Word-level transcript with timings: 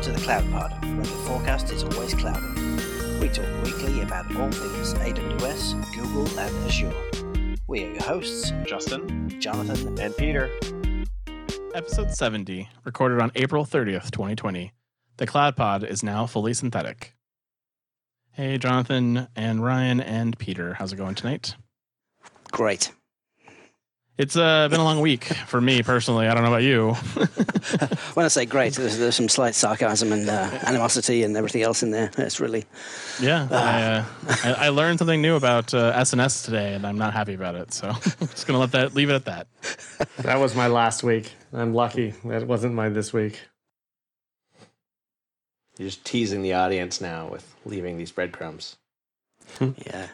Welcome 0.00 0.14
to 0.14 0.18
the 0.18 0.24
Cloud 0.24 0.50
Pod, 0.50 0.82
where 0.82 0.96
the 0.96 1.04
forecast 1.04 1.70
is 1.72 1.84
always 1.84 2.14
cloudy. 2.14 2.40
We 3.20 3.28
talk 3.28 3.44
weekly 3.62 4.00
about 4.00 4.34
all 4.34 4.50
things 4.50 4.94
AWS, 4.94 5.94
Google, 5.94 6.26
and 6.38 6.66
Azure. 6.66 7.58
We 7.66 7.84
are 7.84 7.92
your 7.92 8.02
hosts, 8.04 8.50
Justin, 8.64 9.38
Jonathan, 9.38 10.00
and 10.00 10.16
Peter. 10.16 10.50
Episode 11.74 12.12
70, 12.12 12.66
recorded 12.84 13.20
on 13.20 13.30
April 13.34 13.66
30th, 13.66 14.10
2020. 14.10 14.72
The 15.18 15.26
Cloud 15.26 15.54
Pod 15.54 15.84
is 15.84 16.02
now 16.02 16.24
fully 16.24 16.54
synthetic. 16.54 17.14
Hey, 18.32 18.56
Jonathan 18.56 19.28
and 19.36 19.62
Ryan 19.62 20.00
and 20.00 20.38
Peter, 20.38 20.72
how's 20.72 20.94
it 20.94 20.96
going 20.96 21.14
tonight? 21.14 21.56
Great. 22.50 22.90
It's 24.20 24.36
uh, 24.36 24.68
been 24.68 24.80
a 24.80 24.84
long 24.84 25.00
week 25.00 25.24
for 25.24 25.62
me 25.62 25.82
personally. 25.82 26.28
I 26.28 26.34
don't 26.34 26.42
know 26.42 26.50
about 26.50 26.62
you. 26.62 26.92
when 28.12 28.26
I 28.26 28.28
say 28.28 28.44
great, 28.44 28.74
there's, 28.74 28.98
there's 28.98 29.14
some 29.14 29.30
slight 29.30 29.54
sarcasm 29.54 30.12
and 30.12 30.28
uh, 30.28 30.58
animosity 30.64 31.22
and 31.22 31.34
everything 31.38 31.62
else 31.62 31.82
in 31.82 31.90
there. 31.90 32.10
It's 32.18 32.38
really. 32.38 32.66
Yeah, 33.18 33.48
I, 33.50 33.82
uh, 33.82 34.04
I, 34.44 34.66
I, 34.66 34.68
learned 34.68 34.98
something 34.98 35.22
new 35.22 35.36
about 35.36 35.72
uh, 35.72 35.94
SNS 35.94 36.44
today, 36.44 36.74
and 36.74 36.86
I'm 36.86 36.98
not 36.98 37.14
happy 37.14 37.32
about 37.32 37.54
it. 37.54 37.72
So 37.72 37.88
I'm 37.88 37.94
just 38.28 38.46
gonna 38.46 38.58
let 38.58 38.72
that 38.72 38.94
leave 38.94 39.08
it 39.08 39.14
at 39.14 39.24
that. 39.24 39.46
that 40.18 40.38
was 40.38 40.54
my 40.54 40.66
last 40.66 41.02
week. 41.02 41.32
I'm 41.54 41.72
lucky 41.72 42.12
that 42.26 42.46
wasn't 42.46 42.74
my 42.74 42.90
this 42.90 43.14
week. 43.14 43.40
You're 45.78 45.88
just 45.88 46.04
teasing 46.04 46.42
the 46.42 46.52
audience 46.52 47.00
now 47.00 47.28
with 47.28 47.54
leaving 47.64 47.96
these 47.96 48.12
breadcrumbs. 48.12 48.76
yeah. 49.60 50.08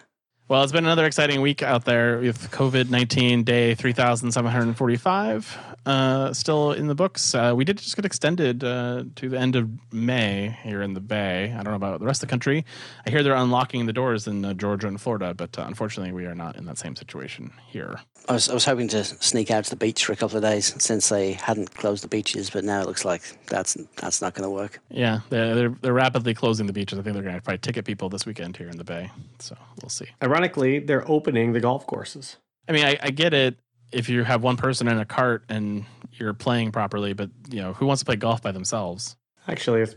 Well, 0.48 0.62
it's 0.62 0.70
been 0.70 0.84
another 0.84 1.06
exciting 1.06 1.40
week 1.40 1.64
out 1.64 1.84
there 1.84 2.18
with 2.18 2.52
COVID 2.52 2.88
19 2.88 3.42
day 3.42 3.74
3,745 3.74 5.75
uh, 5.86 6.32
still 6.32 6.72
in 6.72 6.88
the 6.88 6.94
books. 6.94 7.34
Uh, 7.34 7.52
we 7.56 7.64
did 7.64 7.78
just 7.78 7.94
get 7.96 8.04
extended 8.04 8.64
uh, 8.64 9.04
to 9.14 9.28
the 9.28 9.38
end 9.38 9.56
of 9.56 9.70
May 9.92 10.58
here 10.62 10.82
in 10.82 10.94
the 10.94 11.00
Bay. 11.00 11.54
I 11.56 11.62
don't 11.62 11.72
know 11.72 11.76
about 11.76 12.00
the 12.00 12.06
rest 12.06 12.22
of 12.22 12.28
the 12.28 12.32
country. 12.32 12.64
I 13.06 13.10
hear 13.10 13.22
they're 13.22 13.34
unlocking 13.34 13.86
the 13.86 13.92
doors 13.92 14.26
in 14.26 14.44
uh, 14.44 14.52
Georgia 14.52 14.88
and 14.88 15.00
Florida, 15.00 15.32
but 15.32 15.56
uh, 15.58 15.64
unfortunately, 15.66 16.12
we 16.12 16.26
are 16.26 16.34
not 16.34 16.56
in 16.56 16.66
that 16.66 16.76
same 16.76 16.96
situation 16.96 17.52
here. 17.68 18.00
I 18.28 18.32
was, 18.32 18.48
I 18.48 18.54
was 18.54 18.64
hoping 18.64 18.88
to 18.88 19.04
sneak 19.04 19.50
out 19.52 19.64
to 19.64 19.70
the 19.70 19.76
beach 19.76 20.04
for 20.04 20.12
a 20.12 20.16
couple 20.16 20.36
of 20.36 20.42
days 20.42 20.74
since 20.82 21.08
they 21.08 21.34
hadn't 21.34 21.74
closed 21.74 22.02
the 22.02 22.08
beaches, 22.08 22.50
but 22.50 22.64
now 22.64 22.80
it 22.80 22.86
looks 22.86 23.04
like 23.04 23.22
that's 23.46 23.74
that's 23.96 24.20
not 24.20 24.34
going 24.34 24.44
to 24.44 24.50
work. 24.50 24.80
Yeah, 24.90 25.20
they're, 25.30 25.54
they're, 25.54 25.76
they're 25.80 25.92
rapidly 25.92 26.34
closing 26.34 26.66
the 26.66 26.72
beaches. 26.72 26.98
I 26.98 27.02
think 27.02 27.14
they're 27.14 27.22
going 27.22 27.36
to 27.36 27.40
probably 27.40 27.58
ticket 27.58 27.84
people 27.84 28.08
this 28.08 28.26
weekend 28.26 28.56
here 28.56 28.68
in 28.68 28.76
the 28.76 28.84
Bay. 28.84 29.10
So 29.38 29.56
we'll 29.80 29.90
see. 29.90 30.06
Ironically, 30.20 30.80
they're 30.80 31.08
opening 31.08 31.52
the 31.52 31.60
golf 31.60 31.86
courses. 31.86 32.38
I 32.68 32.72
mean, 32.72 32.84
I, 32.84 32.98
I 33.00 33.10
get 33.10 33.32
it 33.32 33.58
if 33.92 34.08
you 34.08 34.24
have 34.24 34.42
one 34.42 34.56
person 34.56 34.88
in 34.88 34.98
a 34.98 35.04
cart 35.04 35.44
and 35.48 35.84
you're 36.12 36.34
playing 36.34 36.72
properly, 36.72 37.12
but 37.12 37.30
you 37.50 37.60
know, 37.60 37.72
who 37.72 37.86
wants 37.86 38.00
to 38.00 38.06
play 38.06 38.16
golf 38.16 38.42
by 38.42 38.52
themselves? 38.52 39.16
Actually, 39.48 39.82
it's 39.82 39.94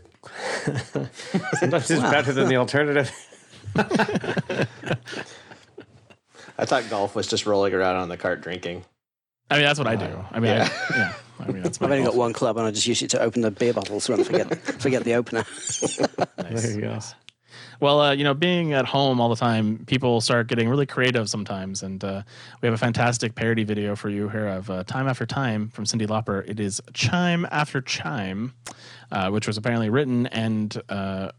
sometimes 1.58 1.90
it's 1.90 2.02
better 2.02 2.32
than 2.32 2.48
the 2.48 2.56
alternative. 2.56 3.10
I 3.76 4.66
thought 6.66 6.88
golf 6.90 7.14
was 7.14 7.26
just 7.26 7.46
rolling 7.46 7.72
around 7.72 7.96
on 7.96 8.08
the 8.08 8.16
cart 8.16 8.42
drinking. 8.42 8.84
I 9.50 9.56
mean, 9.56 9.64
that's 9.64 9.78
what 9.78 9.88
I 9.88 9.96
do. 9.96 10.24
I 10.30 10.38
mean, 10.38 10.52
yeah. 10.52 10.68
I, 10.90 10.96
yeah. 10.96 11.12
I 11.40 11.50
mean, 11.50 11.62
that's 11.62 11.82
I've 11.82 11.90
only 11.90 12.04
got 12.04 12.14
one 12.14 12.32
club, 12.32 12.56
and 12.58 12.66
I 12.66 12.70
just 12.70 12.86
use 12.86 13.02
it 13.02 13.10
to 13.10 13.20
open 13.20 13.42
the 13.42 13.50
beer 13.50 13.72
bottles 13.72 14.08
when 14.08 14.20
I 14.20 14.24
forget 14.24 14.56
forget 14.80 15.04
the 15.04 15.14
opener. 15.14 15.40
nice. 15.80 15.96
There 16.38 16.72
you 16.72 16.80
go. 16.82 16.98
Well, 17.80 17.98
uh, 18.02 18.12
you 18.12 18.24
know, 18.24 18.34
being 18.34 18.74
at 18.74 18.84
home 18.84 19.22
all 19.22 19.30
the 19.30 19.36
time, 19.36 19.86
people 19.86 20.20
start 20.20 20.48
getting 20.48 20.68
really 20.68 20.84
creative 20.84 21.30
sometimes. 21.30 21.82
And 21.82 22.04
uh, 22.04 22.22
we 22.60 22.66
have 22.66 22.74
a 22.74 22.78
fantastic 22.78 23.34
parody 23.34 23.64
video 23.64 23.96
for 23.96 24.10
you 24.10 24.28
here 24.28 24.48
of 24.48 24.68
uh, 24.68 24.84
Time 24.84 25.08
After 25.08 25.24
Time 25.24 25.70
from 25.70 25.86
Cyndi 25.86 26.06
Lauper. 26.06 26.46
It 26.46 26.60
is 26.60 26.82
Chime 26.92 27.46
After 27.50 27.80
Chime, 27.80 28.52
uh, 29.10 29.30
which 29.30 29.46
was 29.46 29.56
apparently 29.56 29.88
written 29.88 30.26
and 30.26 30.78
uh, 30.90 31.30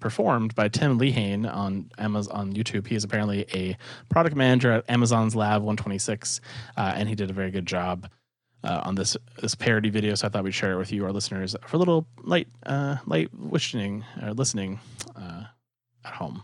performed 0.00 0.56
by 0.56 0.66
Tim 0.66 0.98
Leehane 0.98 1.48
on 1.52 1.88
Amazon 1.98 2.36
on 2.36 2.52
YouTube. 2.52 2.88
He 2.88 2.96
is 2.96 3.04
apparently 3.04 3.46
a 3.54 3.76
product 4.08 4.34
manager 4.34 4.72
at 4.72 4.84
Amazon's 4.88 5.36
Lab 5.36 5.62
126, 5.62 6.40
uh, 6.76 6.94
and 6.96 7.08
he 7.08 7.14
did 7.14 7.30
a 7.30 7.32
very 7.32 7.52
good 7.52 7.66
job. 7.66 8.10
Uh, 8.64 8.80
on 8.82 8.96
this 8.96 9.16
this 9.40 9.54
parody 9.54 9.90
video, 9.90 10.16
so 10.16 10.26
I 10.26 10.30
thought 10.30 10.42
we'd 10.42 10.52
share 10.52 10.72
it 10.72 10.78
with 10.78 10.90
you, 10.90 11.04
our 11.04 11.12
listeners, 11.12 11.54
for 11.68 11.76
a 11.76 11.78
little 11.78 12.04
light 12.24 12.48
uh, 12.64 12.96
light 13.06 13.28
wishing 13.32 14.04
or 14.20 14.32
listening 14.32 14.80
uh, 15.14 15.35
at 16.06 16.14
home. 16.14 16.42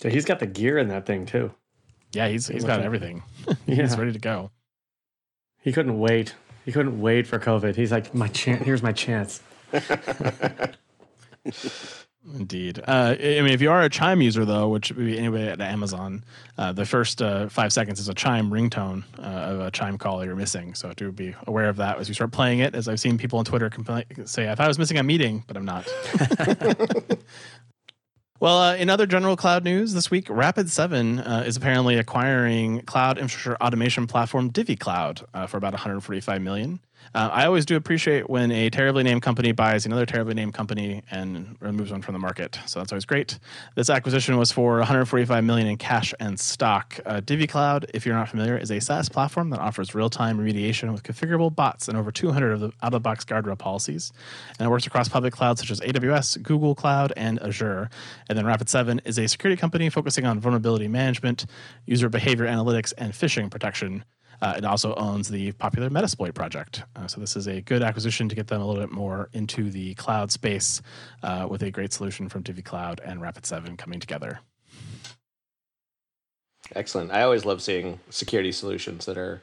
So 0.00 0.08
he's 0.08 0.24
got 0.24 0.38
the 0.38 0.46
gear 0.46 0.78
in 0.78 0.88
that 0.88 1.06
thing 1.06 1.26
too. 1.26 1.52
Yeah, 2.12 2.28
he's 2.28 2.46
he's 2.46 2.64
got 2.64 2.80
everything. 2.80 3.22
he's 3.66 3.78
yeah. 3.78 3.96
ready 3.98 4.12
to 4.12 4.18
go. 4.18 4.50
He 5.60 5.72
couldn't 5.72 5.98
wait. 5.98 6.34
He 6.64 6.72
couldn't 6.72 7.00
wait 7.00 7.26
for 7.26 7.38
COVID. 7.38 7.76
He's 7.76 7.92
like, 7.92 8.14
my 8.14 8.28
chance. 8.28 8.64
Here's 8.64 8.82
my 8.82 8.92
chance. 8.92 9.40
Indeed. 12.34 12.80
Uh, 12.80 13.14
I 13.18 13.40
mean, 13.40 13.52
if 13.52 13.62
you 13.62 13.70
are 13.70 13.82
a 13.82 13.88
Chime 13.88 14.20
user, 14.20 14.44
though, 14.44 14.68
which 14.68 14.90
would 14.90 15.06
be 15.06 15.16
anybody 15.16 15.44
at 15.44 15.60
Amazon, 15.60 16.24
uh, 16.58 16.72
the 16.72 16.84
first 16.84 17.22
uh, 17.22 17.48
five 17.48 17.72
seconds 17.72 18.00
is 18.00 18.08
a 18.08 18.14
Chime 18.14 18.50
ringtone 18.50 19.04
uh, 19.18 19.22
of 19.22 19.60
a 19.60 19.70
Chime 19.70 19.96
call 19.96 20.24
you're 20.24 20.34
missing. 20.34 20.74
So 20.74 20.92
do 20.92 21.12
be 21.12 21.36
aware 21.46 21.68
of 21.68 21.76
that 21.76 21.98
as 21.98 22.08
you 22.08 22.14
start 22.14 22.32
playing 22.32 22.58
it. 22.58 22.74
As 22.74 22.88
I've 22.88 22.98
seen 22.98 23.16
people 23.16 23.38
on 23.38 23.44
Twitter 23.44 23.70
compl- 23.70 24.28
say, 24.28 24.50
I 24.50 24.56
thought 24.56 24.64
I 24.64 24.68
was 24.68 24.78
missing 24.78 24.98
a 24.98 25.04
meeting, 25.04 25.44
but 25.46 25.56
I'm 25.56 25.64
not. 25.64 25.86
Well, 28.38 28.58
uh, 28.58 28.76
in 28.76 28.90
other 28.90 29.06
general 29.06 29.34
cloud 29.36 29.64
news 29.64 29.94
this 29.94 30.10
week, 30.10 30.26
Rapid7 30.26 31.26
uh, 31.26 31.44
is 31.44 31.56
apparently 31.56 31.96
acquiring 31.96 32.82
cloud 32.82 33.16
infrastructure 33.16 33.62
automation 33.62 34.06
platform 34.06 34.50
DivvyCloud 34.50 35.24
uh, 35.32 35.46
for 35.46 35.56
about 35.56 35.72
145 35.72 36.42
million. 36.42 36.80
Uh, 37.14 37.30
I 37.32 37.46
always 37.46 37.64
do 37.64 37.76
appreciate 37.76 38.28
when 38.28 38.50
a 38.50 38.70
terribly 38.70 39.02
named 39.02 39.22
company 39.22 39.52
buys 39.52 39.86
another 39.86 40.06
terribly 40.06 40.34
named 40.34 40.54
company 40.54 41.02
and 41.10 41.56
removes 41.60 41.90
one 41.90 42.02
from 42.02 42.12
the 42.12 42.18
market. 42.18 42.58
So 42.66 42.80
that's 42.80 42.92
always 42.92 43.04
great. 43.04 43.38
This 43.74 43.90
acquisition 43.90 44.36
was 44.36 44.52
for 44.52 44.78
145 44.78 45.44
million 45.44 45.68
in 45.68 45.76
cash 45.76 46.12
and 46.20 46.38
stock. 46.38 46.98
Uh, 47.06 47.20
DivvyCloud, 47.20 47.90
if 47.94 48.04
you're 48.04 48.14
not 48.14 48.28
familiar, 48.28 48.56
is 48.56 48.70
a 48.70 48.80
SaaS 48.80 49.08
platform 49.08 49.50
that 49.50 49.60
offers 49.60 49.94
real-time 49.94 50.38
remediation 50.38 50.92
with 50.92 51.02
configurable 51.02 51.54
bots 51.54 51.88
and 51.88 51.96
over 51.96 52.10
200 52.10 52.52
of 52.52 52.60
the 52.60 52.66
out-of-the-box 52.82 53.24
guardrail 53.24 53.58
policies. 53.58 54.12
And 54.58 54.66
it 54.66 54.70
works 54.70 54.86
across 54.86 55.08
public 55.08 55.32
clouds 55.32 55.60
such 55.60 55.70
as 55.70 55.80
AWS, 55.80 56.42
Google 56.42 56.74
Cloud, 56.74 57.12
and 57.16 57.40
Azure. 57.42 57.90
And 58.28 58.38
then 58.38 58.44
Rapid7 58.44 59.00
is 59.04 59.18
a 59.18 59.26
security 59.26 59.58
company 59.58 59.90
focusing 59.90 60.26
on 60.26 60.40
vulnerability 60.40 60.88
management, 60.88 61.46
user 61.86 62.08
behavior 62.08 62.46
analytics, 62.46 62.92
and 62.98 63.12
phishing 63.12 63.50
protection. 63.50 64.04
Uh, 64.42 64.54
it 64.56 64.64
also 64.64 64.94
owns 64.94 65.28
the 65.28 65.52
popular 65.52 65.88
Metasploit 65.90 66.34
project. 66.34 66.84
Uh, 66.94 67.06
so 67.06 67.20
this 67.20 67.36
is 67.36 67.46
a 67.46 67.60
good 67.62 67.82
acquisition 67.82 68.28
to 68.28 68.34
get 68.34 68.46
them 68.46 68.60
a 68.60 68.66
little 68.66 68.82
bit 68.82 68.92
more 68.92 69.28
into 69.32 69.70
the 69.70 69.94
cloud 69.94 70.30
space 70.30 70.82
uh, 71.22 71.46
with 71.48 71.62
a 71.62 71.70
great 71.70 71.92
solution 71.92 72.28
from 72.28 72.42
DivvyCloud 72.42 73.00
and 73.04 73.20
Rapid7 73.20 73.78
coming 73.78 74.00
together. 74.00 74.40
Excellent. 76.74 77.12
I 77.12 77.22
always 77.22 77.44
love 77.44 77.62
seeing 77.62 78.00
security 78.10 78.50
solutions 78.50 79.06
that 79.06 79.16
are 79.16 79.40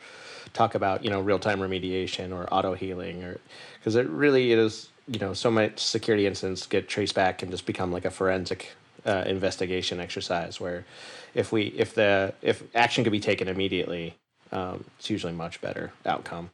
talk 0.52 0.76
about 0.76 1.04
you 1.04 1.10
know 1.10 1.22
real 1.22 1.40
time 1.40 1.60
remediation 1.60 2.34
or 2.34 2.52
auto 2.54 2.74
healing 2.74 3.24
or 3.24 3.40
because 3.80 3.96
it 3.96 4.08
really 4.10 4.52
is 4.52 4.90
you 5.08 5.20
know 5.20 5.34
so 5.34 5.50
much 5.50 5.80
security 5.80 6.28
incidents 6.28 6.68
get 6.68 6.88
traced 6.88 7.16
back 7.16 7.42
and 7.42 7.52
just 7.52 7.66
become 7.66 7.92
like 7.92 8.06
a 8.06 8.12
forensic 8.12 8.74
uh, 9.06 9.24
investigation 9.26 10.00
exercise 10.00 10.60
where 10.60 10.86
if 11.34 11.52
we 11.52 11.68
if 11.78 11.96
the 11.96 12.34
if 12.42 12.64
action 12.76 13.04
could 13.04 13.12
be 13.12 13.20
taken 13.20 13.48
immediately 13.48 14.16
um, 14.54 14.86
it's 15.00 15.10
usually 15.10 15.34
much 15.34 15.60
better 15.60 15.92
outcome. 16.06 16.52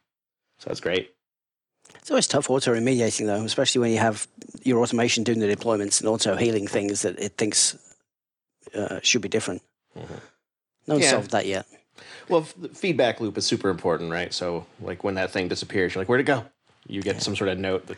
So 0.57 0.69
that's 0.69 0.79
great. 0.79 1.13
It's 1.95 2.09
always 2.09 2.27
tough 2.27 2.49
auto 2.49 2.73
remediating 2.73 3.25
though, 3.25 3.43
especially 3.43 3.81
when 3.81 3.91
you 3.91 3.97
have 3.97 4.27
your 4.63 4.81
automation 4.81 5.23
doing 5.23 5.39
the 5.39 5.53
deployments 5.53 5.99
and 5.99 6.09
auto 6.09 6.35
healing 6.35 6.67
things 6.67 7.01
that 7.01 7.19
it 7.19 7.37
thinks 7.37 7.77
uh, 8.73 8.99
should 9.01 9.21
be 9.21 9.29
different. 9.29 9.61
Mm-hmm. 9.97 10.13
No 10.87 10.95
one's 10.95 11.05
yeah. 11.05 11.11
solved 11.11 11.31
that 11.31 11.45
yet. 11.45 11.67
Well, 12.29 12.47
the 12.57 12.69
feedback 12.69 13.19
loop 13.19 13.37
is 13.37 13.45
super 13.45 13.69
important, 13.69 14.11
right? 14.11 14.33
So, 14.33 14.65
like 14.81 15.03
when 15.03 15.15
that 15.15 15.31
thing 15.31 15.47
disappears, 15.47 15.93
you're 15.93 16.01
like, 16.01 16.09
"Where'd 16.09 16.21
it 16.21 16.25
go?" 16.25 16.45
You 16.87 17.01
get 17.01 17.15
yeah. 17.15 17.21
some 17.21 17.35
sort 17.35 17.49
of 17.49 17.57
note 17.57 17.87
that 17.87 17.97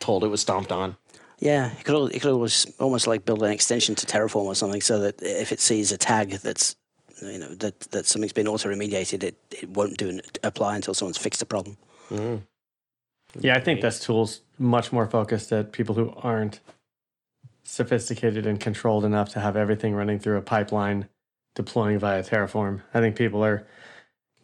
told 0.00 0.24
it 0.24 0.28
was 0.28 0.40
stomped 0.40 0.72
on. 0.72 0.96
Yeah, 1.38 1.70
you 1.76 1.84
could, 1.84 2.14
you 2.14 2.20
could 2.20 2.32
always 2.32 2.66
almost 2.80 3.06
like 3.06 3.24
build 3.24 3.42
an 3.42 3.52
extension 3.52 3.94
to 3.96 4.06
Terraform 4.06 4.46
or 4.46 4.54
something, 4.54 4.80
so 4.80 5.00
that 5.00 5.22
if 5.22 5.52
it 5.52 5.60
sees 5.60 5.92
a 5.92 5.98
tag 5.98 6.30
that's 6.30 6.76
you 7.22 7.38
know 7.38 7.54
that 7.54 7.80
that 7.92 8.06
something's 8.06 8.32
been 8.32 8.48
auto 8.48 8.68
remediated, 8.68 9.22
it, 9.22 9.36
it 9.50 9.68
won't 9.70 9.96
do 9.96 10.08
an, 10.08 10.20
apply 10.44 10.76
until 10.76 10.94
someone's 10.94 11.18
fixed 11.18 11.40
the 11.40 11.46
problem. 11.46 11.76
Mm. 12.10 12.42
Yeah, 13.40 13.56
I 13.56 13.60
think 13.60 13.80
this 13.80 14.00
tool's 14.00 14.40
much 14.58 14.92
more 14.92 15.06
focused 15.06 15.52
at 15.52 15.72
people 15.72 15.94
who 15.94 16.12
aren't 16.16 16.60
sophisticated 17.64 18.46
and 18.46 18.60
controlled 18.60 19.04
enough 19.04 19.30
to 19.30 19.40
have 19.40 19.56
everything 19.56 19.94
running 19.94 20.18
through 20.18 20.36
a 20.36 20.42
pipeline 20.42 21.08
deploying 21.54 21.98
via 21.98 22.22
Terraform. 22.22 22.82
I 22.94 23.00
think 23.00 23.16
people 23.16 23.44
are 23.44 23.66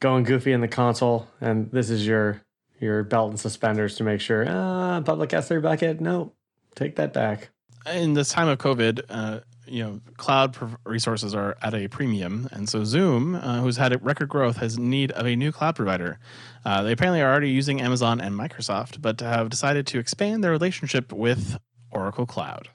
going 0.00 0.24
goofy 0.24 0.52
in 0.52 0.60
the 0.60 0.68
console, 0.68 1.28
and 1.40 1.70
this 1.70 1.88
is 1.90 2.06
your 2.06 2.42
your 2.80 3.04
belt 3.04 3.30
and 3.30 3.38
suspenders 3.38 3.96
to 3.96 4.04
make 4.04 4.20
sure 4.20 4.44
ah 4.48 5.00
public 5.04 5.30
S3 5.30 5.62
bucket. 5.62 6.00
No, 6.00 6.32
take 6.74 6.96
that 6.96 7.12
back. 7.12 7.50
In 7.86 8.14
this 8.14 8.30
time 8.30 8.48
of 8.48 8.58
COVID, 8.58 9.02
uh, 9.08 9.40
you 9.72 9.82
know, 9.82 10.00
cloud 10.18 10.54
resources 10.84 11.34
are 11.34 11.56
at 11.62 11.72
a 11.72 11.88
premium, 11.88 12.46
and 12.52 12.68
so 12.68 12.84
Zoom, 12.84 13.34
uh, 13.34 13.62
who's 13.62 13.78
had 13.78 14.04
record 14.04 14.28
growth, 14.28 14.58
has 14.58 14.78
need 14.78 15.10
of 15.12 15.26
a 15.26 15.34
new 15.34 15.50
cloud 15.50 15.74
provider. 15.76 16.18
Uh, 16.62 16.82
they 16.82 16.92
apparently 16.92 17.22
are 17.22 17.30
already 17.30 17.48
using 17.48 17.80
Amazon 17.80 18.20
and 18.20 18.38
Microsoft, 18.38 19.00
but 19.00 19.20
have 19.20 19.48
decided 19.48 19.86
to 19.86 19.98
expand 19.98 20.44
their 20.44 20.50
relationship 20.50 21.10
with 21.10 21.56
Oracle 21.90 22.26
Cloud. 22.26 22.68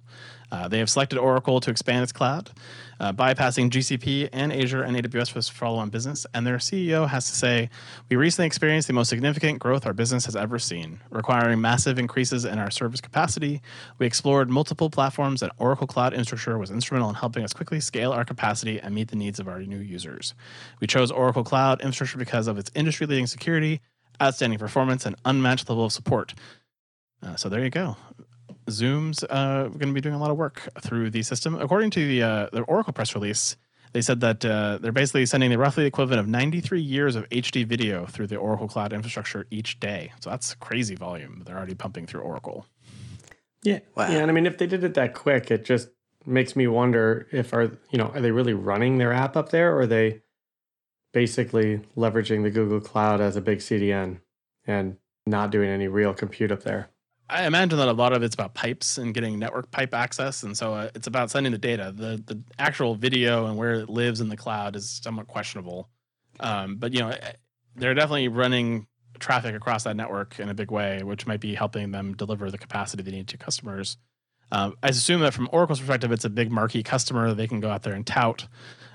Uh, 0.51 0.67
they 0.67 0.79
have 0.79 0.89
selected 0.89 1.17
Oracle 1.19 1.59
to 1.59 1.69
expand 1.69 2.03
its 2.03 2.11
cloud, 2.11 2.51
uh, 2.99 3.11
bypassing 3.11 3.69
GCP 3.69 4.29
and 4.31 4.53
Azure 4.53 4.83
and 4.83 4.95
AWS 4.95 5.29
for 5.29 5.41
follow 5.41 5.77
on 5.77 5.89
business. 5.89 6.25
And 6.33 6.47
their 6.47 6.57
CEO 6.57 7.07
has 7.07 7.29
to 7.29 7.35
say, 7.35 7.69
We 8.09 8.15
recently 8.15 8.47
experienced 8.47 8.87
the 8.87 8.93
most 8.93 9.09
significant 9.09 9.59
growth 9.59 9.85
our 9.85 9.93
business 9.93 10.25
has 10.25 10.35
ever 10.35 10.57
seen, 10.57 11.01
requiring 11.09 11.59
massive 11.59 11.99
increases 11.99 12.45
in 12.45 12.59
our 12.59 12.71
service 12.71 13.01
capacity. 13.01 13.61
We 13.99 14.05
explored 14.05 14.49
multiple 14.49 14.89
platforms, 14.89 15.41
and 15.41 15.51
Oracle 15.57 15.87
Cloud 15.87 16.13
Infrastructure 16.13 16.57
was 16.57 16.71
instrumental 16.71 17.09
in 17.09 17.15
helping 17.15 17.43
us 17.43 17.53
quickly 17.53 17.79
scale 17.79 18.13
our 18.13 18.25
capacity 18.25 18.79
and 18.79 18.95
meet 18.95 19.09
the 19.09 19.15
needs 19.15 19.39
of 19.39 19.47
our 19.47 19.61
new 19.61 19.79
users. 19.79 20.33
We 20.79 20.87
chose 20.87 21.11
Oracle 21.11 21.43
Cloud 21.43 21.81
Infrastructure 21.81 22.17
because 22.17 22.47
of 22.47 22.57
its 22.57 22.71
industry 22.73 23.05
leading 23.05 23.27
security, 23.27 23.81
outstanding 24.21 24.59
performance, 24.59 25.05
and 25.05 25.15
unmatched 25.25 25.69
level 25.69 25.85
of 25.85 25.91
support. 25.91 26.33
Uh, 27.21 27.35
so 27.35 27.49
there 27.49 27.63
you 27.63 27.69
go. 27.69 27.97
Zoom's 28.69 29.23
uh, 29.23 29.63
going 29.63 29.87
to 29.87 29.93
be 29.93 30.01
doing 30.01 30.15
a 30.15 30.19
lot 30.19 30.31
of 30.31 30.37
work 30.37 30.69
through 30.81 31.09
the 31.09 31.23
system. 31.23 31.55
According 31.55 31.91
to 31.91 32.07
the, 32.07 32.23
uh, 32.23 32.49
the 32.51 32.61
Oracle 32.61 32.93
press 32.93 33.15
release, 33.15 33.55
they 33.93 34.01
said 34.01 34.19
that 34.21 34.43
uh, 34.45 34.77
they're 34.81 34.91
basically 34.91 35.25
sending 35.25 35.49
the 35.49 35.57
roughly 35.57 35.85
equivalent 35.85 36.19
of 36.19 36.27
93 36.27 36.81
years 36.81 37.15
of 37.15 37.27
HD 37.29 37.65
video 37.65 38.05
through 38.05 38.27
the 38.27 38.35
Oracle 38.35 38.67
Cloud 38.67 38.93
infrastructure 38.93 39.47
each 39.49 39.79
day. 39.79 40.11
So 40.19 40.29
that's 40.29 40.55
crazy 40.55 40.95
volume 40.95 41.43
they're 41.45 41.57
already 41.57 41.75
pumping 41.75 42.05
through 42.05 42.21
Oracle. 42.21 42.65
Yeah, 43.63 43.79
Wow. 43.95 44.09
yeah, 44.09 44.19
and 44.19 44.29
I 44.29 44.33
mean, 44.33 44.45
if 44.45 44.57
they 44.57 44.67
did 44.67 44.83
it 44.83 44.93
that 44.93 45.13
quick, 45.13 45.49
it 45.51 45.65
just 45.65 45.89
makes 46.25 46.55
me 46.55 46.67
wonder 46.67 47.27
if 47.31 47.53
are 47.53 47.71
you 47.89 47.97
know 47.97 48.11
are 48.13 48.21
they 48.21 48.31
really 48.31 48.53
running 48.53 48.97
their 48.97 49.13
app 49.13 49.35
up 49.35 49.49
there, 49.49 49.73
or 49.73 49.81
are 49.81 49.87
they 49.87 50.21
basically 51.13 51.81
leveraging 51.95 52.43
the 52.43 52.51
Google 52.51 52.79
Cloud 52.79 53.19
as 53.21 53.35
a 53.35 53.41
big 53.41 53.59
CDN 53.59 54.19
and 54.65 54.97
not 55.25 55.51
doing 55.51 55.69
any 55.69 55.87
real 55.87 56.13
compute 56.13 56.51
up 56.51 56.63
there? 56.63 56.89
I 57.29 57.45
imagine 57.45 57.77
that 57.79 57.89
a 57.89 57.93
lot 57.93 58.13
of 58.13 58.23
it's 58.23 58.35
about 58.35 58.53
pipes 58.53 58.97
and 58.97 59.13
getting 59.13 59.37
network 59.37 59.69
pipe 59.69 59.93
access, 59.93 60.43
and 60.43 60.57
so 60.57 60.73
uh, 60.73 60.89
it's 60.95 61.07
about 61.07 61.29
sending 61.29 61.51
the 61.51 61.57
data. 61.57 61.93
the 61.95 62.21
The 62.25 62.41
actual 62.57 62.95
video 62.95 63.47
and 63.47 63.57
where 63.57 63.73
it 63.73 63.89
lives 63.89 64.21
in 64.21 64.29
the 64.29 64.37
cloud 64.37 64.75
is 64.75 64.89
somewhat 64.89 65.27
questionable. 65.27 65.89
Um, 66.39 66.77
but 66.77 66.93
you 66.93 66.99
know, 66.99 67.13
they're 67.75 67.93
definitely 67.93 68.29
running 68.29 68.87
traffic 69.19 69.55
across 69.55 69.83
that 69.83 69.95
network 69.95 70.39
in 70.39 70.49
a 70.49 70.53
big 70.53 70.71
way, 70.71 71.01
which 71.03 71.27
might 71.27 71.41
be 71.41 71.55
helping 71.55 71.91
them 71.91 72.13
deliver 72.13 72.49
the 72.49 72.57
capacity 72.57 73.03
they 73.03 73.11
need 73.11 73.27
to 73.29 73.37
customers. 73.37 73.97
Um, 74.51 74.75
I 74.81 74.89
assume 74.89 75.21
that 75.21 75.33
from 75.33 75.49
Oracle's 75.51 75.79
perspective, 75.79 76.11
it's 76.11 76.23
a 76.23 76.29
big 76.29 76.51
marquee 76.51 76.83
customer 76.83 77.29
that 77.29 77.35
they 77.35 77.47
can 77.47 77.59
go 77.59 77.69
out 77.69 77.83
there 77.83 77.93
and 77.93 78.07
tout 78.07 78.47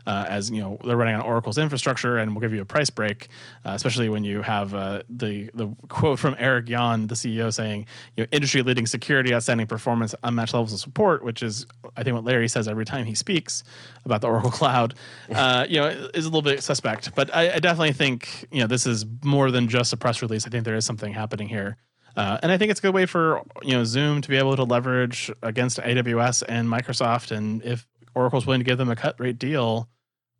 uh, 0.06 0.26
as 0.28 0.50
you 0.50 0.60
know 0.60 0.78
they're 0.84 0.96
running 0.96 1.14
on 1.14 1.22
Oracle's 1.22 1.58
infrastructure, 1.58 2.19
and 2.19 2.32
we'll 2.32 2.40
give 2.40 2.52
you 2.52 2.60
a 2.60 2.64
price 2.64 2.90
break, 2.90 3.28
uh, 3.64 3.70
especially 3.70 4.08
when 4.08 4.25
you 4.25 4.43
have 4.43 4.75
uh, 4.75 5.02
the 5.08 5.50
the 5.54 5.69
quote 5.88 6.19
from 6.19 6.37
Eric 6.38 6.69
Yuan, 6.69 7.06
the 7.06 7.14
CEO, 7.14 7.52
saying 7.52 7.87
you 8.16 8.25
know 8.25 8.28
industry 8.32 8.62
leading 8.62 8.87
security, 8.87 9.34
outstanding 9.34 9.66
performance, 9.66 10.14
unmatched 10.22 10.54
levels 10.54 10.72
of 10.72 10.81
support, 10.81 11.25
which 11.25 11.43
is 11.43 11.66
I 11.96 12.02
think 12.02 12.14
what 12.14 12.25
Larry 12.25 12.49
says 12.49 12.69
every 12.69 12.84
time 12.84 13.04
he 13.04 13.14
speaks 13.14 13.64
about 14.04 14.20
the 14.20 14.28
Oracle 14.28 14.50
Cloud. 14.50 14.94
Uh, 15.32 15.66
you 15.69 15.81
know, 15.81 15.87
is 16.14 16.25
a 16.25 16.28
little 16.28 16.43
bit 16.43 16.62
suspect, 16.62 17.14
but 17.14 17.34
I, 17.34 17.54
I 17.54 17.58
definitely 17.58 17.93
think 17.93 18.46
you 18.50 18.60
know 18.60 18.66
this 18.66 18.87
is 18.87 19.04
more 19.25 19.50
than 19.50 19.69
just 19.69 19.93
a 19.93 19.96
press 19.96 20.22
release. 20.22 20.46
I 20.46 20.50
think 20.50 20.64
there 20.64 20.76
is 20.76 20.84
something 20.84 21.12
happening 21.12 21.49
here. 21.49 21.76
Uh, 22.16 22.38
and 22.43 22.52
I 22.52 22.58
think 22.58 22.70
it's 22.70 22.81
a 22.81 22.82
good 22.82 22.94
way 22.94 23.06
for 23.06 23.43
you 23.62 23.72
know 23.72 23.84
Zoom 23.84 24.20
to 24.20 24.28
be 24.28 24.37
able 24.37 24.56
to 24.56 24.64
leverage 24.64 25.31
against 25.43 25.78
AWS 25.78 26.43
and 26.49 26.69
Microsoft, 26.69 27.31
and 27.31 27.62
if 27.64 27.87
Oracle's 28.14 28.47
willing 28.47 28.61
to 28.61 28.64
give 28.64 28.79
them 28.79 28.91
a 28.91 28.97
cut 28.97 29.19
rate 29.19 29.38
deal 29.38 29.88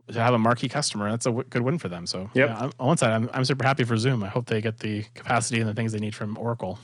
to 0.09 0.21
have 0.21 0.35
a 0.35 0.39
marquee 0.39 0.69
customer, 0.69 1.11
that's 1.11 1.27
a 1.27 1.31
w- 1.31 1.47
good 1.49 1.63
win 1.63 1.79
for 1.79 1.89
them. 1.89 2.07
So 2.07 2.29
Yep. 2.35 2.49
yeah, 2.49 2.57
I'm, 2.59 2.73
on 2.81 2.87
one 2.89 2.97
side, 2.97 3.13
I'm, 3.13 3.31
I'm 3.33 3.45
super 3.45 3.65
happy 3.65 3.85
for 3.85 3.97
Zoom. 3.97 4.23
I 4.25 4.29
hope 4.29 4.47
they 4.47 4.61
get 4.61 4.81
the 4.81 5.05
capacity 5.15 5.61
and 5.61 5.69
the 5.69 5.75
things 5.75 5.93
they 5.93 6.01
need 6.01 6.15
from 6.15 6.37
Oracle. 6.39 6.79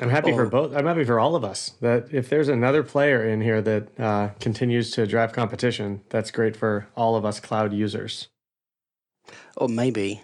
I'm 0.00 0.08
happy 0.08 0.32
for 0.32 0.46
both. 0.46 0.74
I'm 0.74 0.86
happy 0.86 1.04
for 1.04 1.20
all 1.20 1.34
of 1.36 1.44
us. 1.44 1.72
That 1.80 2.08
if 2.12 2.28
there's 2.30 2.48
another 2.48 2.82
player 2.82 3.28
in 3.28 3.40
here 3.40 3.60
that 3.62 4.00
uh, 4.00 4.28
continues 4.40 4.90
to 4.92 5.06
drive 5.06 5.32
competition, 5.32 6.00
that's 6.08 6.30
great 6.30 6.56
for 6.56 6.86
all 6.96 7.14
of 7.16 7.24
us 7.24 7.40
cloud 7.40 7.72
users. 7.72 8.28
Or 9.56 9.68
maybe 9.68 10.22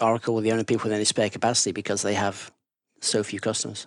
Oracle 0.00 0.38
are 0.38 0.42
the 0.42 0.52
only 0.52 0.64
people 0.64 0.84
with 0.84 0.92
any 0.92 1.04
spare 1.04 1.30
capacity 1.30 1.72
because 1.72 2.02
they 2.02 2.14
have 2.14 2.52
so 3.00 3.22
few 3.24 3.40
customers. 3.40 3.86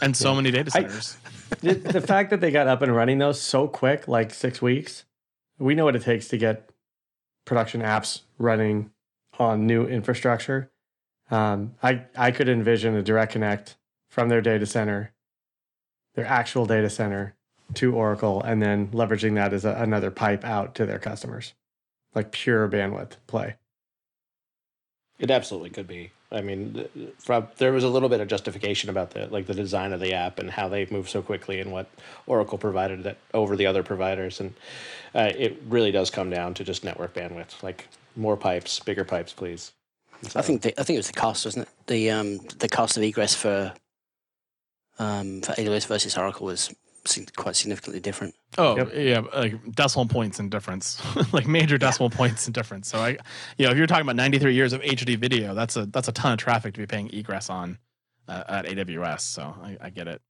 And 0.00 0.16
so 0.16 0.34
many 0.34 0.50
data 0.50 0.70
I- 0.74 0.80
centers. 0.82 1.16
The, 1.60 2.00
fact 2.00 2.30
that 2.30 2.40
they 2.40 2.50
got 2.50 2.66
up 2.66 2.82
and 2.82 2.94
running 2.94 3.18
though 3.18 3.32
so 3.32 3.68
quick, 3.68 4.08
like 4.08 4.32
six 4.32 4.60
weeks, 4.62 5.04
we 5.58 5.74
know 5.74 5.84
what 5.84 5.96
it 5.96 6.02
takes 6.02 6.28
to 6.28 6.38
get 6.38 6.70
production 7.44 7.80
apps 7.82 8.22
running 8.38 8.90
on 9.38 9.66
new 9.66 9.86
infrastructure. 9.86 10.70
Um, 11.30 11.74
I 11.82 12.04
I 12.16 12.30
could 12.30 12.48
envision 12.48 12.94
a 12.94 13.02
direct 13.02 13.32
connect 13.32 13.76
from 14.08 14.28
their 14.28 14.40
data 14.40 14.66
center, 14.66 15.12
their 16.14 16.26
actual 16.26 16.66
data 16.66 16.88
center, 16.88 17.34
to 17.74 17.94
Oracle, 17.94 18.42
and 18.42 18.62
then 18.62 18.88
leveraging 18.88 19.34
that 19.34 19.52
as 19.52 19.64
a, 19.64 19.74
another 19.74 20.10
pipe 20.10 20.44
out 20.44 20.74
to 20.76 20.86
their 20.86 20.98
customers, 20.98 21.54
like 22.14 22.32
pure 22.32 22.68
bandwidth 22.68 23.12
play. 23.26 23.56
It 25.18 25.30
absolutely 25.30 25.70
could 25.70 25.86
be. 25.86 26.12
I 26.30 26.42
mean, 26.42 26.86
from 27.18 27.48
there 27.56 27.72
was 27.72 27.84
a 27.84 27.88
little 27.88 28.10
bit 28.10 28.20
of 28.20 28.28
justification 28.28 28.90
about 28.90 29.10
the 29.12 29.26
like 29.28 29.46
the 29.46 29.54
design 29.54 29.92
of 29.92 30.00
the 30.00 30.12
app 30.12 30.38
and 30.38 30.50
how 30.50 30.68
they 30.68 30.86
moved 30.90 31.08
so 31.08 31.22
quickly 31.22 31.58
and 31.60 31.72
what 31.72 31.88
Oracle 32.26 32.58
provided 32.58 33.04
that 33.04 33.16
over 33.32 33.56
the 33.56 33.64
other 33.64 33.82
providers, 33.82 34.40
and 34.40 34.54
uh, 35.14 35.32
it 35.34 35.62
really 35.68 35.90
does 35.90 36.10
come 36.10 36.28
down 36.28 36.52
to 36.54 36.64
just 36.64 36.84
network 36.84 37.14
bandwidth, 37.14 37.62
like 37.62 37.88
more 38.14 38.36
pipes, 38.36 38.78
bigger 38.80 39.04
pipes, 39.04 39.32
please. 39.32 39.72
I 40.34 40.42
think 40.42 40.62
the, 40.62 40.78
I 40.78 40.82
think 40.82 40.96
it 40.96 41.00
was 41.00 41.06
the 41.06 41.12
cost, 41.14 41.46
wasn't 41.46 41.66
it? 41.66 41.86
The 41.86 42.10
um 42.10 42.38
the 42.58 42.68
cost 42.68 42.98
of 42.98 43.02
egress 43.02 43.34
for 43.34 43.72
um 44.98 45.40
for 45.40 45.52
AWS 45.52 45.86
versus 45.86 46.18
Oracle 46.18 46.46
was 46.46 46.74
quite 47.36 47.56
significantly 47.56 48.00
different. 48.00 48.34
Oh 48.56 48.76
Yep. 48.76 48.92
yeah, 48.94 49.20
like 49.40 49.74
decimal 49.74 50.06
points 50.06 50.38
in 50.40 50.48
difference, 50.48 51.00
like 51.32 51.46
major 51.46 51.78
decimal 51.78 52.10
points 52.10 52.46
in 52.46 52.52
difference. 52.52 52.88
So 52.88 52.98
I, 52.98 53.18
you 53.58 53.66
know, 53.66 53.70
if 53.70 53.76
you're 53.78 53.86
talking 53.86 54.02
about 54.02 54.16
93 54.16 54.54
years 54.54 54.72
of 54.72 54.80
HD 54.82 55.16
video, 55.18 55.54
that's 55.54 55.76
a 55.76 55.86
that's 55.86 56.08
a 56.08 56.12
ton 56.12 56.32
of 56.32 56.38
traffic 56.38 56.74
to 56.74 56.80
be 56.80 56.86
paying 56.86 57.10
egress 57.12 57.50
on 57.50 57.78
uh, 58.28 58.44
at 58.48 58.66
AWS. 58.66 59.20
So 59.20 59.42
I, 59.62 59.76
I 59.80 59.90
get 59.90 60.08
it. 60.08 60.20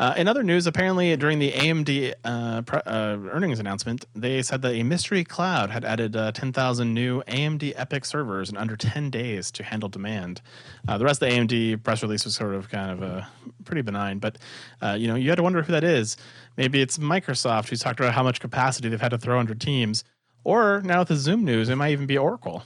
Uh, 0.00 0.14
in 0.16 0.26
other 0.26 0.42
news, 0.42 0.66
apparently 0.66 1.14
during 1.14 1.38
the 1.38 1.52
AMD 1.52 2.14
uh, 2.24 2.62
pre- 2.62 2.80
uh, 2.86 3.18
earnings 3.30 3.58
announcement, 3.58 4.06
they 4.14 4.40
said 4.40 4.62
that 4.62 4.72
a 4.72 4.82
mystery 4.82 5.24
cloud 5.24 5.68
had 5.68 5.84
added 5.84 6.16
uh, 6.16 6.32
10,000 6.32 6.94
new 6.94 7.22
AMD 7.24 7.74
EPYC 7.74 8.06
servers 8.06 8.48
in 8.48 8.56
under 8.56 8.78
10 8.78 9.10
days 9.10 9.50
to 9.50 9.62
handle 9.62 9.90
demand. 9.90 10.40
Uh, 10.88 10.96
the 10.96 11.04
rest 11.04 11.22
of 11.22 11.28
the 11.28 11.34
AMD 11.36 11.82
press 11.82 12.02
release 12.02 12.24
was 12.24 12.34
sort 12.34 12.54
of 12.54 12.70
kind 12.70 12.90
of 12.90 13.02
uh, 13.02 13.26
pretty 13.66 13.82
benign, 13.82 14.18
but 14.18 14.38
uh, 14.80 14.96
you 14.98 15.06
know 15.06 15.16
you 15.16 15.28
had 15.28 15.36
to 15.36 15.42
wonder 15.42 15.60
who 15.60 15.72
that 15.72 15.84
is. 15.84 16.16
Maybe 16.56 16.80
it's 16.80 16.96
Microsoft 16.96 17.68
who's 17.68 17.80
talked 17.80 18.00
about 18.00 18.14
how 18.14 18.22
much 18.22 18.40
capacity 18.40 18.88
they've 18.88 18.98
had 18.98 19.10
to 19.10 19.18
throw 19.18 19.38
under 19.38 19.54
Teams, 19.54 20.02
or 20.44 20.80
now 20.82 21.00
with 21.00 21.08
the 21.08 21.16
Zoom 21.16 21.44
news, 21.44 21.68
it 21.68 21.76
might 21.76 21.92
even 21.92 22.06
be 22.06 22.16
Oracle. 22.16 22.64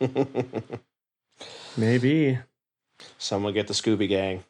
Maybe 1.76 2.38
Someone 3.18 3.52
get 3.52 3.66
the 3.66 3.74
Scooby 3.74 4.08
Gang. 4.08 4.44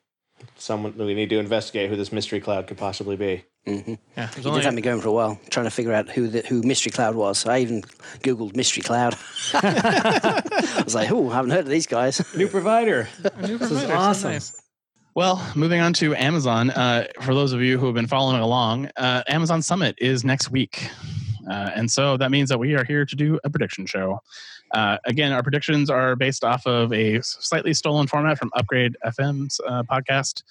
Someone 0.57 0.97
we 0.97 1.15
need 1.15 1.31
to 1.31 1.39
investigate 1.39 1.89
who 1.91 1.97
this 1.97 2.13
mystery 2.13 2.41
cloud 2.41 2.67
could 2.67 2.77
possibly 2.79 3.17
be. 3.17 3.45
hmm 3.65 3.95
Yeah, 4.17 4.27
there's 4.27 4.39
It 4.39 4.47
only 4.47 4.61
did 4.61 4.65
have 4.67 4.75
me 4.75 4.83
going 4.83 5.01
for 5.01 5.09
a 5.09 5.13
while, 5.13 5.39
trying 5.51 5.65
to 5.67 5.71
figure 5.71 5.93
out 5.93 6.09
who 6.11 6.27
the, 6.29 6.41
who 6.43 6.63
Mystery 6.63 6.91
Cloud 6.91 7.15
was. 7.15 7.47
I 7.47 7.59
even 7.61 7.83
googled 8.23 8.57
Mystery 8.57 8.83
Cloud. 8.83 9.15
I 9.55 10.83
was 10.85 10.95
like, 10.95 11.11
"Oh, 11.11 11.31
I 11.31 11.35
haven't 11.37 11.51
heard 11.53 11.61
of 11.65 11.69
these 11.69 11.87
guys." 11.87 12.23
new 12.37 12.49
provider. 12.49 13.09
a 13.25 13.47
new 13.47 13.59
This 13.59 13.71
is 13.71 13.79
provider, 13.79 13.87
so 13.89 13.95
awesome. 13.95 14.33
nice. 14.33 14.63
Well, 15.15 15.45
moving 15.57 15.81
on 15.81 15.93
to 15.95 16.15
Amazon. 16.15 16.71
Uh, 16.71 17.07
for 17.23 17.35
those 17.35 17.53
of 17.53 17.61
you 17.61 17.79
who 17.79 17.87
have 17.87 17.95
been 17.95 18.07
following 18.07 18.41
along, 18.41 18.91
uh, 18.97 19.23
Amazon 19.29 19.63
Summit 19.63 19.97
is 19.99 20.25
next 20.25 20.51
week. 20.51 20.89
Uh, 21.51 21.71
and 21.75 21.91
so 21.91 22.17
that 22.19 22.31
means 22.31 22.49
that 22.51 22.59
we 22.59 22.75
are 22.75 22.85
here 22.85 23.05
to 23.05 23.17
do 23.17 23.39
a 23.43 23.51
prediction 23.51 23.85
show. 23.87 24.21
Uh, 24.73 24.99
again, 25.07 25.33
our 25.33 25.43
predictions 25.43 25.91
are 25.91 26.17
based 26.17 26.45
off 26.45 26.67
of 26.67 26.93
a 26.93 27.21
slightly 27.23 27.75
stolen 27.75 28.07
format 28.07 28.39
from 28.39 28.51
Upgrade 28.55 28.97
FM's 29.05 29.61
uh, 29.67 29.83
podcast, 29.85 30.43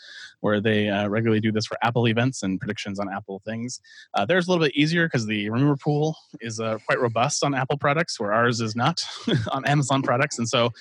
where 0.42 0.60
they 0.60 0.90
uh, 0.90 1.08
regularly 1.08 1.40
do 1.40 1.52
this 1.52 1.66
for 1.66 1.78
Apple 1.84 2.08
events 2.08 2.44
and 2.44 2.60
predictions 2.60 3.00
on 3.00 3.12
Apple 3.12 3.42
things. 3.46 3.80
Uh, 4.14 4.26
theirs 4.26 4.48
a 4.48 4.52
little 4.52 4.66
bit 4.66 4.76
easier 4.76 5.08
because 5.08 5.26
the 5.26 5.50
rumor 5.50 5.76
pool 5.76 6.16
is 6.42 6.60
uh, 6.60 6.78
quite 6.86 7.00
robust 7.00 7.44
on 7.44 7.54
Apple 7.54 7.78
products, 7.78 8.20
where 8.20 8.34
ours 8.34 8.62
is 8.62 8.76
not 8.76 9.02
on 9.52 9.66
Amazon 9.66 10.02
products. 10.02 10.38
And 10.38 10.48
so 10.48 10.72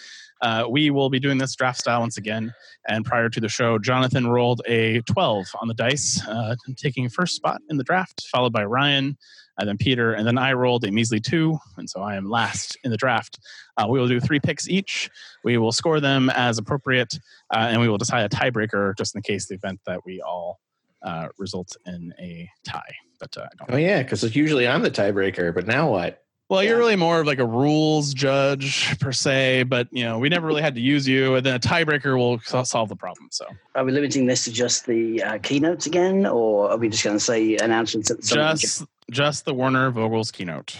uh, 0.43 0.66
we 0.69 0.90
will 0.90 1.11
be 1.11 1.19
doing 1.19 1.38
this 1.38 1.55
draft 1.55 1.78
style 1.78 2.00
once 2.00 2.16
again. 2.16 2.52
And 2.88 3.05
prior 3.05 3.28
to 3.28 3.40
the 3.40 3.49
show, 3.49 3.78
Jonathan 3.78 4.26
rolled 4.28 4.62
a 4.66 5.00
12 5.02 5.47
on 5.61 5.69
the 5.69 5.75
dice, 5.75 6.21
uh, 6.26 6.57
taking 6.76 7.09
first 7.09 7.35
spot 7.35 7.61
in 7.69 7.76
the 7.76 7.85
draft, 7.85 8.26
followed 8.31 8.52
by 8.52 8.64
Ryan, 8.64 9.16
and 9.59 9.69
then 9.69 9.78
Peter, 9.78 10.12
and 10.12 10.26
then 10.26 10.37
I 10.37 10.52
rolled 10.52 10.85
a 10.85 10.90
measly 10.90 11.21
two, 11.21 11.59
and 11.76 11.88
so 11.88 12.02
I 12.02 12.16
am 12.16 12.28
last 12.28 12.76
in 12.85 12.90
the 12.90 12.97
draft. 12.97 13.38
Uh, 13.76 13.87
we 13.88 13.99
will 13.99 14.09
do 14.09 14.21
three 14.21 14.40
picks 14.40 14.69
each. 14.69 15.11
We 15.45 15.57
will 15.57 15.73
score 15.73 15.99
them 16.00 16.31
as 16.31 16.59
appropriate, 16.59 17.14
uh, 17.55 17.69
and 17.71 17.81
we 17.81 17.88
will 17.88 17.99
decide 17.99 18.31
a 18.31 18.37
tiebreaker 18.37 18.97
just 18.99 19.14
in 19.14 19.21
the 19.21 19.26
case 19.26 19.47
the 19.47 19.55
event 19.55 19.81
that 19.87 20.05
we 20.05 20.21
all 20.21 20.61
uh, 21.02 21.28
result 21.38 21.75
in 21.87 22.12
a 22.21 22.50
tie. 22.64 22.95
But 23.19 23.37
uh, 23.38 23.47
Oh 23.71 23.76
yeah, 23.76 24.02
because 24.02 24.37
usually 24.37 24.69
I'm 24.69 24.83
the 24.83 24.90
tiebreaker, 24.90 25.55
but 25.55 25.66
now 25.66 25.90
what? 25.90 26.23
Well, 26.49 26.62
you're 26.62 26.79
really 26.79 26.95
more 26.95 27.21
of 27.21 27.26
like 27.26 27.41
a 27.41 27.47
rules 27.47 28.15
judge 28.15 28.97
per 29.00 29.11
se, 29.11 29.65
but 29.65 29.88
you 29.91 30.05
know 30.05 30.21
we 30.21 30.29
never 30.29 30.47
really 30.47 30.62
had 30.62 30.76
to 30.76 30.81
use 30.81 31.07
you, 31.07 31.35
and 31.35 31.45
then 31.45 31.57
a 31.57 31.59
tiebreaker 31.59 32.17
will 32.17 32.38
solve 32.65 32.88
the 32.88 32.95
problem. 32.95 33.29
So 33.33 33.47
Are 33.75 33.85
we 33.85 33.91
limiting 33.91 34.26
this 34.26 34.45
to 34.45 34.53
just 34.53 34.87
the 34.87 35.23
uh, 35.23 35.38
keynotes 35.38 35.87
again, 35.87 36.25
or 36.25 36.71
are 36.71 36.76
we 36.76 36.88
just 36.88 37.03
going 37.03 37.17
to 37.17 37.25
say 37.25 37.57
announcements? 37.57 38.11
That 38.11 38.25
someone 38.25 38.57
just 38.57 38.85
just 39.11 39.45
the 39.45 39.55
Werner 39.55 39.91
Vogel's 39.91 40.31
keynote. 40.31 40.76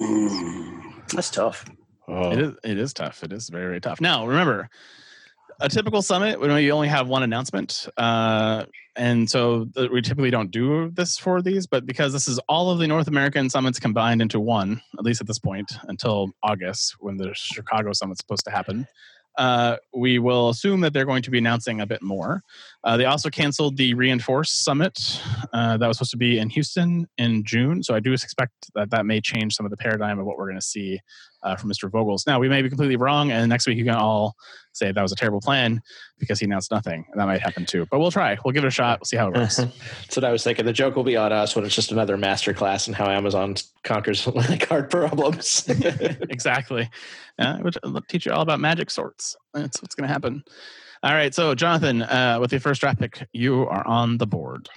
Mm, 0.00 1.04
that's 1.12 1.30
tough. 1.30 1.64
Oh. 2.08 2.32
It 2.32 2.40
is 2.40 2.54
it 2.64 2.78
is 2.78 2.92
tough. 2.92 3.22
It 3.22 3.32
is 3.32 3.48
very 3.48 3.66
very 3.66 3.80
tough. 3.80 4.00
Now 4.00 4.26
remember, 4.26 4.68
a 5.60 5.68
typical 5.68 6.02
summit 6.02 6.40
when 6.40 6.50
you 6.62 6.72
only 6.72 6.88
have 6.88 7.06
one 7.06 7.22
announcement, 7.22 7.86
uh, 7.96 8.64
and 8.96 9.28
so 9.28 9.66
we 9.90 10.00
typically 10.02 10.30
don't 10.30 10.50
do 10.50 10.90
this 10.90 11.18
for 11.18 11.42
these, 11.42 11.66
but 11.66 11.84
because 11.84 12.12
this 12.12 12.28
is 12.28 12.38
all 12.48 12.70
of 12.70 12.78
the 12.78 12.86
North 12.86 13.08
American 13.08 13.50
summits 13.50 13.80
combined 13.80 14.22
into 14.22 14.38
one, 14.38 14.80
at 14.98 15.04
least 15.04 15.20
at 15.20 15.26
this 15.26 15.38
point 15.38 15.72
until 15.84 16.30
August 16.42 16.96
when 17.00 17.16
the 17.16 17.32
Chicago 17.34 17.92
summit's 17.92 18.20
supposed 18.20 18.44
to 18.44 18.50
happen. 18.50 18.86
Uh, 19.36 19.76
we 19.92 20.20
will 20.20 20.50
assume 20.50 20.80
that 20.80 20.92
they're 20.92 21.04
going 21.04 21.22
to 21.22 21.30
be 21.30 21.38
announcing 21.38 21.80
a 21.80 21.86
bit 21.86 22.00
more. 22.02 22.40
Uh, 22.84 22.96
they 22.96 23.04
also 23.04 23.28
canceled 23.28 23.76
the 23.76 23.92
Reinforce 23.94 24.52
Summit 24.52 25.20
uh, 25.52 25.76
that 25.76 25.88
was 25.88 25.96
supposed 25.96 26.12
to 26.12 26.16
be 26.16 26.38
in 26.38 26.48
Houston 26.50 27.08
in 27.18 27.42
June. 27.44 27.82
So 27.82 27.96
I 27.96 28.00
do 28.00 28.12
expect 28.12 28.52
that 28.76 28.90
that 28.90 29.06
may 29.06 29.20
change 29.20 29.56
some 29.56 29.66
of 29.66 29.70
the 29.70 29.76
paradigm 29.76 30.20
of 30.20 30.26
what 30.26 30.38
we're 30.38 30.46
going 30.46 30.60
to 30.60 30.66
see 30.66 31.00
uh, 31.44 31.56
from 31.56 31.70
Mr. 31.70 31.88
Vogels. 31.90 32.26
Now, 32.26 32.38
we 32.40 32.48
may 32.48 32.62
be 32.62 32.68
completely 32.68 32.96
wrong, 32.96 33.30
and 33.30 33.48
next 33.48 33.66
week 33.66 33.78
you 33.78 33.84
can 33.84 33.94
all 33.94 34.34
say 34.72 34.90
that 34.90 35.00
was 35.00 35.12
a 35.12 35.16
terrible 35.16 35.40
plan 35.40 35.80
because 36.18 36.40
he 36.40 36.46
announced 36.46 36.70
nothing. 36.70 37.04
And 37.12 37.20
that 37.20 37.26
might 37.26 37.40
happen 37.40 37.64
too. 37.64 37.86
But 37.90 38.00
we'll 38.00 38.10
try. 38.10 38.36
We'll 38.44 38.52
give 38.52 38.64
it 38.64 38.68
a 38.68 38.72
shot. 38.72 39.00
We'll 39.00 39.06
see 39.06 39.16
how 39.16 39.28
it 39.28 39.36
works. 39.36 39.56
That's 39.56 40.16
what 40.16 40.24
I 40.24 40.32
was 40.32 40.42
thinking. 40.42 40.64
The 40.64 40.72
joke 40.72 40.96
will 40.96 41.04
be 41.04 41.16
on 41.16 41.32
us 41.32 41.54
when 41.54 41.64
it's 41.64 41.74
just 41.74 41.92
another 41.92 42.16
masterclass 42.16 42.88
in 42.88 42.94
how 42.94 43.08
Amazon 43.08 43.54
conquers 43.84 44.26
like 44.34 44.68
hard 44.68 44.90
problems. 44.90 45.64
exactly. 45.68 46.90
Uh, 47.38 47.58
which 47.58 47.76
will 47.82 48.00
teach 48.08 48.26
you 48.26 48.32
all 48.32 48.42
about 48.42 48.60
magic 48.60 48.90
sorts. 48.90 49.36
That's 49.52 49.80
what's 49.80 49.94
going 49.94 50.06
to 50.08 50.12
happen. 50.12 50.44
All 51.02 51.12
right. 51.12 51.34
So, 51.34 51.54
Jonathan, 51.54 52.00
uh, 52.00 52.38
with 52.40 52.50
your 52.50 52.60
first 52.60 52.80
draft 52.80 52.98
pick, 52.98 53.28
you 53.34 53.66
are 53.66 53.86
on 53.86 54.16
the 54.16 54.26
board. 54.26 54.70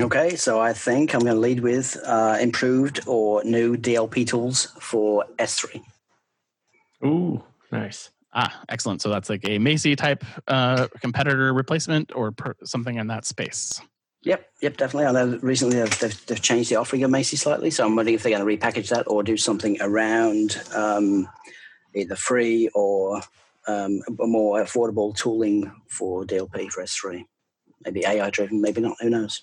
Okay, 0.00 0.34
so 0.34 0.58
I 0.58 0.72
think 0.72 1.12
I'm 1.12 1.20
going 1.20 1.34
to 1.34 1.38
lead 1.38 1.60
with 1.60 1.98
uh, 2.06 2.38
improved 2.40 3.00
or 3.06 3.44
new 3.44 3.76
DLP 3.76 4.26
tools 4.26 4.72
for 4.80 5.26
S3. 5.38 5.82
Ooh, 7.04 7.42
nice. 7.70 8.10
Ah, 8.32 8.62
excellent. 8.68 9.00
So 9.00 9.08
that's 9.10 9.30
like 9.30 9.44
a 9.44 9.58
Macie 9.58 9.96
type 9.96 10.24
uh, 10.48 10.88
competitor 11.00 11.52
replacement 11.52 12.14
or 12.16 12.32
per- 12.32 12.56
something 12.64 12.96
in 12.96 13.06
that 13.06 13.24
space. 13.24 13.80
Yep, 14.22 14.48
yep, 14.62 14.76
definitely. 14.76 15.06
I 15.06 15.12
know 15.12 15.38
recently 15.42 15.76
they've, 15.76 15.98
they've, 16.00 16.26
they've 16.26 16.42
changed 16.42 16.70
the 16.70 16.76
offering 16.76 17.04
of 17.04 17.10
Macie 17.10 17.38
slightly, 17.38 17.70
so 17.70 17.84
I'm 17.84 17.94
wondering 17.94 18.14
if 18.14 18.22
they're 18.22 18.36
going 18.36 18.58
to 18.58 18.66
repackage 18.66 18.88
that 18.88 19.06
or 19.06 19.22
do 19.22 19.36
something 19.36 19.76
around 19.80 20.60
um, 20.74 21.28
either 21.94 22.16
free 22.16 22.70
or 22.74 23.20
um, 23.68 24.00
a 24.20 24.26
more 24.26 24.62
affordable 24.62 25.14
tooling 25.14 25.70
for 25.88 26.24
DLP 26.24 26.70
for 26.70 26.82
S3. 26.82 27.24
Maybe 27.84 28.04
AI 28.06 28.30
driven, 28.30 28.60
maybe 28.62 28.80
not. 28.80 28.96
Who 29.00 29.10
knows? 29.10 29.42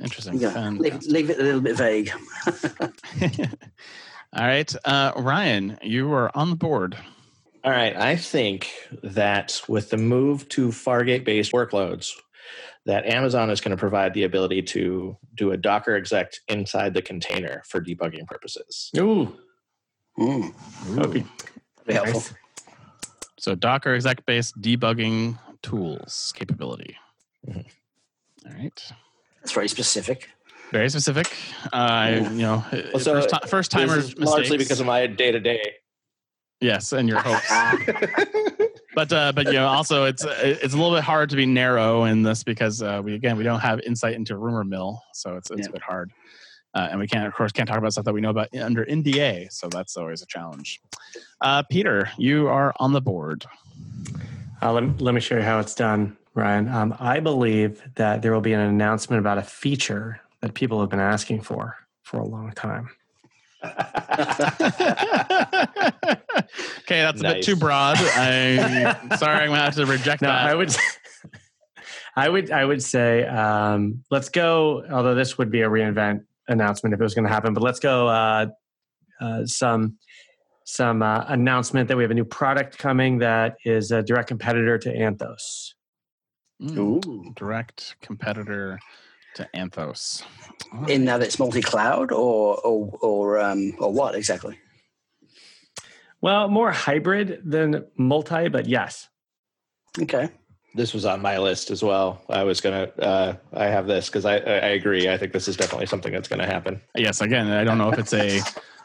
Interesting. 0.00 0.38
Yeah, 0.38 0.70
leave, 0.70 1.02
leave 1.06 1.30
it 1.30 1.40
a 1.40 1.42
little 1.42 1.62
bit 1.62 1.76
vague. 1.76 2.12
All 4.32 4.46
right. 4.46 4.72
Uh, 4.84 5.12
Ryan, 5.16 5.78
you 5.82 6.12
are 6.12 6.36
on 6.36 6.50
the 6.50 6.56
board. 6.56 6.96
All 7.64 7.70
right. 7.70 7.96
I 7.96 8.16
think 8.16 8.70
that 9.02 9.60
with 9.68 9.90
the 9.90 9.96
move 9.96 10.48
to 10.50 10.68
Fargate 10.68 11.24
based 11.24 11.52
workloads, 11.52 12.10
that 12.84 13.06
Amazon 13.06 13.50
is 13.50 13.60
going 13.60 13.72
to 13.72 13.76
provide 13.80 14.14
the 14.14 14.22
ability 14.24 14.62
to 14.62 15.16
do 15.34 15.50
a 15.52 15.56
Docker 15.56 15.96
exec 15.96 16.32
inside 16.48 16.94
the 16.94 17.02
container 17.02 17.62
for 17.66 17.80
debugging 17.80 18.26
purposes. 18.26 18.90
Ooh, 18.98 19.36
Mm, 20.18 20.54
that 20.94 21.00
would 21.08 21.12
be 21.12 21.26
very 21.84 21.94
helpful. 21.96 22.20
nice. 22.20 22.34
So 23.38 23.54
Docker 23.54 23.94
exec 23.94 24.24
based 24.24 24.58
debugging 24.62 25.38
tools 25.62 26.32
capability. 26.36 26.96
Mhm. 27.46 27.66
All 28.46 28.52
right. 28.52 28.92
That's 29.40 29.52
very 29.52 29.68
specific. 29.68 30.30
Very 30.72 30.88
specific. 30.90 31.28
Uh, 31.72 32.08
Yeah. 32.10 32.30
You 32.30 32.38
know, 32.38 32.64
Well, 32.92 32.98
so 33.00 33.14
first, 33.14 33.30
ti- 33.30 33.48
first 33.48 33.70
This 33.72 33.80
timers 33.88 34.04
is 34.14 34.18
largely 34.18 34.58
because 34.58 34.80
of 34.80 34.86
my 34.86 35.06
day 35.06 35.30
to 35.32 35.40
day. 35.40 35.74
yes, 36.60 36.92
and 36.92 37.08
your 37.08 37.20
hopes. 37.20 37.48
but 38.94 39.12
uh, 39.12 39.32
but 39.32 39.46
you 39.46 39.52
know 39.54 39.66
also 39.66 40.04
it's 40.04 40.24
it's 40.24 40.74
a 40.74 40.76
little 40.76 40.94
bit 40.94 41.04
hard 41.04 41.30
to 41.30 41.36
be 41.36 41.46
narrow 41.46 42.04
in 42.04 42.22
this 42.22 42.42
because 42.42 42.82
uh, 42.82 43.00
we 43.04 43.14
again 43.14 43.36
we 43.36 43.44
don't 43.44 43.60
have 43.60 43.80
insight 43.80 44.14
into 44.14 44.36
rumor 44.36 44.64
mill, 44.64 45.02
so 45.12 45.36
it's 45.36 45.50
it's 45.50 45.60
Yeah. 45.62 45.68
a 45.68 45.72
bit 45.72 45.82
hard, 45.82 46.10
uh, 46.74 46.88
and 46.90 46.98
we 46.98 47.06
can't 47.06 47.26
of 47.26 47.34
course 47.34 47.52
can't 47.52 47.68
talk 47.68 47.78
about 47.78 47.92
stuff 47.92 48.04
that 48.06 48.14
we 48.14 48.20
know 48.20 48.30
about 48.30 48.48
under 48.56 48.84
NDA, 48.84 49.52
so 49.52 49.68
that's 49.68 49.96
always 49.96 50.22
a 50.22 50.26
challenge. 50.26 50.80
Uh, 51.40 51.62
Peter, 51.70 52.10
you 52.18 52.48
are 52.48 52.72
on 52.80 52.92
the 52.92 53.00
board. 53.02 53.44
Uh, 54.62 54.72
let, 54.72 55.00
let 55.02 55.14
me 55.14 55.20
show 55.20 55.36
you 55.36 55.42
how 55.42 55.58
it's 55.60 55.74
done, 55.74 56.16
Ryan. 56.34 56.66
Um, 56.68 56.96
I 56.98 57.20
believe 57.20 57.82
that 57.96 58.22
there 58.22 58.32
will 58.32 58.40
be 58.40 58.54
an 58.54 58.60
announcement 58.60 59.20
about 59.20 59.36
a 59.36 59.42
feature 59.42 60.20
that 60.42 60.54
people 60.54 60.80
have 60.80 60.90
been 60.90 61.00
asking 61.00 61.42
for 61.42 61.76
for 62.02 62.18
a 62.18 62.24
long 62.26 62.52
time. 62.52 62.88
okay, 63.64 63.72
that's 66.88 67.20
a 67.20 67.24
bit 67.24 67.42
too 67.42 67.56
broad. 67.56 67.96
I'm 67.98 69.16
sorry, 69.16 69.40
I'm 69.40 69.48
gonna 69.48 69.60
have 69.60 69.74
to 69.76 69.86
reject 69.86 70.22
No, 70.22 70.28
that. 70.28 70.46
I 70.46 70.54
would, 70.54 70.74
I 72.16 72.28
would, 72.28 72.50
I 72.50 72.64
would 72.64 72.82
say, 72.82 73.26
um, 73.26 74.04
let's 74.10 74.28
go. 74.28 74.84
Although 74.90 75.14
this 75.14 75.38
would 75.38 75.50
be 75.50 75.62
a 75.62 75.68
reinvent 75.68 76.24
announcement 76.48 76.94
if 76.94 77.00
it 77.00 77.02
was 77.02 77.14
going 77.14 77.26
to 77.26 77.32
happen, 77.32 77.54
but 77.54 77.62
let's 77.62 77.80
go. 77.80 78.08
Uh, 78.08 78.46
uh, 79.20 79.46
some 79.46 79.96
some 80.64 81.02
uh, 81.02 81.24
announcement 81.28 81.88
that 81.88 81.96
we 81.96 82.02
have 82.02 82.10
a 82.10 82.14
new 82.14 82.24
product 82.24 82.76
coming 82.76 83.18
that 83.18 83.56
is 83.64 83.92
a 83.92 84.02
direct 84.02 84.28
competitor 84.28 84.76
to 84.78 84.92
Anthos. 84.92 85.72
Mm, 86.60 86.78
Ooh. 86.78 87.32
direct 87.36 87.96
competitor 88.00 88.78
to 89.36 89.48
Anthos. 89.54 90.22
All 90.72 90.84
In 90.86 91.02
right. 91.06 91.18
that 91.18 91.22
it's 91.22 91.38
multi-cloud 91.38 92.12
or 92.12 92.56
or 92.58 92.98
or 93.00 93.40
um, 93.40 93.72
or 93.78 93.92
what 93.92 94.14
exactly? 94.14 94.58
Well, 96.20 96.48
more 96.48 96.72
hybrid 96.72 97.42
than 97.44 97.86
multi, 97.96 98.48
but 98.48 98.66
yes. 98.66 99.08
Okay. 100.00 100.28
this 100.74 100.92
was 100.92 101.04
on 101.06 101.22
my 101.22 101.38
list 101.38 101.70
as 101.70 101.82
well. 101.82 102.22
I 102.28 102.42
was 102.42 102.60
gonna. 102.60 102.84
Uh, 102.98 103.34
I 103.52 103.66
have 103.66 103.86
this 103.86 104.08
because 104.08 104.24
I, 104.24 104.36
I 104.38 104.54
I 104.54 104.70
agree. 104.80 105.08
I 105.08 105.16
think 105.18 105.32
this 105.32 105.48
is 105.48 105.56
definitely 105.56 105.86
something 105.86 106.12
that's 106.12 106.28
going 106.28 106.40
to 106.40 106.46
happen. 106.46 106.80
Yes, 106.96 107.20
again, 107.20 107.48
I 107.50 107.64
don't 107.64 107.78
know 107.78 107.90
if 107.90 107.98
it's 107.98 108.12
a 108.14 108.36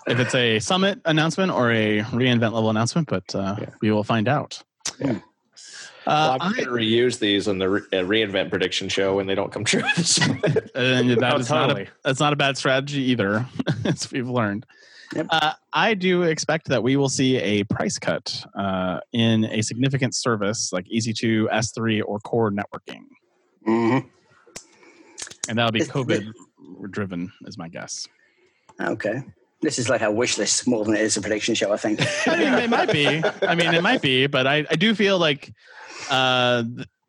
if 0.07 0.19
it's 0.19 0.35
a 0.35 0.59
summit 0.59 0.99
announcement 1.05 1.51
or 1.51 1.71
a 1.71 1.99
reinvent 2.11 2.53
level 2.53 2.69
announcement, 2.69 3.07
but 3.07 3.33
uh, 3.35 3.55
Yeah. 3.59 3.69
we 3.81 3.91
will 3.91 4.03
find 4.03 4.27
out. 4.27 4.61
Yeah. 4.99 5.19
Uh, 6.07 6.37
I'm 6.41 6.53
going 6.53 6.65
to 6.65 6.71
reuse 6.71 7.19
these 7.19 7.47
in 7.47 7.59
the 7.59 7.69
re- 7.69 7.81
uh, 7.93 7.97
reinvent 7.97 8.49
prediction 8.49 8.89
show 8.89 9.15
when 9.15 9.27
they 9.27 9.35
don't 9.35 9.51
come 9.51 9.63
true. 9.63 9.81
and 10.75 11.09
that 11.11 11.33
Oh, 11.33 11.37
is 11.37 11.49
not 11.49 11.77
a, 11.79 11.87
that's 12.03 12.19
not 12.19 12.33
a 12.33 12.35
bad 12.35 12.57
strategy 12.57 13.01
either, 13.03 13.45
as 13.85 14.11
we've 14.11 14.27
learned. 14.29 14.65
Yep. 15.15 15.27
Uh, 15.29 15.53
I 15.73 15.93
do 15.93 16.23
expect 16.23 16.69
that 16.69 16.81
we 16.81 16.95
will 16.95 17.09
see 17.09 17.37
a 17.37 17.63
price 17.65 17.99
cut 17.99 18.43
uh, 18.57 19.01
in 19.11 19.45
a 19.45 19.61
significant 19.61 20.15
service 20.15 20.71
like 20.73 20.85
EC2, 20.87 21.49
S3, 21.51 22.01
or 22.05 22.19
Core 22.19 22.49
networking, 22.51 23.03
hmm 23.65 23.99
and 25.49 25.57
that'll 25.57 25.71
be 25.71 25.81
Is- 25.81 25.89
COVID 25.89 26.31
driven, 26.89 27.31
is 27.45 27.57
my 27.57 27.67
guess. 27.67 28.07
Okay. 28.79 29.21
This 29.61 29.77
is 29.77 29.89
like 29.89 30.01
a 30.01 30.11
wish 30.11 30.37
list 30.39 30.67
more 30.67 30.83
than 30.85 30.95
it 30.95 31.01
is 31.01 31.17
a 31.17 31.21
prediction 31.21 31.53
show. 31.53 31.71
I 31.71 31.77
think. 31.77 31.99
I 32.27 32.37
mean, 32.37 32.53
it 32.53 32.69
might 32.69 32.91
be. 32.91 33.07
I 33.47 33.53
mean, 33.53 33.73
it 33.73 33.83
might 33.83 34.01
be, 34.01 34.25
but 34.27 34.47
I, 34.47 34.65
I 34.71 34.75
do 34.75 34.95
feel 34.95 35.19
like, 35.19 35.53
uh, 36.09 36.63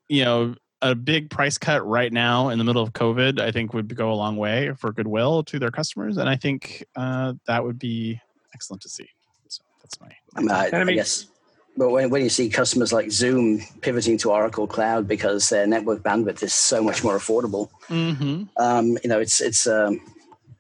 you 0.09 0.25
know, 0.25 0.55
a 0.83 0.95
big 0.95 1.31
price 1.31 1.59
cut 1.59 1.87
right 1.87 2.13
now 2.13 2.49
in 2.49 2.59
the 2.59 2.65
middle 2.65 2.83
of 2.83 2.93
COVID, 2.93 3.41
I 3.41 3.53
think 3.53 3.73
would 3.73 3.95
go 3.95 4.13
a 4.13 4.15
long 4.15 4.37
way 4.37 4.73
for 4.79 4.93
goodwill 4.93 5.45
to 5.45 5.59
their 5.59 5.71
customers, 5.71 6.17
and 6.17 6.29
I 6.29 6.37
think 6.37 6.85
uh, 6.97 7.35
that 7.47 7.63
would 7.65 7.79
be 7.79 8.21
excellent 8.55 8.83
to 8.83 8.89
see. 8.89 9.09
So 9.49 9.63
that's 9.83 10.01
my. 10.01 10.09
I, 10.37 10.41
mean, 10.41 10.51
I, 10.51 10.67
And 10.67 10.89
I 10.89 10.93
I 10.93 10.95
guess. 10.95 11.27
But 11.75 11.89
when, 11.91 12.11
when 12.11 12.23
you 12.23 12.29
see 12.29 12.51
customers 12.51 12.93
like 12.93 13.11
Zoom 13.11 13.63
pivoting 13.81 14.19
to 14.19 14.31
Oracle 14.31 14.67
Cloud 14.67 15.09
because 15.09 15.49
their 15.49 15.67
network 15.67 16.03
bandwidth 16.03 16.43
is 16.43 16.53
so 16.53 16.83
much 16.83 17.03
more 17.03 17.17
affordable, 17.17 17.71
Mm-hmm. 17.89 18.43
um, 18.63 18.99
you 19.03 19.09
know, 19.09 19.21
it's 19.21 19.41
it's 19.41 19.67
um, 19.67 20.01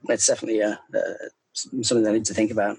it's 0.09 0.27
definitely 0.27 0.63
uh, 0.63 0.77
uh, 0.95 1.01
something 1.53 2.03
that 2.05 2.11
I 2.11 2.15
need 2.15 2.25
to 2.27 2.35
think 2.35 2.51
about. 2.51 2.79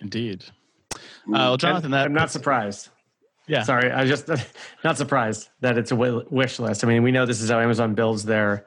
Indeed. 0.00 0.44
Uh, 0.44 0.98
Mm. 1.26 1.32
well, 1.32 1.56
Jonathan, 1.56 1.92
that 1.92 2.06
I'm 2.06 2.12
not 2.12 2.30
surprised. 2.30 2.88
Yeah. 3.50 3.64
Sorry, 3.64 3.90
I 3.90 4.06
just 4.06 4.28
not 4.84 4.96
surprised 4.96 5.48
that 5.60 5.76
it's 5.76 5.90
a 5.90 5.96
wish 5.96 6.60
list. 6.60 6.84
I 6.84 6.86
mean, 6.86 7.02
we 7.02 7.10
know 7.10 7.26
this 7.26 7.40
is 7.40 7.50
how 7.50 7.58
Amazon 7.58 7.94
builds 7.94 8.24
their 8.24 8.66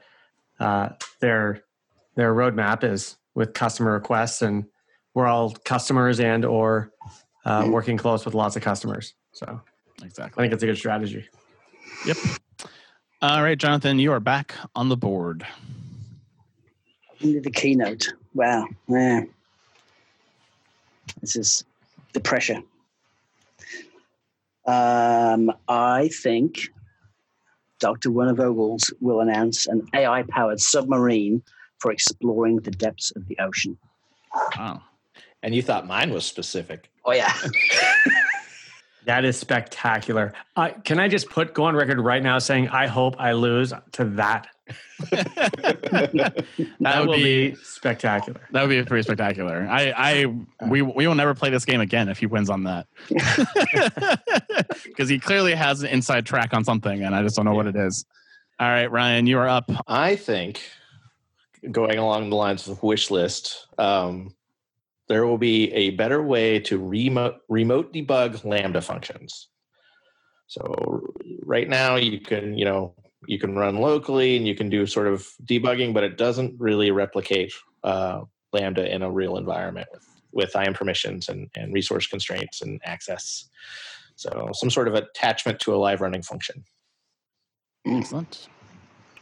uh, 0.59 0.89
their 1.21 1.63
their 2.15 2.33
roadmap 2.33 2.83
is 2.83 3.15
with 3.33 3.53
customer 3.53 3.93
requests, 3.93 4.41
and 4.41 4.65
we're 5.13 5.27
all 5.27 5.51
customers 5.51 6.19
and 6.19 6.43
or 6.43 6.91
uh, 7.45 7.65
working 7.69 7.95
close 7.97 8.25
with 8.25 8.33
lots 8.33 8.57
of 8.57 8.61
customers. 8.61 9.13
So 9.31 9.61
exactly, 10.03 10.41
I 10.41 10.43
think 10.43 10.53
it's 10.53 10.63
a 10.63 10.65
good 10.65 10.77
strategy. 10.77 11.29
Yep. 12.05 12.17
All 13.21 13.41
right, 13.41 13.57
Jonathan, 13.57 13.99
you 13.99 14.11
are 14.11 14.19
back 14.19 14.53
on 14.75 14.89
the 14.89 14.97
board. 14.97 15.47
The 17.21 17.51
keynote. 17.51 18.11
Wow. 18.33 18.67
Yeah. 18.89 19.21
This 21.21 21.37
is 21.37 21.63
the 22.11 22.19
pressure. 22.19 22.61
Um, 24.65 25.51
I 25.67 26.09
think 26.21 26.69
Dr. 27.79 28.11
Werner 28.11 28.33
Vogels 28.33 28.93
will 29.01 29.19
announce 29.19 29.67
an 29.67 29.85
AI 29.93 30.23
powered 30.23 30.59
submarine 30.59 31.43
for 31.79 31.91
exploring 31.91 32.57
the 32.57 32.71
depths 32.71 33.11
of 33.15 33.27
the 33.27 33.37
ocean. 33.39 33.77
Wow. 34.57 34.81
And 35.41 35.53
you 35.53 35.61
thought 35.61 35.85
mine 35.85 36.11
was 36.11 36.25
specific. 36.25 36.89
Oh, 37.03 37.11
yeah. 37.11 37.33
That 39.05 39.25
is 39.25 39.37
spectacular. 39.37 40.33
Uh, 40.55 40.69
can 40.83 40.99
I 40.99 41.07
just 41.07 41.29
put 41.29 41.53
go 41.53 41.65
on 41.65 41.75
record 41.75 41.99
right 41.99 42.23
now 42.23 42.39
saying 42.39 42.69
I 42.69 42.87
hope 42.87 43.15
I 43.19 43.33
lose 43.33 43.73
to 43.93 44.05
that? 44.05 44.47
that 45.11 46.45
That 46.79 47.07
would 47.07 47.15
be 47.15 47.51
be 47.51 47.55
spectacular. 47.63 48.41
that 48.51 48.61
would 48.61 48.69
be 48.69 48.83
pretty 48.83 49.03
spectacular. 49.03 49.67
I, 49.69 49.93
I 49.95 50.25
we 50.67 50.81
we 50.81 51.05
will 51.07 51.15
never 51.15 51.33
play 51.33 51.49
this 51.49 51.65
game 51.65 51.81
again 51.81 52.07
if 52.09 52.17
he 52.19 52.25
wins 52.25 52.49
on 52.49 52.63
that. 52.63 52.87
Because 54.85 55.09
he 55.09 55.19
clearly 55.19 55.53
has 55.55 55.81
an 55.81 55.89
inside 55.89 56.25
track 56.25 56.53
on 56.53 56.63
something, 56.63 57.03
and 57.03 57.15
I 57.15 57.23
just 57.23 57.35
don't 57.35 57.45
know 57.45 57.55
what 57.55 57.67
it 57.67 57.75
is. 57.75 58.05
All 58.59 58.67
right, 58.67 58.89
Ryan, 58.89 59.25
you 59.27 59.37
are 59.39 59.47
up. 59.47 59.69
I 59.87 60.15
think 60.15 60.61
going 61.71 61.97
along 61.97 62.29
the 62.29 62.35
lines 62.35 62.67
of 62.67 62.81
wish 62.83 63.09
list, 63.09 63.67
um, 63.79 64.35
there 65.07 65.25
will 65.25 65.37
be 65.39 65.71
a 65.73 65.91
better 65.91 66.21
way 66.21 66.59
to 66.61 66.77
remote 66.77 67.37
remote 67.49 67.91
debug 67.93 68.43
Lambda 68.45 68.81
functions. 68.81 69.47
So 70.47 71.01
right 71.41 71.67
now 71.67 71.95
you 71.95 72.19
can, 72.19 72.55
you 72.57 72.65
know, 72.65 72.93
you 73.27 73.39
can 73.39 73.55
run 73.55 73.77
locally 73.77 74.37
and 74.37 74.47
you 74.47 74.55
can 74.55 74.69
do 74.69 74.85
sort 74.85 75.07
of 75.07 75.27
debugging, 75.45 75.93
but 75.93 76.03
it 76.03 76.17
doesn't 76.17 76.59
really 76.59 76.91
replicate 76.91 77.53
uh, 77.83 78.21
Lambda 78.51 78.93
in 78.93 79.01
a 79.01 79.11
real 79.11 79.37
environment 79.37 79.87
with, 79.91 80.07
with 80.31 80.55
IAM 80.55 80.73
permissions 80.73 81.29
and, 81.29 81.49
and 81.55 81.73
resource 81.73 82.07
constraints 82.07 82.61
and 82.61 82.79
access. 82.83 83.49
So 84.15 84.49
some 84.53 84.69
sort 84.69 84.87
of 84.87 84.95
attachment 84.95 85.59
to 85.61 85.73
a 85.73 85.77
live 85.77 86.01
running 86.01 86.21
function. 86.21 86.63
Excellent. 87.85 88.47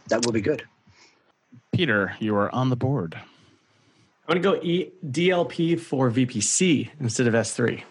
That 0.10 0.26
will 0.26 0.34
be 0.34 0.42
good. 0.42 0.64
Peter, 1.74 2.16
you 2.20 2.36
are 2.36 2.54
on 2.54 2.70
the 2.70 2.76
board. 2.76 3.20
I'm 4.28 4.40
going 4.40 4.42
to 4.42 4.60
go 4.60 4.66
e- 4.66 4.92
DLP 5.06 5.80
for 5.80 6.12
VPC 6.12 6.90
instead 7.00 7.28
of 7.28 7.34
S3. 7.34 7.84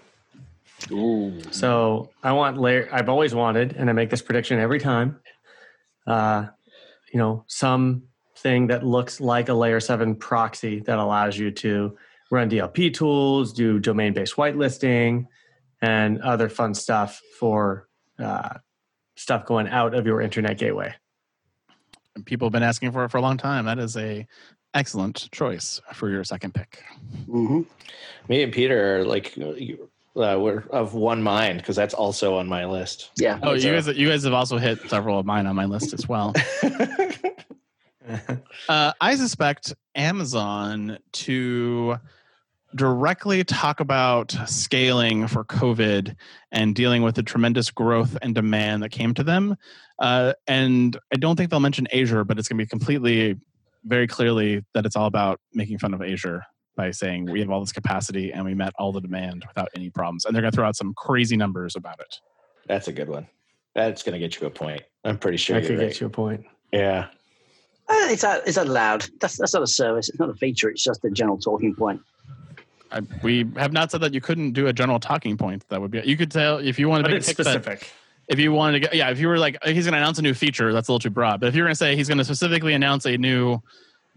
Ooh. 0.91 1.41
So 1.51 2.11
I 2.23 2.33
want 2.33 2.59
layer. 2.59 2.89
I've 2.93 3.09
always 3.09 3.35
wanted, 3.35 3.75
and 3.77 3.91
I 3.91 3.93
make 3.93 4.11
this 4.11 4.23
prediction 4.23 4.59
every 4.59 4.79
time. 4.79 5.21
Uh, 6.07 6.47
you 7.13 7.19
know, 7.19 7.45
something 7.47 8.67
that 8.69 8.85
looks 8.85 9.21
like 9.21 9.49
a 9.49 9.55
layer 9.55 9.81
seven 9.81 10.15
proxy 10.15 10.81
that 10.81 10.99
allows 10.99 11.37
you 11.39 11.51
to 11.51 11.97
run 12.31 12.49
DLP 12.49 12.95
tools, 12.95 13.53
do 13.53 13.79
domain-based 13.79 14.37
whitelisting, 14.37 15.27
and 15.83 16.21
other 16.23 16.49
fun 16.49 16.75
stuff 16.75 17.21
for 17.39 17.89
uh, 18.19 18.55
stuff 19.17 19.45
going 19.47 19.69
out 19.69 19.95
of 19.95 20.07
your 20.07 20.21
internet 20.21 20.59
gateway. 20.59 20.95
People 22.25 22.47
have 22.47 22.53
been 22.53 22.63
asking 22.63 22.93
for 22.93 23.05
it 23.05 23.11
for 23.11 23.19
a 23.19 23.23
long 23.23 23.37
time. 23.37 23.65
That 23.65 23.79
is 23.79 23.97
a 23.97 24.27
excellent 24.75 25.29
choice 25.33 25.81
for 25.95 26.09
your 26.11 26.23
second 26.25 26.55
pick. 26.55 26.83
hmm 27.27 27.63
Me 28.29 28.43
and 28.43 28.53
Peter 28.53 28.99
are 29.01 29.05
like 29.05 29.37
uh, 30.17 30.37
we're 30.39 30.65
of 30.71 30.95
one 30.95 31.23
mind 31.23 31.59
because 31.59 31.77
that's 31.77 31.95
also 31.95 32.37
on 32.37 32.47
my 32.49 32.65
list. 32.65 33.11
Yeah. 33.17 33.39
Oh, 33.43 33.53
you 33.53 33.73
guys, 33.73 33.87
you 33.89 34.09
guys 34.09 34.25
have 34.25 34.33
also 34.33 34.59
hit 34.59 34.89
several 34.89 35.19
of 35.19 35.27
mine 35.27 35.47
on 35.47 35.55
my 35.57 35.67
list 35.67 35.93
as 35.95 36.09
well. 36.09 36.35
Uh, 38.69 38.93
I 39.01 39.15
suspect 39.15 39.73
Amazon 39.95 40.99
to 41.13 41.97
directly 42.75 43.45
talk 43.45 43.79
about 43.79 44.35
scaling 44.47 45.27
for 45.27 45.45
COVID 45.45 46.17
and 46.51 46.75
dealing 46.75 47.03
with 47.03 47.15
the 47.15 47.23
tremendous 47.23 47.71
growth 47.71 48.17
and 48.23 48.35
demand 48.35 48.83
that 48.83 48.91
came 48.91 49.15
to 49.15 49.23
them. 49.23 49.57
Uh, 49.99 50.33
and 50.47 50.99
I 51.13 51.19
don't 51.19 51.37
think 51.37 51.51
they'll 51.51 51.61
mention 51.61 51.87
Azure, 51.93 52.25
but 52.25 52.39
it's 52.39 52.49
going 52.49 52.59
to 52.59 52.65
be 52.65 52.69
completely, 52.69 53.37
very 53.85 54.07
clearly 54.07 54.65
that 54.75 54.87
it's 54.87 54.97
all 54.97 55.07
about 55.07 55.41
making 55.53 55.79
fun 55.79 55.95
of 55.95 56.03
Azure 56.03 56.43
by 56.81 56.91
saying 56.91 57.27
we 57.27 57.41
have 57.41 57.51
all 57.51 57.61
this 57.61 57.73
capacity 57.73 58.33
and 58.33 58.43
we 58.45 58.55
met 58.55 58.73
all 58.79 58.91
the 58.91 59.01
demand 59.03 59.45
without 59.47 59.69
any 59.77 59.91
problems. 59.91 60.25
And 60.25 60.35
they're 60.35 60.41
going 60.41 60.51
to 60.53 60.57
throw 60.57 60.67
out 60.67 60.77
some 60.77 60.95
crazy 60.95 61.37
numbers 61.37 61.77
about 61.77 62.01
it. 62.01 62.21
that's 62.67 62.89
a 62.89 62.93
good 62.93 63.09
one. 63.09 63.27
That's 63.75 64.03
going 64.03 64.15
to 64.15 64.19
get 64.19 64.41
you 64.41 64.47
a 64.47 64.51
point. 64.51 64.83
I'm 65.05 65.19
pretty 65.19 65.37
sure 65.37 65.57
I 65.57 65.59
you're 65.61 65.69
could 65.69 65.79
right. 65.79 65.89
get 65.89 66.01
you 66.01 66.07
a 66.07 66.11
point. 66.11 66.45
Yeah. 66.73 67.07
Uh, 67.89 68.07
it's, 68.09 68.25
a, 68.25 68.41
it's 68.47 68.57
allowed. 68.57 69.05
That's, 69.21 69.37
that's 69.37 69.53
not 69.53 69.63
a 69.63 69.67
service. 69.67 70.09
It's 70.09 70.19
not 70.19 70.31
a 70.31 70.35
feature. 70.35 70.71
It's 70.71 70.83
just 70.83 71.05
a 71.05 71.11
general 71.11 71.39
talking 71.39 71.75
point. 71.75 72.01
I, 72.91 73.03
we 73.23 73.47
have 73.57 73.73
not 73.73 73.91
said 73.91 74.01
that 74.01 74.15
you 74.15 74.21
couldn't 74.23 74.53
do 74.53 74.67
a 74.69 74.73
general 74.73 74.99
talking 74.99 75.37
point. 75.37 75.65
That 75.69 75.81
would 75.81 75.91
be 75.91 76.01
you 76.05 76.17
could 76.17 76.31
tell 76.31 76.59
if 76.59 76.79
you 76.79 76.89
wanted 76.89 77.03
to 77.05 77.09
But 77.09 77.13
make 77.13 77.19
it's 77.19 77.35
that- 77.35 77.45
specific. 77.45 77.93
if 78.29 78.39
you 78.39 78.53
wanted 78.53 78.73
to 78.73 78.81
get 78.81 78.95
yeah 78.95 79.11
if 79.11 79.21
you 79.21 79.29
were 79.29 79.39
like 79.39 79.59
he's 79.65 79.85
going 79.85 79.93
to 79.93 79.99
announce 79.99 80.19
a 80.19 80.23
new 80.23 80.35
feature 80.35 80.73
that's 80.73 80.89
a 80.89 80.93
little 80.93 80.99
too 80.99 81.11
broad 81.11 81.39
but 81.41 81.49
if 81.49 81.55
you're 81.55 81.67
going 81.67 81.73
to 81.73 81.77
say 81.77 81.95
he's 81.95 82.09
going 82.09 82.19
to 82.19 82.25
specifically 82.25 82.75
announce 82.75 83.05
a 83.07 83.17
new 83.17 83.59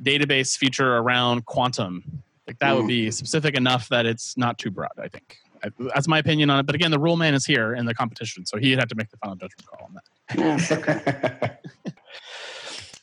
database 0.01 0.57
feature 0.57 0.97
around 0.97 1.45
quantum 1.45 2.23
like 2.47 2.59
that 2.59 2.75
would 2.75 2.87
be 2.87 3.09
specific 3.11 3.55
enough 3.55 3.87
that 3.89 4.05
it's 4.05 4.37
not 4.37 4.57
too 4.57 4.71
broad 4.71 4.91
i 5.01 5.07
think 5.07 5.37
I, 5.63 5.69
that's 5.93 6.07
my 6.07 6.19
opinion 6.19 6.49
on 6.49 6.59
it 6.59 6.65
but 6.65 6.75
again 6.75 6.91
the 6.91 6.99
rule 6.99 7.17
man 7.17 7.33
is 7.33 7.45
here 7.45 7.73
in 7.73 7.85
the 7.85 7.93
competition 7.93 8.45
so 8.45 8.57
he'd 8.57 8.79
have 8.79 8.89
to 8.89 8.95
make 8.95 9.09
the 9.09 9.17
final 9.17 9.35
judgment 9.35 9.65
call 9.67 9.87
on 9.87 9.93
that 9.93 11.59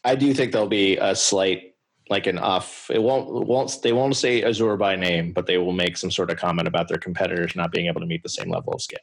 I 0.04 0.14
do 0.14 0.32
think 0.32 0.52
there'll 0.52 0.66
be 0.68 0.96
a 0.96 1.14
slight, 1.14 1.74
like 2.08 2.26
an 2.26 2.38
off. 2.38 2.90
It 2.90 3.02
won't, 3.02 3.42
it 3.42 3.46
won't. 3.46 3.78
They 3.82 3.92
won't 3.92 4.16
say 4.16 4.42
Azure 4.42 4.76
by 4.76 4.96
name, 4.96 5.32
but 5.32 5.46
they 5.46 5.58
will 5.58 5.72
make 5.72 5.96
some 5.96 6.10
sort 6.10 6.30
of 6.30 6.38
comment 6.38 6.66
about 6.66 6.88
their 6.88 6.98
competitors 6.98 7.54
not 7.54 7.70
being 7.70 7.86
able 7.86 8.00
to 8.00 8.06
meet 8.06 8.22
the 8.22 8.28
same 8.28 8.50
level 8.50 8.72
of 8.72 8.80
scale. 8.80 8.98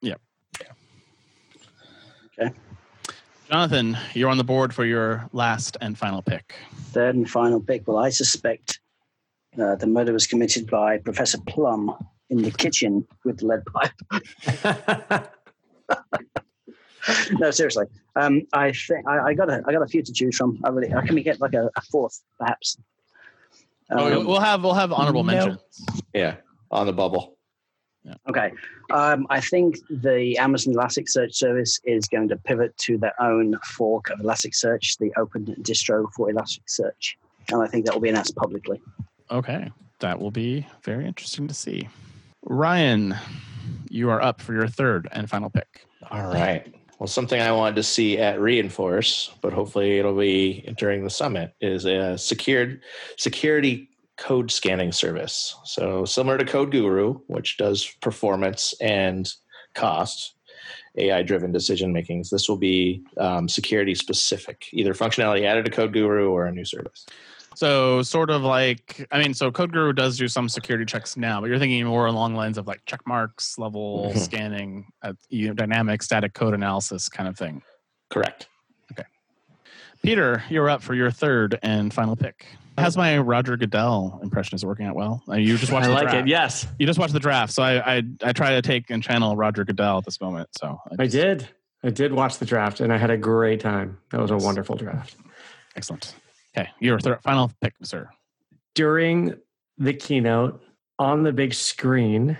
Yeah. 0.00 0.14
yeah. 0.60 2.46
Okay. 2.46 2.54
Jonathan 3.50 3.98
you're 4.14 4.30
on 4.30 4.38
the 4.38 4.44
board 4.44 4.72
for 4.72 4.84
your 4.84 5.28
last 5.32 5.76
and 5.80 5.98
final 5.98 6.22
pick 6.22 6.54
Third 6.92 7.16
and 7.16 7.28
final 7.28 7.60
pick. 7.60 7.86
Well, 7.86 7.98
I 7.98 8.08
suspect 8.08 8.78
uh, 9.58 9.74
the 9.76 9.86
murder 9.86 10.12
was 10.12 10.26
committed 10.26 10.70
by 10.70 10.98
Professor 10.98 11.38
Plum 11.46 11.94
in 12.28 12.42
the 12.42 12.50
kitchen 12.50 13.06
with 13.24 13.38
the 13.38 13.46
lead 13.46 13.64
pipe. 13.64 15.30
no, 17.32 17.50
seriously. 17.50 17.86
Um, 18.16 18.42
I 18.52 18.72
think 18.72 19.06
I, 19.08 19.18
I 19.30 19.34
got 19.34 19.50
a 19.50 19.62
I 19.66 19.72
got 19.72 19.82
a 19.82 19.86
few 19.86 20.02
to 20.02 20.12
choose 20.12 20.36
from. 20.36 20.60
I 20.64 20.68
really. 20.68 20.92
I 20.94 21.04
can 21.04 21.14
we 21.14 21.22
get 21.22 21.40
like 21.40 21.54
a, 21.54 21.70
a 21.76 21.80
fourth, 21.90 22.22
perhaps. 22.38 22.78
oh, 23.90 24.20
Um, 24.20 24.26
we'll 24.26 24.40
have 24.40 24.62
we'll 24.62 24.74
have 24.74 24.92
honorable 24.92 25.24
no. 25.24 25.32
mentions 25.32 25.60
Yeah, 26.14 26.36
on 26.70 26.86
the 26.86 26.92
bubble. 26.92 27.36
Okay. 28.28 28.50
Um, 28.90 29.26
I 29.28 29.40
think 29.40 29.76
the 29.90 30.38
Amazon 30.38 30.72
Elasticsearch 30.74 31.34
service 31.34 31.78
is 31.84 32.06
going 32.06 32.28
to 32.28 32.36
pivot 32.36 32.74
to 32.78 32.96
their 32.96 33.12
own 33.20 33.58
fork 33.62 34.08
of 34.08 34.20
Elasticsearch, 34.20 34.96
the 34.98 35.12
open 35.18 35.44
distro 35.60 36.10
for 36.16 36.32
Elasticsearch. 36.32 37.16
And 37.50 37.62
I 37.62 37.66
think 37.66 37.84
that 37.84 37.94
will 37.94 38.00
be 38.00 38.08
announced 38.08 38.34
publicly. 38.36 38.80
Okay 39.30 39.70
that 40.00 40.18
will 40.18 40.30
be 40.30 40.66
very 40.82 41.06
interesting 41.06 41.46
to 41.46 41.54
see 41.54 41.88
ryan 42.42 43.14
you 43.88 44.08
are 44.10 44.22
up 44.22 44.40
for 44.40 44.54
your 44.54 44.68
third 44.68 45.08
and 45.12 45.28
final 45.28 45.50
pick 45.50 45.86
All 46.10 46.26
right. 46.28 46.74
Well, 46.98 47.06
something 47.06 47.40
I 47.40 47.52
wanted 47.52 47.76
to 47.76 47.82
see 47.82 48.18
at 48.18 48.40
Reinforce, 48.40 49.30
but 49.40 49.52
hopefully 49.52 49.98
it'll 49.98 50.16
be 50.16 50.70
during 50.76 51.02
the 51.02 51.10
summit, 51.10 51.54
is 51.60 51.86
a 51.86 52.18
secured 52.18 52.82
security 53.16 53.88
code 54.18 54.50
scanning 54.50 54.92
service. 54.92 55.56
So 55.64 56.04
similar 56.04 56.36
to 56.36 56.44
Code 56.44 56.70
Guru, 56.70 57.14
which 57.26 57.56
does 57.56 57.86
performance 58.02 58.74
and 58.82 59.32
cost, 59.74 60.34
AI-driven 60.96 61.52
decision 61.52 61.90
makings. 61.90 62.28
This 62.28 62.48
will 62.50 62.58
be 62.58 63.02
um, 63.16 63.48
security 63.48 63.94
specific, 63.94 64.66
either 64.72 64.92
functionality 64.92 65.44
added 65.44 65.64
to 65.64 65.70
Code 65.70 65.94
Guru 65.94 66.30
or 66.30 66.46
a 66.46 66.52
new 66.52 66.66
service. 66.66 67.06
So 67.54 68.02
sort 68.02 68.30
of 68.30 68.42
like 68.42 69.06
I 69.10 69.18
mean, 69.18 69.34
so 69.34 69.50
Code 69.50 69.72
Guru 69.72 69.92
does 69.92 70.16
do 70.16 70.28
some 70.28 70.48
security 70.48 70.84
checks 70.84 71.16
now, 71.16 71.40
but 71.40 71.48
you're 71.50 71.58
thinking 71.58 71.84
more 71.84 72.06
along 72.06 72.34
lines 72.34 72.58
of 72.58 72.66
like 72.66 72.84
Checkmarx, 72.86 73.58
level 73.58 74.12
Mhm. 74.14 74.18
scanning, 74.18 74.86
uh, 75.02 75.12
you 75.28 75.48
know, 75.48 75.54
dynamic 75.54 76.02
static 76.02 76.32
code 76.34 76.54
analysis 76.54 77.08
kind 77.08 77.28
of 77.28 77.36
thing. 77.36 77.62
Correct. 78.08 78.48
Okay. 78.92 79.04
Peter, 80.02 80.42
you're 80.48 80.70
up 80.70 80.82
for 80.82 80.94
your 80.94 81.10
third 81.10 81.58
and 81.62 81.92
final 81.92 82.16
pick. 82.16 82.46
How's 82.78 82.96
my 82.96 83.18
Roger 83.18 83.56
Goodell 83.56 84.20
impression? 84.22 84.54
Is 84.56 84.62
it 84.62 84.66
working 84.66 84.86
out 84.86 84.94
well? 84.94 85.22
Uh, 85.28 85.34
you 85.34 85.58
just 85.58 85.70
watched 85.72 85.84
I 85.86 85.88
the 85.88 85.94
like 85.94 86.02
draft. 86.04 86.16
it. 86.18 86.28
Yes, 86.28 86.66
You 86.78 86.86
just 86.86 86.98
watched 86.98 87.12
the 87.12 87.20
draft, 87.20 87.52
so 87.52 87.62
I, 87.62 87.96
I 87.98 88.02
I 88.22 88.32
try 88.32 88.52
to 88.52 88.62
take 88.62 88.88
and 88.90 89.02
channel 89.02 89.36
Roger 89.36 89.64
Goodell 89.64 89.98
at 89.98 90.04
this 90.04 90.20
moment. 90.20 90.48
So 90.58 90.80
I 90.98 91.04
just- 91.04 91.12
did. 91.16 91.48
I 91.82 91.88
did 91.90 92.12
watch 92.12 92.38
the 92.38 92.44
draft, 92.46 92.80
and 92.80 92.92
I 92.92 92.98
had 92.98 93.10
a 93.10 93.16
great 93.16 93.58
time. 93.60 93.98
That 94.10 94.20
was 94.20 94.30
a 94.30 94.36
wonderful 94.36 94.76
draft. 94.76 95.16
Excellent. 95.76 96.14
Okay, 96.56 96.68
your 96.80 96.98
third, 96.98 97.22
final 97.22 97.50
pick, 97.60 97.74
sir. 97.82 98.08
During 98.74 99.34
the 99.78 99.92
keynote 99.94 100.62
on 100.98 101.22
the 101.22 101.32
big 101.32 101.54
screen, 101.54 102.36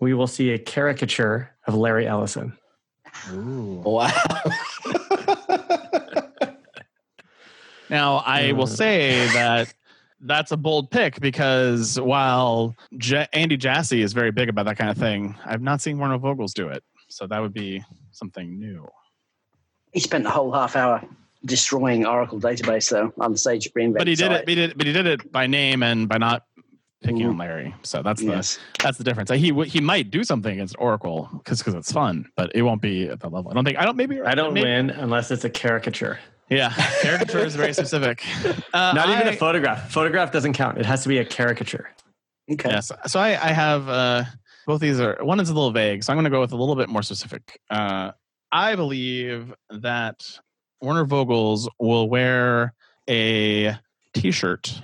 we 0.00 0.14
will 0.14 0.26
see 0.26 0.50
a 0.50 0.58
caricature 0.58 1.50
of 1.66 1.74
Larry 1.74 2.06
Ellison. 2.06 2.56
Wow. 3.32 4.10
Now, 7.88 8.16
I 8.16 8.50
will 8.50 8.64
Uh. 8.64 8.66
say 8.66 9.26
that 9.28 9.72
that's 10.20 10.50
a 10.50 10.56
bold 10.56 10.90
pick 10.90 11.20
because 11.20 12.00
while 12.00 12.74
J- 12.98 13.28
Andy 13.32 13.56
Jassy 13.56 14.02
is 14.02 14.12
very 14.12 14.32
big 14.32 14.48
about 14.48 14.66
that 14.66 14.76
kind 14.76 14.90
of 14.90 14.98
thing, 14.98 15.36
I've 15.44 15.62
not 15.62 15.80
seen 15.80 15.96
Werner 15.98 16.18
Vogels 16.18 16.52
do 16.52 16.66
it. 16.68 16.82
So 17.08 17.28
that 17.28 17.38
would 17.40 17.52
be 17.54 17.84
something 18.10 18.58
new. 18.58 18.88
He 19.92 20.00
spent 20.00 20.24
the 20.24 20.30
whole 20.30 20.50
half 20.52 20.74
hour 20.74 21.00
destroying 21.46 22.04
Oracle 22.04 22.38
database 22.38 22.90
though 22.90 23.12
on 23.18 23.32
the 23.32 23.38
Sage 23.38 23.72
reinvent. 23.72 23.98
But 23.98 24.06
he 24.08 24.14
did 24.14 24.26
side. 24.32 24.42
it. 24.42 24.48
He 24.48 24.54
did, 24.54 24.76
but 24.76 24.86
he 24.86 24.92
did 24.92 25.06
it 25.06 25.32
by 25.32 25.46
name 25.46 25.82
and 25.82 26.08
by 26.08 26.18
not 26.18 26.44
picking 27.02 27.24
on 27.26 27.38
Larry. 27.38 27.74
So 27.82 28.02
that's 28.02 28.20
Yes. 28.22 28.56
the 28.78 28.84
that's 28.84 28.98
the 28.98 29.04
difference. 29.04 29.30
He 29.30 29.52
he 29.64 29.80
might 29.80 30.10
do 30.10 30.24
something 30.24 30.52
against 30.52 30.76
Oracle 30.78 31.28
because 31.32 31.58
because 31.58 31.74
it's 31.74 31.92
fun, 31.92 32.26
but 32.36 32.50
it 32.54 32.62
won't 32.62 32.82
be 32.82 33.08
at 33.08 33.20
that 33.20 33.32
level. 33.32 33.50
I 33.50 33.54
don't 33.54 33.64
think. 33.64 33.78
I 33.78 33.84
don't. 33.84 33.96
Maybe 33.96 34.20
I 34.20 34.34
don't 34.34 34.52
maybe, 34.54 34.66
win 34.66 34.90
unless 34.90 35.30
it's 35.30 35.44
a 35.44 35.50
caricature. 35.50 36.18
Yeah, 36.50 36.70
caricature 37.02 37.40
is 37.40 37.56
very 37.56 37.72
specific. 37.72 38.22
Uh, 38.74 38.92
Not 38.94 39.08
even 39.08 39.26
I- 39.28 39.30
a 39.32 39.36
photograph. 39.36 39.90
Photograph 39.90 40.32
doesn't 40.32 40.52
count. 40.52 40.76
It 40.78 40.84
has 40.86 41.02
to 41.02 41.08
be 41.08 41.18
a 41.18 41.24
caricature. 41.24 41.88
Okay. 42.52 42.68
Yes. 42.70 42.92
So 43.06 43.18
I, 43.18 43.28
I 43.30 43.52
have 43.52 43.88
uh, 43.88 44.24
both 44.66 44.80
these 44.80 45.00
are 45.00 45.18
one 45.22 45.40
is 45.40 45.48
a 45.48 45.54
little 45.54 45.70
vague, 45.72 46.04
so 46.04 46.12
I'm 46.12 46.16
going 46.16 46.24
to 46.24 46.30
go 46.30 46.40
with 46.40 46.52
a 46.52 46.56
little 46.56 46.76
bit 46.76 46.88
more 46.88 47.02
specific. 47.02 47.58
Uh, 47.70 48.12
I 48.52 48.76
believe 48.76 49.52
that 49.70 50.38
Werner 50.80 51.06
Vogels 51.06 51.68
will 51.78 52.08
wear 52.08 52.74
a 53.08 53.76
T-shirt 54.14 54.82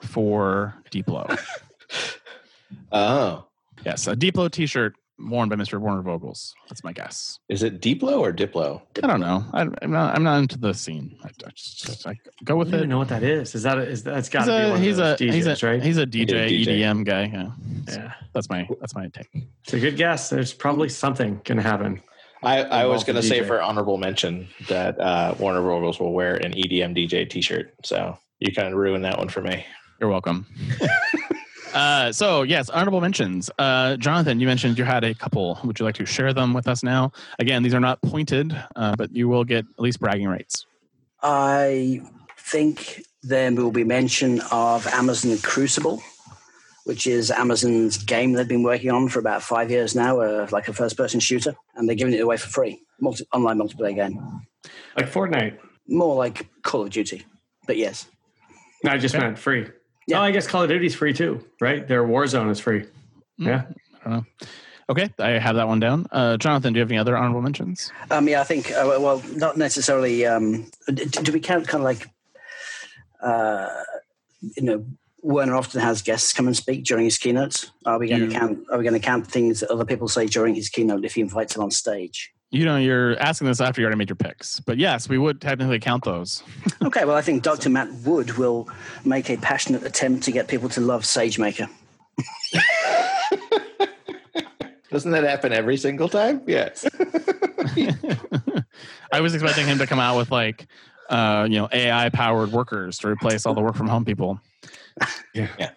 for 0.00 0.74
Diplo. 0.90 1.38
Oh, 2.92 3.46
yes, 3.84 4.06
a 4.06 4.14
Diplo 4.14 4.50
T-shirt 4.50 4.94
worn 5.18 5.48
by 5.48 5.56
Mr. 5.56 5.80
Werner 5.80 6.02
Vogels. 6.02 6.52
That's 6.68 6.82
my 6.84 6.92
guess. 6.92 7.38
is 7.48 7.62
it 7.64 7.80
Diplo 7.80 8.18
or 8.20 8.32
Diplo? 8.32 8.82
I 9.02 9.06
don't 9.08 9.20
know. 9.20 9.44
I, 9.52 9.62
I'm 9.82 9.90
not. 9.90 10.14
I'm 10.16 10.22
not 10.22 10.38
into 10.38 10.56
the 10.58 10.72
scene. 10.72 11.16
I, 11.22 11.28
I 11.46 11.50
just 11.54 12.06
I 12.06 12.16
go 12.44 12.54
I 12.54 12.58
with 12.58 12.70
don't 12.70 12.80
even 12.80 12.90
it. 12.90 12.92
know 12.92 12.98
what 12.98 13.08
that 13.08 13.22
is. 13.24 13.54
Is 13.56 13.64
that 13.64 13.78
a, 13.78 13.82
is 13.82 14.02
that's 14.04 14.28
got 14.28 14.40
He's 14.44 14.46
to 14.48 14.64
be 14.66 14.70
one 14.70 14.82
he's 14.82 14.98
of 14.98 15.04
a, 15.04 15.08
those 15.10 15.18
DJs, 15.20 15.32
he's 15.34 15.46
a 15.62 15.66
right? 15.66 15.82
he's 15.82 15.98
a 15.98 16.06
DJ, 16.06 16.28
DJ. 16.28 16.66
EDM 16.80 17.04
guy. 17.04 17.24
Yeah. 17.32 17.50
yeah, 17.88 18.12
That's 18.32 18.48
my 18.48 18.68
that's 18.80 18.94
my 18.94 19.08
take. 19.08 19.28
it's 19.64 19.72
a 19.72 19.80
good 19.80 19.96
guess. 19.96 20.30
There's 20.30 20.52
probably 20.52 20.88
something 20.88 21.40
gonna 21.44 21.62
happen. 21.62 22.00
I, 22.42 22.62
I 22.62 22.86
was 22.86 23.04
going 23.04 23.16
to 23.16 23.22
say 23.22 23.42
for 23.42 23.60
honorable 23.60 23.98
mention 23.98 24.48
that 24.68 24.98
uh, 24.98 25.34
Werner 25.38 25.60
Vogels 25.60 26.00
will 26.00 26.12
wear 26.12 26.36
an 26.36 26.52
EDM 26.52 26.96
DJ 26.96 27.28
T-shirt. 27.28 27.74
So 27.84 28.18
you 28.38 28.52
kind 28.54 28.68
of 28.68 28.74
ruined 28.74 29.04
that 29.04 29.18
one 29.18 29.28
for 29.28 29.42
me. 29.42 29.64
You're 30.00 30.08
welcome. 30.08 30.46
uh, 31.74 32.12
so 32.12 32.42
yes, 32.42 32.70
honorable 32.70 33.02
mentions. 33.02 33.50
Uh, 33.58 33.96
Jonathan, 33.98 34.40
you 34.40 34.46
mentioned 34.46 34.78
you 34.78 34.84
had 34.84 35.04
a 35.04 35.14
couple. 35.14 35.58
Would 35.64 35.78
you 35.78 35.84
like 35.84 35.96
to 35.96 36.06
share 36.06 36.32
them 36.32 36.54
with 36.54 36.66
us 36.66 36.82
now? 36.82 37.12
Again, 37.38 37.62
these 37.62 37.74
are 37.74 37.80
not 37.80 38.00
pointed, 38.00 38.56
uh, 38.74 38.96
but 38.96 39.14
you 39.14 39.28
will 39.28 39.44
get 39.44 39.66
at 39.66 39.80
least 39.80 40.00
bragging 40.00 40.26
rights. 40.26 40.64
I 41.22 42.00
think 42.38 43.02
there 43.22 43.52
will 43.52 43.70
be 43.70 43.84
mention 43.84 44.40
of 44.50 44.86
Amazon 44.86 45.36
Crucible, 45.42 46.02
which 46.90 47.06
is 47.06 47.30
Amazon's 47.30 47.98
game 47.98 48.32
they've 48.32 48.48
been 48.48 48.64
working 48.64 48.90
on 48.90 49.08
for 49.08 49.20
about 49.20 49.44
five 49.44 49.70
years 49.70 49.94
now, 49.94 50.18
uh, 50.18 50.48
like 50.50 50.66
a 50.66 50.72
first-person 50.72 51.20
shooter, 51.20 51.54
and 51.76 51.88
they're 51.88 51.94
giving 51.94 52.12
it 52.14 52.18
away 52.20 52.36
for 52.36 52.48
free, 52.48 52.82
multi- 53.00 53.24
online 53.32 53.58
multiplayer 53.58 53.94
game, 53.94 54.18
Like 54.96 55.08
Fortnite. 55.08 55.56
more 55.86 56.16
like 56.16 56.48
Call 56.62 56.82
of 56.82 56.90
Duty. 56.90 57.24
But 57.68 57.76
yes, 57.76 58.08
No, 58.82 58.90
I 58.90 58.98
just 58.98 59.14
meant 59.16 59.38
free. 59.38 59.68
Yeah. 60.08 60.18
Oh, 60.18 60.22
I 60.22 60.32
guess 60.32 60.48
Call 60.48 60.64
of 60.64 60.68
Duty's 60.68 60.96
free 60.96 61.12
too, 61.12 61.44
right? 61.60 61.86
Their 61.86 62.02
Warzone 62.02 62.50
is 62.50 62.58
free. 62.58 62.80
Mm. 63.40 63.46
Yeah. 63.46 63.62
I 64.04 64.10
don't 64.10 64.12
know. 64.16 64.24
Okay, 64.88 65.08
I 65.20 65.38
have 65.38 65.54
that 65.54 65.68
one 65.68 65.78
down. 65.78 66.08
Uh, 66.10 66.36
Jonathan, 66.38 66.72
do 66.72 66.78
you 66.78 66.82
have 66.82 66.90
any 66.90 66.98
other 66.98 67.16
honorable 67.16 67.42
mentions? 67.42 67.92
um, 68.10 68.26
yeah, 68.26 68.40
I 68.40 68.44
think. 68.44 68.72
Uh, 68.72 68.98
well, 68.98 69.22
not 69.36 69.56
necessarily. 69.56 70.26
Um, 70.26 70.68
do, 70.92 71.04
do 71.06 71.30
we 71.32 71.38
count 71.38 71.68
kind 71.68 71.82
of 71.82 71.84
like, 71.84 72.08
uh, 73.22 73.68
you 74.56 74.64
know, 74.64 74.84
Werner 75.22 75.54
often 75.54 75.80
has 75.80 76.02
guests 76.02 76.32
come 76.32 76.46
and 76.46 76.56
speak 76.56 76.84
during 76.84 77.04
his 77.04 77.18
keynotes. 77.18 77.70
Are 77.84 77.98
we 77.98 78.08
going 78.08 78.22
You- 78.22 78.28
to 78.28 78.34
count? 78.34 78.58
Are 78.70 78.78
we 78.78 78.84
going 78.84 78.98
to 78.98 79.04
count 79.04 79.26
things 79.26 79.60
that 79.60 79.70
other 79.70 79.84
people 79.84 80.08
say 80.08 80.26
during 80.26 80.54
his 80.54 80.68
keynote 80.68 81.04
if 81.04 81.14
he 81.14 81.20
invites 81.20 81.54
them 81.54 81.62
on 81.62 81.70
stage? 81.70 82.32
You 82.52 82.64
know, 82.64 82.76
you're 82.78 83.16
asking 83.20 83.46
this 83.46 83.60
after 83.60 83.80
you 83.80 83.84
already 83.86 83.98
made 83.98 84.08
your 84.08 84.16
picks, 84.16 84.58
but 84.58 84.76
yes, 84.76 85.08
we 85.08 85.18
would 85.18 85.40
technically 85.40 85.78
count 85.78 86.04
those. 86.04 86.42
Okay, 86.82 87.04
well, 87.04 87.14
I 87.14 87.20
think 87.22 87.42
Dr. 87.44 87.68
Matt 87.70 87.92
Wood 88.04 88.36
will 88.38 88.68
make 89.04 89.28
a 89.30 89.36
passionate 89.36 89.84
attempt 89.84 90.24
to 90.24 90.32
get 90.32 90.48
people 90.48 90.68
to 90.70 90.80
love 90.80 91.02
SageMaker. 91.02 91.68
Doesn't 94.90 95.12
that 95.12 95.22
happen 95.22 95.52
every 95.52 95.76
single 95.76 96.08
time? 96.08 96.42
Yes. 96.46 96.84
I 99.12 99.20
was 99.20 99.34
expecting 99.34 99.66
him 99.66 99.78
to 99.78 99.86
come 99.86 100.00
out 100.00 100.16
with 100.16 100.32
like, 100.32 100.66
uh, 101.10 101.46
you 101.48 101.58
know, 101.58 101.68
AI 101.70 102.08
powered 102.08 102.50
workers 102.50 102.98
to 102.98 103.08
replace 103.08 103.46
all 103.46 103.54
the 103.54 103.60
work 103.60 103.76
from 103.76 103.86
home 103.86 104.04
people. 104.04 104.40
Yeah. 105.34 105.48
Yeah. 105.58 105.70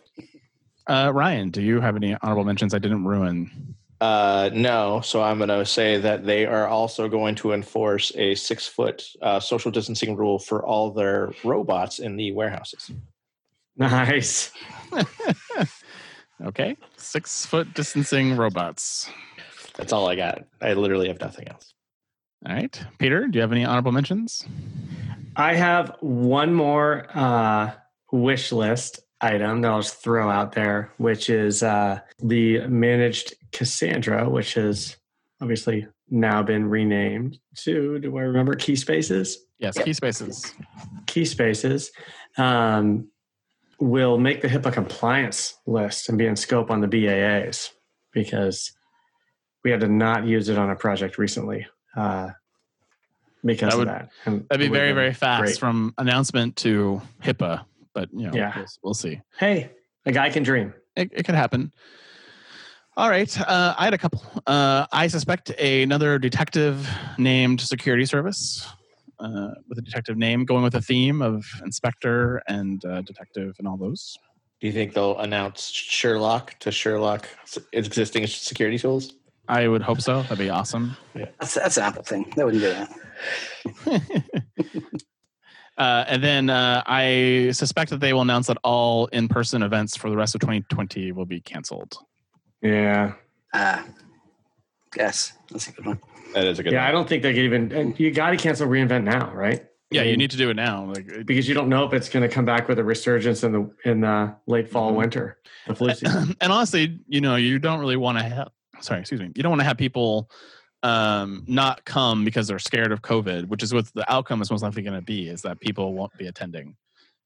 Uh, 0.88 1.12
Ryan, 1.13 1.49
do 1.49 1.62
you 1.62 1.80
have 1.80 1.95
any 1.95 2.15
honorable 2.21 2.43
mentions 2.43 2.73
I 2.73 2.80
didn't 2.80 3.06
ruin? 3.06 3.76
Uh, 4.02 4.49
no. 4.52 4.99
So 5.02 5.21
I'm 5.21 5.38
going 5.38 5.49
to 5.49 5.65
say 5.65 5.97
that 5.99 6.26
they 6.26 6.45
are 6.45 6.67
also 6.67 7.08
going 7.08 7.36
to 7.36 7.54
enforce 7.54 8.12
a 8.15 8.36
six 8.36 8.67
foot 8.67 9.04
uh, 9.21 9.39
social 9.39 9.71
distancing 9.71 10.15
rule 10.15 10.39
for 10.39 10.65
all 10.65 10.91
their 10.91 11.32
robots 11.43 11.99
in 11.99 12.15
the 12.15 12.32
warehouses. 12.34 12.91
Nice. 13.78 14.52
Okay, 16.43 16.76
six 16.97 17.45
foot 17.45 17.73
distancing 17.73 18.36
robots. 18.36 19.10
That's 19.76 19.93
all 19.93 20.10
I 20.10 20.15
got. 20.15 20.43
I 20.62 20.73
literally 20.73 21.08
have 21.08 21.19
nothing 21.21 21.47
else. 21.47 21.73
All 22.45 22.54
right, 22.54 22.86
Peter, 22.97 23.28
do 23.28 23.38
you 23.38 23.41
have 23.41 23.52
any 23.54 23.63
honorable 23.63 23.93
mentions? 23.93 24.45
I 25.38 25.54
have 25.54 25.95
one 26.02 26.54
more 26.54 27.08
uh, 27.13 27.71
wish 28.12 28.52
list 28.52 28.99
item 29.23 29.62
that 29.62 29.71
I'll 29.71 29.81
just 29.81 30.03
throw 30.03 30.29
out 30.29 30.51
there, 30.51 30.91
which 30.97 31.29
is 31.29 31.63
uh, 31.63 31.99
the 32.19 32.67
managed 32.67 33.33
Cassandra, 33.51 34.29
which 34.29 34.53
has 34.55 34.97
obviously 35.41 35.88
now 36.09 36.43
been 36.43 36.69
renamed 36.69 37.39
to, 37.59 37.99
do 37.99 38.17
I 38.17 38.21
remember, 38.21 38.53
Key 38.55 38.75
Spaces? 38.75 39.38
Yes, 39.59 39.77
key 39.81 39.93
spaces. 39.93 40.53
Key 41.07 41.23
Spaces 41.23 41.91
um, 42.38 43.07
will 43.79 44.17
make 44.17 44.41
the 44.41 44.49
HIPAA 44.49 44.73
compliance 44.73 45.55
list 45.65 46.09
and 46.09 46.17
be 46.17 46.25
in 46.25 46.36
scope 46.36 46.69
on 46.69 46.81
the 46.81 46.88
BAAs 46.88 47.69
because 48.12 48.73
we 49.63 49.71
had 49.71 49.79
to 49.79 49.88
not 49.88 50.25
use 50.27 50.49
it 50.49 50.57
on 50.57 50.69
a 50.69 50.75
project 50.75 51.17
recently 51.17 51.65
uh, 51.95 52.31
because 53.45 53.69
That 53.71 53.77
would- 53.77 53.88
of 53.88 53.93
that. 53.93 54.09
And 54.25 54.45
That'd 54.49 54.67
be 54.69 54.73
very, 54.73 54.91
very 54.91 55.13
fast 55.13 55.43
great. 55.43 55.57
from 55.57 55.93
announcement 55.97 56.57
to 56.57 57.01
HIPAA, 57.23 57.63
but 57.93 58.10
you 58.13 58.27
know, 58.27 58.34
Yeah. 58.34 58.53
we'll, 58.56 58.65
we'll 58.84 58.93
see. 58.93 59.21
Hey, 59.38 59.71
a 60.06 60.12
guy 60.12 60.29
can 60.29 60.43
dream. 60.43 60.73
It, 60.95 61.10
it 61.13 61.23
could 61.25 61.36
happen. 61.36 61.71
All 62.95 63.10
right, 63.10 63.41
uh, 63.41 63.73
I 63.77 63.86
had 63.86 63.93
a 63.95 63.97
couple. 63.97 64.23
Uh, 64.45 64.86
I 64.91 65.08
suspect 65.08 65.49
another 65.60 66.19
detective 66.19 66.88
named 67.17 67.60
Security 67.60 68.06
Service, 68.06 68.67
uh, 69.19 69.49
with 69.67 69.79
a 69.79 69.82
detective 69.82 70.15
name, 70.15 70.45
going 70.45 70.63
with 70.63 70.75
a 70.75 70.82
theme 70.82 71.21
of 71.23 71.43
inspector 71.63 72.43
and 72.47 72.86
uh, 72.86 73.01
detective 73.01 73.56
and 73.58 73.67
all 73.67 73.77
those. 73.77 74.15
Do 74.62 74.67
you 74.67 74.73
think 74.73 74.93
they'll 74.93 75.17
announce 75.17 75.69
Sherlock 75.71 76.60
to 76.60 76.71
Sherlock 76.71 77.27
existing 77.71 78.27
security 78.27 78.77
tools? 78.77 79.13
I 79.47 79.67
would 79.67 79.82
hope 79.82 79.99
so. 79.99 80.21
That'd 80.21 80.38
be 80.38 80.49
awesome. 80.51 80.95
That's, 81.15 81.56
that's 81.56 81.77
an 81.77 81.84
Apple 81.84 82.03
thing. 82.03 82.32
They 82.36 82.43
wouldn't 82.45 82.63
do 82.63 82.69
that. 83.84 84.23
Uh, 85.77 86.05
and 86.07 86.23
then 86.23 86.49
uh, 86.49 86.83
I 86.86 87.49
suspect 87.53 87.89
that 87.91 87.99
they 87.99 88.13
will 88.13 88.21
announce 88.21 88.47
that 88.47 88.57
all 88.63 89.07
in-person 89.07 89.63
events 89.63 89.97
for 89.97 90.09
the 90.09 90.15
rest 90.17 90.36
of 90.36 90.41
2020 90.41 91.12
will 91.12 91.25
be 91.25 91.41
canceled. 91.41 91.97
Yeah. 92.62 93.13
Ah, 93.53 93.86
yes, 94.95 95.33
that's 95.51 95.67
a 95.67 95.71
good 95.71 95.86
one. 95.86 95.99
That 96.33 96.45
is 96.45 96.59
a 96.59 96.63
good 96.63 96.73
Yeah, 96.73 96.88
I 96.88 96.91
don't 96.91 97.07
think 97.07 97.23
they 97.23 97.33
could 97.33 97.43
even. 97.43 97.71
And 97.71 97.99
you 97.99 98.12
got 98.12 98.31
to 98.31 98.38
cancel 98.38 98.67
reinvent 98.67 99.03
now, 99.03 99.31
right? 99.33 99.65
Yeah, 99.91 100.01
I 100.01 100.05
you 100.05 100.17
need 100.17 100.31
to 100.31 100.38
do 100.38 100.49
it 100.49 100.55
now. 100.55 100.86
Like, 100.86 101.25
because 101.25 101.47
you 101.47 101.53
don't 101.53 101.69
know 101.69 101.86
if 101.86 101.93
it's 101.93 102.09
going 102.09 102.27
to 102.27 102.33
come 102.33 102.45
back 102.45 102.67
with 102.67 102.79
a 102.79 102.83
resurgence 102.83 103.43
in 103.43 103.51
the 103.51 103.71
in 103.86 104.01
the 104.01 104.36
late 104.47 104.67
fall 104.69 104.91
Mhm. 104.91 104.95
winter, 104.95 105.38
the 105.67 105.75
flu 105.75 105.93
season. 105.93 106.36
and 106.41 106.51
honestly, 106.51 106.99
you 107.07 107.21
know, 107.21 107.36
you 107.36 107.59
don't 107.59 107.79
really 107.79 107.97
want 107.97 108.17
to 108.17 108.23
have. 108.23 108.49
Sorry, 108.79 108.99
excuse 109.01 109.21
me. 109.21 109.31
You 109.36 109.43
don't 109.43 109.51
want 109.51 109.62
to 109.62 109.65
have 109.65 109.77
people 109.77 110.31
um, 110.83 111.43
not 111.47 111.85
come 111.85 112.25
because 112.25 112.47
they're 112.47 112.59
scared 112.59 112.91
of 112.91 113.01
COVID, 113.01 113.47
which 113.47 113.63
is 113.63 113.73
what 113.73 113.85
the 113.95 114.09
outcome 114.11 114.41
is 114.41 114.51
most 114.51 114.61
likely 114.61 114.83
going 114.83 114.93
to 114.93 115.01
be. 115.01 115.29
Is 115.29 115.41
that 115.41 115.59
people 115.61 115.93
won't 115.93 116.15
be 116.17 116.27
attending, 116.27 116.75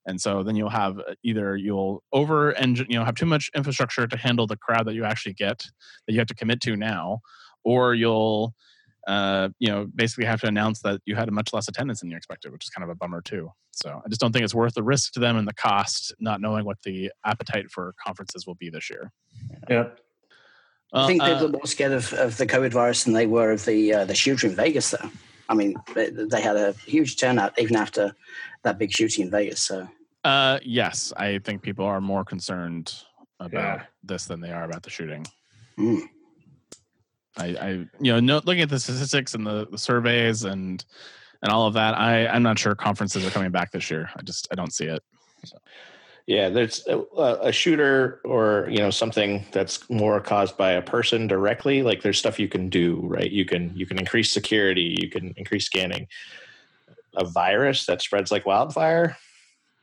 and 0.06 0.22
so 0.22 0.44
then 0.44 0.56
you'll 0.56 0.70
have 0.70 1.00
uh, 1.00 1.16
either 1.24 1.58
you'll 1.58 2.04
over 2.14 2.52
and 2.52 2.78
you 2.78 2.98
know 2.98 3.04
have 3.04 3.16
too 3.16 3.26
much 3.26 3.50
infrastructure 3.56 4.08
to 4.08 4.18
handle 4.18 4.48
the 4.48 4.58
crowd 4.58 4.86
that 4.86 4.94
you 4.94 5.04
actually 5.04 5.34
get 5.34 5.66
that 6.08 6.14
you 6.14 6.20
have 6.20 6.28
to 6.28 6.36
commit 6.36 6.62
to 6.62 6.76
now, 6.76 7.20
or 7.64 7.96
you'll 7.96 8.54
uh, 9.08 9.50
you 9.58 9.70
know 9.70 9.88
basically 9.96 10.26
have 10.26 10.40
to 10.42 10.48
announce 10.48 10.82
that 10.82 11.02
you 11.06 11.16
had 11.16 11.28
a 11.28 11.32
much 11.32 11.52
less 11.52 11.68
attendance 11.68 12.02
than 12.02 12.12
you 12.12 12.16
expected, 12.16 12.52
which 12.52 12.64
is 12.64 12.70
kind 12.70 12.84
of 12.84 12.92
a 12.92 12.96
bummer 12.96 13.22
too. 13.22 13.52
So 13.72 14.02
I 14.06 14.08
just 14.08 14.22
don't 14.22 14.32
think 14.32 14.44
it's 14.44 14.56
worth 14.56 14.76
the 14.76 14.84
risk 14.84 15.14
to 15.14 15.20
them 15.20 15.36
and 15.36 15.48
the 15.48 15.54
cost, 15.54 16.14
not 16.20 16.42
knowing 16.42 16.66
what 16.66 16.78
the 16.84 17.12
appetite 17.26 17.72
for 17.72 17.94
conferences 18.04 18.46
will 18.46 18.56
be 18.56 18.70
this 18.70 18.90
year. 18.90 19.12
yep. 19.70 20.00
I 20.94 21.08
think 21.08 21.22
Uh, 21.22 21.34
people 21.34 21.46
are 21.48 21.52
more 21.60 21.66
scared 21.66 21.92
of, 21.92 22.14
of 22.14 22.38
the 22.38 22.46
COVID 22.48 22.72
virus 22.72 23.04
than 23.04 23.14
they 23.14 23.28
were 23.28 23.52
of 23.52 23.66
the 23.66 23.94
uh, 23.94 24.06
the 24.06 24.16
shooter 24.16 24.48
in 24.48 24.56
Vegas, 24.56 24.92
though. 24.92 25.10
I 25.50 25.54
mean, 25.54 25.76
they, 25.96 26.10
they 26.10 26.42
had 26.42 26.56
a 26.56 26.74
huge 26.86 27.18
turnout 27.18 27.58
even 27.60 27.76
after 27.76 28.14
that 28.64 28.78
big 28.78 28.92
shooting 28.92 29.26
in 29.26 29.32
Vegas. 29.32 29.62
So 29.62 29.88
Uh, 30.24 30.60
yes, 30.64 31.14
I 31.16 31.40
think 31.40 31.62
people 31.62 31.86
are 31.86 32.02
more 32.02 32.24
concerned 32.26 32.94
about 33.40 33.80
Yeah. 33.80 33.84
this 34.04 34.26
than 34.26 34.42
they 34.42 34.52
are 34.52 34.64
about 34.64 34.84
the 34.84 34.90
shooting. 34.90 35.26
Mm. 35.78 36.02
I, 37.38 37.46
I 37.46 37.70
you 38.02 38.12
know, 38.14 38.20
no, 38.20 38.42
looking 38.46 38.62
at 38.64 38.70
the 38.70 38.80
statistics 38.80 39.36
and 39.36 39.46
the, 39.46 39.68
the 39.72 39.78
surveys 39.78 40.44
and 40.44 40.84
and 41.44 41.52
all 41.52 41.68
of 41.68 41.74
that, 41.76 41.94
I 41.96 42.28
I'm 42.28 42.44
not 42.44 42.58
sure 42.58 42.74
conferences 42.76 43.26
are 43.26 43.30
coming 43.30 43.52
back 43.52 43.72
this 43.72 43.92
year. 43.92 44.10
I 44.16 44.22
just 44.24 44.48
I 44.52 44.56
don't 44.56 44.74
see 44.74 44.86
it. 44.86 45.04
Yeah, 46.28 46.50
there's 46.50 46.86
a, 46.88 47.00
a 47.42 47.52
shooter 47.54 48.20
or 48.26 48.68
you 48.70 48.80
know 48.80 48.90
something 48.90 49.46
that's 49.54 49.90
more 49.90 50.20
caused 50.20 50.58
by 50.58 50.72
a 50.74 50.82
person 50.82 51.26
directly. 51.26 51.84
Like 51.84 52.02
there's 52.02 52.20
stuff 52.20 52.38
you 52.38 52.50
can 52.50 52.68
do, 52.70 53.00
right? 53.04 53.32
You 53.32 53.46
can 53.46 53.72
you 53.76 53.86
can 53.86 53.98
increase 53.98 54.32
security, 54.32 54.98
you 55.02 55.10
can 55.10 55.34
increase 55.38 55.66
scanning. 55.66 56.08
A 57.16 57.24
virus 57.26 57.86
that 57.86 58.02
spreads 58.02 58.30
like 58.30 58.46
wildfire, 58.46 59.16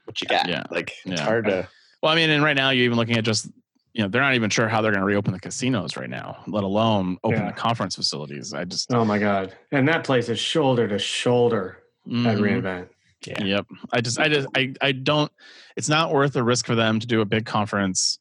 what 0.04 0.20
you 0.20 0.28
got? 0.28 0.46
Yeah. 0.46 0.64
Like 0.70 0.92
it's 1.06 1.18
Yeah. 1.18 1.24
hard 1.24 1.46
to. 1.46 1.66
Well, 2.02 2.12
I 2.12 2.14
mean, 2.14 2.28
and 2.28 2.44
right 2.44 2.54
now 2.56 2.68
you're 2.70 2.84
even 2.84 2.98
looking 2.98 3.16
at 3.16 3.24
just 3.24 3.46
you 3.94 4.02
know 4.02 4.08
they're 4.08 4.20
not 4.20 4.34
even 4.34 4.50
sure 4.50 4.68
how 4.68 4.82
they're 4.82 4.92
going 4.92 5.00
to 5.00 5.06
reopen 5.06 5.32
the 5.32 5.40
casinos 5.40 5.96
right 5.96 6.10
now, 6.10 6.44
let 6.46 6.62
alone 6.62 7.16
open 7.24 7.40
Yeah. 7.40 7.46
the 7.52 7.56
conference 7.56 7.96
facilities. 7.96 8.52
I 8.52 8.64
just 8.66 8.92
Oh 8.92 9.04
my 9.06 9.18
god! 9.18 9.54
And 9.72 9.88
that 9.88 10.04
place 10.04 10.28
is 10.28 10.38
shoulder 10.38 10.86
to 10.88 10.98
shoulder 10.98 11.78
at 12.06 12.12
Mhm. 12.12 12.40
reInvent. 12.62 12.88
Yeah. 13.26 13.42
Yep. 13.44 13.66
I 13.92 14.00
just, 14.00 14.18
I 14.18 14.28
just, 14.28 14.48
I, 14.56 14.72
I 14.80 14.92
don't. 14.92 15.30
It's 15.76 15.88
not 15.88 16.12
worth 16.12 16.32
the 16.34 16.42
risk 16.44 16.66
for 16.66 16.74
them 16.74 17.00
to 17.00 17.06
do 17.06 17.20
a 17.20 17.24
big 17.24 17.46
conference 17.46 18.18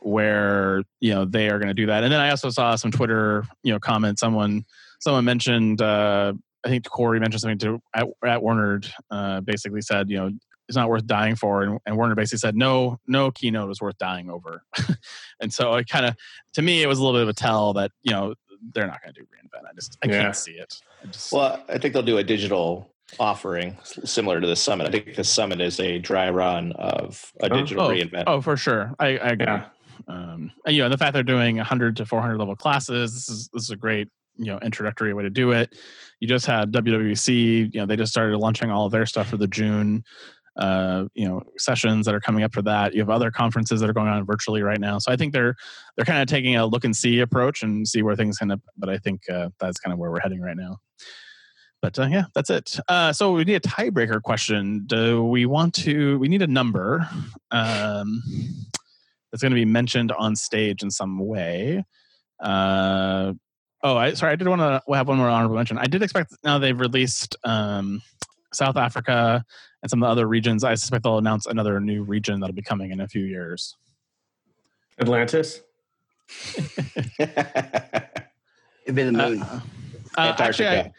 where 0.00 0.82
you 1.00 1.12
know 1.14 1.24
they 1.24 1.48
are 1.48 1.58
going 1.58 1.68
to 1.68 1.74
do 1.74 1.86
that. 1.86 2.04
And 2.04 2.12
then 2.12 2.20
I 2.20 2.30
also 2.30 2.50
saw 2.50 2.76
some 2.76 2.90
Twitter, 2.90 3.44
you 3.62 3.72
know, 3.72 3.78
comment. 3.80 4.18
Someone, 4.18 4.64
someone 5.00 5.24
mentioned. 5.24 5.80
uh 5.82 6.32
I 6.64 6.68
think 6.68 6.88
Corey 6.88 7.20
mentioned 7.20 7.42
something 7.42 7.58
to 7.58 7.80
at, 7.94 8.06
at 8.26 8.42
Werner. 8.42 8.80
Uh, 9.08 9.40
basically 9.40 9.82
said, 9.82 10.10
you 10.10 10.16
know, 10.16 10.30
it's 10.68 10.74
not 10.76 10.88
worth 10.88 11.06
dying 11.06 11.36
for, 11.36 11.62
and, 11.62 11.78
and 11.86 11.96
Werner 11.96 12.16
basically 12.16 12.38
said, 12.38 12.56
no, 12.56 12.98
no 13.06 13.30
keynote 13.30 13.70
is 13.70 13.80
worth 13.80 13.96
dying 13.98 14.28
over. 14.28 14.64
and 15.40 15.52
so 15.54 15.74
I 15.74 15.84
kind 15.84 16.06
of, 16.06 16.16
to 16.54 16.62
me, 16.62 16.82
it 16.82 16.88
was 16.88 16.98
a 16.98 17.04
little 17.04 17.16
bit 17.16 17.22
of 17.22 17.28
a 17.28 17.34
tell 17.34 17.72
that 17.74 17.92
you 18.02 18.10
know 18.10 18.34
they're 18.74 18.88
not 18.88 19.00
going 19.00 19.14
to 19.14 19.20
do 19.20 19.26
reinvent. 19.26 19.62
I 19.70 19.74
just, 19.76 19.96
I 20.02 20.08
Yeah. 20.08 20.22
can't 20.22 20.34
see 20.36 20.52
it. 20.54 20.80
I 21.04 21.06
just, 21.06 21.30
Well, 21.32 21.62
I 21.68 21.78
think 21.78 21.94
they'll 21.94 22.02
do 22.02 22.18
a 22.18 22.24
digital 22.24 22.90
offering 23.18 23.76
similar 23.84 24.40
to 24.40 24.46
the 24.46 24.56
summit. 24.56 24.86
I 24.88 24.90
think 24.90 25.14
the 25.14 25.24
summit 25.24 25.60
is 25.60 25.78
a 25.80 25.98
dry 25.98 26.30
run 26.30 26.72
of 26.72 27.32
a 27.40 27.46
Oh. 27.52 27.56
digital 27.56 27.84
oh, 27.86 27.90
reinvent. 27.90 28.24
Oh, 28.26 28.40
for 28.40 28.56
sure. 28.56 28.94
I, 28.98 29.18
I 29.18 29.28
agree. 29.30 29.46
Yeah. 29.46 29.66
Um, 30.08 30.52
and, 30.66 30.76
you 30.76 30.82
know, 30.82 30.88
the 30.88 30.98
fact 30.98 31.14
they're 31.14 31.22
doing 31.22 31.56
100 31.56 31.96
to 31.96 32.06
400 32.06 32.38
level 32.38 32.56
classes, 32.56 33.14
this 33.14 33.28
is 33.28 33.48
this 33.52 33.62
is 33.64 33.70
a 33.70 33.76
great 33.76 34.08
you 34.38 34.46
know 34.46 34.58
introductory 34.58 35.14
way 35.14 35.22
to 35.22 35.30
do 35.30 35.52
it. 35.52 35.74
You 36.20 36.28
just 36.28 36.46
had 36.46 36.72
WWC. 36.72 37.72
You 37.74 37.80
know, 37.80 37.86
they 37.86 37.96
just 37.96 38.12
started 38.12 38.36
launching 38.38 38.70
all 38.70 38.86
of 38.86 38.92
their 38.92 39.06
stuff 39.06 39.28
for 39.28 39.36
the 39.36 39.48
June. 39.48 40.04
Uh, 40.56 41.04
you 41.14 41.28
know, 41.28 41.42
sessions 41.58 42.06
that 42.06 42.14
are 42.14 42.20
coming 42.20 42.42
up 42.42 42.54
for 42.54 42.62
that. 42.62 42.94
You 42.94 43.00
have 43.00 43.10
other 43.10 43.30
conferences 43.30 43.78
that 43.80 43.90
are 43.90 43.92
going 43.92 44.08
on 44.08 44.24
virtually 44.24 44.62
right 44.62 44.80
now. 44.80 44.98
So 44.98 45.12
I 45.12 45.16
think 45.16 45.34
they're 45.34 45.54
they're 45.96 46.06
kind 46.06 46.22
of 46.22 46.28
taking 46.28 46.56
a 46.56 46.64
look 46.66 46.84
and 46.84 46.96
see 46.96 47.20
approach 47.20 47.62
and 47.62 47.86
see 47.86 48.02
where 48.02 48.16
things 48.16 48.38
end 48.40 48.52
up. 48.52 48.60
But 48.76 48.88
I 48.88 48.96
think 48.98 49.28
uh, 49.30 49.50
that's 49.60 49.78
kind 49.78 49.92
of 49.92 49.98
where 49.98 50.10
we're 50.10 50.20
heading 50.20 50.40
right 50.40 50.56
now. 50.56 50.78
But 51.86 52.00
uh, 52.00 52.08
yeah, 52.08 52.24
that's 52.34 52.50
it. 52.50 52.80
Uh, 52.88 53.12
so 53.12 53.30
we 53.30 53.44
need 53.44 53.54
a 53.54 53.60
tiebreaker 53.60 54.20
question. 54.20 54.86
Do 54.86 55.22
we 55.22 55.46
want 55.46 55.72
to? 55.74 56.18
We 56.18 56.26
need 56.26 56.42
a 56.42 56.48
number 56.48 57.08
um, 57.52 58.24
that's 59.30 59.40
going 59.40 59.52
to 59.52 59.54
be 59.54 59.64
mentioned 59.64 60.10
on 60.10 60.34
stage 60.34 60.82
in 60.82 60.90
some 60.90 61.20
way. 61.20 61.84
Uh, 62.40 63.34
oh, 63.84 63.96
I 63.96 64.14
sorry, 64.14 64.32
I 64.32 64.34
did 64.34 64.48
want 64.48 64.62
to 64.62 64.82
have 64.94 65.06
one 65.06 65.16
more 65.16 65.28
honorable 65.28 65.54
mention. 65.54 65.78
I 65.78 65.84
did 65.84 66.02
expect 66.02 66.36
now 66.42 66.58
they've 66.58 66.78
released 66.78 67.36
um, 67.44 68.02
South 68.52 68.76
Africa 68.76 69.44
and 69.80 69.88
some 69.88 70.02
of 70.02 70.08
the 70.08 70.10
other 70.10 70.26
regions. 70.26 70.64
I 70.64 70.74
suspect 70.74 71.04
they'll 71.04 71.18
announce 71.18 71.46
another 71.46 71.78
new 71.78 72.02
region 72.02 72.40
that'll 72.40 72.52
be 72.52 72.62
coming 72.62 72.90
in 72.90 73.00
a 73.00 73.06
few 73.06 73.24
years. 73.24 73.76
Atlantis. 74.98 75.60
It'd 77.20 77.30
be 78.92 79.04
the 79.04 79.12
moon. 79.12 79.40
Uh, 79.40 79.60
uh, 80.18 80.34
actually, 80.36 80.66
I, 80.66 80.70
Antarctica. 80.70 80.92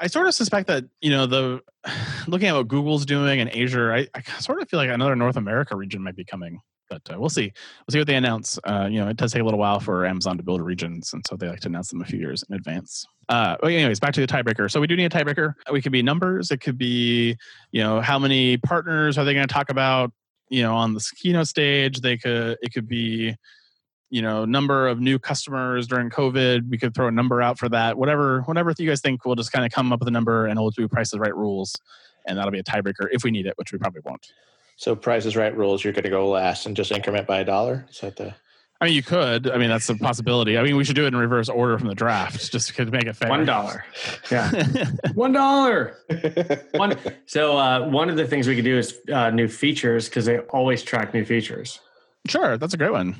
I 0.00 0.06
sort 0.06 0.26
of 0.26 0.34
suspect 0.34 0.68
that 0.68 0.84
you 1.00 1.10
know 1.10 1.26
the 1.26 1.60
looking 2.26 2.48
at 2.48 2.54
what 2.54 2.68
Google's 2.68 3.06
doing 3.06 3.40
in 3.40 3.50
Asia, 3.52 3.92
I, 3.92 4.06
I 4.14 4.22
sort 4.40 4.60
of 4.60 4.68
feel 4.68 4.78
like 4.78 4.90
another 4.90 5.16
North 5.16 5.36
America 5.36 5.76
region 5.76 6.02
might 6.02 6.16
be 6.16 6.24
coming. 6.24 6.60
But 6.88 7.02
uh, 7.12 7.18
we'll 7.18 7.30
see. 7.30 7.52
We'll 7.86 7.92
see 7.92 7.98
what 7.98 8.06
they 8.06 8.14
announce. 8.14 8.58
Uh, 8.64 8.88
you 8.90 9.00
know, 9.00 9.08
it 9.08 9.16
does 9.16 9.32
take 9.32 9.42
a 9.42 9.44
little 9.44 9.58
while 9.58 9.80
for 9.80 10.06
Amazon 10.06 10.36
to 10.36 10.42
build 10.42 10.60
regions, 10.60 11.12
and 11.12 11.24
so 11.28 11.36
they 11.36 11.48
like 11.48 11.60
to 11.60 11.68
announce 11.68 11.90
them 11.90 12.00
a 12.00 12.04
few 12.04 12.18
years 12.18 12.44
in 12.48 12.54
advance. 12.54 13.04
Uh, 13.28 13.56
but 13.60 13.72
anyways, 13.72 13.98
back 13.98 14.14
to 14.14 14.20
the 14.20 14.26
tiebreaker. 14.26 14.70
So 14.70 14.80
we 14.80 14.86
do 14.86 14.94
need 14.94 15.12
a 15.12 15.16
tiebreaker. 15.16 15.54
We 15.72 15.82
could 15.82 15.92
be 15.92 16.02
numbers. 16.02 16.50
It 16.50 16.58
could 16.58 16.78
be, 16.78 17.36
you 17.72 17.82
know, 17.82 18.00
how 18.00 18.18
many 18.18 18.56
partners 18.58 19.18
are 19.18 19.24
they 19.24 19.34
going 19.34 19.46
to 19.46 19.52
talk 19.52 19.70
about? 19.70 20.12
You 20.48 20.62
know, 20.62 20.74
on 20.74 20.94
the 20.94 21.04
keynote 21.16 21.48
stage, 21.48 22.00
they 22.00 22.16
could. 22.16 22.56
It 22.62 22.72
could 22.72 22.86
be, 22.86 23.34
you 24.10 24.22
know, 24.22 24.44
number 24.44 24.86
of 24.88 25.00
new 25.00 25.18
customers 25.18 25.86
during 25.86 26.10
COVID. 26.10 26.68
We 26.68 26.78
could 26.78 26.94
throw 26.94 27.08
a 27.08 27.12
number 27.12 27.42
out 27.42 27.58
for 27.58 27.68
that. 27.70 27.98
Whatever, 27.98 28.42
whatever 28.42 28.72
you 28.78 28.88
guys 28.88 29.00
think, 29.00 29.24
we'll 29.24 29.34
just 29.34 29.52
kind 29.52 29.64
of 29.64 29.72
come 29.72 29.92
up 29.92 29.98
with 30.00 30.08
a 30.08 30.12
number, 30.12 30.46
and 30.46 30.58
we'll 30.60 30.70
do 30.70 30.88
price 30.88 31.10
the 31.10 31.18
right 31.18 31.34
rules, 31.34 31.74
and 32.26 32.38
that'll 32.38 32.52
be 32.52 32.58
a 32.60 32.64
tiebreaker 32.64 33.08
if 33.10 33.24
we 33.24 33.30
need 33.30 33.46
it, 33.46 33.54
which 33.56 33.72
we 33.72 33.78
probably 33.78 34.02
won't. 34.04 34.32
so 34.76 34.94
Price 34.94 35.26
is 35.26 35.36
Right 35.36 35.56
rules. 35.56 35.82
You're 35.82 35.92
going 35.92 36.04
to 36.04 36.10
go 36.10 36.28
last 36.28 36.66
and 36.66 36.76
just 36.76 36.92
increment 36.92 37.26
by 37.26 37.40
a 37.40 37.44
dollar. 37.44 37.86
Is 37.90 38.00
that 38.00 38.16
the? 38.16 38.34
I 38.78 38.84
mean, 38.84 38.94
you 38.94 39.02
could. 39.02 39.50
I 39.50 39.56
mean, 39.56 39.70
that's 39.70 39.88
a 39.88 39.94
possibility. 39.94 40.58
I 40.58 40.62
mean, 40.62 40.76
we 40.76 40.84
should 40.84 40.96
do 40.96 41.04
it 41.04 41.08
in 41.08 41.16
reverse 41.16 41.48
order 41.48 41.78
from 41.78 41.88
the 41.88 41.94
draft, 41.94 42.52
just 42.52 42.74
to 42.76 42.84
make 42.84 43.06
it 43.06 43.14
fair. 43.16 43.30
One 43.30 43.46
dollar. 43.46 43.86
Yeah. 44.30 44.50
one 45.14 45.32
dollar. 45.32 45.96
One. 46.72 46.94
So 47.24 47.56
uh, 47.56 47.88
one 47.88 48.10
of 48.10 48.16
the 48.16 48.26
things 48.26 48.46
we 48.46 48.54
could 48.54 48.66
do 48.66 48.76
is 48.76 48.94
uh, 49.10 49.30
new 49.30 49.48
features 49.48 50.10
because 50.10 50.26
they 50.26 50.40
always 50.40 50.82
track 50.82 51.14
new 51.14 51.24
features. 51.24 51.80
sure, 52.28 52.58
that's 52.58 52.74
a 52.74 52.76
great 52.76 52.92
one. 52.92 53.16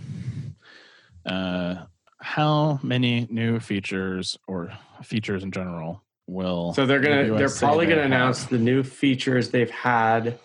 Uh, 1.27 1.85
how 2.21 2.81
many 2.83 3.27
new 3.31 3.61
features 3.61 4.39
or 4.47 4.73
features 5.03 5.43
in 5.43 5.51
general 5.51 6.03
will? 6.27 6.73
So 6.75 6.87
they're 6.87 7.01
gonna 7.01 7.37
they're 7.37 7.51
probably 7.51 7.87
gonna 7.87 8.03
announce 8.03 8.45
the 8.45 8.59
new 8.59 8.83
features 8.83 9.51
they've 9.51 9.71
had 9.71 10.39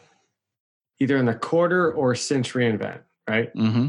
either 1.00 1.18
in 1.18 1.26
the 1.26 1.34
quarter 1.34 1.92
or 1.92 2.14
since 2.16 2.50
reInvent, 2.50 3.00
right? 3.28 3.54
Mm-hmm. 3.56 3.88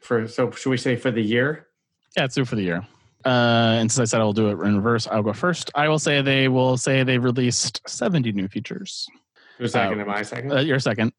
For 0.00 0.26
so 0.26 0.50
should 0.50 0.70
we 0.70 0.76
say 0.76 0.96
for 0.96 1.10
the 1.10 1.22
year? 1.22 1.68
Yeah, 2.16 2.24
it's 2.24 2.34
due 2.34 2.44
for 2.44 2.56
the 2.56 2.62
year. 2.62 2.86
Uh, 3.24 3.78
and 3.80 3.90
since 3.90 4.00
I 4.00 4.10
said 4.10 4.20
I'll 4.20 4.32
do 4.32 4.48
it 4.48 4.66
in 4.66 4.76
reverse, 4.76 5.06
I'll 5.06 5.22
go 5.22 5.32
first. 5.32 5.70
I 5.74 5.88
will 5.88 5.98
say 5.98 6.20
they 6.20 6.48
will 6.48 6.76
say 6.76 7.02
they've 7.04 7.22
released 7.22 7.80
70 7.88 8.32
new 8.32 8.48
features. 8.48 9.08
Who's 9.56 9.72
second? 9.72 10.00
Uh, 10.00 10.04
Am 10.04 10.10
I 10.10 10.22
second? 10.22 10.52
Uh, 10.52 10.60
you're 10.60 10.78
second. 10.78 11.12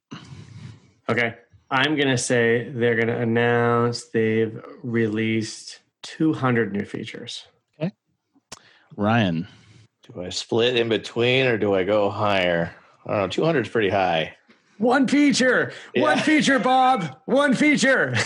okay. 1.09 1.35
I'm 1.69 1.95
gonna 1.95 2.17
say 2.17 2.69
they're 2.69 2.95
gonna 2.95 3.19
announce 3.19 4.05
they've 4.05 4.61
released 4.83 5.79
200 6.03 6.73
new 6.73 6.85
features. 6.85 7.47
Okay. 7.79 7.91
Ryan. 8.95 9.47
Do 10.03 10.21
I 10.21 10.29
split 10.29 10.75
in 10.75 10.89
between 10.89 11.47
or 11.47 11.57
do 11.57 11.73
I 11.73 11.83
go 11.83 12.09
higher? 12.09 12.75
I 13.05 13.11
don't 13.11 13.19
know. 13.21 13.27
200 13.27 13.65
is 13.65 13.71
pretty 13.71 13.89
high. 13.89 14.35
One 14.77 15.07
feature. 15.07 15.73
One 15.95 16.19
feature, 16.19 16.59
Bob. 16.59 17.17
One 17.25 17.55
feature. 17.55 18.13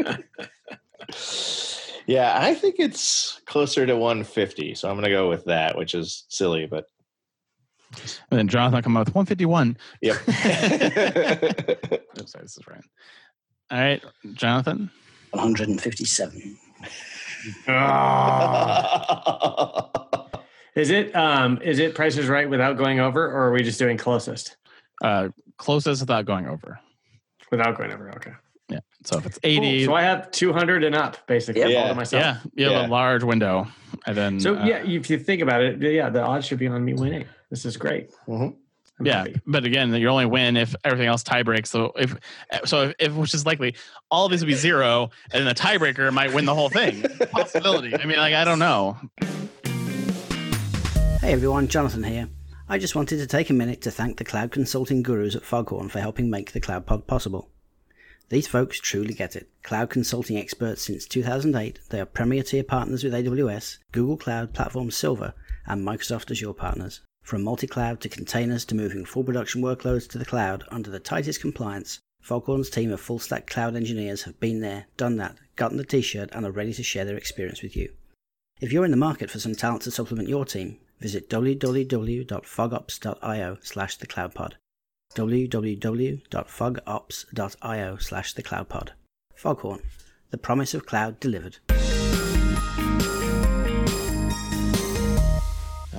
Yeah, 2.10 2.36
I 2.36 2.54
think 2.54 2.80
it's 2.80 3.40
closer 3.46 3.86
to 3.86 3.96
150. 3.96 4.74
So 4.74 4.88
I'm 4.88 4.96
going 4.96 5.04
to 5.04 5.10
go 5.10 5.28
with 5.28 5.44
that, 5.44 5.78
which 5.78 5.94
is 5.94 6.24
silly, 6.28 6.66
but 6.66 6.86
And 8.30 8.38
then 8.38 8.48
Jonathan 8.48 8.82
come 8.82 8.96
up 8.96 9.06
with 9.06 9.14
151. 9.14 9.76
yep. 10.00 10.16
Oh, 12.20 12.26
sorry, 12.26 12.44
this 12.44 12.56
is 12.58 12.66
Ryan. 12.66 12.82
All 13.70 13.78
right, 13.78 14.02
Jonathan. 14.34 14.90
157. 15.32 16.58
Is 20.76 20.90
it 20.90 21.14
um 21.16 21.58
is 21.62 21.78
it 21.80 21.94
prices 21.96 22.28
right 22.28 22.48
without 22.48 22.76
going 22.76 23.00
over, 23.00 23.24
or 23.26 23.48
are 23.48 23.52
we 23.52 23.62
just 23.62 23.78
doing 23.78 23.96
closest 23.96 24.56
Uh, 25.02 25.28
closest 25.58 26.00
without 26.02 26.26
going 26.26 26.46
over. 26.46 26.78
without 27.50 27.76
going 27.76 27.92
over? 27.92 28.10
Okay. 28.16 28.32
Yeah. 28.68 28.78
So 29.04 29.18
if 29.18 29.26
it's 29.26 29.38
Cool. 29.42 29.50
80, 29.50 29.84
So 29.86 29.94
I 29.94 30.02
have 30.02 30.30
200 30.30 30.84
and 30.84 30.94
up, 30.94 31.16
basically. 31.26 31.62
Yep. 31.62 31.76
all 31.76 31.82
to 31.82 31.88
Yeah. 31.88 31.92
myself. 31.94 32.22
yeah, 32.22 32.36
you 32.54 32.64
have 32.66 32.72
Yeah. 32.82 32.86
a 32.86 32.88
large 32.88 33.24
window. 33.24 33.66
And 34.06 34.16
then, 34.16 34.38
So 34.40 34.56
uh, 34.56 34.64
yeah, 34.64 34.76
if 34.84 35.10
you 35.10 35.18
think 35.18 35.42
about 35.42 35.60
it, 35.62 35.82
yeah, 35.82 36.08
the 36.08 36.22
odds 36.22 36.46
should 36.46 36.58
be 36.60 36.68
on 36.68 36.84
me 36.84 36.94
winning. 36.94 37.26
This 37.50 37.64
is 37.64 37.76
great. 37.76 38.10
Mhm. 38.28 38.56
Yeah, 39.02 39.18
happy. 39.18 39.40
but 39.46 39.64
again, 39.64 39.94
you 39.94 40.08
only 40.08 40.26
win 40.26 40.58
if 40.58 40.74
everything 40.84 41.06
else 41.08 41.22
tie 41.22 41.42
breaks. 41.42 41.70
So 41.70 41.92
if 41.96 42.14
so, 42.66 42.82
if, 42.82 42.94
if 42.98 43.12
which 43.14 43.32
is 43.34 43.46
likely, 43.46 43.74
all 44.10 44.26
of 44.26 44.30
these 44.30 44.40
would 44.42 44.46
be 44.48 44.54
zero, 44.54 45.10
and 45.32 45.40
then 45.40 45.46
the 45.46 45.54
tiebreaker 45.54 46.12
might 46.12 46.34
win 46.34 46.44
the 46.44 46.54
whole 46.54 46.68
thing. 46.68 47.02
Possibility. 47.30 47.94
I 47.94 48.04
mean, 48.04 48.18
like 48.18 48.34
I 48.34 48.44
don't 48.44 48.58
know. 48.58 48.98
Hey 51.20 51.32
everyone, 51.32 51.68
Jonathan 51.68 52.02
here. 52.02 52.28
I 52.68 52.78
just 52.78 52.94
wanted 52.94 53.18
to 53.18 53.26
take 53.26 53.50
a 53.50 53.54
minute 53.54 53.80
to 53.82 53.90
thank 53.90 54.16
the 54.16 54.24
cloud 54.24 54.52
consulting 54.52 55.02
gurus 55.02 55.34
at 55.34 55.44
Foghorn 55.44 55.88
for 55.88 55.98
helping 56.00 56.30
make 56.30 56.52
the 56.52 56.60
Cloud 56.60 56.86
Pod 56.86 57.06
possible. 57.06 57.50
These 58.28 58.46
folks 58.46 58.78
truly 58.80 59.12
get 59.12 59.34
it. 59.34 59.48
Cloud 59.64 59.90
consulting 59.90 60.36
experts 60.36 60.82
since 60.82 61.04
2008, 61.06 61.80
they 61.90 62.00
are 62.00 62.06
premier 62.06 62.42
tier 62.44 62.62
partners 62.62 63.02
with 63.02 63.12
AWS, 63.12 63.78
Google 63.92 64.16
Cloud 64.16 64.54
Platform 64.54 64.90
Silver, 64.90 65.34
and 65.66 65.86
Microsoft 65.86 66.30
Azure 66.30 66.52
partners. 66.52 67.00
From 67.30 67.44
multi 67.44 67.68
cloud 67.68 68.00
to 68.00 68.08
containers 68.08 68.64
to 68.64 68.74
moving 68.74 69.04
full 69.04 69.22
production 69.22 69.62
workloads 69.62 70.08
to 70.08 70.18
the 70.18 70.24
cloud 70.24 70.64
under 70.72 70.90
the 70.90 70.98
tightest 70.98 71.40
compliance, 71.40 72.00
Foghorn's 72.20 72.68
team 72.68 72.90
of 72.90 73.00
full 73.00 73.20
stack 73.20 73.46
cloud 73.46 73.76
engineers 73.76 74.24
have 74.24 74.40
been 74.40 74.58
there, 74.58 74.86
done 74.96 75.14
that, 75.18 75.36
gotten 75.54 75.76
the 75.76 75.84
t 75.84 76.00
shirt, 76.00 76.30
and 76.32 76.44
are 76.44 76.50
ready 76.50 76.72
to 76.72 76.82
share 76.82 77.04
their 77.04 77.16
experience 77.16 77.62
with 77.62 77.76
you. 77.76 77.92
If 78.60 78.72
you're 78.72 78.84
in 78.84 78.90
the 78.90 78.96
market 78.96 79.30
for 79.30 79.38
some 79.38 79.54
talent 79.54 79.82
to 79.82 79.92
supplement 79.92 80.28
your 80.28 80.44
team, 80.44 80.78
visit 80.98 81.30
www.fogops.io 81.30 83.58
slash 83.62 83.98
thecloudpod. 83.98 84.54
www.fogops.io 85.14 87.96
slash 87.98 88.34
thecloudpod. 88.34 88.88
Foghorn, 89.36 89.82
the 90.32 90.38
promise 90.38 90.74
of 90.74 90.84
cloud 90.84 91.20
delivered. 91.20 91.58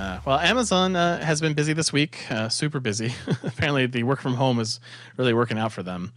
Uh, 0.02 0.20
well, 0.26 0.40
Amazon 0.40 0.96
uh, 0.96 1.24
has 1.24 1.42
been 1.42 1.54
busy 1.54 1.74
this 1.74 1.94
week, 1.94 2.26
uh, 2.32 2.50
super 2.50 2.80
busy. 2.80 3.14
Apparently, 3.44 3.86
the 3.86 4.02
work 4.02 4.20
from 4.20 4.34
home 4.34 4.60
is 4.60 4.80
really 5.16 5.32
working 5.32 5.60
out 5.60 5.72
for 5.72 5.84
them 5.84 6.12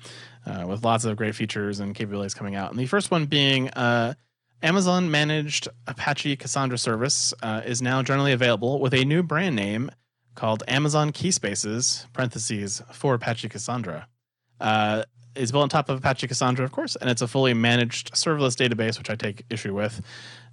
uh, 0.47 0.65
with 0.67 0.83
lots 0.83 1.05
of 1.05 1.15
great 1.19 1.35
features 1.35 1.81
and 1.81 1.95
capabilities 1.95 2.33
coming 2.33 2.55
out. 2.55 2.71
And 2.71 2.81
the 2.81 2.87
first 2.87 3.11
one 3.11 3.27
being 3.27 3.69
uh, 3.71 4.15
Amazon 4.63 5.11
managed 5.11 5.69
Apache 5.87 6.37
Cassandra 6.37 6.79
service 6.79 7.35
uh, 7.43 7.61
is 7.67 7.83
now 7.83 8.03
generally 8.03 8.33
available 8.33 8.81
with 8.81 8.95
a 8.95 9.05
new 9.05 9.23
brand 9.23 9.55
name 9.55 9.91
called 10.35 10.63
Amazon 10.67 11.13
Keyspaces 11.13 12.11
(parentheses 12.15 12.83
for 12.91 13.13
Apache 13.13 13.51
Cassandra). 13.51 14.09
it's 15.37 15.51
built 15.51 15.63
on 15.63 15.69
top 15.69 15.91
of 15.91 15.99
Apache 15.99 16.27
Cassandra, 16.27 16.65
of 16.65 16.73
course, 16.73 16.97
and 16.97 17.11
it's 17.11 17.21
a 17.21 17.29
fully 17.29 17.53
managed 17.53 18.15
serverless 18.15 18.57
database, 18.57 18.97
which 18.97 19.11
I 19.11 19.15
take 19.15 19.45
issue 19.51 19.75
with 19.75 20.01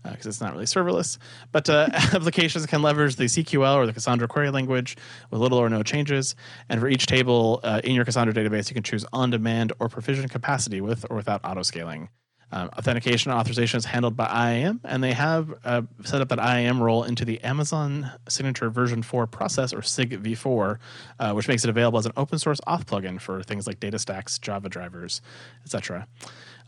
because 0.03 0.25
uh, 0.25 0.29
it's 0.29 0.41
not 0.41 0.53
really 0.53 0.65
serverless. 0.65 1.17
But 1.51 1.69
uh, 1.69 1.89
applications 1.93 2.65
can 2.65 2.81
leverage 2.81 3.15
the 3.15 3.25
CQL 3.25 3.75
or 3.75 3.85
the 3.85 3.93
Cassandra 3.93 4.27
query 4.27 4.49
language 4.49 4.97
with 5.29 5.41
little 5.41 5.57
or 5.57 5.69
no 5.69 5.83
changes. 5.83 6.35
And 6.69 6.79
for 6.79 6.87
each 6.87 7.05
table 7.05 7.59
uh, 7.63 7.81
in 7.83 7.95
your 7.95 8.05
Cassandra 8.05 8.33
database, 8.33 8.69
you 8.69 8.73
can 8.73 8.83
choose 8.83 9.05
on 9.13 9.29
demand 9.29 9.73
or 9.79 9.89
provision 9.89 10.27
capacity 10.27 10.81
with 10.81 11.05
or 11.09 11.15
without 11.15 11.41
auto 11.43 11.63
scaling. 11.63 12.09
Um, 12.51 12.69
authentication 12.77 13.31
authorization 13.31 13.77
is 13.77 13.85
handled 13.85 14.15
by 14.17 14.51
IAM, 14.51 14.81
and 14.83 15.03
they 15.03 15.13
have 15.13 15.53
uh, 15.63 15.83
set 16.03 16.21
up 16.21 16.29
that 16.29 16.39
IAM 16.39 16.81
role 16.81 17.03
into 17.03 17.25
the 17.25 17.39
Amazon 17.41 18.11
Signature 18.27 18.69
version 18.69 19.01
4 19.01 19.27
process 19.27 19.73
or 19.73 19.81
SIG 19.81 20.21
v4, 20.21 20.77
uh, 21.19 21.33
which 21.33 21.47
makes 21.47 21.63
it 21.63 21.69
available 21.69 21.99
as 21.99 22.05
an 22.05 22.13
open 22.17 22.39
source 22.39 22.59
auth 22.67 22.85
plugin 22.85 23.19
for 23.19 23.41
things 23.43 23.67
like 23.67 23.79
DataStax, 23.79 24.39
Java 24.41 24.69
drivers, 24.69 25.21
etc. 25.63 26.07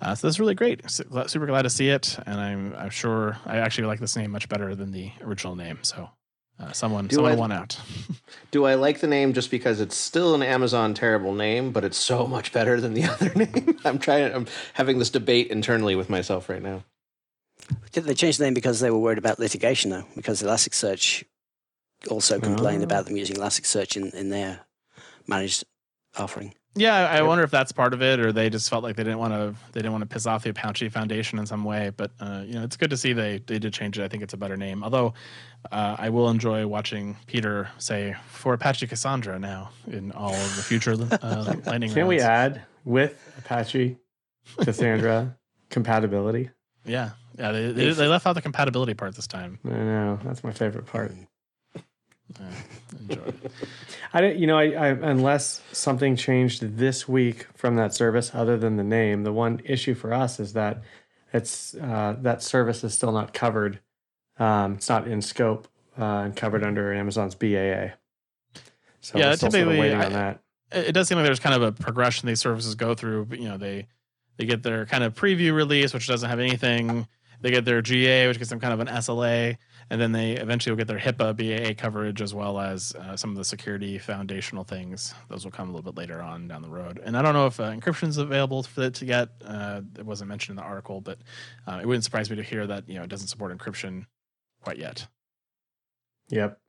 Uh, 0.02 0.16
so 0.16 0.28
this 0.28 0.36
is 0.36 0.40
really 0.40 0.56
great. 0.56 0.82
Super 0.90 1.46
glad 1.46 1.64
to 1.64 1.70
see 1.70 1.90
it, 1.90 2.18
and 2.26 2.40
I'm 2.40 2.76
I'm 2.76 2.90
sure 2.90 3.38
I 3.46 3.58
actually 3.58 3.88
like 3.88 4.00
this 4.00 4.16
name 4.16 4.32
much 4.32 4.50
better 4.50 4.76
than 4.76 4.92
the 4.92 5.12
original 5.22 5.56
name. 5.56 5.80
So 5.82 6.10
uh, 6.60 6.72
someone 6.72 7.08
do 7.08 7.16
someone 7.16 7.34
I, 7.34 7.36
won 7.36 7.52
out. 7.52 7.80
do 8.52 8.66
I 8.66 8.76
like 8.76 9.00
the 9.00 9.08
name 9.08 9.34
just 9.34 9.52
because 9.52 9.80
it's 9.80 9.96
still 9.96 10.36
an 10.36 10.44
Amazon 10.44 10.94
terrible 10.94 11.34
name, 11.34 11.72
but 11.72 11.84
it's 11.84 11.98
so 11.98 12.28
much 12.28 12.54
better 12.54 12.80
than 12.80 12.94
the 12.94 13.04
other 13.12 13.34
name? 13.34 13.78
I'm 13.84 14.00
trying. 14.00 14.34
I'm 14.34 14.48
having 14.74 15.00
this 15.00 15.10
debate 15.10 15.48
internally 15.48 15.96
with 15.96 16.10
myself 16.10 16.50
right 16.50 16.62
now. 16.62 16.84
Did 17.92 18.04
they 18.04 18.14
change 18.14 18.38
the 18.38 18.46
name 18.46 18.54
because 18.54 18.80
they 18.80 18.92
were 18.92 19.00
worried 19.00 19.18
about 19.18 19.40
litigation, 19.40 19.92
though? 19.92 20.06
Because 20.16 20.42
Elasticsearch 20.42 21.24
also 22.10 22.40
complained 22.40 22.82
oh. 22.82 22.86
about 22.86 23.06
them 23.06 23.18
using 23.18 23.38
Elasticsearch 23.38 23.96
in, 23.96 24.10
in 24.10 24.30
their 24.30 24.62
managed 25.28 25.64
offering. 26.18 26.54
Yeah, 26.76 27.08
I 27.08 27.18
yep. 27.18 27.28
wonder 27.28 27.44
if 27.44 27.52
that's 27.52 27.72
part 27.72 27.94
of 27.94 28.02
it, 28.02 28.20
or 28.20 28.32
they 28.32 28.50
just 28.50 28.68
felt 28.68 28.84
like 28.84 28.96
they 28.96 29.04
didn't 29.04 29.20
want 29.20 29.34
to 29.34 29.54
they 29.74 29.80
didn't 29.80 29.92
want 29.92 30.02
to 30.02 30.08
piss 30.08 30.26
off 30.26 30.44
the 30.44 30.50
Apache 30.50 30.90
Foundation 30.90 31.38
in 31.38 31.46
some 31.46 31.64
way. 31.64 31.92
But 31.96 32.12
uh, 32.20 32.44
you 32.46 32.54
know, 32.54 32.64
it's 32.64 32.78
good 32.78 32.90
to 32.90 32.98
see 32.98 33.14
they 33.14 33.40
they 33.46 33.60
did 33.60 33.74
change 33.74 34.00
it. 34.00 34.04
I 34.04 34.08
think 34.08 34.24
it's 34.24 34.34
a 34.34 34.38
better 34.38 34.58
name. 34.58 34.84
Although 34.84 35.14
uh, 35.72 35.96
I 36.00 36.10
will 36.10 36.30
enjoy 36.30 36.66
watching 36.66 37.16
Peter 37.28 37.70
say 37.78 38.16
for 38.28 38.54
Apache 38.56 38.88
Cassandra 38.88 39.38
now 39.38 39.70
in 39.88 40.12
all 40.14 40.34
of 40.34 40.56
the 40.56 40.64
future 40.64 40.94
uh, 40.94 41.56
lightning. 41.66 41.90
Can 41.90 42.00
rounds. 42.00 42.10
we 42.10 42.20
add 42.20 42.64
with 42.86 43.20
Apache 43.38 43.98
Cassandra 44.58 45.38
compatibility? 45.70 46.50
Yeah, 46.86 47.12
yeah. 47.38 47.52
They, 47.52 47.72
they, 47.72 47.92
they 47.92 48.08
left 48.08 48.26
out 48.26 48.34
the 48.34 48.42
compatibility 48.42 48.96
part 48.96 49.16
this 49.16 49.28
time. 49.28 49.60
I 49.64 49.70
know 49.70 50.20
that's 50.24 50.44
my 50.44 50.52
favorite 50.52 50.88
part. 50.88 51.14
Yeah, 52.40 52.46
enjoy 53.00 53.22
it. 53.24 53.52
I 54.14 54.22
don't, 54.22 54.38
you 54.38 54.48
know, 54.48 54.58
I, 54.58 54.72
I, 54.72 54.88
unless 54.90 55.62
something 55.72 56.16
changed 56.16 56.78
this 56.78 57.08
week 57.08 57.48
from 57.56 57.76
that 57.76 57.94
service, 57.94 58.32
other 58.34 58.58
than 58.58 58.78
the 58.78 58.84
name, 58.84 59.24
the 59.24 59.34
one 59.34 59.62
issue 59.66 59.94
for 59.94 60.14
us 60.14 60.40
is 60.40 60.54
that 60.54 60.84
it's 61.34 61.76
uh, 61.76 62.16
that 62.22 62.44
service 62.44 62.84
is 62.84 62.94
still 62.94 63.12
not 63.12 63.34
covered. 63.34 63.80
Um, 64.38 64.76
it's 64.76 64.90
not 64.90 65.08
in 65.08 65.22
scope 65.22 65.68
uh, 66.00 66.04
and 66.04 66.36
covered 66.36 66.64
under 66.64 66.94
Amazon's 66.94 67.36
BAA. 67.36 67.96
So 69.02 69.18
yeah, 69.18 69.36
typically 69.36 69.80
waiting 69.80 70.00
I, 70.00 70.06
on 70.06 70.14
that. 70.14 70.40
It 70.72 70.94
does 70.94 71.08
seem 71.08 71.18
like 71.18 71.26
there's 71.26 71.40
kind 71.40 71.56
of 71.56 71.62
a 71.62 71.72
progression 71.72 72.28
these 72.28 72.40
services 72.40 72.74
go 72.76 72.96
through. 72.96 73.26
But, 73.26 73.40
you 73.40 73.50
know, 73.50 73.58
they 73.58 73.88
they 74.38 74.46
get 74.46 74.64
their 74.64 74.86
kind 74.86 75.04
of 75.04 75.14
preview 75.14 75.54
release, 75.54 75.94
which 75.94 76.08
doesn't 76.08 76.30
have 76.30 76.40
anything. 76.40 77.08
They 77.42 77.52
get 77.52 77.66
their 77.66 77.82
GA, 77.82 78.28
which 78.28 78.38
gets 78.38 78.50
them 78.50 78.60
kind 78.60 78.74
of 78.74 78.80
an 78.80 78.88
SLA 78.88 79.58
and 79.94 80.02
then 80.02 80.12
they 80.12 80.32
eventually 80.32 80.72
will 80.72 80.78
get 80.78 80.88
their 80.88 80.98
HIPAA 80.98 81.38
BAA 81.38 81.80
coverage 81.80 82.20
as 82.20 82.34
well 82.34 82.60
as 82.60 82.96
uh, 82.96 83.16
some 83.16 83.30
of 83.30 83.36
the 83.36 83.44
security 83.46 84.00
foundational 84.00 84.64
things. 84.64 85.14
Those 85.30 85.44
will 85.46 85.52
come 85.52 85.70
a 85.70 85.72
little 85.72 85.92
bit 85.92 85.96
later 85.96 86.20
on 86.20 86.48
down 86.48 86.64
the 86.64 86.70
road. 86.70 87.00
And 87.06 87.16
I 87.16 87.22
don't 87.22 87.36
know 87.36 87.46
if 87.46 87.60
uh, 87.60 87.70
encryption 87.72 88.08
is 88.08 88.18
available 88.18 88.64
for 88.64 88.82
it 88.86 88.96
to 88.96 89.06
get. 89.06 89.30
Uh, 89.46 89.82
it 89.96 90.04
wasn't 90.04 90.30
mentioned 90.30 90.58
in 90.58 90.64
the 90.64 90.68
article, 90.68 91.00
but 91.00 91.20
uh, 91.68 91.78
it 91.80 91.86
wouldn't 91.86 92.04
surprise 92.04 92.28
me 92.28 92.38
to 92.38 92.42
hear 92.42 92.66
that 92.66 92.90
you 92.90 92.96
know 92.96 93.04
it 93.04 93.10
doesn't 93.10 93.28
support 93.28 93.56
encryption 93.56 94.08
quite 94.64 94.80
yet. 94.80 95.06
Yep. 96.30 96.60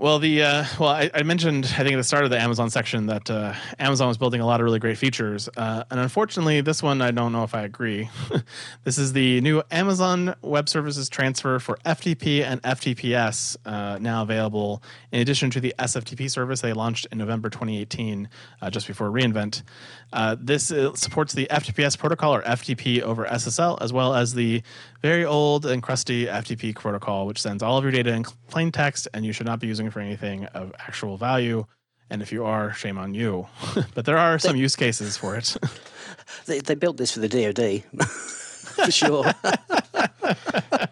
Well, 0.00 0.20
the 0.20 0.44
uh, 0.44 0.64
well, 0.78 0.90
I, 0.90 1.10
I, 1.12 1.24
mentioned 1.24 1.64
I 1.64 1.82
think 1.82 1.94
at 1.94 1.96
the 1.96 2.04
start 2.04 2.22
of 2.22 2.30
the 2.30 2.40
Amazon 2.40 2.70
section 2.70 3.06
that 3.06 3.28
uh, 3.28 3.52
Amazon 3.80 4.06
was 4.06 4.16
building 4.16 4.40
a 4.40 4.46
lot 4.46 4.60
of 4.60 4.64
really 4.64 4.78
great 4.78 4.96
features, 4.96 5.48
uh, 5.56 5.82
and 5.90 5.98
unfortunately, 5.98 6.60
this 6.60 6.84
one 6.84 7.02
I 7.02 7.10
don't 7.10 7.32
know 7.32 7.42
if 7.42 7.52
I 7.52 7.62
agree. 7.62 8.08
this 8.84 8.96
is 8.96 9.12
the 9.12 9.40
new 9.40 9.60
Amazon 9.72 10.36
Web 10.40 10.68
Services 10.68 11.08
transfer 11.08 11.58
for 11.58 11.78
FTP 11.84 12.44
and 12.44 12.62
FTPS 12.62 13.56
uh, 13.66 13.98
now 14.00 14.22
available. 14.22 14.84
In 15.10 15.20
addition 15.20 15.50
to 15.50 15.58
the 15.58 15.74
SFTP 15.80 16.30
service 16.30 16.60
they 16.60 16.72
launched 16.72 17.08
in 17.10 17.18
November 17.18 17.50
2018, 17.50 18.28
uh, 18.62 18.70
just 18.70 18.86
before 18.86 19.10
reInvent, 19.10 19.64
uh, 20.12 20.36
this 20.38 20.68
supports 20.94 21.32
the 21.32 21.48
FTPS 21.50 21.98
protocol 21.98 22.36
or 22.36 22.42
FTP 22.42 23.00
over 23.00 23.24
SSL, 23.24 23.82
as 23.82 23.92
well 23.92 24.14
as 24.14 24.32
the 24.34 24.62
very 25.02 25.24
old 25.24 25.66
and 25.66 25.82
crusty 25.82 26.26
FTP 26.26 26.76
protocol, 26.76 27.26
which 27.26 27.42
sends 27.42 27.64
all 27.64 27.76
of 27.78 27.82
your 27.82 27.90
data 27.90 28.12
in 28.12 28.24
plain 28.48 28.70
text, 28.70 29.08
and 29.12 29.26
you 29.26 29.32
should 29.32 29.46
not 29.46 29.58
be 29.58 29.66
using 29.66 29.87
it 29.88 29.92
for 29.92 30.00
anything 30.00 30.44
of 30.46 30.72
actual 30.78 31.16
value. 31.16 31.66
And 32.10 32.22
if 32.22 32.32
you 32.32 32.44
are, 32.44 32.72
shame 32.72 32.96
on 32.96 33.14
you. 33.14 33.48
but 33.94 34.04
there 34.04 34.16
are 34.16 34.38
some 34.38 34.56
they, 34.56 34.62
use 34.62 34.76
cases 34.76 35.16
for 35.16 35.36
it. 35.36 35.56
they, 36.46 36.60
they 36.60 36.74
built 36.74 36.96
this 36.96 37.12
for 37.12 37.20
the 37.20 37.28
DoD, 37.28 37.82
for 38.06 38.90
sure. 38.90 39.24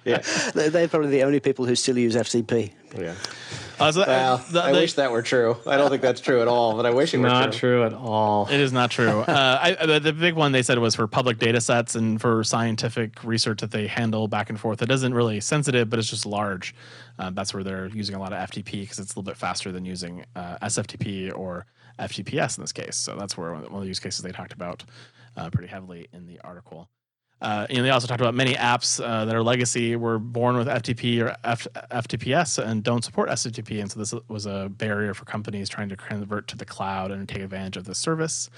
yeah, 0.05 0.23
they're 0.55 0.89
probably 0.89 1.11
the 1.11 1.23
only 1.23 1.41
people 1.41 1.65
who 1.65 1.75
still 1.75 1.97
use 1.97 2.17
FTP. 2.17 2.73
Yeah. 2.99 3.15
Uh, 3.79 3.93
so 3.93 4.05
well, 4.07 4.45
the, 4.51 4.63
I 4.63 4.73
wish 4.73 4.95
that 4.95 5.13
were 5.13 5.23
true. 5.23 5.57
I 5.67 5.77
don't 5.77 5.91
think 5.91 6.03
that's 6.03 6.21
true 6.21 6.41
at 6.41 6.49
all, 6.49 6.77
but 6.77 6.87
I 6.87 6.91
wish 6.91 7.13
it 7.13 7.19
were 7.19 7.29
not 7.29 7.53
true. 7.53 7.61
true 7.61 7.85
at 7.85 7.93
all. 7.93 8.49
It 8.49 8.61
is 8.61 8.73
not 8.73 8.91
true. 8.91 9.21
uh, 9.21 9.59
I, 9.61 9.87
the, 9.87 10.01
the, 10.01 10.13
big 10.13 10.35
one 10.35 10.53
they 10.53 10.63
said 10.63 10.79
was 10.79 10.95
for 10.95 11.07
public 11.07 11.39
data 11.39 11.61
sets 11.61 11.95
and 11.95 12.21
for 12.21 12.43
scientific 12.43 13.23
research 13.23 13.61
that 13.61 13.71
they 13.71 13.87
handle 13.87 14.29
back 14.29 14.49
and 14.49 14.59
forth. 14.59 14.81
It 14.83 14.91
isn't 14.91 15.13
really 15.13 15.41
sensitive, 15.41 15.91
but 15.91 15.99
it's 15.99 16.09
just 16.09 16.25
large. 16.25 16.75
Uh, 17.19 17.31
that's 17.31 17.53
where 17.53 17.63
they're 17.63 17.89
using 17.89 18.17
a 18.17 18.19
lot 18.19 18.33
of 18.33 18.51
FTP 18.51 18.83
because 18.83 18.99
it's 18.99 19.15
a 19.15 19.19
little 19.19 19.31
bit 19.31 19.37
faster 19.37 19.73
than 19.73 19.85
using 19.85 20.25
uh, 20.35 20.59
SFTP 20.63 21.37
or 21.37 21.67
FTPS 21.99 22.59
in 22.59 22.63
this 22.63 22.73
case. 22.73 22.97
So 22.97 23.17
that's 23.17 23.37
where 23.37 23.53
one 23.53 23.65
of 23.65 23.81
the 23.81 23.87
use 23.87 24.01
cases 24.01 24.23
they 24.23 24.33
talked 24.33 24.53
about 24.53 24.85
uh, 25.37 25.51
pretty 25.51 25.69
heavily 25.69 26.09
in 26.13 26.27
the 26.27 26.41
article. 26.41 26.89
Uh, 27.41 27.67
you 27.69 27.77
know, 27.77 27.83
they 27.83 27.91
also 27.91 28.07
talked 28.07 28.21
about 28.21 28.35
many 28.35 28.55
apps 28.55 29.03
uh, 29.03 29.25
that 29.27 29.35
are 29.35 29.43
legacy 29.43 29.95
were 29.95 30.19
born 30.19 30.57
with 30.57 30.67
FTP 30.67 31.23
or 31.23 31.37
F- 31.45 31.67
FTPS 31.91 32.65
and 32.65 32.83
don't 32.83 33.05
support 33.05 33.29
SFTP, 33.29 33.81
and 33.81 33.91
so 33.91 33.99
this 33.99 34.15
was 34.29 34.47
a 34.47 34.71
barrier 34.71 35.13
for 35.13 35.27
companies 35.27 35.69
trying 35.69 35.91
to 35.91 35.97
convert 35.97 36.49
to 36.49 36.57
the 36.57 36.65
cloud 36.65 37.11
and 37.11 37.29
take 37.29 37.43
advantage 37.43 37.77
of 37.77 37.85
this 37.85 37.99
service. 37.99 38.49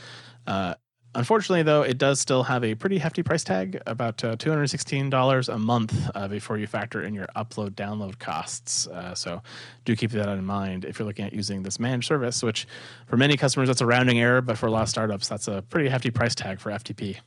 Uh, 0.47 0.75
unfortunately, 1.17 1.65
though, 1.65 1.83
it 1.83 1.99
does 1.99 2.21
still 2.21 2.45
have 2.45 2.63
a 2.63 2.77
pretty 2.77 2.99
hefty 2.99 3.25
price 3.25 3.43
tag, 3.43 3.83
about 3.87 4.23
uh, 4.23 4.37
two 4.37 4.49
hundred 4.49 4.69
sixteen 4.69 5.11
dollars 5.11 5.49
a 5.49 5.59
month 5.59 6.09
uh, 6.15 6.29
before 6.29 6.57
you 6.57 6.69
factor 6.69 7.03
in 7.03 7.15
your 7.15 7.27
upload 7.35 7.71
download 7.71 8.21
costs. 8.21 8.87
Uh, 8.87 9.13
so, 9.13 9.43
do 9.87 9.97
keep 9.97 10.13
that 10.13 10.29
in 10.29 10.45
mind 10.45 10.85
if 10.85 11.01
you're 11.01 11.07
looking 11.07 11.25
at 11.25 11.33
using 11.33 11.65
this 11.65 11.81
managed 11.81 12.07
service. 12.07 12.45
Which, 12.45 12.69
for 13.07 13.17
many 13.17 13.37
customers, 13.37 13.69
that's 13.69 13.81
a 13.81 13.87
rounding 13.87 14.21
error, 14.21 14.41
but 14.41 14.57
for 14.57 14.67
a 14.67 14.71
lot 14.71 14.83
of 14.83 14.89
startups, 14.89 15.27
that's 15.27 15.49
a 15.49 15.63
pretty 15.63 15.89
hefty 15.89 16.13
price 16.13 16.37
tag 16.37 16.61
for 16.61 16.71
FTP. 16.71 17.19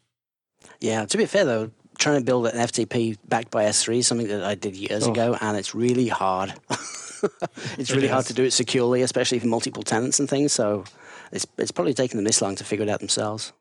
Yeah, 0.79 1.05
to 1.05 1.17
be 1.17 1.25
fair 1.25 1.45
though, 1.45 1.71
trying 1.97 2.19
to 2.19 2.25
build 2.25 2.47
an 2.47 2.55
FTP 2.55 3.17
backed 3.27 3.51
by 3.51 3.65
S3 3.65 3.97
is 3.97 4.07
something 4.07 4.27
that 4.27 4.43
I 4.43 4.55
did 4.55 4.75
years 4.75 5.07
oh. 5.07 5.11
ago, 5.11 5.37
and 5.39 5.57
it's 5.57 5.75
really 5.75 6.07
hard. 6.07 6.53
it's 7.77 7.91
really 7.91 8.07
hard 8.07 8.25
to 8.25 8.33
do 8.33 8.43
it 8.43 8.51
securely, 8.51 9.01
especially 9.01 9.39
for 9.39 9.47
multiple 9.47 9.83
tenants 9.83 10.19
and 10.19 10.29
things. 10.29 10.53
So 10.53 10.83
it's 11.31 11.45
it's 11.57 11.71
probably 11.71 11.93
taken 11.93 12.17
them 12.17 12.25
this 12.25 12.41
long 12.41 12.55
to 12.55 12.63
figure 12.63 12.83
it 12.83 12.89
out 12.89 12.99
themselves. 12.99 13.53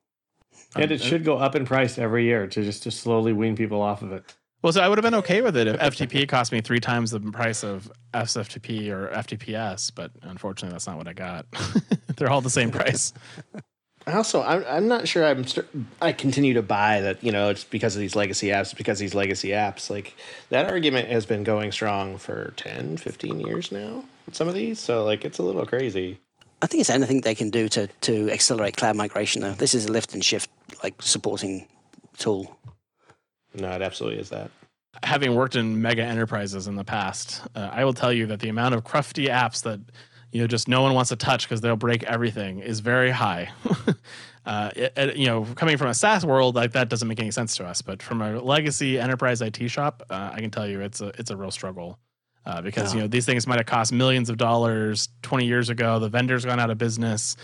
And 0.75 0.91
it 0.91 1.01
um, 1.01 1.07
should 1.07 1.25
go 1.25 1.37
up 1.37 1.55
in 1.55 1.65
price 1.65 1.99
every 1.99 2.25
year 2.25 2.47
to 2.47 2.63
just 2.63 2.85
to 2.85 2.91
slowly 2.91 3.33
wean 3.33 3.57
people 3.57 3.83
off 3.83 4.03
of 4.03 4.13
it. 4.13 4.25
Well, 4.63 4.73
so 4.73 4.83
I 4.83 4.89
would 4.89 4.99
have 4.99 5.03
been 5.03 5.15
okay 5.17 5.41
with 5.41 5.57
it 5.57 5.67
if 5.67 5.81
FTP 5.81 6.29
cost 6.29 6.53
me 6.53 6.61
three 6.61 6.81
times 6.81 7.11
the 7.11 7.21
price 7.21 7.65
of 7.65 7.91
SFTP 8.13 8.91
or 8.91 9.09
FTPS, 9.09 9.91
but 9.95 10.13
unfortunately, 10.23 10.75
that's 10.75 10.87
not 10.87 10.99
what 10.99 11.09
I 11.09 11.15
got. 11.15 11.47
They're 12.17 12.31
all 12.31 12.43
the 12.43 12.51
same 12.51 12.71
price. 12.71 13.15
I 14.07 14.15
also, 14.15 14.43
I'm, 14.43 14.65
I'm 14.67 14.89
not 14.89 15.07
sure. 15.07 15.27
I'm 15.27 15.45
I 16.01 16.13
continue 16.13 16.55
to 16.55 16.63
buy 16.63 17.01
that. 17.03 17.23
You 17.23 17.33
know, 17.33 17.51
it's 17.51 17.65
because 17.65 17.95
of 17.95 18.01
these 18.01 18.17
legacy 18.17 18.49
apps. 18.49 18.75
Because 18.75 18.99
these 18.99 19.15
legacy 19.15 19.49
apps, 19.49 19.91
like 19.91 20.17
that 20.49 20.71
argument 20.71 21.09
has 21.09 21.27
been 21.27 21.45
going 21.45 21.71
strong 21.71 22.17
for 22.17 22.53
10, 22.57 22.97
15 22.97 23.41
years 23.41 23.71
now. 23.71 24.05
Some 24.33 24.49
of 24.49 24.55
these, 24.55 24.79
so 24.81 25.05
like 25.05 25.25
it's 25.25 25.39
a 25.39 25.43
little 25.43 25.67
crazy. 25.67 26.19
I 26.63 26.67
think 26.67 26.81
it's 26.81 26.91
anything 26.91 27.21
they 27.23 27.35
can 27.35 27.51
do 27.51 27.69
to, 27.71 27.87
to 27.87 28.31
accelerate 28.31 28.77
cloud 28.77 28.97
migration. 28.97 29.43
Though 29.43 29.53
this 29.53 29.75
is 29.75 29.87
a 29.87 29.93
lift 29.93 30.15
and 30.15 30.25
shift 30.25 30.51
like 30.83 31.01
supporting 31.01 31.67
tool. 32.19 32.57
No, 33.55 33.71
it 33.71 33.83
absolutely 33.83 34.21
is 34.21 34.31
that. 34.31 34.51
Having 35.03 35.35
worked 35.35 35.57
in 35.57 35.81
mega 35.81 36.03
enterprises 36.03 36.67
in 36.67 36.77
the 36.77 36.85
past, 36.85 37.43
uh, 37.55 37.71
I 37.73 37.85
will 37.85 37.95
tell 37.95 38.13
you 38.13 38.27
that 38.27 38.41
the 38.41 38.49
amount 38.49 38.75
of 38.75 38.85
crufty 38.85 39.29
apps 39.29 39.63
that 39.63 39.81
you 40.33 40.41
know 40.41 40.47
just 40.47 40.68
no 40.68 40.83
one 40.83 40.95
wants 40.95 41.09
to 41.11 41.16
touch 41.16 41.47
because 41.49 41.61
they'll 41.61 41.76
break 41.76 42.03
everything 42.05 42.61
is 42.61 42.81
very 42.81 43.11
high. 43.11 43.51
uh, 44.47 44.70
it, 44.76 44.93
it- 44.97 45.16
you 45.16 45.26
know, 45.26 45.45
coming 45.57 45.76
from 45.76 45.89
a 45.89 45.95
SaaS 45.95 46.24
world, 46.24 46.55
like 46.55 46.72
that 46.72 46.89
doesn't 46.89 47.09
make 47.09 47.20
any 47.20 47.31
sense 47.31 47.57
to 47.57 47.66
us. 47.66 47.83
But 47.83 48.03
from 48.03 48.22
a 48.22 48.41
legacy 48.41 48.99
enterprise 48.99 49.43
IT 49.43 49.59
shop, 49.68 50.03
uh, 50.11 50.31
I 50.33 50.41
can 50.41 50.51
tell 50.51 50.66
you 50.66 50.81
it's 50.81 51.01
a 51.01 51.09
it's 51.18 51.31
a 51.31 51.37
real 51.37 51.51
struggle. 51.51 51.99
Uh, 52.47 52.62
because 52.62 52.95
you 52.95 53.01
know 53.03 53.07
these 53.07 53.26
things 53.26 53.47
might 53.47 53.59
have 53.59 53.66
cost 53.66 53.93
millions 53.93 54.31
of 54.31 54.39
dollars 54.39 55.09
20 55.22 55.45
years 55.47 55.68
ago. 55.68 55.99
The 55.99 56.09
vendor's 56.09 56.45
gone 56.45 56.59
out 56.59 56.70
of 56.70 56.78
business. 56.78 57.37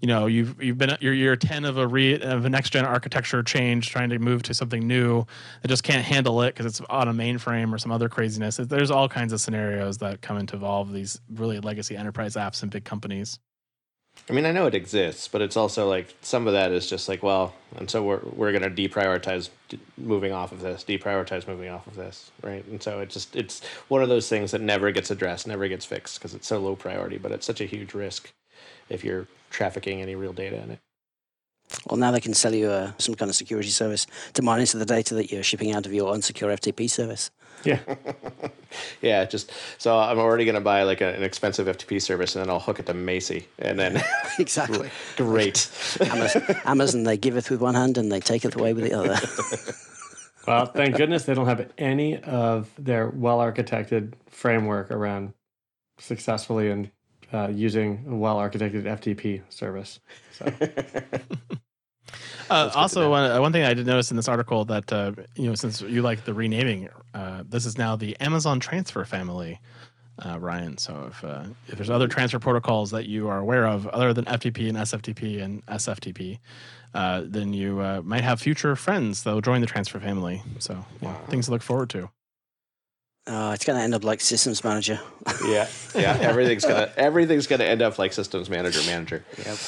You 0.00 0.08
know 0.08 0.26
you've 0.26 0.62
you've 0.62 0.78
been 0.78 0.96
you're 1.00 1.14
year 1.14 1.36
10 1.36 1.64
of 1.64 1.78
a 1.78 1.86
re, 1.86 2.20
of 2.20 2.44
a 2.44 2.50
next 2.50 2.70
gen 2.70 2.84
architecture 2.84 3.42
change, 3.42 3.90
trying 3.90 4.10
to 4.10 4.18
move 4.18 4.42
to 4.44 4.54
something 4.54 4.86
new 4.86 5.24
that 5.62 5.68
just 5.68 5.84
can't 5.84 6.04
handle 6.04 6.42
it 6.42 6.54
because 6.54 6.66
it's 6.66 6.80
on 6.90 7.08
a 7.08 7.12
mainframe 7.12 7.72
or 7.72 7.78
some 7.78 7.92
other 7.92 8.08
craziness. 8.08 8.56
There's 8.56 8.90
all 8.90 9.08
kinds 9.08 9.32
of 9.32 9.40
scenarios 9.40 9.98
that 9.98 10.20
come 10.20 10.36
into 10.36 10.56
involve 10.64 10.92
these 10.92 11.20
really 11.34 11.60
legacy 11.60 11.94
enterprise 11.94 12.36
apps 12.36 12.62
and 12.62 12.70
big 12.70 12.84
companies. 12.84 13.38
I 14.30 14.32
mean, 14.32 14.46
I 14.46 14.52
know 14.52 14.66
it 14.66 14.74
exists, 14.74 15.28
but 15.28 15.42
it's 15.42 15.56
also 15.56 15.88
like 15.88 16.14
some 16.22 16.46
of 16.46 16.54
that 16.54 16.70
is 16.70 16.88
just 16.88 17.08
like, 17.08 17.22
well, 17.22 17.54
and 17.76 17.90
so 17.90 18.02
we're 18.02 18.20
we're 18.34 18.52
gonna 18.52 18.70
deprioritize 18.70 19.50
moving 19.98 20.32
off 20.32 20.52
of 20.52 20.60
this, 20.60 20.84
deprioritize 20.84 21.46
moving 21.46 21.68
off 21.68 21.86
of 21.86 21.96
this, 21.96 22.30
right? 22.42 22.64
And 22.66 22.82
so 22.82 23.00
it 23.00 23.10
just 23.10 23.36
it's 23.36 23.62
one 23.88 24.02
of 24.02 24.08
those 24.08 24.28
things 24.28 24.52
that 24.52 24.60
never 24.60 24.92
gets 24.92 25.10
addressed, 25.10 25.46
never 25.46 25.68
gets 25.68 25.84
fixed 25.84 26.18
because 26.18 26.34
it's 26.34 26.46
so 26.46 26.58
low 26.58 26.76
priority, 26.76 27.18
but 27.18 27.32
it's 27.32 27.44
such 27.44 27.60
a 27.60 27.66
huge 27.66 27.92
risk 27.92 28.32
if 28.88 29.04
you're 29.04 29.26
trafficking 29.50 30.02
any 30.02 30.14
real 30.14 30.32
data 30.32 30.62
in 30.62 30.72
it. 30.72 30.78
Well, 31.88 31.96
now 31.96 32.10
they 32.10 32.20
can 32.20 32.34
sell 32.34 32.54
you 32.54 32.68
uh, 32.68 32.92
some 32.98 33.14
kind 33.14 33.28
of 33.28 33.34
security 33.34 33.70
service 33.70 34.06
to 34.34 34.42
monitor 34.42 34.78
the 34.78 34.84
data 34.84 35.14
that 35.14 35.32
you're 35.32 35.42
shipping 35.42 35.72
out 35.72 35.86
of 35.86 35.92
your 35.92 36.14
unsecure 36.14 36.52
FTP 36.52 36.88
service. 36.90 37.30
Yeah. 37.64 37.80
Yeah, 39.00 39.24
just 39.24 39.52
so 39.78 39.96
I'm 39.96 40.18
already 40.18 40.44
gonna 40.44 40.60
buy 40.60 40.82
like 40.82 41.00
a, 41.00 41.14
an 41.14 41.22
expensive 41.22 41.68
FTP 41.68 42.02
service, 42.02 42.34
and 42.34 42.44
then 42.44 42.50
I'll 42.50 42.58
hook 42.58 42.80
it 42.80 42.86
to 42.86 42.94
Macie, 42.94 43.44
and 43.58 43.78
then 43.78 44.02
exactly. 44.38 44.90
great. 45.16 45.70
Amazon, 46.00 46.42
Amazon, 46.64 47.02
they 47.04 47.16
giveth 47.16 47.50
with 47.50 47.60
one 47.60 47.74
hand 47.74 47.98
and 47.98 48.10
they 48.10 48.18
taketh 48.18 48.56
away 48.56 48.72
with 48.72 48.84
the 48.84 48.98
other. 48.98 49.16
Well, 50.46 50.66
thank 50.66 50.96
goodness 50.96 51.24
they 51.24 51.34
don't 51.34 51.46
have 51.46 51.70
any 51.78 52.18
of 52.18 52.70
their 52.78 53.08
well 53.08 53.38
architected 53.38 54.14
framework 54.28 54.90
around 54.90 55.32
successfully 55.98 56.70
and 56.70 56.90
uh, 57.34 57.48
using 57.48 58.04
a 58.08 58.14
well 58.14 58.36
architected 58.36 58.84
FTP 58.84 59.42
service. 59.50 60.00
So 60.32 60.50
Uh, 62.50 62.70
also, 62.74 63.10
one, 63.10 63.40
one 63.40 63.52
thing 63.52 63.64
I 63.64 63.74
did 63.74 63.86
notice 63.86 64.10
in 64.10 64.16
this 64.16 64.28
article 64.28 64.64
that 64.66 64.92
uh, 64.92 65.12
you 65.34 65.48
know, 65.48 65.54
since 65.54 65.80
you 65.80 66.02
like 66.02 66.24
the 66.24 66.34
renaming, 66.34 66.88
uh, 67.14 67.42
this 67.48 67.64
is 67.64 67.78
now 67.78 67.96
the 67.96 68.18
Amazon 68.20 68.60
Transfer 68.60 69.04
family, 69.04 69.58
uh, 70.24 70.38
Ryan. 70.38 70.76
So 70.78 71.06
if 71.10 71.24
uh, 71.24 71.44
if 71.68 71.76
there's 71.76 71.90
other 71.90 72.06
transfer 72.06 72.38
protocols 72.38 72.90
that 72.90 73.06
you 73.06 73.28
are 73.28 73.38
aware 73.38 73.66
of 73.66 73.86
other 73.88 74.12
than 74.12 74.26
FTP 74.26 74.68
and 74.68 74.76
SFTP 74.76 75.42
and 75.42 75.64
SFTP, 75.66 76.38
uh, 76.92 77.22
then 77.24 77.52
you 77.52 77.80
uh, 77.80 78.02
might 78.04 78.22
have 78.22 78.40
future 78.40 78.76
friends 78.76 79.22
that 79.24 79.32
will 79.32 79.40
join 79.40 79.60
the 79.60 79.66
transfer 79.66 79.98
family. 79.98 80.42
So 80.58 80.84
yeah, 81.00 81.16
things 81.26 81.46
to 81.46 81.52
look 81.52 81.62
forward 81.62 81.90
to. 81.90 82.10
Oh, 83.26 83.52
it's 83.52 83.64
going 83.64 83.78
to 83.78 83.82
end 83.82 83.94
up 83.94 84.04
like 84.04 84.20
Systems 84.20 84.62
Manager. 84.62 85.00
yeah, 85.46 85.66
yeah. 85.94 86.18
Everything's 86.20 86.64
gonna 86.64 86.92
everything's 86.96 87.46
gonna 87.46 87.64
end 87.64 87.80
up 87.80 87.98
like 87.98 88.12
systems 88.12 88.50
manager 88.50 88.80
manager. 88.86 89.24
Yep. 89.38 89.58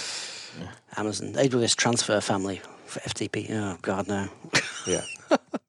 Amazon 0.99 1.33
AWS 1.33 1.77
Transfer 1.77 2.21
Family 2.21 2.61
for 2.85 3.01
FTP. 3.01 3.51
Oh 3.51 3.79
God, 3.81 4.09
no. 4.09 4.29
Yeah. 4.87 5.03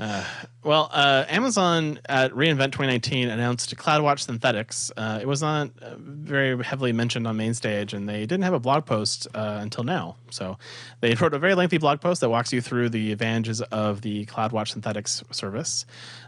Uh, 0.00 0.24
well, 0.64 0.88
uh, 0.92 1.26
Amazon 1.28 2.00
at 2.06 2.32
reInvent 2.32 2.72
2019 2.72 3.28
announced 3.28 3.76
CloudWatch 3.76 4.20
Synthetics. 4.20 4.90
Uh, 4.96 5.18
it 5.20 5.28
was 5.28 5.42
not 5.42 5.70
uh, 5.82 5.94
very 5.98 6.64
heavily 6.64 6.94
mentioned 6.94 7.26
on 7.26 7.36
main 7.36 7.52
stage, 7.52 7.92
and 7.92 8.08
they 8.08 8.20
didn't 8.20 8.44
have 8.44 8.54
a 8.54 8.58
blog 8.58 8.86
post 8.86 9.28
uh, 9.34 9.58
until 9.60 9.84
now. 9.84 10.16
So 10.30 10.56
they 11.00 11.14
wrote 11.20 11.34
a 11.34 11.38
very 11.38 11.54
lengthy 11.54 11.76
blog 11.76 12.00
post 12.00 12.22
that 12.22 12.30
walks 12.30 12.50
you 12.50 12.62
through 12.62 12.88
the 12.88 13.12
advantages 13.12 13.60
of 13.60 14.00
the 14.00 14.24
CloudWatch 14.24 14.68
Synthetics 14.68 15.22
service. 15.32 15.84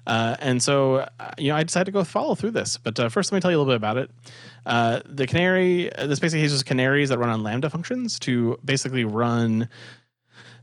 Uh, 0.07 0.37
and 0.39 0.63
so, 0.63 1.09
you 1.39 1.49
know, 1.49 1.57
I 1.57 1.63
decided 1.63 1.87
to 1.87 1.93
go 1.93 2.05
follow 2.05 2.35
through 2.35 2.51
this. 2.51 2.77
But 2.77 2.99
first, 3.11 3.33
let 3.33 3.37
me 3.37 3.41
tell 3.41 3.51
you 3.51 3.57
a 3.57 3.61
little 3.61 3.73
bit 3.73 3.77
about 3.77 3.97
it. 3.97 4.11
Uh, 4.67 5.01
the 5.07 5.27
Canary, 5.27 5.93
uh, 5.95 6.07
this 6.07 6.21
basically 6.21 6.43
uses 6.43 6.63
canaries 6.63 7.09
that 7.09 7.19
run 7.19 7.31
on 7.31 7.43
Lambda 7.43 7.71
functions 7.71 8.19
to 8.21 8.59
basically 8.65 9.05
run 9.05 9.69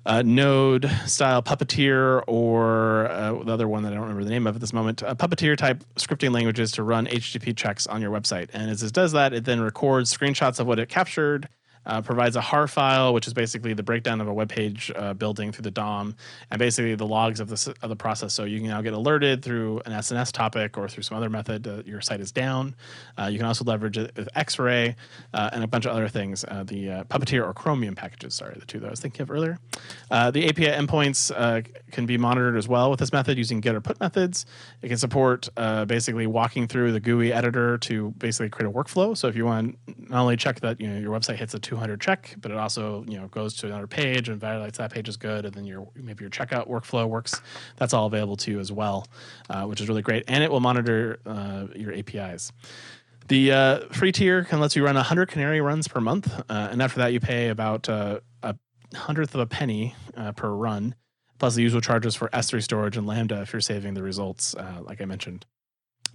uh, 0.10 0.24
Node 0.24 0.90
style 1.06 1.44
Puppeteer 1.44 2.24
or 2.26 3.08
uh, 3.12 3.44
the 3.44 3.54
other 3.54 3.68
one 3.68 3.84
that 3.84 3.92
I 3.94 3.96
don't 3.96 4.02
remember 4.02 4.24
the 4.24 4.32
name 4.32 4.48
of 4.48 4.56
at 4.56 4.62
this 4.62 4.74
moment, 4.74 5.04
uh, 5.04 5.14
Puppeteer 5.14 5.56
type 5.56 5.84
scripting 5.96 6.34
languages 6.34 6.72
to 6.74 6.84
run 6.84 7.06
HTTP 7.06 7.56
checks 7.56 7.86
on 7.86 8.02
your 8.02 8.10
website. 8.10 8.50
And 8.52 8.72
as 8.72 8.82
it 8.82 8.92
does 8.92 9.12
that, 9.12 9.34
it 9.34 9.46
then 9.46 9.62
records 9.62 10.16
screenshots 10.16 10.60
of 10.60 10.66
what 10.66 10.80
it 10.80 10.90
captured. 10.90 11.48
Uh, 11.86 12.02
provides 12.02 12.36
a 12.36 12.42
HAR 12.42 12.68
file, 12.68 13.14
which 13.14 13.26
is 13.26 13.34
basically 13.34 13.74
the 13.74 13.84
breakdown 13.84 14.22
of 14.22 14.28
a 14.28 14.34
web 14.34 14.50
page 14.50 14.92
uh, 14.96 15.14
building 15.14 15.52
through 15.52 15.64
the 15.64 15.72
DOM, 15.72 16.16
and 16.52 16.60
basically 16.60 16.96
the 16.96 17.06
logs 17.06 17.40
of 17.40 17.48
the 17.48 17.76
of 17.82 17.90
the 17.90 17.96
process. 17.96 18.34
So 18.34 18.44
you 18.44 18.60
can 18.60 18.68
now 18.68 18.82
get 18.82 18.94
alerted 18.94 19.44
through 19.44 19.82
an 19.86 19.94
SNS 19.94 20.32
topic 20.32 20.78
or 20.78 20.88
through 20.88 21.04
some 21.04 21.18
other 21.18 21.30
method 21.30 21.64
that 21.64 21.88
your 21.88 22.02
site 22.02 22.20
is 22.20 22.32
down. 22.32 22.76
Uh, 23.18 23.26
you 23.26 23.38
can 23.38 23.48
also 23.48 23.64
leverage 23.64 23.98
it 23.98 24.12
with 24.16 24.30
X-Ray 24.36 24.96
uh, 25.34 25.50
and 25.54 25.64
a 25.64 25.68
bunch 25.68 25.86
of 25.86 25.92
other 25.92 26.08
things. 26.08 26.44
Uh, 26.48 26.64
the 26.64 26.92
uh, 26.92 27.04
Puppeteer 27.06 27.46
or 27.46 27.54
Chromium 27.54 27.96
packages, 27.96 28.36
sorry, 28.36 28.56
the 28.60 28.66
two 28.66 28.80
that 28.80 28.88
I 28.88 28.90
was 28.90 29.00
thinking 29.00 29.22
of 29.22 29.32
earlier. 29.32 29.58
The 30.10 30.48
API 30.48 30.68
endpoints 30.68 31.32
can 31.92 32.06
be 32.06 32.18
monitored 32.18 32.58
as 32.58 32.68
well 32.68 32.90
with 32.90 33.00
this 33.00 33.12
method 33.14 33.38
using 33.38 33.62
get 33.62 33.76
or 33.76 33.82
put 33.82 34.00
methods. 34.00 34.46
It 34.82 34.90
can 34.90 34.98
support 34.98 35.50
basically 35.56 36.28
walking 36.28 36.68
through 36.68 36.92
the 36.92 37.00
GUI 37.00 37.34
editor 37.34 37.78
to 37.80 38.12
basically 38.12 38.50
create 38.50 38.70
a 38.70 38.72
workflow. 38.72 39.18
So 39.18 39.28
if 39.28 39.36
you 39.36 39.46
want 39.46 39.78
not 40.10 40.22
only 40.22 40.38
check 40.38 40.60
that 40.62 40.80
you 40.80 40.88
know 40.88 41.00
your 41.00 41.18
website 41.18 41.36
hits 41.36 41.54
a 41.54 41.60
200 41.70 42.02
check, 42.02 42.34
but 42.42 42.50
it 42.50 42.58
also 42.58 43.06
you 43.08 43.16
know 43.20 43.28
goes 43.28 43.54
to 43.54 43.68
another 43.68 43.86
page 43.86 44.28
and 44.28 44.42
validates 44.42 44.78
that 44.78 44.92
page 44.92 45.08
is 45.08 45.18
good, 45.18 45.46
and 45.46 45.54
then 45.54 45.66
your 45.66 45.88
maybe 45.96 46.24
your 46.24 46.32
checkout 46.32 46.68
workflow 46.68 47.08
works. 47.08 47.40
That's 47.76 47.94
all 47.94 48.08
available 48.08 48.36
to 48.38 48.50
you 48.52 48.60
as 48.60 48.72
well, 48.72 49.06
uh, 49.52 49.66
which 49.66 49.80
is 49.80 49.88
really 49.88 50.02
great, 50.02 50.24
and 50.28 50.44
it 50.44 50.50
will 50.50 50.62
monitor 50.62 51.20
uh, 51.28 51.68
your 51.76 51.94
APIs. 51.94 52.52
The 53.28 53.52
uh, 53.52 53.80
free 53.92 54.12
tier 54.12 54.44
can 54.46 54.60
let 54.60 54.76
you 54.76 54.84
run 54.84 54.96
100 54.96 55.28
Canary 55.30 55.62
runs 55.62 55.88
per 55.88 56.02
month, 56.02 56.28
uh, 56.50 56.70
and 56.72 56.82
after 56.82 56.98
that, 57.02 57.14
you 57.14 57.20
pay 57.20 57.50
about 57.50 57.88
uh, 57.88 58.20
a 58.42 58.56
hundredth 58.96 59.36
of 59.36 59.42
a 59.42 59.46
penny 59.46 59.94
uh, 60.18 60.32
per 60.32 60.50
run, 60.50 60.96
plus 61.38 61.54
the 61.54 61.62
usual 61.62 61.82
charges 61.82 62.16
for 62.16 62.30
S3 62.30 62.64
storage 62.64 62.98
and 62.98 63.06
Lambda 63.06 63.42
if 63.42 63.54
you're 63.54 63.62
saving 63.62 63.94
the 63.94 64.02
results, 64.02 64.56
like 64.82 65.02
I 65.02 65.06
mentioned. 65.06 65.46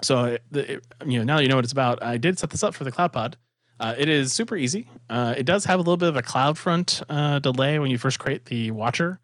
So, 0.02 0.24
it, 0.24 0.42
it- 0.52 0.84
you 1.06 1.18
know, 1.18 1.24
now 1.24 1.36
that 1.36 1.44
you 1.44 1.48
know 1.48 1.54
what 1.54 1.64
it's 1.64 1.72
about, 1.72 2.02
I 2.02 2.16
did 2.16 2.40
set 2.40 2.50
this 2.50 2.64
up 2.64 2.74
for 2.74 2.82
the 2.82 2.90
CloudPod. 2.90 3.34
Uh, 3.80 3.94
it 3.98 4.08
is 4.08 4.32
super 4.32 4.56
easy. 4.56 4.88
Uh, 5.10 5.34
it 5.36 5.44
does 5.44 5.64
have 5.64 5.78
a 5.78 5.82
little 5.82 5.96
bit 5.96 6.08
of 6.08 6.16
a 6.16 6.22
CloudFront 6.22 7.02
uh, 7.08 7.38
delay 7.40 7.78
when 7.78 7.90
you 7.90 7.98
first 7.98 8.18
create 8.18 8.46
the 8.46 8.70
watcher 8.70 9.20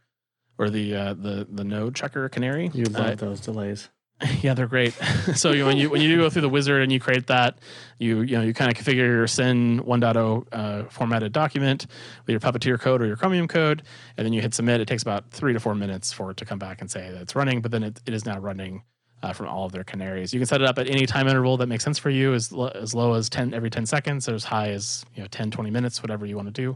or 0.58 0.70
the 0.70 0.94
uh, 0.94 1.14
the 1.14 1.46
the 1.50 1.64
node 1.64 1.94
checker 1.94 2.28
canary. 2.28 2.70
you 2.74 2.84
love 2.84 3.18
those 3.18 3.40
delays. 3.40 3.88
yeah, 4.42 4.54
they're 4.54 4.66
great. 4.66 4.92
so 5.34 5.52
you, 5.52 5.64
when 5.64 5.76
you 5.76 5.88
when 5.88 6.00
you 6.00 6.08
do 6.08 6.16
go 6.18 6.30
through 6.30 6.42
the 6.42 6.48
wizard 6.48 6.82
and 6.82 6.92
you 6.92 7.00
create 7.00 7.26
that, 7.28 7.58
you 7.98 8.20
you 8.20 8.36
know 8.36 8.42
you 8.42 8.52
kind 8.52 8.70
of 8.70 8.76
configure 8.76 8.96
your 8.96 9.26
Syn 9.26 9.80
1.0 9.80 10.46
uh, 10.52 10.84
formatted 10.90 11.32
document 11.32 11.86
with 12.26 12.32
your 12.32 12.40
Puppeteer 12.40 12.78
code 12.78 13.00
or 13.00 13.06
your 13.06 13.16
Chromium 13.16 13.48
code, 13.48 13.82
and 14.16 14.26
then 14.26 14.32
you 14.32 14.42
hit 14.42 14.52
submit. 14.52 14.80
It 14.80 14.88
takes 14.88 15.02
about 15.02 15.30
three 15.30 15.52
to 15.52 15.60
four 15.60 15.74
minutes 15.74 16.12
for 16.12 16.30
it 16.32 16.36
to 16.38 16.44
come 16.44 16.58
back 16.58 16.80
and 16.80 16.90
say 16.90 17.10
that 17.10 17.22
it's 17.22 17.34
running, 17.34 17.62
but 17.62 17.70
then 17.70 17.82
it, 17.82 18.00
it 18.04 18.12
is 18.12 18.26
now 18.26 18.38
running. 18.38 18.82
Uh, 19.22 19.34
from 19.34 19.48
all 19.48 19.66
of 19.66 19.72
their 19.72 19.84
canaries, 19.84 20.32
you 20.32 20.40
can 20.40 20.46
set 20.46 20.62
it 20.62 20.66
up 20.66 20.78
at 20.78 20.88
any 20.88 21.04
time 21.04 21.28
interval 21.28 21.58
that 21.58 21.66
makes 21.66 21.84
sense 21.84 21.98
for 21.98 22.08
you, 22.08 22.32
as, 22.32 22.50
lo- 22.52 22.72
as 22.74 22.94
low 22.94 23.12
as 23.12 23.28
10 23.28 23.52
every 23.52 23.68
10 23.68 23.84
seconds, 23.84 24.26
or 24.30 24.34
as 24.34 24.44
high 24.44 24.70
as 24.70 25.04
you 25.14 25.20
know 25.22 25.28
10, 25.30 25.50
20 25.50 25.70
minutes, 25.70 26.02
whatever 26.02 26.24
you 26.24 26.36
want 26.36 26.48
to 26.48 26.52
do. 26.62 26.74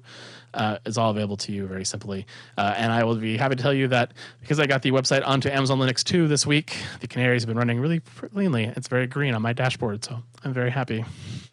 Uh, 0.53 0.77
is 0.85 0.99
all 0.99 1.11
available 1.11 1.39
to 1.39 1.53
you 1.53 1.67
very 1.67 1.87
simply. 1.87 2.27
Uh, 2.59 2.75
and 2.77 2.93
I 2.93 3.03
will 3.03 3.17
be 3.17 3.39
happy 3.39 3.57
to 3.57 3.63
tell 3.63 3.73
you 3.73 3.89
that 3.89 4.13
because 4.43 4.61
I 4.61 4.67
got 4.67 4.83
the 4.83 4.91
website 4.93 5.27
onto 5.27 5.49
Amazon 5.49 5.79
Linux 5.79 6.05
2 6.05 6.29
this 6.29 6.47
week, 6.47 6.77
the 7.01 7.07
canaries 7.09 7.43
have 7.43 7.49
been 7.49 7.57
running 7.57 7.81
really 7.81 8.01
cleanly. 8.35 8.65
It's 8.77 8.89
very 8.89 9.07
green 9.07 9.35
on 9.35 9.41
my 9.41 9.55
dashboard, 9.55 10.05
so 10.05 10.23
I'm 10.45 10.53
very 10.53 10.71
happy. 10.71 11.03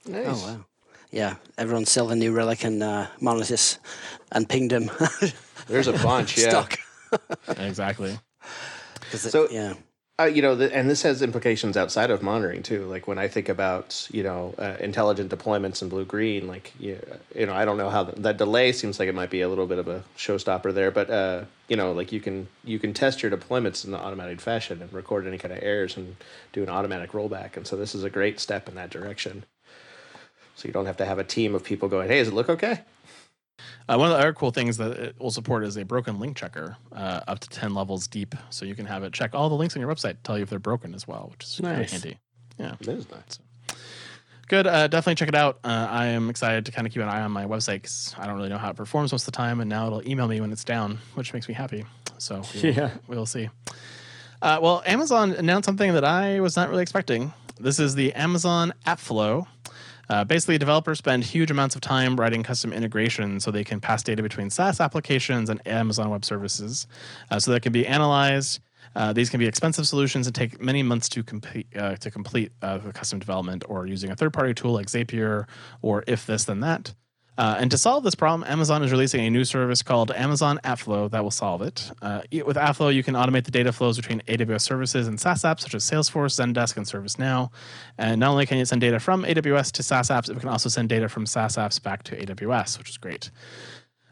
Nice. 0.06 0.26
Oh 0.28 0.46
wow. 0.46 0.66
Yeah, 1.10 1.36
everyone's 1.58 1.90
selling 1.90 2.20
New 2.20 2.34
Relic 2.34 2.64
and 2.66 2.84
uh, 2.84 3.08
Monoliths 3.22 3.80
and 4.34 4.48
Pingdom 4.48 4.92
There's 5.68 5.88
a 5.88 5.94
bunch. 5.94 6.38
Yeah. 6.38 6.50
stock. 6.50 6.78
exactly. 7.58 8.20
because 9.00 9.22
So- 9.22 9.48
yeah, 9.50 9.74
Uh, 10.22 10.26
you 10.26 10.42
know, 10.42 10.54
the, 10.54 10.74
and 10.76 10.88
this 10.88 11.02
has 11.02 11.24
implications 11.24 11.76
outside 11.76 12.12
of 12.12 12.22
monitoring 12.22 12.62
too. 12.62 12.86
Like 12.86 13.08
when 13.08 13.18
I 13.18 13.28
think 13.28 13.50
about 13.50 14.08
you 14.12 14.22
know 14.22 14.54
uh, 14.60 14.76
intelligent 14.80 15.32
deployments 15.32 15.82
in 15.82 15.90
blue 15.90 16.06
green, 16.06 16.48
like 16.48 16.74
you, 16.80 17.00
you 17.36 17.48
know, 17.48 17.54
I 17.54 17.66
don't 17.66 17.78
know 17.78 17.90
how 17.90 18.04
the, 18.04 18.22
that 18.22 18.38
delay 18.38 18.72
seems 18.72 19.00
like 19.00 19.10
it 19.10 19.16
might 19.16 19.32
be 19.32 19.42
a 19.42 19.50
little 19.50 19.66
bit 19.66 19.80
of 19.80 19.88
a 19.88 20.04
showstopper 20.18 20.74
there, 20.74 20.92
but 20.92 21.10
uh, 21.10 21.46
you 21.70 21.76
know, 21.76 21.92
like 21.92 22.12
you 22.12 22.20
can 22.20 22.48
you 22.64 22.78
can 22.78 22.94
test 22.94 23.24
your 23.24 23.32
deployments 23.32 23.84
in 23.84 23.96
an 23.96 24.00
automated 24.00 24.42
fashion 24.42 24.82
and 24.82 24.94
record 24.94 25.26
any 25.26 25.40
kind 25.40 25.54
of 25.54 25.64
errors 25.64 25.98
and 25.98 26.16
do 26.54 26.62
an 26.62 26.70
automatic 26.70 27.14
rollback. 27.14 27.58
And 27.58 27.66
so 27.66 27.76
this 27.76 27.96
is 27.96 28.04
a 28.04 28.10
great 28.10 28.40
step 28.40 28.70
in 28.70 28.76
that 28.76 28.92
direction. 28.92 29.46
So 30.56 30.68
you 30.68 30.74
don't 30.74 30.86
have 30.86 30.98
to 30.98 31.06
have 31.06 31.18
a 31.18 31.24
team 31.24 31.56
of 31.56 31.64
people 31.64 31.90
going, 31.90 32.10
"Hey, 32.10 32.20
does 32.20 32.28
it 32.28 32.36
look 32.36 32.50
okay?" 32.50 32.82
Uh, 33.90 33.98
one 33.98 34.08
of 34.12 34.14
the 34.14 34.20
other 34.20 34.34
cool 34.34 34.52
things 34.52 34.78
that 34.78 34.92
it 34.92 35.16
will 35.20 35.32
support 35.32 35.64
is 35.64 35.78
a 35.78 35.84
broken 35.86 36.20
link 36.20 36.38
checker 36.38 36.78
uh, 36.94 37.22
up 37.28 37.40
to 37.40 37.50
10 37.50 37.74
levels 37.74 38.08
deep. 38.08 38.36
So 38.50 38.66
you 38.66 38.76
can 38.76 38.86
have 38.86 39.04
it 39.04 39.14
check 39.14 39.32
all 39.34 39.50
the 39.50 39.56
links 39.56 39.76
on 39.76 39.82
your 39.82 39.94
website, 39.94 40.18
tell 40.24 40.38
you 40.38 40.44
if 40.44 40.50
they're 40.50 40.60
broken 40.60 40.94
as 40.96 41.08
well, 41.08 41.30
which 41.32 41.44
is 41.46 41.56
kinda 41.56 41.78
Nice. 41.78 41.92
handy. 41.92 42.18
It 42.60 42.88
is 42.88 43.10
nice. 43.10 43.40
Good. 44.48 44.68
Uh, 44.68 44.88
definitely 44.88 45.16
check 45.16 45.30
it 45.30 45.36
out. 45.36 45.60
Uh, 45.64 45.88
I 45.90 46.08
am 46.08 46.30
excited 46.30 46.66
to 46.66 46.72
kind 46.72 46.86
of 46.86 46.92
keep 46.94 47.02
an 47.02 47.08
eye 47.08 47.22
on 47.22 47.32
my 47.32 47.46
website 47.46 47.76
because 47.84 48.14
I 48.18 48.28
don't 48.28 48.36
really 48.36 48.50
know 48.50 48.58
how 48.58 48.70
it 48.70 48.76
performs 48.76 49.12
most 49.14 49.22
of 49.28 49.34
the 49.34 49.38
time. 49.38 49.62
And 49.62 49.70
now 49.70 49.88
it'll 49.88 50.06
email 50.08 50.28
me 50.28 50.42
when 50.42 50.52
it's 50.52 50.64
down, 50.66 51.00
which 51.16 51.34
makes 51.34 51.48
me 51.48 51.54
happy. 51.54 51.86
So 52.18 52.44
we 52.54 52.62
will, 52.62 52.76
Yeah. 52.76 52.90
we'll 53.08 53.26
see. 53.26 53.50
Uh, 54.42 54.60
well, 54.62 54.84
Amazon 54.86 55.32
announced 55.32 55.66
something 55.68 55.94
that 55.94 56.04
I 56.04 56.40
was 56.42 56.56
not 56.58 56.70
really 56.70 56.82
expecting. 56.84 57.34
This 57.60 57.80
is 57.80 57.96
the 57.96 58.14
Amazon 58.14 58.74
App 58.86 59.00
Flow. 59.00 59.48
Uh, 60.12 60.26
basically, 60.26 60.58
developers 60.58 60.98
spend 60.98 61.24
huge 61.24 61.50
amounts 61.50 61.74
of 61.74 61.80
time 61.80 62.20
writing 62.20 62.44
custom 62.44 62.74
integrations 62.74 63.46
so 63.46 63.50
they 63.50 63.64
can 63.64 63.80
pass 63.80 64.04
data 64.04 64.22
between 64.22 64.50
SaaS 64.50 64.82
applications 64.82 65.50
and 65.50 65.66
Amazon 65.66 66.10
Web 66.10 66.26
Services, 66.26 66.86
uh, 67.30 67.40
so 67.40 67.52
that 67.52 67.62
can 67.62 67.72
be 67.72 67.88
analyzed. 67.88 68.60
Uh, 68.94 69.14
these 69.14 69.30
can 69.30 69.40
be 69.40 69.48
expensive 69.48 69.88
solutions 69.88 70.28
and 70.28 70.36
take 70.36 70.62
many 70.62 70.84
months 70.84 71.08
to 71.08 71.24
complete 71.24 71.68
uh, 71.78 71.96
to 71.96 72.12
complete 72.12 72.52
uh, 72.62 72.80
custom 72.94 73.20
development, 73.20 73.64
or 73.70 73.88
using 73.88 74.12
a 74.12 74.16
third-party 74.16 74.54
tool 74.54 74.74
like 74.74 74.88
Zapier, 74.88 75.48
or 75.82 76.04
if 76.08 76.26
this 76.26 76.44
then 76.44 76.60
that. 76.60 76.94
Uh, 77.38 77.56
and 77.60 77.72
to 77.72 77.78
solve 77.78 78.04
this 78.04 78.14
problem, 78.14 78.48
Amazon 78.50 78.84
is 78.84 78.92
releasing 78.92 79.26
a 79.26 79.30
new 79.30 79.46
service 79.46 79.82
called 79.82 80.12
Amazon 80.12 80.60
AppFlow 80.64 81.10
that 81.12 81.24
will 81.24 81.32
solve 81.32 81.62
it. 81.62 81.90
Uh, 82.02 82.22
with 82.46 82.58
AppFlow, 82.58 82.94
you 82.94 83.04
can 83.04 83.16
automate 83.16 83.46
the 83.46 83.52
data 83.52 83.72
flows 83.72 83.96
between 83.98 84.22
AWS 84.28 84.62
services 84.62 85.08
and 85.08 85.20
SaaS 85.20 85.44
apps 85.44 85.62
such 85.62 85.74
as 85.74 85.84
Salesforce, 85.90 86.40
Zendesk, 86.40 86.78
and 86.78 86.86
ServiceNow. 86.86 87.50
And 87.98 88.20
not 88.20 88.32
only 88.32 88.46
can 88.46 88.58
you 88.58 88.66
send 88.66 88.82
data 88.82 89.00
from 89.00 89.24
AWS 89.24 89.72
to 89.74 89.84
SaaS 89.84 90.10
apps, 90.10 90.30
it 90.30 90.40
can 90.40 90.50
also 90.50 90.70
send 90.70 90.90
data 90.90 91.08
from 91.08 91.26
SaaS 91.26 91.56
apps 91.56 91.82
back 91.82 92.04
to 92.04 92.16
AWS, 92.18 92.78
which 92.78 92.90
is 92.90 92.98
great. 92.98 93.32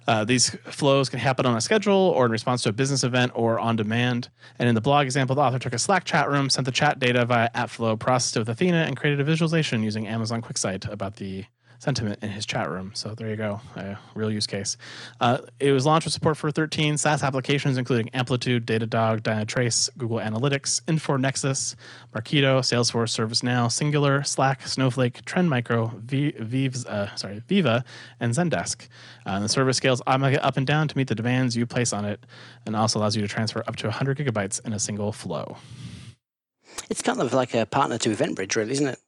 Uh, 0.08 0.24
these 0.24 0.50
flows 0.72 1.08
can 1.08 1.20
happen 1.20 1.46
on 1.46 1.56
a 1.56 1.62
schedule 1.62 1.94
or 2.16 2.26
in 2.26 2.32
response 2.32 2.64
to 2.64 2.70
a 2.70 2.74
business 2.74 3.04
event 3.04 3.32
or 3.36 3.60
on 3.60 3.76
demand. 3.76 4.30
And 4.58 4.68
in 4.68 4.74
the 4.74 4.82
blog 4.82 5.06
example, 5.06 5.36
the 5.36 5.44
author 5.44 5.60
took 5.60 5.74
a 5.74 5.78
Slack 5.78 6.04
chat 6.04 6.30
room, 6.30 6.50
sent 6.50 6.66
the 6.66 6.72
chat 6.72 6.98
data 6.98 7.26
via 7.26 7.52
AppFlow, 7.52 8.00
processed 8.00 8.38
it 8.38 8.40
with 8.40 8.50
Athena, 8.50 8.86
and 8.86 8.98
created 8.98 9.20
a 9.20 9.24
visualization 9.24 9.84
using 9.84 10.08
Amazon 10.08 10.42
QuickSight 10.42 10.90
about 10.90 11.18
the 11.18 11.46
sentiment 11.80 12.20
in 12.22 12.30
his 12.30 12.46
chat 12.46 12.70
room. 12.70 12.92
So 12.94 13.16
there 13.16 13.30
you 13.30 13.36
go, 13.36 13.62
a 13.76 13.98
real 14.14 14.32
use 14.32 14.46
case. 14.46 14.78
Uh, 15.20 15.40
it 15.60 15.72
was 15.72 15.86
launched 15.86 16.06
with 16.06 16.14
support 16.14 16.38
for 16.38 16.52
13 16.52 16.98
SaaS 16.98 17.24
applications, 17.24 17.78
including 17.78 18.10
Amplitude, 18.10 18.68
Datadog, 18.68 19.22
Dynatrace, 19.22 19.90
Google 19.98 20.18
Analytics, 20.18 20.84
Infor 20.84 21.20
Nexus, 21.20 21.76
Marketo, 22.14 22.60
Salesforce, 22.60 23.18
ServiceNow, 23.18 23.72
Singular, 23.72 24.24
Slack, 24.24 24.68
Snowflake, 24.68 25.24
Trend 25.26 25.50
Micro, 25.50 25.92
v- 25.98 26.34
Vives, 26.38 26.86
uh, 26.86 27.16
sorry, 27.16 27.42
Veeva, 27.48 27.84
and 28.20 28.34
Zendesk. 28.34 28.88
Uh, 29.26 29.32
and 29.32 29.44
the 29.44 29.50
service 29.50 29.78
scales 29.78 30.02
up 30.06 30.58
and 30.58 30.68
down 30.68 30.88
to 30.88 30.98
meet 30.98 31.08
the 31.08 31.16
demands 31.16 31.56
you 31.56 31.66
place 31.66 31.94
on 31.94 32.04
it, 32.06 32.26
and 32.66 32.76
also 32.76 33.00
allows 33.00 33.16
you 33.16 33.22
to 33.22 33.28
transfer 33.28 33.64
up 33.68 33.78
to 33.78 33.88
100 33.88 34.18
gigabytes 34.18 34.64
in 34.66 34.74
a 34.74 34.80
single 34.80 35.12
flow. 35.12 35.58
it's 36.90 37.02
kind 37.02 37.22
of 37.22 37.34
like 37.34 37.54
a 37.54 37.66
partner 37.66 37.98
to 37.98 38.10
EventBridge, 38.10 38.56
really, 38.56 38.74
isn't 38.74 38.88
it? 38.88 39.00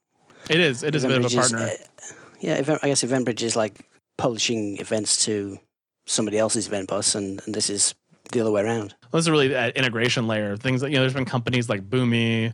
It 0.48 0.58
is. 0.58 0.82
It 0.82 0.94
is 0.94 1.04
a 1.04 1.08
bit 1.08 1.18
of 1.18 1.24
a 1.24 1.26
is, 1.26 1.34
partner. 1.34 1.58
uh, 1.58 2.14
yeah, 2.42 2.56
event, 2.56 2.80
I 2.82 2.88
guess 2.88 3.04
EventBridge 3.04 3.42
is 3.42 3.56
like 3.56 3.88
publishing 4.18 4.78
events 4.78 5.24
to 5.24 5.58
somebody 6.06 6.38
else's 6.38 6.66
event 6.66 6.88
bus, 6.88 7.14
and, 7.14 7.40
and 7.46 7.54
this 7.54 7.70
is 7.70 7.94
the 8.32 8.40
other 8.40 8.50
way 8.50 8.62
around. 8.62 8.94
Well, 9.04 9.18
this 9.18 9.26
is 9.26 9.30
really 9.30 9.48
that 9.48 9.76
integration 9.76 10.26
layer. 10.26 10.56
Things 10.56 10.80
that 10.80 10.90
you 10.90 10.96
know, 10.96 11.02
there's 11.02 11.14
been 11.14 11.24
companies 11.24 11.68
like 11.68 11.88
Boomi 11.88 12.52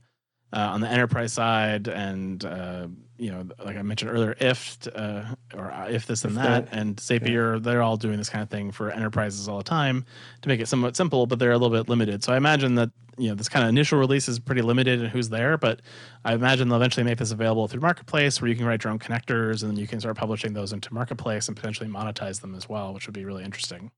uh, 0.53 0.57
on 0.57 0.83
the 0.83 0.89
enterprise 0.89 1.33
side, 1.33 1.89
and 1.89 2.45
uh, 2.45 2.89
you 3.19 3.31
know, 3.31 3.47
like 3.65 3.77
I 3.77 3.83
mentioned 3.83 4.11
earlier, 4.11 4.37
if 4.41 4.79
uh, 4.95 5.25
or 5.55 5.71
uh, 5.73 5.89
if 5.89 6.07
this 6.07 6.25
and 6.25 6.37
If 6.37 6.43
that, 6.43 6.71
that. 6.71 6.79
and 6.79 6.97
Zapier, 6.97 7.63
they're 7.63 7.83
all 7.83 7.97
doing 7.97 8.17
this 8.17 8.29
kind 8.29 8.43
of 8.43 8.49
thing 8.49 8.71
for 8.71 8.91
enterprises 8.91 9.49
all 9.49 9.59
the 9.59 9.65
time 9.65 10.05
to 10.43 10.49
make 10.49 10.61
it 10.61 10.69
somewhat 10.69 10.97
simple, 10.97 11.27
but 11.27 11.39
they're 11.39 11.53
a 11.53 11.59
little 11.59 11.77
bit 11.77 11.89
limited. 11.89 12.23
So 12.23 12.33
I 12.33 12.37
imagine 12.37 12.77
that 12.77 12.91
you 13.19 13.29
know 13.29 13.35
this 13.35 13.49
kind 13.49 13.65
of 13.65 13.69
initial 13.71 13.99
release 13.99 14.29
is 14.29 14.39
pretty 14.39 14.63
limited 14.63 15.01
in 15.03 15.07
who's 15.11 15.29
there, 15.29 15.59
but 15.59 15.81
I 16.25 16.35
imagine 16.35 16.69
they'll 16.69 16.77
eventually 16.77 17.03
make 17.05 17.19
this 17.19 17.33
available 17.33 17.67
through 17.67 17.81
Marketplace, 17.81 18.41
where 18.41 18.49
you 18.49 18.55
can 18.55 18.65
write 18.67 18.85
your 18.85 18.93
own 18.93 19.01
connectors, 19.01 19.63
and 19.63 19.73
then 19.73 19.77
you 19.79 19.89
can 19.89 19.99
start 19.99 20.17
publishing 20.17 20.53
those 20.53 20.73
into 20.73 20.95
Marketplace 20.95 21.49
and 21.49 21.57
potentially 21.57 21.89
monetize 21.91 22.41
them 22.41 22.55
as 22.55 22.69
well, 22.69 22.95
which 22.95 23.07
would 23.07 23.15
be 23.15 23.25
really 23.25 23.45
interesting. 23.45 23.91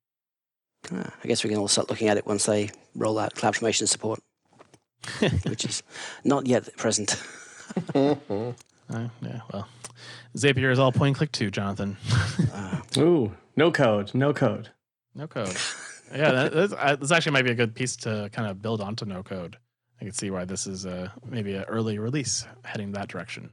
Ah, 0.92 1.12
I 1.22 1.28
guess 1.28 1.44
we 1.44 1.50
can 1.50 1.58
all 1.58 1.68
start 1.68 1.90
looking 1.90 2.08
at 2.08 2.16
it 2.16 2.26
once 2.26 2.46
they 2.46 2.70
roll 2.94 3.18
out 3.18 3.34
CloudFormation 3.34 3.86
support, 3.86 4.20
which 5.46 5.66
is 5.66 5.82
not 6.24 6.46
yet 6.46 6.74
present. 6.78 7.22
Uh, 8.93 9.09
yeah, 9.22 9.41
well, 9.53 9.68
Zapier 10.36 10.70
is 10.70 10.78
all 10.78 10.93
point 10.93 11.09
and 11.09 11.16
click 11.16 11.32
too, 11.32 11.51
Jonathan. 11.51 11.97
Ooh, 12.99 13.32
no 13.57 13.70
code, 13.70 14.12
no 14.14 14.32
code. 14.32 14.70
no 15.14 15.26
code. 15.26 15.57
Yeah, 16.12 16.32
that, 16.32 16.53
that's, 16.53 16.72
I, 16.72 16.97
this 16.97 17.12
actually 17.12 17.32
might 17.32 17.45
be 17.45 17.53
a 17.53 17.55
good 17.55 17.74
piece 17.74 17.95
to 17.99 18.28
kind 18.32 18.51
of 18.51 18.61
build 18.61 18.80
onto 18.80 19.05
no 19.05 19.22
code. 19.22 19.57
I 20.01 20.05
can 20.05 20.12
see 20.12 20.30
why 20.30 20.45
this 20.45 20.66
is 20.66 20.86
a, 20.86 21.12
maybe 21.24 21.55
an 21.55 21.64
early 21.64 21.99
release 21.99 22.47
heading 22.64 22.93
that 22.93 23.09
direction. 23.09 23.53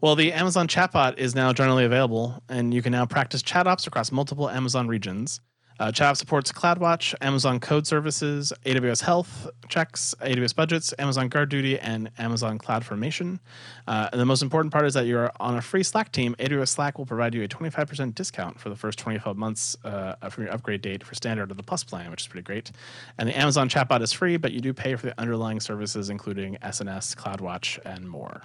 Well, 0.00 0.16
the 0.16 0.32
Amazon 0.32 0.68
chatbot 0.68 1.18
is 1.18 1.34
now 1.34 1.52
generally 1.52 1.84
available, 1.84 2.42
and 2.48 2.72
you 2.72 2.82
can 2.82 2.92
now 2.92 3.04
practice 3.04 3.42
chat 3.42 3.66
ops 3.66 3.86
across 3.86 4.10
multiple 4.12 4.48
Amazon 4.48 4.88
regions. 4.88 5.40
Uh, 5.78 5.92
chat 5.92 6.16
supports 6.16 6.50
CloudWatch, 6.50 7.14
Amazon 7.20 7.60
Code 7.60 7.86
Services, 7.86 8.52
AWS 8.64 9.02
Health 9.02 9.48
Checks, 9.68 10.14
AWS 10.20 10.54
Budgets, 10.54 10.92
Amazon 10.98 11.28
Guard 11.28 11.48
Duty, 11.48 11.78
and 11.78 12.10
Amazon 12.18 12.58
CloudFormation. 12.58 13.38
Uh, 13.86 14.08
and 14.12 14.20
the 14.20 14.26
most 14.26 14.42
important 14.42 14.72
part 14.72 14.86
is 14.86 14.94
that 14.94 15.06
you're 15.06 15.30
on 15.38 15.56
a 15.56 15.62
free 15.62 15.82
Slack 15.82 16.10
team. 16.10 16.34
AWS 16.38 16.68
Slack 16.68 16.98
will 16.98 17.06
provide 17.06 17.34
you 17.34 17.42
a 17.42 17.48
25% 17.48 18.14
discount 18.14 18.58
for 18.58 18.68
the 18.68 18.76
first 18.76 18.98
25 18.98 19.36
months 19.36 19.76
uh, 19.84 20.14
for 20.30 20.42
your 20.42 20.52
upgrade 20.52 20.82
date 20.82 21.04
for 21.04 21.14
standard 21.14 21.50
or 21.50 21.54
the 21.54 21.62
plus 21.62 21.84
plan, 21.84 22.10
which 22.10 22.22
is 22.22 22.26
pretty 22.26 22.44
great. 22.44 22.72
And 23.18 23.28
the 23.28 23.38
Amazon 23.38 23.68
chatbot 23.68 24.02
is 24.02 24.12
free, 24.12 24.36
but 24.36 24.52
you 24.52 24.60
do 24.60 24.72
pay 24.72 24.96
for 24.96 25.06
the 25.06 25.20
underlying 25.20 25.60
services, 25.60 26.10
including 26.10 26.56
SNS, 26.56 27.16
CloudWatch, 27.16 27.78
and 27.84 28.08
more. 28.08 28.42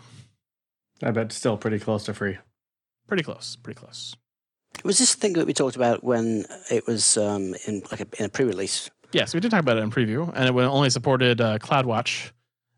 I 1.01 1.11
bet 1.11 1.31
still 1.31 1.57
pretty 1.57 1.79
close 1.79 2.03
to 2.05 2.13
free. 2.13 2.37
Pretty 3.07 3.23
close. 3.23 3.57
Pretty 3.61 3.79
close. 3.79 4.15
Was 4.83 4.97
this 4.97 5.15
thing 5.15 5.33
that 5.33 5.47
we 5.47 5.53
talked 5.53 5.75
about 5.75 6.03
when 6.03 6.45
it 6.69 6.87
was 6.87 7.17
um, 7.17 7.55
in 7.67 7.83
like 7.91 8.01
a, 8.01 8.07
in 8.19 8.25
a 8.25 8.29
pre-release? 8.29 8.89
Yes, 9.11 9.33
we 9.33 9.39
did 9.39 9.51
talk 9.51 9.59
about 9.59 9.77
it 9.77 9.81
in 9.81 9.91
preview, 9.91 10.31
and 10.35 10.49
it 10.49 10.51
only 10.53 10.89
supported 10.89 11.39
uh, 11.39 11.59
CloudWatch 11.59 12.31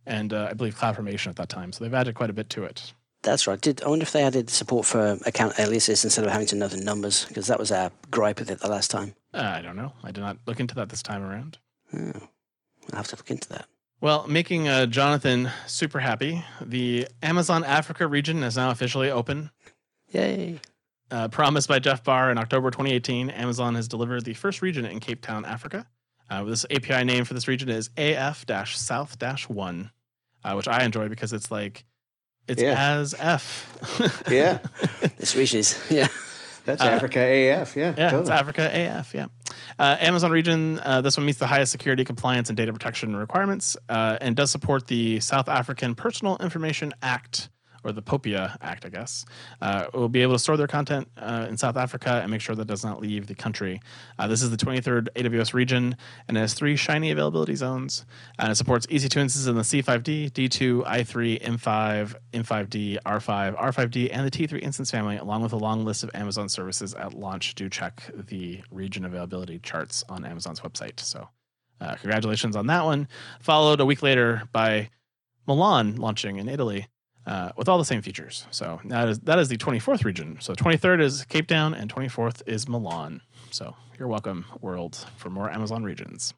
and 0.06 0.34
uh, 0.34 0.50
I 0.52 0.54
believe 0.54 0.78
CloudFormation 0.78 1.28
at 1.28 1.36
that 1.38 1.50
time. 1.50 1.72
So 1.72 1.84
they've 1.84 1.93
added 1.93 2.16
quite 2.16 2.30
a 2.30 2.34
bit 2.34 2.50
to 2.52 2.64
it. 2.64 2.93
That's 3.24 3.48
right. 3.48 3.60
Did 3.60 3.82
I 3.84 3.89
wonder 3.89 4.04
if 4.04 4.12
they 4.12 4.24
added 4.24 4.52
support 4.52 4.86
for 4.86 5.18
account 5.26 5.58
aliases 5.58 6.04
instead 6.04 6.26
of 6.26 6.32
having 6.32 6.46
to 6.48 6.56
know 6.56 6.68
the 6.68 6.78
numbers? 6.78 7.26
Because 7.26 7.48
that 7.48 7.58
was 7.58 7.72
our 7.72 7.91
gripe 8.12 8.39
with 8.39 8.52
it 8.52 8.60
the 8.60 8.70
last 8.70 8.91
time. 8.91 9.16
Uh, 9.34 9.54
I 9.56 9.62
don't 9.62 9.76
know. 9.76 9.93
I 10.04 10.12
did 10.12 10.22
not 10.22 10.38
look 10.46 10.60
into 10.60 10.76
that 10.76 10.89
this 10.89 11.02
time 11.02 11.24
around. 11.24 11.58
Oh, 11.93 12.12
I'll 12.91 12.98
have 12.98 13.08
to 13.08 13.16
look 13.16 13.32
into 13.32 13.50
that. 13.50 13.66
Well, 14.00 14.28
making 14.28 14.68
uh, 14.68 14.86
Jonathan 14.86 15.50
super 15.66 16.02
happy, 16.02 16.43
the 16.62 17.08
Amazon 17.24 17.64
Africa 17.64 18.06
region 18.06 18.43
is 18.43 18.58
now 18.58 18.70
officially 18.70 19.10
open. 19.10 19.50
Yay! 20.12 20.60
Uh, 21.12 21.28
promised 21.28 21.68
by 21.70 21.78
Jeff 21.80 22.03
Barr 22.03 22.32
in 22.32 22.38
October 22.38 22.72
2018, 22.72 23.30
Amazon 23.30 23.76
has 23.76 23.88
delivered 23.88 24.26
the 24.26 24.34
first 24.34 24.62
region 24.62 24.86
in 24.86 24.99
Cape 24.99 25.22
Town, 25.22 25.45
Africa. 25.45 25.86
Uh, 26.30 26.43
this 26.45 26.66
API 26.72 27.03
name 27.03 27.24
for 27.26 27.36
this 27.36 27.47
region 27.47 27.70
is 27.70 27.91
AF 27.97 28.43
South 28.66 29.16
1, 29.47 29.91
uh, 30.43 30.53
which 30.53 30.68
I 30.68 30.84
enjoy 30.84 31.08
because 31.08 31.32
it's 31.34 31.51
like, 31.51 31.86
it's 32.47 32.62
Yeah. 32.62 32.76
as 32.99 33.14
F. 33.20 34.24
Yeah. 34.32 34.60
This 35.18 35.36
region 35.36 35.60
is 35.60 35.80
yeah. 35.89 36.08
That's 36.66 36.82
Uh, 36.82 36.86
Africa 36.86 37.20
AF. 37.20 37.76
Yeah. 37.76 37.93
Yeah, 37.95 38.20
it's. 38.20 38.30
Africa 38.30 38.70
AF. 38.74 39.14
Yeah, 39.14 39.28
uh, 39.78 39.97
Amazon 39.99 40.32
region. 40.32 40.80
Uh, 40.80 41.01
this 41.01 41.16
one 41.16 41.26
meets 41.28 41.38
the 41.38 41.45
highest 41.45 41.72
security, 41.72 42.03
compliance, 42.03 42.49
and 42.49 42.58
data 42.58 42.74
protection 42.74 43.16
requirements, 43.16 43.78
uh, 43.89 44.18
and 44.20 44.36
does 44.36 44.49
support 44.49 44.88
the 44.88 45.20
South 45.20 45.47
African 45.47 45.93
Personal 45.93 46.38
Information 46.38 46.91
Act, 47.03 47.49
or 47.86 47.91
the 47.91 48.01
POPIA 48.01 48.57
Act, 48.61 48.86
I 48.86 48.89
guess. 48.89 49.25
Uh, 49.61 49.86
will 49.93 50.09
be 50.09 50.21
able 50.21 50.33
to 50.33 50.39
store 50.39 50.57
their 50.57 50.67
content 50.67 51.07
uh, 51.17 51.45
in 51.47 51.57
South 51.57 51.77
Africa 51.77 52.19
and 52.21 52.31
make 52.31 52.41
sure 52.41 52.55
that 52.55 52.65
does 52.65 52.83
not 52.83 52.99
leave 52.99 53.27
the 53.27 53.36
country. 53.36 53.79
Uh, 54.19 54.27
this 54.27 54.41
is 54.41 54.49
the 54.49 54.57
23rd 54.57 55.09
AWS 55.15 55.53
region 55.53 55.95
and 56.27 56.36
has 56.36 56.53
three 56.53 56.75
shiny 56.75 57.11
availability 57.11 57.55
zones. 57.55 58.05
And 58.39 58.51
it 58.51 58.55
supports 58.55 58.88
EC2 58.88 59.03
instances 59.03 59.47
in 59.47 59.55
the 59.55 59.61
C5D, 59.61 60.31
D2, 60.31 60.83
i3, 60.86 61.41
M5, 61.43 62.15
M5D, 62.33 62.97
R5, 63.05 63.57
R5D, 63.57 64.09
and 64.11 64.25
the 64.25 64.31
T3 64.31 64.61
instance 64.61 64.91
family, 64.91 65.17
along 65.17 65.43
with 65.43 65.53
a 65.53 65.57
long 65.57 65.86
list 65.86 66.03
of 66.03 66.09
Amazon 66.13 66.49
services 66.49 66.93
at 66.95 67.13
launch. 67.13 67.55
Do 67.55 67.69
check 67.69 68.09
the 68.13 68.61
region 68.71 69.05
availability 69.05 69.59
charts 69.59 70.03
on 70.09 70.25
Amazon's 70.25 70.59
website. 70.61 70.99
So 70.99 71.29
Uh, 71.81 71.95
congratulations 71.95 72.55
on 72.55 72.67
that 72.67 72.86
one. 72.86 73.07
Followed 73.41 73.81
a 73.81 73.86
week 73.86 74.01
later 74.01 74.43
by 74.53 74.89
Milan 75.45 75.97
launching 75.97 76.38
in 76.38 76.47
Italy 76.47 76.88
uh, 77.26 77.51
with 77.57 77.67
all 77.67 77.78
the 77.78 77.86
same 77.86 78.01
features. 78.01 78.45
So 78.51 78.80
that 78.86 79.07
is 79.07 79.19
that 79.19 79.39
is 79.39 79.49
the 79.49 79.57
24th 79.57 80.03
region. 80.03 80.38
So 80.39 80.53
23rd 80.53 81.01
is 81.01 81.26
Cape 81.26 81.47
Town 81.47 81.73
and 81.73 81.93
24th 81.93 82.41
is 82.45 82.67
Milan. 82.67 83.21
So 83.51 83.76
you're 83.97 84.07
welcome, 84.07 84.45
world, 84.61 85.05
for 85.17 85.30
more 85.30 85.49
Amazon 85.49 85.84
regions. 85.84 86.34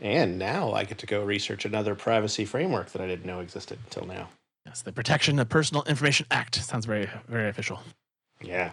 And 0.00 0.38
now 0.38 0.72
I 0.72 0.84
get 0.84 0.98
to 0.98 1.06
go 1.06 1.22
research 1.22 1.64
another 1.64 1.94
privacy 1.94 2.44
framework 2.44 2.90
that 2.90 3.00
I 3.00 3.06
didn't 3.06 3.26
know 3.26 3.40
existed 3.40 3.78
until 3.84 4.06
now. 4.06 4.28
Yes, 4.66 4.82
the 4.82 4.92
Protection 4.92 5.38
of 5.38 5.48
Personal 5.48 5.84
Information 5.84 6.26
Act 6.30 6.56
sounds 6.56 6.86
very 6.86 7.08
very 7.28 7.48
official. 7.48 7.80
Yeah. 8.42 8.72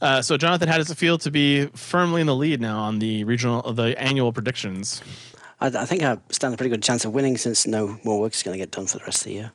Uh, 0.00 0.20
so 0.20 0.36
Jonathan, 0.36 0.68
how 0.68 0.76
does 0.76 0.90
it 0.90 0.96
feel 0.96 1.18
to 1.18 1.30
be 1.30 1.66
firmly 1.68 2.20
in 2.20 2.26
the 2.26 2.34
lead 2.34 2.60
now 2.60 2.78
on 2.78 2.98
the 2.98 3.24
regional, 3.24 3.72
the 3.72 3.98
annual 4.00 4.32
predictions? 4.32 5.02
I, 5.60 5.68
I 5.68 5.84
think 5.86 6.02
I 6.02 6.18
stand 6.30 6.52
a 6.52 6.56
pretty 6.56 6.70
good 6.70 6.82
chance 6.82 7.04
of 7.04 7.12
winning 7.12 7.36
since 7.36 7.66
no 7.66 7.98
more 8.04 8.20
work 8.20 8.34
is 8.34 8.42
going 8.42 8.58
to 8.58 8.58
get 8.58 8.70
done 8.70 8.86
for 8.86 8.98
the 8.98 9.04
rest 9.04 9.22
of 9.22 9.24
the 9.24 9.32
year. 9.32 9.52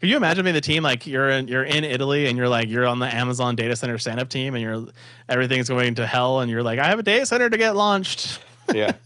Can 0.00 0.10
you 0.10 0.16
imagine 0.16 0.44
being 0.44 0.54
the 0.54 0.60
team 0.60 0.82
like 0.82 1.06
you're 1.06 1.30
in 1.30 1.48
you're 1.48 1.64
in 1.64 1.82
Italy 1.82 2.26
and 2.26 2.36
you're 2.36 2.48
like 2.48 2.68
you're 2.68 2.86
on 2.86 2.98
the 2.98 3.14
Amazon 3.14 3.56
data 3.56 3.74
center 3.74 3.96
stand 3.96 4.20
up 4.20 4.28
team 4.28 4.54
and 4.54 4.62
you're 4.62 4.86
everything's 5.28 5.68
going 5.68 5.94
to 5.94 6.06
hell 6.06 6.40
and 6.40 6.50
you're 6.50 6.62
like 6.62 6.78
I 6.78 6.88
have 6.88 6.98
a 6.98 7.02
data 7.02 7.24
center 7.24 7.48
to 7.48 7.56
get 7.56 7.74
launched. 7.74 8.38
yeah. 8.74 8.92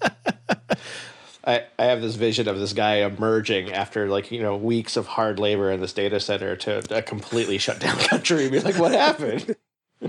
I, 1.45 1.65
I 1.79 1.85
have 1.85 2.03
this 2.03 2.17
vision 2.17 2.47
of 2.47 2.59
this 2.59 2.73
guy 2.73 2.97
emerging 2.97 3.73
after 3.73 4.09
like 4.09 4.31
you 4.31 4.43
know 4.43 4.57
weeks 4.57 4.97
of 4.97 5.07
hard 5.07 5.39
labor 5.39 5.71
in 5.71 5.81
this 5.81 5.93
data 5.93 6.21
center 6.21 6.57
to 6.57 6.97
a 6.97 7.01
completely 7.01 7.59
shut 7.59 7.79
down 7.79 7.97
country 7.99 8.43
and 8.43 8.53
be 8.53 8.61
like, 8.61 8.79
what 8.79 8.93
happened? 8.93 9.57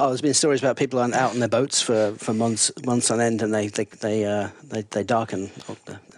Oh, 0.00 0.08
there's 0.08 0.20
been 0.20 0.34
stories 0.34 0.60
about 0.60 0.76
people 0.76 0.98
out 0.98 1.14
on 1.14 1.38
their 1.38 1.48
boats 1.48 1.80
for, 1.80 2.12
for 2.18 2.34
months 2.34 2.70
months 2.84 3.10
on 3.10 3.20
end, 3.20 3.42
and 3.42 3.54
they 3.54 3.68
they 3.68 3.84
they 3.84 4.24
uh, 4.24 4.48
they, 4.64 4.82
they 4.82 5.04
darken. 5.04 5.50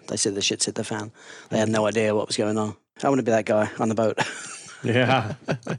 They 0.09 0.17
said 0.17 0.35
the 0.35 0.43
shit's 0.43 0.67
hit 0.67 0.75
the 0.75 0.85
fan. 0.85 1.13
They 1.51 1.59
had 1.59 1.69
no 1.69 1.87
idea 1.87 2.15
what 2.15 2.27
was 2.27 2.37
going 2.37 2.57
on. 2.57 2.75
I 3.03 3.09
want 3.09 3.19
to 3.19 3.23
be 3.23 3.33
that 3.33 3.45
guy 3.45 3.71
on 3.79 3.89
the 3.89 3.95
boat. 3.95 4.19
Yeah. 4.83 5.35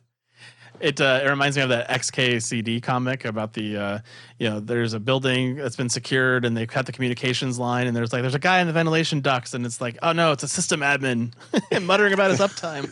It 0.80 1.02
uh, 1.02 1.22
it 1.24 1.28
reminds 1.30 1.58
me 1.58 1.64
of 1.64 1.70
that 1.70 1.90
XKCD 1.90 2.84
comic 2.84 3.26
about 3.26 3.54
the 3.54 3.78
uh, 3.78 4.00
you 4.38 4.50
know 4.50 4.60
there's 4.60 4.94
a 4.94 5.00
building 5.00 5.56
that's 5.56 5.76
been 5.76 5.90
secured 5.90 6.46
and 6.46 6.56
they 6.56 6.66
cut 6.68 6.86
the 6.86 6.92
communications 6.92 7.58
line 7.58 7.88
and 7.88 7.96
there's 7.96 8.14
like 8.14 8.22
there's 8.22 8.36
a 8.36 8.40
guy 8.40 8.60
in 8.60 8.68
the 8.68 8.74
ventilation 8.74 9.22
ducts 9.22 9.54
and 9.54 9.66
it's 9.66 9.82
like 9.82 9.98
oh 10.04 10.12
no 10.12 10.32
it's 10.32 10.44
a 10.44 10.48
system 10.48 10.82
admin 10.82 11.34
muttering 11.84 12.14
about 12.14 12.30
his 12.32 12.40
uptime. 12.40 12.92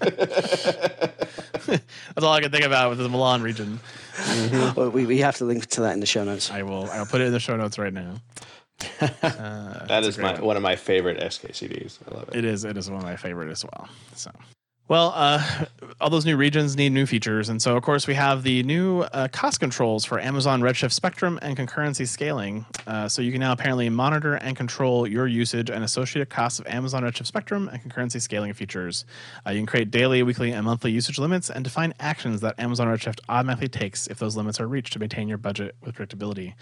that's 1.66 2.24
all 2.24 2.32
I 2.32 2.40
can 2.40 2.50
think 2.50 2.64
about 2.64 2.90
with 2.90 2.98
the 2.98 3.08
Milan 3.08 3.42
region. 3.42 3.80
Well, 4.76 4.90
we, 4.90 5.04
we 5.06 5.18
have 5.18 5.36
to 5.36 5.44
link 5.44 5.66
to 5.66 5.82
that 5.82 5.94
in 5.94 6.00
the 6.00 6.06
show 6.06 6.24
notes. 6.24 6.50
I 6.50 6.62
will 6.62 6.88
I'll 6.90 7.06
put 7.06 7.20
it 7.20 7.24
in 7.26 7.32
the 7.32 7.40
show 7.40 7.56
notes 7.56 7.78
right 7.78 7.92
now. 7.92 8.14
Uh, 9.00 9.08
That 9.88 10.04
it's 10.04 10.06
a 10.06 10.08
is 10.08 10.16
great 10.16 10.24
my 10.24 10.32
one. 10.34 10.44
one 10.44 10.56
of 10.56 10.62
my 10.62 10.76
favorite 10.76 11.18
XKCDs. 11.20 11.98
I 12.10 12.14
love 12.14 12.28
it. 12.28 12.36
It 12.36 12.44
is. 12.44 12.64
It 12.64 12.76
is 12.76 12.90
one 12.90 12.98
of 13.00 13.04
my 13.04 13.16
favorite 13.16 13.50
as 13.50 13.64
well. 13.64 13.88
So, 14.14 14.30
well, 14.88 15.12
uh, 15.16 15.64
all 16.00 16.10
those 16.10 16.24
new 16.24 16.36
regions 16.36 16.76
need 16.76 16.90
new 16.90 17.06
features, 17.06 17.48
and 17.48 17.60
so 17.60 17.76
of 17.76 17.82
course 17.82 18.06
we 18.06 18.14
have 18.14 18.44
the 18.44 18.62
new 18.62 19.00
uh, 19.00 19.26
cost 19.28 19.58
controls 19.58 20.04
for 20.04 20.20
Amazon 20.20 20.60
Redshift 20.60 20.92
Spectrum 20.92 21.40
and 21.42 21.56
concurrency 21.56 22.06
scaling. 22.06 22.64
Uh, 22.86 23.08
so 23.08 23.20
you 23.20 23.32
can 23.32 23.40
now 23.40 23.50
apparently 23.50 23.88
monitor 23.88 24.34
and 24.34 24.56
control 24.56 25.06
your 25.06 25.26
usage 25.26 25.70
and 25.70 25.82
associated 25.82 26.30
costs 26.30 26.60
of 26.60 26.66
Amazon 26.68 27.02
Redshift 27.02 27.26
Spectrum 27.26 27.68
and 27.68 27.82
concurrency 27.82 28.20
scaling 28.20 28.52
features. 28.52 29.04
Uh, 29.44 29.50
you 29.50 29.58
can 29.58 29.66
create 29.66 29.90
daily, 29.90 30.22
weekly, 30.22 30.52
and 30.52 30.64
monthly 30.64 30.92
usage 30.92 31.18
limits 31.18 31.50
and 31.50 31.64
define 31.64 31.92
actions 31.98 32.40
that 32.42 32.58
Amazon 32.60 32.86
Redshift 32.86 33.18
automatically 33.28 33.68
takes 33.68 34.06
if 34.06 34.20
those 34.20 34.36
limits 34.36 34.60
are 34.60 34.68
reached 34.68 34.92
to 34.92 35.00
maintain 35.00 35.26
your 35.26 35.38
budget 35.38 35.74
with 35.80 35.96
predictability. 35.96 36.54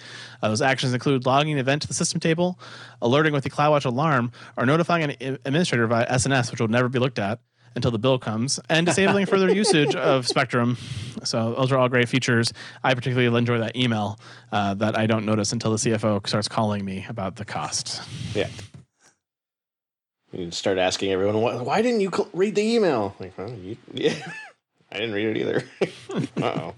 Uh, 0.43 0.49
those 0.49 0.63
actions 0.63 0.95
include 0.95 1.27
logging 1.27 1.53
an 1.53 1.59
event 1.59 1.83
to 1.83 1.89
the 1.89 1.95
system 1.95 2.21
table, 2.21 2.59
alerting 3.03 3.35
with 3.35 3.45
the 3.45 3.51
CloudWatch 3.51 3.85
alarm, 3.85 4.33
or 4.57 4.65
notifying 4.65 5.13
an 5.13 5.39
administrator 5.45 5.87
via 5.87 6.07
SNS, 6.07 6.51
which 6.51 6.61
will 6.61 6.69
never 6.69 6.89
be 6.89 6.99
looked 6.99 7.19
at 7.19 7.41
until 7.77 7.91
the 7.91 7.99
bill 7.99 8.19
comes, 8.19 8.61
and 8.69 8.87
disabling 8.87 9.27
further 9.27 9.53
usage 9.55 9.95
of 9.95 10.27
Spectrum. 10.27 10.77
So 11.25 11.55
those 11.55 11.73
are 11.73 11.79
all 11.79 11.89
great 11.89 12.09
features. 12.09 12.53
I 12.83 12.95
particularly 12.95 13.37
enjoy 13.37 13.59
that 13.59 13.77
email 13.77 14.19
uh, 14.53 14.75
that 14.75 14.97
I 14.99 15.07
don't 15.07 15.27
notice 15.27 15.53
until 15.53 15.71
the 15.71 15.79
CFO 15.79 16.27
starts 16.27 16.49
calling 16.49 16.85
me 16.85 17.07
about 17.09 17.37
the 17.37 17.45
cost. 17.45 18.03
Yeah. 18.35 18.49
You 20.33 20.51
start 20.51 20.79
asking 20.79 21.13
everyone, 21.13 21.41
why, 21.41 21.57
why 21.63 21.83
didn't 21.83 22.01
you 22.01 22.11
cl- 22.11 22.29
read 22.33 22.57
the 22.57 22.63
email? 22.63 23.15
Like, 23.21 23.39
well, 23.39 23.53
you, 23.53 23.77
yeah, 23.95 24.15
I 24.91 24.99
didn't 24.99 25.15
read 25.15 25.37
it 25.37 25.37
either. 25.37 25.65
uh 26.43 26.61
oh. 26.61 26.75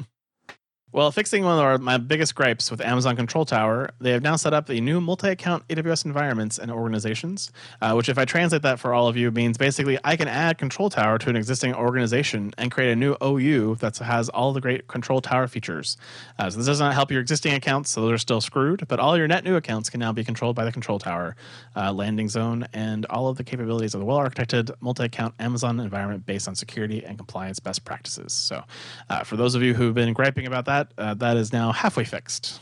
Well, 0.97 1.11
fixing 1.11 1.45
one 1.45 1.59
of 1.59 1.63
our, 1.63 1.77
my 1.77 1.99
biggest 1.99 2.35
gripes 2.35 2.71
with 2.71 2.81
Amazon 2.81 3.17
Control 3.17 3.45
Tower, 3.45 3.91
they 4.01 4.13
have 4.13 4.23
now 4.23 4.37
set 4.37 4.55
up 4.55 4.67
the 4.67 4.81
new 4.81 4.99
multi-account 4.99 5.69
AWS 5.69 6.07
environments 6.07 6.57
and 6.57 6.71
organizations, 6.71 7.53
uh, 7.83 7.93
which, 7.93 8.09
if 8.09 8.17
I 8.17 8.25
translate 8.25 8.63
that 8.63 8.81
for 8.81 8.95
all 8.95 9.07
of 9.07 9.15
you, 9.15 9.31
means 9.31 9.59
basically 9.59 9.99
I 10.05 10.17
can 10.17 10.27
add 10.27 10.57
Control 10.57 10.89
Tower 10.89 11.19
to 11.19 11.29
an 11.29 11.37
existing 11.37 11.75
organization 11.75 12.55
and 12.57 12.71
create 12.71 12.93
a 12.93 12.97
new 12.97 13.15
OU 13.23 13.75
that 13.81 13.99
has 13.99 14.31
all 14.31 14.55
the 14.55 14.61
great 14.63 14.89
Control 14.89 15.21
Tower 15.21 15.49
features. 15.49 15.99
Uh, 16.39 16.49
so 16.49 16.57
this 16.57 16.65
does 16.65 16.81
not 16.81 16.95
help 16.95 17.11
your 17.11 17.21
existing 17.21 17.53
accounts, 17.53 17.91
so 17.91 18.01
those 18.01 18.13
are 18.13 18.17
still 18.17 18.41
screwed, 18.41 18.89
but 18.89 18.99
all 18.99 19.19
your 19.19 19.29
net 19.29 19.45
new 19.45 19.57
accounts 19.57 19.91
can 19.91 20.01
now 20.01 20.15
be 20.15 20.25
controlled 20.25 20.57
by 20.57 20.65
the 20.65 20.73
Control 20.73 20.99
Tower, 20.99 21.37
uh, 21.77 21.93
landing 21.93 22.31
zone, 22.31 22.67
and 22.73 23.05
all 23.11 23.29
of 23.29 23.37
the 23.37 23.45
capabilities 23.45 23.93
of 23.93 24.01
the 24.01 24.07
well-architected 24.07 24.71
multi-account 24.81 25.35
Amazon 25.41 25.79
environment 25.79 26.25
based 26.25 26.49
on 26.49 26.55
security 26.55 27.05
and 27.05 27.19
compliance 27.19 27.61
best 27.61 27.85
practices. 27.85 28.33
So, 28.33 28.65
uh, 29.11 29.25
for 29.25 29.37
those 29.37 29.55
of 29.55 29.61
you 29.61 29.75
who've 29.75 29.93
been 29.93 30.15
griping 30.15 30.47
about 30.47 30.65
that, 30.65 30.86
uh, 30.99 31.15
that 31.15 31.37
is 31.37 31.53
now 31.53 31.73
halfway 31.73 32.05
fixed. 32.05 32.61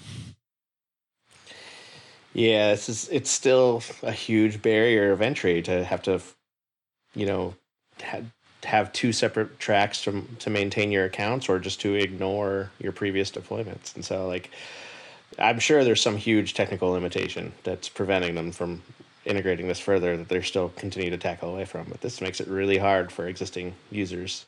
Yeah, 2.34 2.72
it's 2.72 3.30
still 3.30 3.82
a 4.02 4.10
huge 4.10 4.60
barrier 4.60 5.12
of 5.12 5.22
entry 5.22 5.62
to 5.62 5.84
have 5.84 6.02
to, 6.02 6.20
you 7.14 7.26
know, 7.26 7.54
ha- 8.02 8.22
have 8.64 8.92
two 8.92 9.12
separate 9.12 9.60
tracks 9.60 10.02
to 10.02 10.24
to 10.40 10.50
maintain 10.50 10.90
your 10.90 11.04
accounts 11.04 11.48
or 11.48 11.60
just 11.60 11.80
to 11.82 11.94
ignore 11.94 12.70
your 12.80 12.90
previous 12.90 13.30
deployments. 13.30 13.94
And 13.94 14.04
so, 14.04 14.26
like, 14.26 14.50
I'm 15.38 15.60
sure 15.60 15.84
there's 15.84 16.02
some 16.02 16.16
huge 16.16 16.54
technical 16.54 16.90
limitation 16.90 17.52
that's 17.62 17.88
preventing 17.88 18.34
them 18.34 18.50
from 18.50 18.82
integrating 19.24 19.68
this 19.68 19.80
further 19.80 20.16
that 20.16 20.28
they're 20.28 20.42
still 20.42 20.70
continue 20.70 21.10
to 21.10 21.16
tackle 21.16 21.50
away 21.50 21.64
from. 21.64 21.86
But 21.88 22.00
this 22.00 22.20
makes 22.20 22.40
it 22.40 22.48
really 22.48 22.78
hard 22.78 23.12
for 23.12 23.28
existing 23.28 23.74
users. 23.92 24.46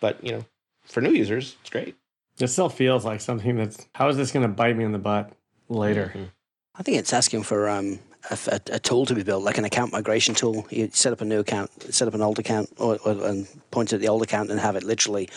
But 0.00 0.24
you 0.24 0.32
know, 0.32 0.44
for 0.86 1.02
new 1.02 1.12
users, 1.12 1.56
it's 1.60 1.70
great. 1.70 1.96
It 2.38 2.48
still 2.48 2.68
feels 2.68 3.04
like 3.04 3.20
something 3.20 3.56
that's 3.56 3.86
how 3.94 4.08
is 4.08 4.16
this 4.16 4.32
going 4.32 4.42
to 4.46 4.52
bite 4.52 4.76
me 4.76 4.84
in 4.84 4.92
the 4.92 4.98
butt 4.98 5.32
later? 5.68 6.12
Mhm. 6.14 6.30
I 6.76 6.82
think 6.82 6.98
it's 6.98 7.12
asking 7.12 7.44
for 7.44 7.68
um, 7.68 8.00
a, 8.30 8.38
a, 8.48 8.60
a 8.72 8.78
tool 8.80 9.06
to 9.06 9.14
be 9.14 9.22
built, 9.22 9.44
like 9.44 9.58
an 9.58 9.64
account 9.64 9.92
migration 9.92 10.34
tool. 10.34 10.66
You 10.70 10.90
set 10.92 11.12
up 11.12 11.20
a 11.20 11.24
new 11.24 11.38
account, 11.38 11.70
set 11.94 12.08
up 12.08 12.14
an 12.14 12.20
old 12.22 12.40
account, 12.40 12.68
or, 12.78 12.98
or 13.04 13.12
and 13.28 13.46
point 13.70 13.92
it 13.92 13.96
at 13.96 14.00
the 14.00 14.08
old 14.08 14.22
account 14.22 14.50
and 14.50 14.58
have 14.58 14.74
it 14.74 14.82
literally 14.82 15.28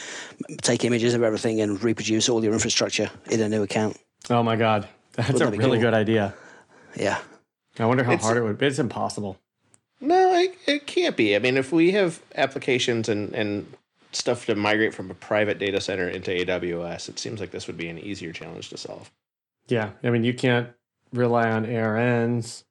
take 0.64 0.84
images 0.84 1.14
of 1.14 1.22
everything 1.22 1.62
and 1.62 1.82
reproduce 1.84 2.28
all 2.30 2.43
your 2.43 2.54
infrastructure 2.54 3.12
in 3.30 3.39
a 3.41 3.50
new 3.50 3.62
account. 3.62 3.98
Oh 4.32 4.41
my 4.41 4.56
god, 4.56 4.88
that's 5.14 5.34
Wouldn't 5.34 5.54
a 5.54 5.58
that 5.58 5.58
really 5.64 5.78
cool? 5.78 5.86
good 5.88 5.93
idea. 5.93 6.34
Yeah. 6.95 7.20
I 7.78 7.86
wonder 7.86 8.04
how 8.04 8.14
It's- 8.14 8.26
hard 8.26 8.38
it 8.38 8.41
would. 8.41 8.58
be. 8.58 8.66
It's 8.66 8.80
impossible. 8.80 9.38
No, 10.02 10.34
it, 10.34 10.56
it 10.68 10.88
can't 10.88 11.16
be. 11.16 11.36
I 11.36 11.39
mean, 11.39 11.58
if 11.58 11.72
we 11.72 11.91
have 11.91 12.20
applications 12.36 13.08
and, 13.10 13.34
and 13.36 13.72
stuff 14.18 14.45
to 14.47 14.55
migrate 14.55 14.93
from 14.93 15.09
a 15.11 15.13
private 15.13 15.59
data 15.59 15.80
center 15.80 16.09
into 16.09 16.32
AWS, 16.32 17.09
it 17.09 17.20
seems 17.20 17.39
like 17.39 17.51
this 17.51 17.68
would 17.68 17.78
be 17.78 17.88
an 17.89 17.99
easier 17.99 18.32
challenge 18.34 18.70
to 18.70 18.78
solve. 18.78 19.11
Yeah, 19.68 19.91
I 20.03 20.09
mean 20.09 20.24
you 20.24 20.34
can't 20.34 20.70
rely 21.13 21.49
on 21.49 21.65
ARNs. 21.65 22.63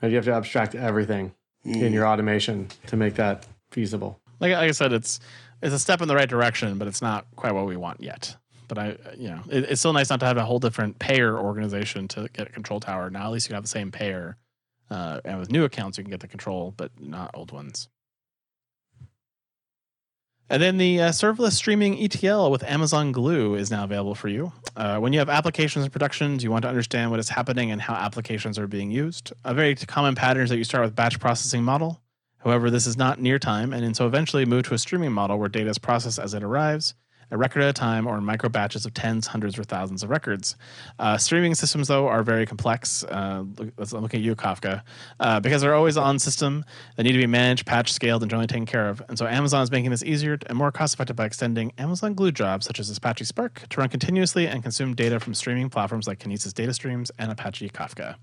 and 0.00 0.10
You 0.10 0.16
have 0.16 0.24
to 0.26 0.32
abstract 0.34 0.74
everything 0.74 1.34
in 1.64 1.74
Mm. 1.74 1.92
your 1.92 2.06
automation 2.06 2.68
to 2.88 2.96
make 2.96 3.14
that 3.14 3.46
feasible. 3.70 4.20
Like, 4.40 4.52
like 4.52 4.68
I 4.68 4.72
said, 4.72 4.92
it's 4.92 5.20
it's 5.62 5.72
a 5.74 5.78
step 5.78 6.02
in 6.02 6.08
the 6.08 6.16
right 6.16 6.28
direction, 6.28 6.76
but 6.78 6.88
it's 6.88 7.00
not 7.00 7.24
quite 7.36 7.52
what 7.54 7.66
we 7.66 7.76
want 7.76 8.00
yet. 8.00 8.36
But 8.66 8.78
I, 8.78 8.96
you 9.16 9.28
know, 9.28 9.40
it, 9.48 9.64
it's 9.70 9.80
still 9.80 9.92
nice 9.92 10.10
not 10.10 10.18
to 10.20 10.26
have 10.26 10.36
a 10.38 10.44
whole 10.44 10.58
different 10.58 10.98
payer 10.98 11.38
organization 11.38 12.08
to 12.08 12.28
get 12.32 12.48
a 12.48 12.50
control 12.50 12.80
tower. 12.80 13.10
Now 13.10 13.26
at 13.26 13.30
least 13.32 13.48
you 13.48 13.54
have 13.54 13.62
the 13.62 13.68
same 13.68 13.92
payer, 13.92 14.36
uh, 14.90 15.20
and 15.24 15.38
with 15.38 15.52
new 15.52 15.62
accounts 15.64 15.98
you 15.98 16.04
can 16.04 16.10
get 16.10 16.18
the 16.20 16.26
control, 16.26 16.74
but 16.76 16.90
not 16.98 17.30
old 17.34 17.52
ones. 17.52 17.88
And 20.52 20.62
then 20.62 20.76
the 20.76 21.00
uh, 21.00 21.08
serverless 21.12 21.52
streaming 21.52 21.98
ETL 21.98 22.50
with 22.50 22.62
Amazon 22.64 23.10
Glue 23.10 23.54
is 23.54 23.70
now 23.70 23.84
available 23.84 24.14
for 24.14 24.28
you. 24.28 24.52
Uh, 24.76 24.98
when 24.98 25.14
you 25.14 25.18
have 25.18 25.30
applications 25.30 25.82
in 25.82 25.90
production, 25.90 26.38
you 26.40 26.50
want 26.50 26.60
to 26.60 26.68
understand 26.68 27.10
what 27.10 27.18
is 27.18 27.30
happening 27.30 27.70
and 27.70 27.80
how 27.80 27.94
applications 27.94 28.58
are 28.58 28.66
being 28.66 28.90
used. 28.90 29.32
A 29.46 29.54
very 29.54 29.74
common 29.74 30.14
pattern 30.14 30.44
is 30.44 30.50
that 30.50 30.58
you 30.58 30.64
start 30.64 30.84
with 30.84 30.94
batch 30.94 31.18
processing 31.18 31.64
model. 31.64 32.02
However, 32.36 32.68
this 32.68 32.86
is 32.86 32.98
not 32.98 33.18
near 33.18 33.38
time, 33.38 33.72
and 33.72 33.96
so 33.96 34.06
eventually 34.06 34.44
move 34.44 34.64
to 34.64 34.74
a 34.74 34.78
streaming 34.78 35.12
model 35.12 35.38
where 35.38 35.48
data 35.48 35.70
is 35.70 35.78
processed 35.78 36.18
as 36.18 36.34
it 36.34 36.42
arrives. 36.42 36.92
A 37.32 37.36
record 37.36 37.62
at 37.62 37.70
a 37.70 37.72
time 37.72 38.06
or 38.06 38.16
in 38.18 38.24
micro 38.24 38.48
batches 38.48 38.84
of 38.84 38.92
tens, 38.92 39.26
hundreds, 39.26 39.58
or 39.58 39.64
thousands 39.64 40.02
of 40.02 40.10
records. 40.10 40.54
Uh, 40.98 41.16
streaming 41.16 41.54
systems, 41.54 41.88
though, 41.88 42.06
are 42.06 42.22
very 42.22 42.44
complex. 42.44 43.02
Uh, 43.04 43.44
look, 43.56 43.72
let's 43.78 43.92
look 43.92 44.14
at 44.14 44.20
you, 44.20 44.36
Kafka. 44.36 44.82
Uh, 45.18 45.40
because 45.40 45.62
they're 45.62 45.74
always 45.74 45.96
on 45.96 46.18
system, 46.18 46.64
they 46.96 47.02
need 47.02 47.12
to 47.12 47.18
be 47.18 47.26
managed, 47.26 47.66
patched, 47.66 47.94
scaled, 47.94 48.22
and 48.22 48.30
generally 48.30 48.46
taken 48.46 48.66
care 48.66 48.88
of. 48.88 49.02
And 49.08 49.18
so 49.18 49.26
Amazon 49.26 49.62
is 49.62 49.70
making 49.70 49.90
this 49.90 50.04
easier 50.04 50.38
and 50.46 50.58
more 50.58 50.70
cost 50.70 50.94
effective 50.94 51.16
by 51.16 51.24
extending 51.24 51.72
Amazon 51.78 52.12
Glue 52.14 52.32
jobs, 52.32 52.66
such 52.66 52.78
as 52.78 52.94
Apache 52.94 53.24
Spark, 53.24 53.62
to 53.70 53.80
run 53.80 53.88
continuously 53.88 54.46
and 54.46 54.62
consume 54.62 54.94
data 54.94 55.18
from 55.18 55.32
streaming 55.32 55.70
platforms 55.70 56.06
like 56.06 56.18
Kinesis 56.18 56.52
Data 56.52 56.74
Streams 56.74 57.10
and 57.18 57.32
Apache 57.32 57.70
Kafka. 57.70 58.16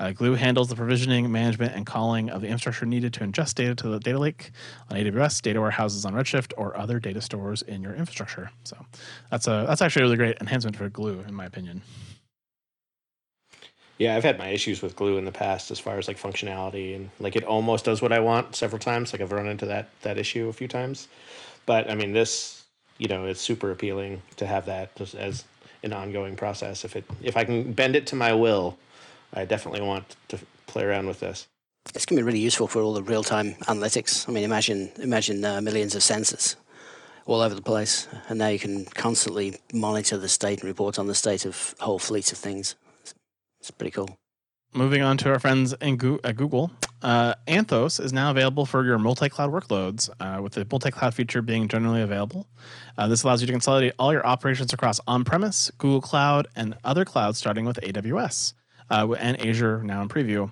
Uh, 0.00 0.12
Glue 0.12 0.34
handles 0.34 0.68
the 0.68 0.76
provisioning, 0.76 1.30
management, 1.30 1.74
and 1.74 1.84
calling 1.84 2.30
of 2.30 2.40
the 2.40 2.48
infrastructure 2.48 2.86
needed 2.86 3.12
to 3.14 3.20
ingest 3.20 3.54
data 3.54 3.74
to 3.74 3.88
the 3.88 4.00
data 4.00 4.18
lake 4.18 4.50
on 4.90 4.96
AWS, 4.96 5.42
data 5.42 5.60
warehouses 5.60 6.04
on 6.04 6.14
Redshift, 6.14 6.52
or 6.56 6.76
other 6.76 6.98
data 6.98 7.20
stores 7.20 7.62
in 7.62 7.82
your 7.82 7.94
infrastructure. 7.94 8.45
So 8.64 8.76
that's 9.30 9.46
a 9.46 9.64
that's 9.68 9.82
actually 9.82 10.02
a 10.02 10.04
really 10.06 10.16
great 10.16 10.36
enhancement 10.40 10.76
for 10.76 10.88
Glue, 10.88 11.24
in 11.26 11.34
my 11.34 11.46
opinion. 11.46 11.82
Yeah, 13.98 14.14
I've 14.14 14.24
had 14.24 14.38
my 14.38 14.48
issues 14.48 14.82
with 14.82 14.94
Glue 14.94 15.16
in 15.16 15.24
the 15.24 15.32
past 15.32 15.70
as 15.70 15.78
far 15.78 15.98
as 15.98 16.06
like 16.06 16.18
functionality 16.18 16.94
and 16.94 17.08
like 17.18 17.34
it 17.34 17.44
almost 17.44 17.86
does 17.86 18.02
what 18.02 18.12
I 18.12 18.20
want 18.20 18.54
several 18.54 18.78
times. 18.78 19.12
Like 19.12 19.22
I've 19.22 19.32
run 19.32 19.46
into 19.46 19.66
that 19.66 19.88
that 20.02 20.18
issue 20.18 20.48
a 20.48 20.52
few 20.52 20.68
times, 20.68 21.08
but 21.64 21.90
I 21.90 21.94
mean 21.94 22.12
this, 22.12 22.64
you 22.98 23.08
know, 23.08 23.24
it's 23.24 23.40
super 23.40 23.70
appealing 23.70 24.22
to 24.36 24.46
have 24.46 24.66
that 24.66 24.94
just 24.96 25.14
as 25.14 25.44
an 25.82 25.92
ongoing 25.94 26.36
process. 26.36 26.84
If 26.84 26.94
it 26.94 27.04
if 27.22 27.36
I 27.36 27.44
can 27.44 27.72
bend 27.72 27.96
it 27.96 28.06
to 28.08 28.16
my 28.16 28.34
will, 28.34 28.76
I 29.32 29.46
definitely 29.46 29.80
want 29.80 30.16
to 30.28 30.38
play 30.66 30.84
around 30.84 31.06
with 31.06 31.20
this. 31.20 31.46
It's 31.94 32.04
going 32.04 32.18
to 32.18 32.22
be 32.22 32.26
really 32.26 32.40
useful 32.40 32.66
for 32.66 32.82
all 32.82 32.92
the 32.92 33.02
real-time 33.02 33.54
analytics. 33.62 34.28
I 34.28 34.32
mean, 34.32 34.44
imagine 34.44 34.90
imagine 34.98 35.42
uh, 35.42 35.62
millions 35.62 35.94
of 35.94 36.02
sensors 36.02 36.56
all 37.26 37.40
over 37.40 37.54
the 37.54 37.62
place, 37.62 38.08
and 38.28 38.38
now 38.38 38.48
you 38.48 38.58
can 38.58 38.84
constantly 38.86 39.56
monitor 39.72 40.16
the 40.16 40.28
state 40.28 40.60
and 40.60 40.68
report 40.68 40.98
on 40.98 41.06
the 41.06 41.14
state 41.14 41.44
of 41.44 41.74
whole 41.80 41.98
fleets 41.98 42.32
of 42.32 42.38
things. 42.38 42.76
It's, 43.02 43.14
it's 43.60 43.70
pretty 43.70 43.90
cool. 43.90 44.16
Moving 44.72 45.02
on 45.02 45.16
to 45.18 45.30
our 45.30 45.38
friends 45.38 45.74
in 45.80 45.96
Go- 45.96 46.20
at 46.22 46.36
Google, 46.36 46.70
uh, 47.02 47.34
Anthos 47.48 47.98
is 48.02 48.12
now 48.12 48.30
available 48.30 48.66
for 48.66 48.84
your 48.84 48.98
multi-cloud 48.98 49.50
workloads, 49.50 50.10
uh, 50.20 50.40
with 50.40 50.52
the 50.52 50.66
multi-cloud 50.70 51.14
feature 51.14 51.42
being 51.42 51.66
generally 51.68 52.02
available. 52.02 52.46
Uh, 52.96 53.08
this 53.08 53.22
allows 53.22 53.40
you 53.40 53.46
to 53.46 53.52
consolidate 53.52 53.94
all 53.98 54.12
your 54.12 54.26
operations 54.26 54.72
across 54.72 55.00
on-premise, 55.06 55.70
Google 55.78 56.00
Cloud, 56.00 56.46
and 56.54 56.76
other 56.84 57.04
clouds, 57.04 57.38
starting 57.38 57.64
with 57.64 57.80
AWS 57.82 58.54
uh, 58.90 59.10
and 59.18 59.40
Azure 59.40 59.82
now 59.82 60.02
in 60.02 60.08
preview. 60.08 60.50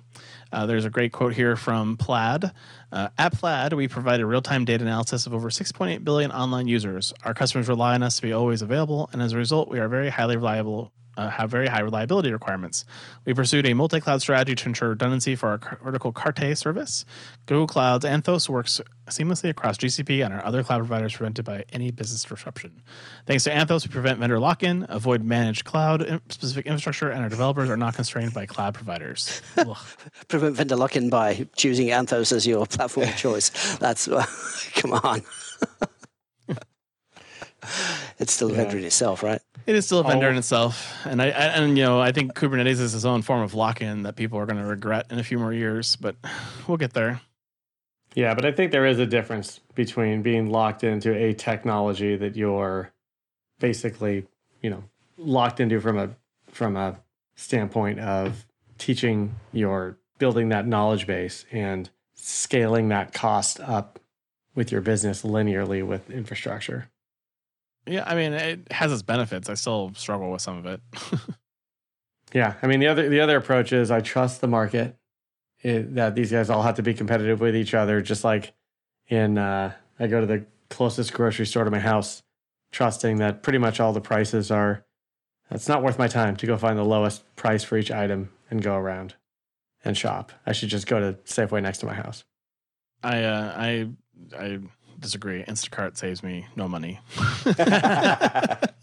Uh, 0.55 0.65
there's 0.65 0.85
a 0.85 0.89
great 0.89 1.11
quote 1.11 1.33
here 1.33 1.57
from 1.57 1.97
Plaid. 1.97 2.49
Uh, 2.89 3.09
at 3.17 3.33
Plaid, 3.33 3.73
we 3.73 3.89
provide 3.89 4.21
a 4.21 4.25
real 4.25 4.41
time 4.41 4.63
data 4.63 4.85
analysis 4.85 5.27
of 5.27 5.33
over 5.33 5.49
6.8 5.49 6.05
billion 6.05 6.31
online 6.31 6.65
users. 6.65 7.13
Our 7.25 7.33
customers 7.33 7.67
rely 7.67 7.93
on 7.93 8.03
us 8.03 8.15
to 8.15 8.21
be 8.21 8.31
always 8.31 8.61
available, 8.61 9.09
and 9.11 9.21
as 9.21 9.33
a 9.33 9.37
result, 9.37 9.67
we 9.67 9.79
are 9.79 9.89
very 9.89 10.09
highly 10.09 10.37
reliable 10.37 10.93
uh, 11.17 11.29
have 11.29 11.49
very 11.49 11.67
high 11.67 11.81
reliability 11.81 12.31
requirements. 12.31 12.85
We 13.25 13.33
pursued 13.33 13.65
a 13.65 13.73
multi 13.73 13.99
cloud 13.99 14.21
strategy 14.21 14.55
to 14.55 14.69
ensure 14.69 14.89
redundancy 14.89 15.35
for 15.35 15.49
our 15.49 15.79
vertical 15.83 16.11
Carte 16.11 16.57
service. 16.57 17.05
Google 17.45 17.67
Cloud's 17.67 18.05
Anthos 18.05 18.49
works 18.49 18.81
seamlessly 19.07 19.49
across 19.49 19.77
GCP 19.77 20.25
and 20.25 20.33
our 20.33 20.43
other 20.43 20.63
cloud 20.63 20.79
providers 20.79 21.15
prevented 21.15 21.45
by 21.45 21.63
any 21.71 21.91
business 21.91 22.23
disruption. 22.23 22.81
Thanks 23.25 23.43
to 23.43 23.51
Anthos, 23.51 23.87
we 23.87 23.91
prevent 23.91 24.19
vendor 24.19 24.39
lock 24.39 24.63
in, 24.63 24.85
avoid 24.89 25.23
managed 25.23 25.65
cloud 25.65 26.21
specific 26.29 26.65
infrastructure, 26.65 27.09
and 27.09 27.21
our 27.21 27.29
developers 27.29 27.69
are 27.69 27.77
not 27.77 27.95
constrained 27.95 28.33
by 28.33 28.45
cloud 28.45 28.73
providers. 28.73 29.41
prevent 30.27 30.55
vendor 30.55 30.75
lock 30.75 30.95
in 30.95 31.09
by 31.09 31.47
choosing 31.55 31.87
Anthos 31.87 32.31
as 32.31 32.47
your 32.47 32.65
platform 32.65 33.07
of 33.07 33.15
choice. 33.15 33.77
That's, 33.77 34.07
come 34.73 34.93
on. 34.93 35.21
it's 38.19 38.33
still 38.33 38.51
a 38.51 38.53
vendor 38.53 38.77
in 38.77 38.85
itself, 38.85 39.23
right? 39.23 39.41
It 39.65 39.75
is 39.75 39.85
still 39.85 39.99
a 39.99 40.03
vendor 40.03 40.27
oh. 40.27 40.31
in 40.31 40.37
itself, 40.37 40.93
and 41.05 41.21
I, 41.21 41.25
I, 41.25 41.29
and 41.29 41.77
you 41.77 41.83
know 41.83 41.99
I 41.99 42.11
think 42.11 42.33
Kubernetes 42.35 42.79
is 42.79 42.93
its 42.93 43.05
own 43.05 43.21
form 43.21 43.41
of 43.41 43.53
lock-in 43.53 44.03
that 44.03 44.15
people 44.15 44.37
are 44.37 44.45
going 44.45 44.59
to 44.59 44.65
regret 44.65 45.07
in 45.09 45.19
a 45.19 45.23
few 45.23 45.39
more 45.39 45.53
years, 45.53 45.95
but 45.95 46.15
we'll 46.67 46.77
get 46.77 46.93
there. 46.93 47.21
Yeah, 48.13 48.33
but 48.33 48.45
I 48.45 48.51
think 48.51 48.71
there 48.71 48.85
is 48.85 48.99
a 48.99 49.05
difference 49.05 49.59
between 49.75 50.21
being 50.21 50.49
locked 50.49 50.83
into 50.83 51.13
a 51.13 51.33
technology 51.33 52.15
that 52.15 52.35
you're 52.37 52.91
basically, 53.59 54.25
you 54.61 54.69
know, 54.69 54.83
locked 55.17 55.59
into 55.59 55.81
from 55.81 55.97
a 55.97 56.09
from 56.47 56.77
a 56.77 56.99
standpoint 57.35 57.99
of 57.99 58.45
teaching 58.77 59.35
your 59.51 59.97
building 60.17 60.49
that 60.49 60.65
knowledge 60.65 61.05
base 61.05 61.45
and 61.51 61.89
scaling 62.13 62.87
that 62.89 63.13
cost 63.13 63.59
up 63.59 63.99
with 64.55 64.71
your 64.71 64.81
business 64.81 65.23
linearly 65.23 65.85
with 65.85 66.09
infrastructure. 66.09 66.89
Yeah, 67.87 68.03
I 68.05 68.15
mean, 68.15 68.33
it 68.33 68.71
has 68.71 68.91
its 68.91 69.03
benefits. 69.03 69.49
I 69.49 69.53
still 69.53 69.91
struggle 69.95 70.31
with 70.31 70.41
some 70.41 70.57
of 70.57 70.65
it. 70.65 70.81
yeah, 72.33 72.55
I 72.61 72.67
mean, 72.67 72.79
the 72.79 72.87
other 72.87 73.09
the 73.09 73.19
other 73.19 73.37
approach 73.37 73.71
is 73.73 73.91
I 73.91 74.01
trust 74.01 74.41
the 74.41 74.47
market 74.47 74.97
it, 75.61 75.95
that 75.95 76.15
these 76.15 76.31
guys 76.31 76.49
all 76.49 76.63
have 76.63 76.75
to 76.75 76.83
be 76.83 76.93
competitive 76.93 77.39
with 77.39 77.55
each 77.55 77.73
other. 77.73 78.01
Just 78.01 78.23
like 78.23 78.53
in, 79.07 79.37
uh, 79.37 79.73
I 79.99 80.07
go 80.07 80.19
to 80.19 80.27
the 80.27 80.45
closest 80.69 81.13
grocery 81.13 81.45
store 81.45 81.63
to 81.63 81.71
my 81.71 81.79
house, 81.79 82.23
trusting 82.71 83.17
that 83.17 83.43
pretty 83.43 83.59
much 83.59 83.79
all 83.79 83.93
the 83.93 84.01
prices 84.01 84.51
are. 84.51 84.85
It's 85.51 85.67
not 85.67 85.83
worth 85.83 85.99
my 85.99 86.07
time 86.07 86.35
to 86.37 86.47
go 86.47 86.57
find 86.57 86.77
the 86.77 86.83
lowest 86.83 87.23
price 87.35 87.63
for 87.63 87.77
each 87.77 87.91
item 87.91 88.31
and 88.49 88.63
go 88.63 88.75
around 88.75 89.13
and 89.83 89.95
shop. 89.95 90.31
I 90.45 90.53
should 90.53 90.69
just 90.69 90.87
go 90.87 90.99
to 90.99 91.13
Safeway 91.25 91.61
next 91.61 91.79
to 91.79 91.85
my 91.85 91.93
house. 91.93 92.23
I 93.03 93.23
uh, 93.23 93.53
I 93.55 93.89
I 94.37 94.59
disagree. 94.99 95.43
Instacart 95.43 95.97
saves 95.97 96.23
me 96.23 96.47
no 96.55 96.67
money. 96.67 96.99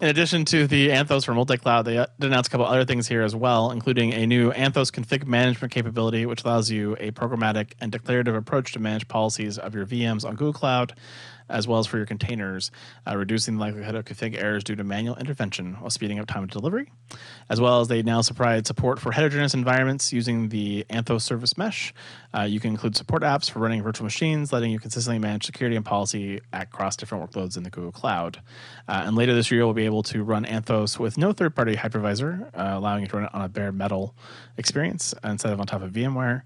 In 0.00 0.06
addition 0.06 0.44
to 0.46 0.68
the 0.68 0.90
Anthos 0.90 1.24
for 1.24 1.34
multi-cloud, 1.34 1.84
they 1.84 2.06
announced 2.20 2.46
a 2.46 2.50
couple 2.52 2.66
other 2.66 2.84
things 2.84 3.08
here 3.08 3.22
as 3.22 3.34
well, 3.34 3.72
including 3.72 4.12
a 4.14 4.26
new 4.28 4.52
Anthos 4.52 4.92
config 4.92 5.26
management 5.26 5.72
capability, 5.72 6.24
which 6.24 6.44
allows 6.44 6.70
you 6.70 6.96
a 7.00 7.10
programmatic 7.10 7.72
and 7.80 7.90
declarative 7.90 8.36
approach 8.36 8.72
to 8.74 8.78
manage 8.78 9.08
policies 9.08 9.58
of 9.58 9.74
your 9.74 9.84
VMs 9.84 10.24
on 10.24 10.36
Google 10.36 10.52
Cloud, 10.52 10.94
as 11.48 11.66
well 11.66 11.78
as 11.78 11.86
for 11.86 11.96
your 11.96 12.06
containers, 12.06 12.70
uh, 13.06 13.16
reducing 13.16 13.56
the 13.56 13.60
likelihood 13.60 13.94
of 13.94 14.04
config 14.04 14.40
errors 14.40 14.64
due 14.64 14.76
to 14.76 14.84
manual 14.84 15.16
intervention 15.16 15.74
while 15.74 15.90
speeding 15.90 16.18
up 16.18 16.26
time 16.26 16.42
of 16.42 16.50
delivery. 16.50 16.90
As 17.48 17.60
well 17.60 17.80
as 17.80 17.88
they 17.88 18.02
now 18.02 18.22
provide 18.22 18.66
support 18.66 18.98
for 18.98 19.12
heterogeneous 19.12 19.54
environments 19.54 20.12
using 20.12 20.48
the 20.48 20.84
Anthos 20.90 21.22
Service 21.22 21.56
Mesh. 21.56 21.94
Uh, 22.34 22.42
you 22.42 22.60
can 22.60 22.70
include 22.70 22.96
support 22.96 23.22
apps 23.22 23.50
for 23.50 23.60
running 23.60 23.82
virtual 23.82 24.04
machines, 24.04 24.52
letting 24.52 24.70
you 24.70 24.78
consistently 24.78 25.18
manage 25.18 25.46
security 25.46 25.76
and 25.76 25.84
policy 25.84 26.40
across 26.52 26.96
different 26.96 27.24
workloads 27.24 27.56
in 27.56 27.62
the 27.62 27.70
Google 27.70 27.92
Cloud. 27.92 28.40
Uh, 28.86 29.04
and 29.06 29.16
later 29.16 29.34
this 29.34 29.50
year, 29.50 29.64
we'll 29.64 29.74
be 29.74 29.84
able 29.84 30.02
to 30.02 30.22
run 30.22 30.44
Anthos 30.44 30.98
with 30.98 31.16
no 31.16 31.32
third 31.32 31.54
party 31.54 31.74
hypervisor, 31.74 32.48
uh, 32.54 32.76
allowing 32.76 33.02
you 33.02 33.08
to 33.08 33.16
run 33.16 33.24
it 33.26 33.34
on 33.34 33.42
a 33.42 33.48
bare 33.48 33.72
metal 33.72 34.14
experience 34.56 35.14
instead 35.24 35.52
of 35.52 35.60
on 35.60 35.66
top 35.66 35.82
of 35.82 35.92
VMware. 35.92 36.42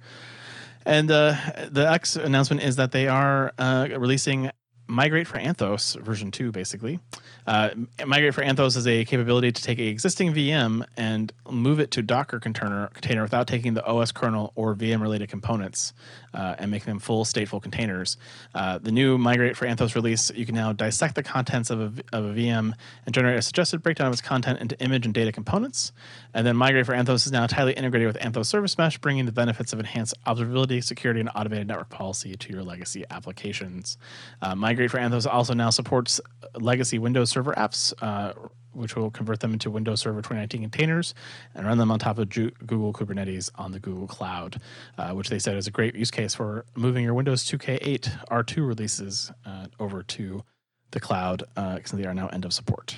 And 0.85 1.11
uh, 1.11 1.37
the 1.71 1.89
X 1.91 2.17
announcement 2.17 2.63
is 2.63 2.77
that 2.77 2.93
they 2.93 3.07
are 3.09 3.53
uh, 3.59 3.89
releasing 3.97 4.51
Migrate 4.87 5.27
for 5.27 5.39
Anthos 5.39 6.01
version 6.01 6.31
2, 6.31 6.53
basically. 6.53 7.01
Uh, 7.47 7.71
Migrate 8.07 8.35
for 8.35 8.43
Anthos 8.43 8.77
is 8.77 8.87
a 8.87 9.05
capability 9.05 9.51
to 9.53 9.63
take 9.63 9.79
an 9.79 9.87
existing 9.87 10.35
VM 10.35 10.85
and 10.97 11.33
move 11.51 11.81
it 11.81 11.91
to 11.93 12.03
Docker 12.03 12.39
container, 12.39 12.89
container 12.89 13.23
without 13.23 13.47
taking 13.47 13.75
the 13.75 13.85
OS 13.85 14.13
kernel 14.13 14.53
or 14.55 14.75
VM 14.75 15.01
related 15.01 15.29
components 15.29 15.93
uh, 16.35 16.57
and 16.59 16.71
making 16.71 16.87
them 16.87 16.99
full 16.99 17.25
stateful 17.25 17.63
containers. 17.63 18.17
Uh, 18.55 18.79
the 18.79 18.93
new 18.93 19.19
Migrate 19.19 19.57
for 19.57 19.67
Anthos 19.67 19.95
release, 19.95 20.31
you 20.35 20.47
can 20.47 20.55
now 20.55 20.73
dissect 20.73 21.15
the 21.15 21.23
contents 21.23 21.71
of 21.71 21.81
a, 21.81 22.17
of 22.17 22.25
a 22.25 22.35
VM 22.35 22.75
and 23.07 23.15
generate 23.15 23.39
a 23.39 23.43
suggested 23.43 23.83
breakdown 23.83 24.07
of 24.07 24.13
its 24.13 24.23
content 24.23 24.61
into 24.61 24.79
image 24.81 25.05
and 25.05 25.15
data 25.15 25.33
components. 25.33 25.93
And 26.35 26.47
then 26.47 26.57
Migrate 26.57 26.87
for 26.87 26.95
Anthos 26.95 27.27
is 27.27 27.33
now 27.33 27.47
tightly 27.47 27.73
integrated 27.73 28.07
with 28.07 28.19
Anthos 28.19 28.47
Service 28.47 28.79
Mesh, 28.79 28.99
bringing 28.99 29.27
the 29.27 29.33
benefits 29.33 29.73
of 29.73 29.79
enhanced 29.79 30.15
observability, 30.27 30.83
security, 30.83 31.21
and 31.21 31.31
automated 31.35 31.67
network 31.67 31.91
policy 31.91 32.35
to 32.35 32.53
your 32.53 32.63
legacy 32.63 33.05
applications. 33.11 33.99
Uh, 34.41 34.55
Migrate 34.55 34.91
for 34.91 34.99
Anthos 34.99 35.27
also 35.27 35.55
now 35.55 35.71
supports 35.71 36.21
legacy 36.55 36.99
Windows 36.99 37.31
Server 37.31 37.53
apps, 37.55 37.93
uh, 38.03 38.33
which 38.73 38.97
will 38.97 39.11
convert 39.11 39.41
them 39.41 39.53
into 39.53 39.71
Windows 39.71 40.01
Server 40.01 40.21
2019 40.21 40.63
containers 40.63 41.15
and 41.55 41.67
run 41.67 41.79
them 41.79 41.91
on 41.91 41.99
top 41.99 42.19
of 42.19 42.29
Ju- 42.29 42.53
Google 42.67 42.93
Kubernetes 42.93 43.51
on 43.57 43.73
the 43.73 43.79
Google 43.79 44.07
Cloud, 44.07 44.61
uh, 44.99 45.11
which 45.13 45.29
they 45.29 45.39
said 45.39 45.57
is 45.57 45.67
a 45.67 45.71
great 45.71 45.95
use 45.95 46.11
case 46.11 46.35
for 46.35 46.65
moving 46.75 47.05
your 47.05 47.15
Windows 47.15 47.45
2K8 47.45 48.27
R2 48.29 48.67
releases 48.67 49.33
uh, 49.47 49.67
over 49.79 50.03
to 50.03 50.43
the 50.91 51.01
cloud 51.01 51.45
because 51.55 51.93
uh, 51.93 51.97
they 51.97 52.05
are 52.05 52.15
now 52.15 52.29
end 52.29 52.45
of 52.45 52.53
support. 52.53 52.97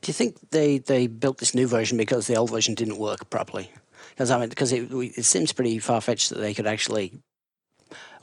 Do 0.00 0.08
you 0.08 0.12
think 0.12 0.50
they, 0.50 0.78
they 0.78 1.06
built 1.06 1.38
this 1.38 1.54
new 1.54 1.66
version 1.66 1.96
because 1.96 2.26
the 2.26 2.36
old 2.36 2.50
version 2.50 2.74
didn't 2.74 2.98
work 2.98 3.30
properly? 3.30 3.70
Because 4.10 4.30
I 4.30 4.38
mean, 4.38 4.48
because 4.48 4.72
it, 4.72 4.92
it 4.92 5.24
seems 5.24 5.52
pretty 5.52 5.78
far 5.78 6.00
fetched 6.00 6.30
that 6.30 6.38
they 6.38 6.54
could 6.54 6.66
actually 6.66 7.20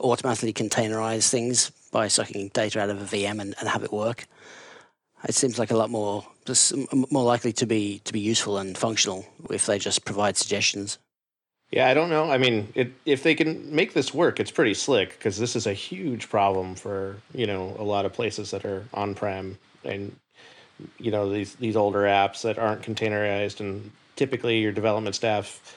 automatically 0.00 0.52
containerize 0.52 1.28
things 1.28 1.70
by 1.90 2.08
sucking 2.08 2.48
data 2.48 2.80
out 2.80 2.90
of 2.90 3.00
a 3.00 3.16
VM 3.16 3.40
and, 3.40 3.54
and 3.58 3.68
have 3.68 3.84
it 3.84 3.92
work. 3.92 4.26
It 5.28 5.34
seems 5.34 5.58
like 5.58 5.70
a 5.70 5.76
lot 5.76 5.90
more 5.90 6.26
more 7.10 7.24
likely 7.24 7.52
to 7.52 7.66
be 7.66 8.00
to 8.04 8.12
be 8.12 8.20
useful 8.20 8.58
and 8.58 8.76
functional 8.76 9.26
if 9.50 9.66
they 9.66 9.78
just 9.78 10.04
provide 10.04 10.36
suggestions. 10.36 10.98
Yeah, 11.70 11.88
I 11.88 11.94
don't 11.94 12.10
know. 12.10 12.30
I 12.30 12.36
mean, 12.36 12.68
it, 12.74 12.92
if 13.06 13.22
they 13.22 13.34
can 13.34 13.74
make 13.74 13.94
this 13.94 14.12
work, 14.12 14.40
it's 14.40 14.50
pretty 14.50 14.74
slick 14.74 15.10
because 15.10 15.38
this 15.38 15.56
is 15.56 15.66
a 15.66 15.72
huge 15.72 16.28
problem 16.28 16.74
for 16.74 17.16
you 17.34 17.46
know 17.46 17.74
a 17.78 17.84
lot 17.84 18.04
of 18.04 18.12
places 18.12 18.50
that 18.50 18.64
are 18.64 18.84
on 18.92 19.14
prem 19.14 19.58
and 19.84 20.14
you 20.98 21.10
know 21.10 21.30
these 21.30 21.54
these 21.56 21.76
older 21.76 22.02
apps 22.02 22.42
that 22.42 22.58
aren't 22.58 22.82
containerized 22.82 23.60
and 23.60 23.90
typically 24.16 24.60
your 24.60 24.72
development 24.72 25.14
staff 25.14 25.76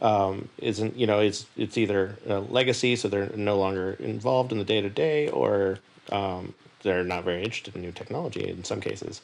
um, 0.00 0.48
isn't 0.58 0.96
you 0.96 1.06
know 1.06 1.20
it's 1.20 1.46
it's 1.56 1.78
either 1.78 2.16
legacy 2.26 2.96
so 2.96 3.08
they're 3.08 3.30
no 3.34 3.58
longer 3.58 3.92
involved 4.00 4.52
in 4.52 4.58
the 4.58 4.64
day 4.64 4.80
to 4.80 4.90
day 4.90 5.28
or 5.28 5.78
um, 6.10 6.54
they're 6.84 7.02
not 7.02 7.24
very 7.24 7.42
interested 7.42 7.74
in 7.74 7.82
new 7.82 7.92
technology 7.92 8.48
in 8.48 8.62
some 8.62 8.80
cases. 8.80 9.20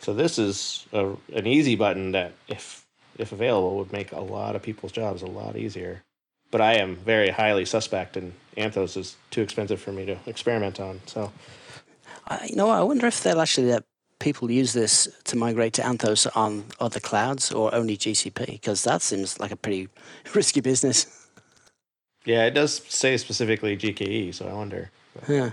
So 0.00 0.12
this 0.12 0.38
is 0.38 0.86
a, 0.92 1.12
an 1.32 1.46
easy 1.46 1.76
button 1.76 2.12
that 2.12 2.32
if 2.48 2.84
if 3.18 3.30
available 3.30 3.76
would 3.76 3.92
make 3.92 4.10
a 4.10 4.20
lot 4.20 4.56
of 4.56 4.62
people's 4.62 4.90
jobs 4.90 5.22
a 5.22 5.26
lot 5.26 5.56
easier. 5.56 6.02
But 6.50 6.60
I 6.60 6.74
am 6.74 6.96
very 6.96 7.30
highly 7.30 7.64
suspect, 7.64 8.16
and 8.16 8.32
Anthos 8.56 8.96
is 8.96 9.16
too 9.30 9.42
expensive 9.42 9.80
for 9.80 9.92
me 9.92 10.06
to 10.06 10.16
experiment 10.26 10.80
on. 10.80 11.00
So 11.06 11.30
I, 12.26 12.46
you 12.46 12.56
know, 12.56 12.70
I 12.70 12.82
wonder 12.82 13.06
if 13.06 13.22
they'll 13.22 13.40
actually 13.40 13.68
let 13.68 13.84
people 14.18 14.50
use 14.50 14.72
this 14.72 15.08
to 15.24 15.36
migrate 15.36 15.72
to 15.74 15.82
Anthos 15.82 16.26
on 16.36 16.64
other 16.80 17.00
clouds 17.00 17.52
or 17.52 17.74
only 17.74 17.96
GCP, 17.96 18.46
because 18.46 18.84
that 18.84 19.02
seems 19.02 19.40
like 19.40 19.50
a 19.50 19.56
pretty 19.56 19.88
risky 20.34 20.60
business. 20.60 21.28
yeah, 22.24 22.44
it 22.46 22.52
does 22.52 22.82
say 22.88 23.16
specifically 23.16 23.76
GKE, 23.76 24.34
so 24.34 24.48
I 24.48 24.52
wonder. 24.52 24.90
Yeah. 25.28 25.50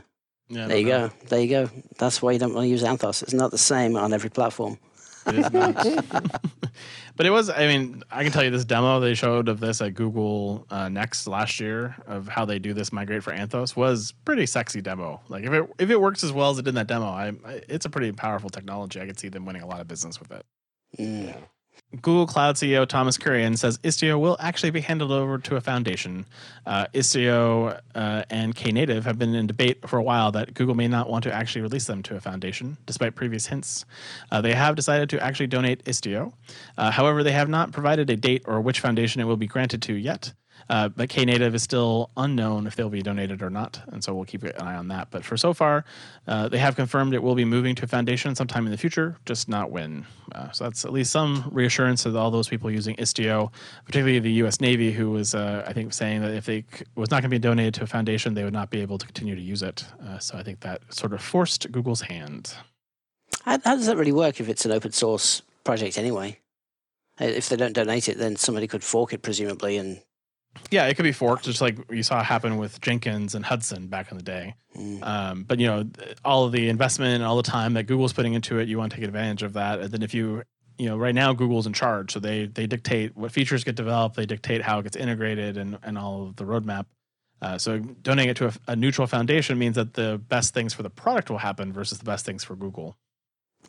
Yeah, 0.50 0.68
There 0.68 0.78
you 0.78 0.86
know. 0.86 1.08
go. 1.08 1.14
There 1.28 1.40
you 1.40 1.48
go. 1.48 1.70
That's 1.98 2.22
why 2.22 2.32
you 2.32 2.40
don't 2.40 2.54
want 2.54 2.66
to 2.66 2.70
use 2.70 2.84
Anthos. 2.84 3.22
It's 3.24 3.34
not 3.34 3.52
the 3.52 3.58
same 3.58 3.96
on 3.96 4.14
every 4.14 4.30
platform. 4.30 4.80
It 5.28 5.36
is 5.36 5.52
not. 5.52 5.76
but 7.16 7.26
it 7.26 7.30
was. 7.30 7.50
I 7.50 7.68
mean, 7.68 8.04
I 8.10 8.24
can 8.24 8.32
tell 8.32 8.44
you 8.44 8.50
this 8.50 8.66
demo 8.66 9.00
they 9.00 9.14
showed 9.14 9.48
of 9.48 9.60
this 9.60 9.82
at 9.82 9.94
Google 9.94 10.66
uh, 10.72 10.90
Next 10.90 11.28
last 11.28 11.60
year 11.60 11.96
of 12.08 12.28
how 12.28 12.46
they 12.46 12.58
do 12.58 12.74
this 12.74 12.92
migrate 12.92 13.24
for 13.24 13.32
Anthos 13.32 13.76
was 13.76 14.14
pretty 14.26 14.46
sexy 14.46 14.82
demo. 14.82 15.22
Like 15.30 15.44
if 15.44 15.52
it 15.54 15.70
if 15.78 15.90
it 15.90 16.02
works 16.02 16.24
as 16.24 16.32
well 16.32 16.50
as 16.50 16.58
it 16.58 16.64
did 16.64 16.70
in 16.70 16.76
that 16.76 16.88
demo, 16.88 17.08
I, 17.08 17.34
I 17.46 17.62
it's 17.68 17.86
a 17.86 17.90
pretty 17.90 18.12
powerful 18.12 18.50
technology. 18.50 19.00
I 19.00 19.06
could 19.06 19.20
see 19.20 19.30
them 19.30 19.46
winning 19.46 19.62
a 19.62 19.68
lot 19.68 19.82
of 19.82 19.88
business 19.88 20.20
with 20.20 20.32
it. 20.32 20.46
Mm. 20.98 21.36
Google 21.96 22.28
Cloud 22.28 22.56
CEO 22.56 22.88
Thomas 22.88 23.18
Kurian 23.18 23.58
says 23.58 23.80
Istio 23.80 24.20
will 24.20 24.38
actually 24.40 24.70
be 24.70 24.82
handed 24.82 25.10
over 25.10 25.40
to 25.40 25.56
a 25.56 25.62
foundation. 25.62 26.26
Uh, 26.64 26.86
Istio 26.94 27.80
uh, 27.96 28.24
and 28.30 28.56
Knative 28.56 29.04
have 29.06 29.18
been 29.18 29.34
in 29.34 29.48
debate 29.48 29.90
for 29.90 29.98
a 29.98 30.04
while 30.04 30.32
that 30.34 30.54
Google 30.54 30.76
may 30.76 30.88
not 30.88 31.10
want 31.10 31.24
to 31.24 31.34
actually 31.34 31.62
release 31.62 31.86
them 31.86 32.04
to 32.04 32.16
a 32.16 32.20
foundation, 32.20 32.78
despite 32.86 33.16
previous 33.16 33.48
hints. 33.48 33.86
Uh, 34.32 34.40
they 34.40 34.54
have 34.54 34.76
decided 34.76 35.10
to 35.10 35.24
actually 35.24 35.48
donate 35.48 35.84
Istio. 35.86 36.32
Uh, 36.78 36.92
however, 36.92 37.24
they 37.24 37.32
have 37.32 37.50
not 37.50 37.72
provided 37.72 38.08
a 38.12 38.16
date 38.16 38.44
or 38.46 38.62
which 38.62 38.82
foundation 38.82 39.20
it 39.20 39.26
will 39.26 39.38
be 39.38 39.48
granted 39.48 39.82
to 39.84 39.94
yet. 39.94 40.34
Uh, 40.70 40.88
but 40.88 41.10
Knative 41.10 41.56
is 41.56 41.64
still 41.64 42.12
unknown 42.16 42.68
if 42.68 42.76
they'll 42.76 42.90
be 42.90 43.02
donated 43.02 43.42
or 43.42 43.50
not, 43.50 43.82
and 43.88 44.04
so 44.04 44.14
we'll 44.14 44.26
keep 44.26 44.44
an 44.44 44.54
eye 44.60 44.76
on 44.76 44.88
that. 44.90 45.08
But 45.10 45.26
for 45.26 45.36
so 45.36 45.54
far, 45.54 45.84
uh, 46.28 46.48
they 46.48 46.60
have 46.60 46.76
confirmed 46.76 47.14
it 47.16 47.24
will 47.24 47.36
be 47.36 47.46
moving 47.46 47.74
to 47.76 47.86
a 47.86 47.88
foundation 47.88 48.36
sometime 48.36 48.66
in 48.66 48.72
the 48.72 48.78
future, 48.78 49.18
just 49.26 49.50
not 49.50 49.72
when. 49.72 50.06
Uh, 50.32 50.52
so 50.52 50.66
that's 50.66 50.86
at 50.86 50.94
least 50.94 51.12
some 51.12 51.50
reassurance 51.52 52.04
to 52.04 52.16
all 52.16 52.30
those 52.30 52.48
people 52.48 52.70
using 52.70 52.96
Istio, 52.98 53.52
particularly 53.86 54.20
the 54.20 54.32
U.S. 54.34 54.62
Navy, 54.62 54.92
who 54.92 55.10
was, 55.10 55.34
uh, 55.34 55.64
I 55.66 55.74
think, 55.74 55.92
saying 55.92 56.22
that 56.22 56.32
if 56.36 56.46
they 56.46 56.66
was 56.96 57.10
not 57.10 57.22
going 57.22 57.32
to 57.32 57.36
be 57.36 57.40
donated 57.40 57.74
to 57.76 57.84
a 57.84 57.88
foundation, 57.88 58.36
they 58.36 58.44
would 58.44 58.54
not 58.54 58.70
be 58.70 58.82
able 58.82 59.00
to 59.00 59.06
continue 59.06 59.36
to 59.36 59.42
use 59.42 59.64
it. 59.64 59.86
Uh, 60.06 60.20
so 60.20 60.38
I 60.38 60.44
think 60.44 60.60
that 60.60 60.82
sort 60.94 61.14
of 61.14 61.22
forced 61.22 61.72
Google's 61.72 62.02
hand. 62.02 62.54
How, 63.44 63.60
how 63.64 63.76
does 63.76 63.88
that 63.88 63.98
really 63.98 64.12
work 64.12 64.40
if 64.40 64.48
it's 64.48 64.66
an 64.66 64.72
open 64.72 64.92
source 64.92 65.42
project 65.64 65.98
anyway? 65.98 66.40
Uh, 67.20 67.26
If 67.26 67.50
they 67.50 67.56
don't 67.56 67.74
donate 67.74 68.08
it, 68.08 68.20
then 68.20 68.36
somebody 68.36 68.68
could 68.68 68.84
fork 68.84 69.14
it, 69.14 69.24
presumably, 69.24 69.78
and 69.78 70.02
Yeah, 70.72 70.88
it 70.88 70.96
could 70.96 71.04
be 71.04 71.12
forked, 71.12 71.46
just 71.46 71.62
like 71.62 71.78
you 71.90 72.04
saw 72.04 72.24
happen 72.24 72.58
with 72.58 72.80
Jenkins 72.82 73.34
and 73.34 73.44
Hudson 73.46 73.88
back 73.88 74.12
in 74.12 74.18
the 74.18 74.24
day. 74.24 74.56
Mm. 74.76 75.04
Um, 75.04 75.44
but 75.44 75.60
you 75.60 75.68
know, 75.68 75.90
all 76.24 76.46
of 76.46 76.52
the 76.52 76.70
investment 76.70 77.16
and 77.16 77.24
all 77.24 77.38
the 77.38 77.44
time 77.44 77.74
that 77.74 77.84
Google's 77.84 78.14
putting 78.14 78.34
into 78.34 78.60
it, 78.60 78.68
you 78.68 78.78
want 78.78 78.92
to 78.92 78.98
take 78.98 79.06
advantage 79.06 79.44
of 79.44 79.54
that. 79.54 79.80
And 79.80 79.92
then 79.92 80.04
if 80.04 80.14
you, 80.14 80.44
you 80.78 80.88
know, 80.88 80.98
right 80.98 81.16
now 81.16 81.34
Google's 81.34 81.66
in 81.66 81.74
charge, 81.74 82.12
so 82.12 82.20
they 82.20 82.46
they 82.46 82.68
dictate 82.68 83.16
what 83.16 83.32
features 83.32 83.64
get 83.64 83.76
developed, 83.76 84.16
they 84.16 84.26
dictate 84.26 84.62
how 84.62 84.80
it 84.80 84.84
gets 84.84 84.96
integrated, 84.96 85.58
and 85.58 85.78
and 85.82 85.98
all 85.98 86.28
of 86.28 86.36
the 86.36 86.44
roadmap. 86.46 86.86
Uh, 87.42 87.58
so 87.58 87.80
donating 87.80 88.30
it 88.30 88.38
to 88.38 88.48
a, 88.48 88.54
a 88.68 88.76
neutral 88.76 89.08
foundation 89.08 89.58
means 89.58 89.76
that 89.76 89.94
the 89.94 90.22
best 90.28 90.54
things 90.54 90.74
for 90.74 90.84
the 90.84 90.90
product 90.90 91.30
will 91.30 91.38
happen 91.38 91.72
versus 91.72 91.98
the 91.98 92.06
best 92.06 92.26
things 92.26 92.44
for 92.44 92.56
Google. 92.56 92.98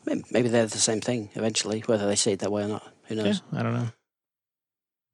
Maybe 0.05 0.49
they're 0.49 0.65
the 0.65 0.77
same 0.77 0.99
thing 0.99 1.29
eventually, 1.35 1.81
whether 1.85 2.05
they 2.07 2.15
see 2.15 2.31
it 2.31 2.39
that 2.39 2.51
way 2.51 2.63
or 2.63 2.67
not. 2.67 2.87
Who 3.05 3.15
Yeah, 3.15 3.23
knows? 3.23 3.41
I 3.53 3.63
don't 3.63 3.73
know. 3.73 3.87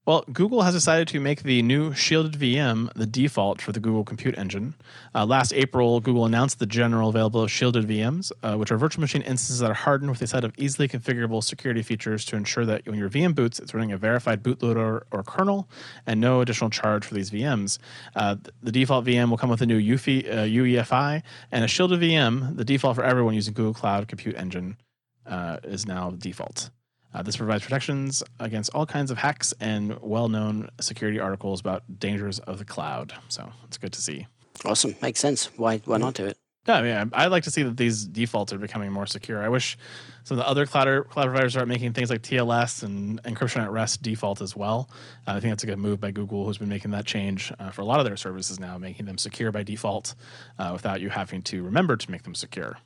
Well, 0.07 0.23
Google 0.31 0.61
has 0.61 0.73
decided 0.73 1.09
to 1.09 1.19
make 1.19 1.43
the 1.43 1.61
new 1.61 1.93
shielded 1.93 2.39
VM 2.39 2.93
the 2.93 3.05
default 3.05 3.61
for 3.61 3.73
the 3.73 3.81
Google 3.81 4.05
Compute 4.05 4.37
Engine. 4.37 4.73
Uh, 5.13 5.25
last 5.25 5.51
April, 5.51 5.99
Google 5.99 6.25
announced 6.25 6.59
the 6.59 6.65
general 6.65 7.09
availability 7.09 7.47
of 7.47 7.51
shielded 7.51 7.85
VMs, 7.85 8.31
uh, 8.41 8.55
which 8.55 8.71
are 8.71 8.77
virtual 8.77 9.01
machine 9.01 9.21
instances 9.23 9.59
that 9.59 9.69
are 9.69 9.73
hardened 9.73 10.09
with 10.09 10.21
a 10.21 10.27
set 10.27 10.45
of 10.45 10.53
easily 10.57 10.87
configurable 10.87 11.43
security 11.43 11.81
features 11.81 12.23
to 12.23 12.37
ensure 12.37 12.65
that 12.65 12.85
when 12.85 12.97
your 12.97 13.09
VM 13.09 13.35
boots, 13.35 13.59
it's 13.59 13.73
running 13.73 13.91
a 13.91 13.97
verified 13.97 14.43
bootloader 14.43 15.01
or 15.11 15.23
kernel, 15.23 15.67
and 16.05 16.21
no 16.21 16.39
additional 16.39 16.69
charge 16.69 17.03
for 17.03 17.13
these 17.13 17.29
VMs. 17.29 17.77
Uh, 18.15 18.37
the 18.63 18.71
default 18.71 19.03
VM 19.03 19.29
will 19.29 19.37
come 19.37 19.49
with 19.49 19.61
a 19.61 19.65
new 19.65 19.77
UFI, 19.77 20.31
uh, 20.31 20.43
UEFI 20.43 21.21
and 21.51 21.65
a 21.65 21.67
shielded 21.67 21.99
VM. 21.99 22.55
The 22.55 22.63
default 22.63 22.95
for 22.95 23.03
everyone 23.03 23.33
using 23.33 23.53
Google 23.53 23.73
Cloud 23.73 24.07
Compute 24.07 24.37
Engine 24.37 24.77
uh, 25.25 25.57
is 25.65 25.85
now 25.85 26.11
the 26.11 26.17
default. 26.17 26.69
Uh, 27.17 27.23
this 27.23 27.35
provides 27.37 27.63
protections 27.63 28.21
against 28.39 28.69
all 28.75 28.85
kinds 28.85 29.09
of 29.09 29.17
hacks 29.17 29.51
and 29.59 29.99
well-known 30.01 30.69
security 30.79 31.19
articles 31.19 31.59
about 31.59 31.81
dangers 31.97 32.37
of 32.39 32.59
the 32.59 32.65
cloud. 32.65 33.11
So 33.27 33.51
it's 33.65 33.79
good 33.79 33.93
to 33.93 34.01
see. 34.01 34.27
Awesome. 34.63 34.95
Makes 35.01 35.19
sense. 35.19 35.45
Why 35.57 35.79
why 35.85 35.97
not 35.97 36.13
do 36.13 36.25
it? 36.27 36.37
Yeah, 36.67 36.75
I 36.75 36.81
mean, 36.83 37.11
I- 37.13 37.23
I'd 37.23 37.31
like 37.31 37.43
to 37.43 37.51
see 37.51 37.63
that 37.63 37.75
these 37.77 38.05
defaults 38.05 38.53
are 38.53 38.59
becoming 38.59 38.91
more 38.91 39.07
secure. 39.07 39.41
I 39.43 39.49
wish 39.49 39.77
some 40.25 40.37
of 40.37 40.43
the 40.43 40.49
other 40.49 40.65
cloud, 40.67 41.07
cloud 41.09 41.23
providers 41.25 41.53
start 41.53 41.67
making 41.67 41.93
things 41.93 42.09
like 42.11 42.21
TLS 42.21 42.83
and 42.83 43.23
encryption 43.23 43.63
at 43.63 43.71
rest 43.71 44.03
default 44.03 44.41
as 44.41 44.55
well. 44.55 44.89
Uh, 45.25 45.31
I 45.31 45.39
think 45.39 45.51
that's 45.53 45.63
a 45.63 45.67
good 45.67 45.79
move 45.79 45.99
by 45.99 46.11
Google, 46.11 46.45
who's 46.45 46.57
been 46.59 46.69
making 46.69 46.91
that 46.91 47.05
change 47.05 47.51
uh, 47.57 47.71
for 47.71 47.81
a 47.81 47.85
lot 47.85 47.99
of 47.99 48.05
their 48.05 48.17
services 48.17 48.59
now, 48.59 48.77
making 48.77 49.05
them 49.07 49.17
secure 49.17 49.51
by 49.51 49.63
default 49.63 50.13
uh, 50.59 50.69
without 50.73 51.01
you 51.01 51.09
having 51.09 51.41
to 51.43 51.63
remember 51.63 51.95
to 51.95 52.11
make 52.11 52.23
them 52.23 52.35
secure. 52.35 52.77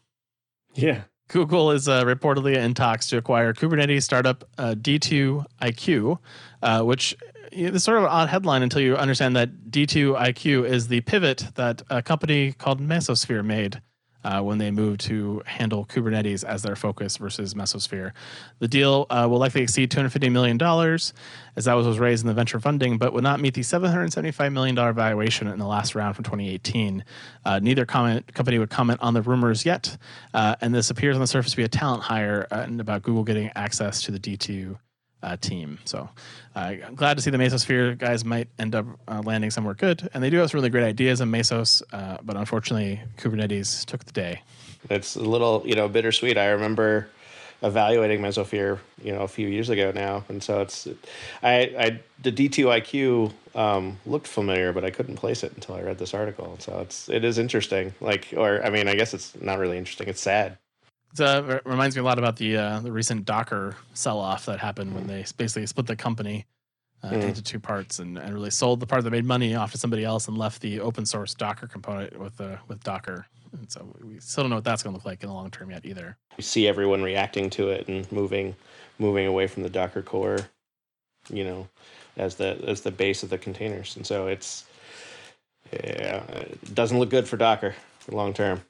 Yeah. 0.74 1.02
Google 1.32 1.72
is 1.72 1.88
uh, 1.88 2.04
reportedly 2.04 2.58
in 2.58 2.74
talks 2.74 3.08
to 3.08 3.18
acquire 3.18 3.54
Kubernetes 3.54 4.04
startup 4.04 4.44
uh, 4.58 4.76
D2IQ, 4.78 6.18
uh, 6.62 6.82
which 6.84 7.16
is 7.54 7.86
sort 7.86 8.00
of 8.00 8.04
an 8.04 8.10
odd 8.10 8.28
headline 8.28 8.64
until 8.64 8.82
you 8.82 8.98
understand 8.98 9.38
that 9.38 9.70
D2IQ 9.70 10.68
is 10.68 10.90
the 10.90 11.00
pivot 11.02 11.48
that 11.56 11.84
a 11.90 12.02
company 12.02 12.52
called 12.52 12.82
Mesosphere 12.82 13.46
made 13.46 13.82
uh, 14.24 14.42
when 14.42 14.58
they 14.58 14.72
move 14.72 14.98
to 15.00 15.42
handle 15.46 15.86
Kubernetes 15.86 16.44
as 16.44 16.64
their 16.64 16.76
focus 16.76 17.18
versus 17.18 17.54
Mesosphere. 17.54 18.12
The 18.60 18.68
deal 18.68 19.08
uh, 19.10 19.28
will 19.30 19.40
likely 19.40 19.62
exceed 19.62 19.92
$250 19.92 20.32
million, 20.32 20.62
as 21.56 21.66
that 21.66 21.74
was, 21.74 21.88
was 21.88 22.00
raised 22.00 22.24
in 22.24 22.28
the 22.28 22.34
venture 22.34 22.60
funding, 22.60 22.98
but 22.98 23.14
would 23.14 23.24
not 23.24 23.40
meet 23.40 23.54
the 23.54 23.62
$775 23.62 24.54
million 24.54 24.76
valuation 24.76 25.48
in 25.48 25.60
the 25.60 25.68
last 25.68 25.96
round 25.96 26.16
from 26.16 26.24
2018. 26.24 27.04
Uh, 27.46 27.60
neither 27.60 27.86
comment, 27.86 28.34
company 28.34 28.60
would 28.60 28.70
comment 28.70 29.00
on 29.02 29.14
the 29.14 29.22
rumors 29.22 29.66
yet, 29.66 29.98
uh, 30.34 30.56
and 30.62 30.74
this 30.74 30.90
appears 30.90 31.16
on 31.16 31.22
the 31.22 31.28
surface 31.28 31.52
to 31.52 31.58
be 31.58 31.64
a 31.64 31.68
talent 31.68 32.04
hire 32.04 32.48
uh, 32.52 32.60
and 32.60 32.80
about 32.80 33.02
Google 33.02 33.24
getting 33.24 33.52
access 33.56 34.02
to 34.04 34.12
the 34.12 34.20
D2 34.20 34.78
uh, 35.24 35.38
team. 35.38 35.80
So 35.86 36.10
uh, 36.56 36.74
I'm 36.86 36.96
glad 36.96 37.18
to 37.18 37.24
see 37.24 37.30
the 37.30 37.38
Mesosphere 37.38 37.98
guys 37.98 38.26
might 38.26 38.48
end 38.60 38.76
up 38.76 38.86
uh, 39.08 39.22
landing 39.24 39.52
somewhere 39.52 39.74
good. 39.74 40.10
And 40.14 40.24
they 40.24 40.30
do 40.30 40.38
have 40.38 40.50
some 40.52 40.58
really 40.58 40.70
great 40.70 40.84
ideas 40.86 41.22
in 41.22 41.30
Mesos, 41.30 41.82
uh, 41.94 42.18
but 42.24 42.36
unfortunately, 42.36 43.02
Kubernetes 43.18 43.86
took 43.86 44.06
the 44.06 44.12
day. 44.12 44.42
It's 44.90 45.16
a 45.16 45.22
little, 45.22 45.64
you 45.66 45.76
know, 45.76 45.88
bittersweet. 45.88 46.38
I 46.38 46.48
remember 46.48 47.08
evaluating 47.64 48.22
Mesosphere, 48.22 48.80
you 49.04 49.12
know, 49.12 49.22
a 49.22 49.28
few 49.28 49.48
years 49.48 49.70
ago 49.70 49.92
now, 49.94 50.24
and 50.30 50.42
so 50.42 50.62
it's, 50.62 50.88
I, 51.44 51.60
I, 51.78 52.00
the 52.24 52.32
D2IQ 52.32 53.32
um, 53.54 54.00
looked 54.08 54.26
familiar, 54.26 54.74
but 54.74 54.84
I 54.84 54.90
couldn't 54.90 55.18
place 55.18 55.44
it 55.44 55.54
until 55.54 55.76
I 55.76 55.82
read 55.82 56.00
this 56.00 56.16
article. 56.16 56.56
So 56.60 56.80
it's, 56.80 57.08
it 57.08 57.24
is 57.24 57.38
interesting. 57.38 57.94
Like, 58.02 58.34
or 58.36 58.66
I 58.66 58.72
mean, 58.72 58.88
I 58.88 58.96
guess 58.96 59.14
it's 59.14 59.40
not 59.40 59.60
really 59.60 59.78
interesting. 59.78 60.08
It's 60.08 60.22
sad. 60.22 60.58
It 61.14 61.22
uh, 61.22 61.60
reminds 61.66 61.96
me 61.96 62.02
a 62.02 62.04
lot 62.06 62.18
about 62.18 62.38
the 62.38 62.58
uh, 62.58 62.80
the 62.80 62.92
recent 62.92 63.26
Docker 63.26 63.76
sell 63.94 64.20
off 64.20 64.46
that 64.46 64.60
happened 64.60 64.94
when 64.96 65.08
they 65.08 65.26
basically 65.38 65.66
split 65.66 65.88
the 65.88 65.96
company 65.96 66.46
uh, 67.04 67.10
Mm. 67.10 67.24
into 67.24 67.42
two 67.42 67.60
parts 67.60 68.00
and, 68.00 68.18
and 68.18 68.34
really 68.34 68.52
sold 68.52 68.80
the 68.80 68.86
part 68.86 69.04
that 69.04 69.12
made 69.12 69.26
money 69.26 69.56
off 69.56 69.72
to 69.72 69.78
somebody 69.78 70.06
else 70.06 70.28
and 70.28 70.38
left 70.38 70.62
the 70.62 70.80
open 70.80 71.06
source 71.06 71.34
Docker 71.34 71.68
component 71.68 72.18
with 72.20 72.40
uh, 72.40 72.58
with 72.68 72.84
Docker. 72.84 73.26
And 73.54 73.70
so 73.70 73.94
we 74.02 74.20
still 74.20 74.44
don't 74.44 74.50
know 74.52 74.56
what 74.58 74.64
that's 74.64 74.82
going 74.82 74.94
to 74.94 74.98
look 74.98 75.06
like 75.06 75.24
in 75.24 75.28
the 75.30 75.36
long 75.36 75.52
term 75.52 75.72
yet 75.72 75.84
either. 75.86 76.16
We 76.38 76.44
see 76.44 76.68
everyone 76.68 77.02
reacting 77.04 77.50
to 77.52 77.70
it 77.70 77.88
and 77.90 78.10
moving, 78.12 78.56
moving 78.98 79.28
away 79.28 79.48
from 79.48 79.64
the 79.64 79.70
Docker 79.70 80.02
core, 80.02 80.38
you 81.30 81.44
know, 81.44 81.68
as 82.16 82.36
the 82.36 82.64
as 82.66 82.80
the 82.82 82.92
base 82.92 83.24
of 83.24 83.30
the 83.30 83.38
containers, 83.38 83.98
and 83.98 84.08
so 84.08 84.28
it's, 84.28 84.64
yeah, 85.74 86.24
it 86.32 86.74
doesn't 86.76 86.98
look 86.98 87.10
good 87.10 87.28
for 87.28 87.36
Docker 87.36 87.76
long 88.10 88.34
term. 88.34 88.62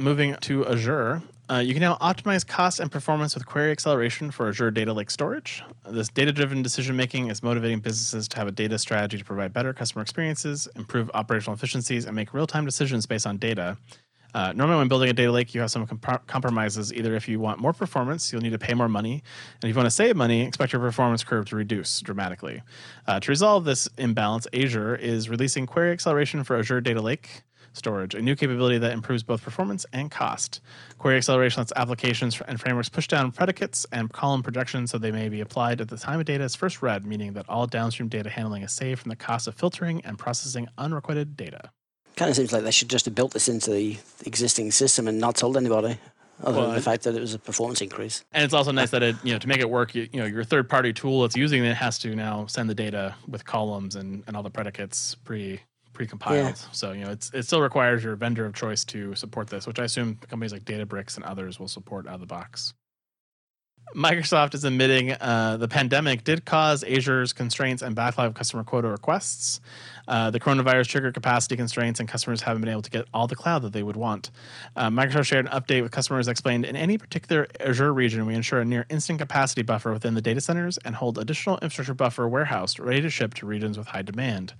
Moving 0.00 0.36
to 0.42 0.66
Azure, 0.66 1.22
uh, 1.50 1.58
you 1.58 1.74
can 1.74 1.80
now 1.80 1.96
optimize 1.96 2.46
cost 2.46 2.78
and 2.78 2.90
performance 2.90 3.34
with 3.34 3.44
query 3.44 3.72
acceleration 3.72 4.30
for 4.30 4.48
Azure 4.48 4.70
Data 4.70 4.92
Lake 4.92 5.10
Storage. 5.10 5.62
This 5.88 6.08
data 6.08 6.32
driven 6.32 6.62
decision 6.62 6.96
making 6.96 7.28
is 7.28 7.42
motivating 7.42 7.80
businesses 7.80 8.28
to 8.28 8.36
have 8.36 8.46
a 8.46 8.52
data 8.52 8.78
strategy 8.78 9.18
to 9.18 9.24
provide 9.24 9.52
better 9.52 9.72
customer 9.72 10.02
experiences, 10.02 10.68
improve 10.76 11.10
operational 11.12 11.54
efficiencies, 11.54 12.04
and 12.04 12.14
make 12.14 12.32
real 12.32 12.46
time 12.46 12.64
decisions 12.64 13.04
based 13.04 13.26
on 13.26 13.36
data. 13.36 13.76
Uh, 14.32 14.52
normally, 14.52 14.78
when 14.78 14.86
building 14.86 15.10
a 15.10 15.12
data 15.12 15.32
lake, 15.32 15.52
you 15.52 15.60
have 15.60 15.72
some 15.72 15.84
comp- 15.88 16.24
compromises. 16.28 16.92
Either 16.92 17.16
if 17.16 17.28
you 17.28 17.40
want 17.40 17.58
more 17.58 17.72
performance, 17.72 18.32
you'll 18.32 18.42
need 18.42 18.52
to 18.52 18.58
pay 18.58 18.74
more 18.74 18.88
money, 18.88 19.24
and 19.60 19.68
if 19.68 19.74
you 19.74 19.76
want 19.76 19.86
to 19.86 19.90
save 19.90 20.14
money, 20.14 20.42
expect 20.42 20.72
your 20.72 20.80
performance 20.80 21.24
curve 21.24 21.46
to 21.46 21.56
reduce 21.56 22.00
dramatically. 22.00 22.62
Uh, 23.08 23.18
to 23.18 23.28
resolve 23.28 23.64
this 23.64 23.88
imbalance, 23.98 24.46
Azure 24.54 24.94
is 24.94 25.28
releasing 25.28 25.66
query 25.66 25.90
acceleration 25.90 26.44
for 26.44 26.56
Azure 26.56 26.80
Data 26.80 27.02
Lake 27.02 27.42
storage, 27.72 28.14
a 28.14 28.22
new 28.22 28.36
capability 28.36 28.78
that 28.78 28.92
improves 28.92 29.22
both 29.22 29.42
performance 29.42 29.86
and 29.92 30.10
cost. 30.10 30.60
Query 30.98 31.16
acceleration 31.16 31.60
lets 31.60 31.72
applications 31.76 32.40
and 32.46 32.60
frameworks 32.60 32.88
push 32.88 33.06
down 33.08 33.32
predicates 33.32 33.86
and 33.92 34.12
column 34.12 34.42
projections 34.42 34.90
so 34.90 34.98
they 34.98 35.12
may 35.12 35.28
be 35.28 35.40
applied 35.40 35.80
at 35.80 35.88
the 35.88 35.96
time 35.96 36.20
a 36.20 36.24
data 36.24 36.44
is 36.44 36.54
first 36.54 36.82
read, 36.82 37.04
meaning 37.04 37.32
that 37.34 37.48
all 37.48 37.66
downstream 37.66 38.08
data 38.08 38.28
handling 38.28 38.62
is 38.62 38.72
saved 38.72 39.00
from 39.00 39.08
the 39.08 39.16
cost 39.16 39.46
of 39.46 39.54
filtering 39.54 40.04
and 40.04 40.18
processing 40.18 40.68
unrequited 40.78 41.36
data. 41.36 41.70
Kind 42.16 42.30
of 42.30 42.36
seems 42.36 42.52
like 42.52 42.64
they 42.64 42.70
should 42.70 42.90
just 42.90 43.04
have 43.06 43.14
built 43.14 43.32
this 43.32 43.48
into 43.48 43.70
the 43.70 43.96
existing 44.26 44.70
system 44.72 45.08
and 45.08 45.18
not 45.18 45.36
told 45.36 45.56
anybody, 45.56 45.98
other 46.42 46.58
Well, 46.58 46.66
than 46.66 46.74
the 46.74 46.82
fact 46.82 47.04
that 47.04 47.14
it 47.14 47.20
was 47.20 47.34
a 47.34 47.38
performance 47.38 47.80
increase. 47.80 48.24
And 48.32 48.44
it's 48.44 48.52
also 48.52 48.72
nice 48.72 48.90
that 48.90 49.02
it, 49.02 49.16
you 49.22 49.32
know, 49.32 49.38
to 49.38 49.48
make 49.48 49.60
it 49.60 49.70
work, 49.70 49.94
you, 49.94 50.08
you 50.12 50.20
know, 50.20 50.26
your 50.26 50.44
third 50.44 50.68
party 50.68 50.92
tool 50.92 51.22
that's 51.22 51.36
using 51.36 51.64
it 51.64 51.74
has 51.76 51.98
to 52.00 52.14
now 52.14 52.46
send 52.46 52.68
the 52.68 52.74
data 52.74 53.14
with 53.28 53.44
columns 53.44 53.96
and, 53.96 54.24
and 54.26 54.36
all 54.36 54.42
the 54.42 54.50
predicates 54.50 55.14
pre 55.14 55.60
pre-compiled. 56.00 56.46
Yeah. 56.46 56.54
So, 56.72 56.92
you 56.92 57.04
know, 57.04 57.10
it's 57.10 57.30
it 57.34 57.42
still 57.42 57.60
requires 57.60 58.02
your 58.02 58.16
vendor 58.16 58.46
of 58.46 58.54
choice 58.54 58.86
to 58.86 59.14
support 59.14 59.48
this, 59.48 59.66
which 59.66 59.78
I 59.78 59.84
assume 59.84 60.16
companies 60.30 60.50
like 60.50 60.64
Databricks 60.64 61.16
and 61.16 61.24
others 61.26 61.60
will 61.60 61.68
support 61.68 62.06
out 62.06 62.14
of 62.14 62.20
the 62.20 62.26
box. 62.26 62.72
Microsoft 63.94 64.54
is 64.54 64.64
admitting 64.64 65.12
uh, 65.12 65.58
the 65.58 65.68
pandemic 65.68 66.24
did 66.24 66.46
cause 66.46 66.84
Azure's 66.84 67.34
constraints 67.34 67.82
and 67.82 67.94
backlog 67.94 68.28
of 68.28 68.34
customer 68.34 68.64
quota 68.64 68.88
requests. 68.88 69.60
Uh, 70.10 70.28
the 70.28 70.40
coronavirus 70.40 70.88
triggered 70.88 71.14
capacity 71.14 71.56
constraints, 71.56 72.00
and 72.00 72.08
customers 72.08 72.42
haven't 72.42 72.60
been 72.60 72.68
able 72.68 72.82
to 72.82 72.90
get 72.90 73.06
all 73.14 73.28
the 73.28 73.36
cloud 73.36 73.62
that 73.62 73.72
they 73.72 73.84
would 73.84 73.94
want. 73.94 74.32
Uh, 74.74 74.90
Microsoft 74.90 75.26
shared 75.26 75.46
an 75.46 75.52
update 75.52 75.82
with 75.82 75.92
customers 75.92 76.26
explained 76.26 76.64
in 76.64 76.74
any 76.74 76.98
particular 76.98 77.46
Azure 77.60 77.94
region, 77.94 78.26
we 78.26 78.34
ensure 78.34 78.60
a 78.60 78.64
near 78.64 78.84
instant 78.90 79.20
capacity 79.20 79.62
buffer 79.62 79.92
within 79.92 80.14
the 80.14 80.20
data 80.20 80.40
centers 80.40 80.78
and 80.78 80.96
hold 80.96 81.16
additional 81.16 81.58
infrastructure 81.58 81.94
buffer 81.94 82.28
warehoused 82.28 82.80
ready 82.80 83.00
to 83.00 83.08
ship 83.08 83.34
to 83.34 83.46
regions 83.46 83.78
with 83.78 83.86
high 83.86 84.02
demand. 84.02 84.52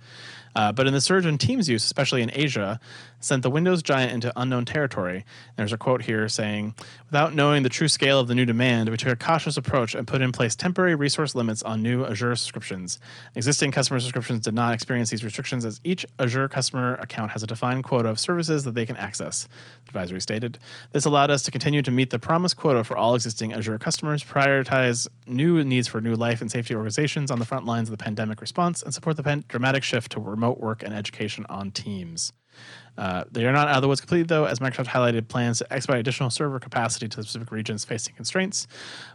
Uh, 0.53 0.71
but 0.71 0.85
in 0.85 0.93
the 0.93 0.99
surge 0.99 1.25
in 1.25 1.37
Teams 1.37 1.69
use, 1.69 1.83
especially 1.83 2.21
in 2.21 2.31
Asia, 2.33 2.79
sent 3.21 3.41
the 3.41 3.49
Windows 3.49 3.81
giant 3.81 4.11
into 4.11 4.33
unknown 4.35 4.65
territory. 4.65 5.23
There's 5.55 5.71
a 5.71 5.77
quote 5.77 6.01
here 6.01 6.27
saying, 6.27 6.75
Without 7.05 7.33
knowing 7.33 7.63
the 7.63 7.69
true 7.69 7.87
scale 7.87 8.19
of 8.19 8.27
the 8.27 8.35
new 8.35 8.45
demand, 8.45 8.89
we 8.89 8.97
took 8.97 9.13
a 9.13 9.15
cautious 9.15 9.55
approach 9.55 9.95
and 9.95 10.05
put 10.05 10.21
in 10.21 10.33
place 10.33 10.55
temporary 10.55 10.95
resource 10.95 11.35
limits 11.35 11.63
on 11.63 11.81
new 11.81 12.03
Azure 12.03 12.35
subscriptions. 12.35 12.99
Existing 13.35 13.71
customer 13.71 13.99
subscriptions 14.01 14.41
did 14.41 14.53
not 14.53 14.73
experience 14.73 15.09
these 15.09 15.23
restrictions 15.23 15.40
as 15.51 15.81
each 15.83 16.05
Azure 16.19 16.47
customer 16.47 16.95
account 16.95 17.31
has 17.31 17.43
a 17.43 17.47
defined 17.47 17.83
quota 17.83 18.09
of 18.09 18.19
services 18.19 18.63
that 18.63 18.75
they 18.75 18.85
can 18.85 18.97
access, 18.97 19.47
the 19.85 19.89
advisory 19.89 20.21
stated. 20.21 20.59
This 20.91 21.05
allowed 21.05 21.31
us 21.31 21.43
to 21.43 21.51
continue 21.51 21.81
to 21.81 21.91
meet 21.91 22.09
the 22.09 22.19
promised 22.19 22.57
quota 22.57 22.83
for 22.83 22.95
all 22.95 23.15
existing 23.15 23.53
Azure 23.53 23.79
customers, 23.79 24.23
prioritize 24.23 25.07
new 25.27 25.63
needs 25.63 25.87
for 25.87 26.01
new 26.01 26.15
life 26.15 26.41
and 26.41 26.51
safety 26.51 26.75
organizations 26.75 27.31
on 27.31 27.39
the 27.39 27.45
front 27.45 27.65
lines 27.65 27.89
of 27.89 27.97
the 27.97 28.03
pandemic 28.03 28.41
response, 28.41 28.83
and 28.83 28.93
support 28.93 29.17
the 29.17 29.23
pan- 29.23 29.43
dramatic 29.47 29.83
shift 29.83 30.11
to 30.11 30.19
remote 30.19 30.59
work 30.59 30.83
and 30.83 30.93
education 30.93 31.45
on 31.49 31.71
Teams. 31.71 32.33
Uh, 32.97 33.23
they 33.31 33.45
are 33.45 33.53
not 33.53 33.67
out 33.67 33.77
of 33.77 33.81
the 33.81 33.87
woods 33.87 34.01
completely, 34.01 34.25
though, 34.25 34.45
as 34.45 34.59
Microsoft 34.59 34.87
highlighted 34.87 35.27
plans 35.27 35.59
to 35.59 35.73
expedite 35.73 35.99
additional 35.99 36.29
server 36.29 36.59
capacity 36.59 37.07
to 37.07 37.23
specific 37.23 37.51
regions 37.51 37.85
facing 37.85 38.13
constraints 38.15 38.67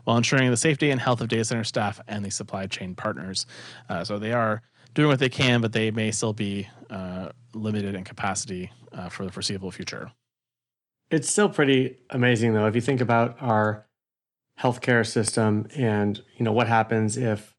while 0.04 0.16
ensuring 0.16 0.50
the 0.50 0.56
safety 0.56 0.90
and 0.90 1.00
health 1.00 1.20
of 1.20 1.28
data 1.28 1.44
center 1.44 1.64
staff 1.64 2.00
and 2.08 2.24
the 2.24 2.30
supply 2.30 2.66
chain 2.66 2.94
partners. 2.94 3.46
Uh, 3.88 4.02
so 4.02 4.18
they 4.18 4.32
are 4.32 4.62
doing 4.96 5.08
what 5.08 5.18
they 5.18 5.28
can, 5.28 5.60
but 5.60 5.72
they 5.72 5.90
may 5.90 6.10
still 6.10 6.32
be 6.32 6.66
uh, 6.90 7.28
limited 7.54 7.94
in 7.94 8.02
capacity 8.02 8.72
uh, 8.92 9.08
for 9.08 9.24
the 9.24 9.30
foreseeable 9.30 9.70
future. 9.70 10.10
It's 11.10 11.30
still 11.30 11.48
pretty 11.48 11.98
amazing 12.10 12.54
though 12.54 12.66
if 12.66 12.74
you 12.74 12.80
think 12.80 13.00
about 13.00 13.36
our 13.40 13.86
healthcare 14.58 15.06
system 15.06 15.68
and 15.76 16.20
you 16.36 16.44
know 16.44 16.52
what 16.52 16.66
happens 16.66 17.16
if 17.16 17.54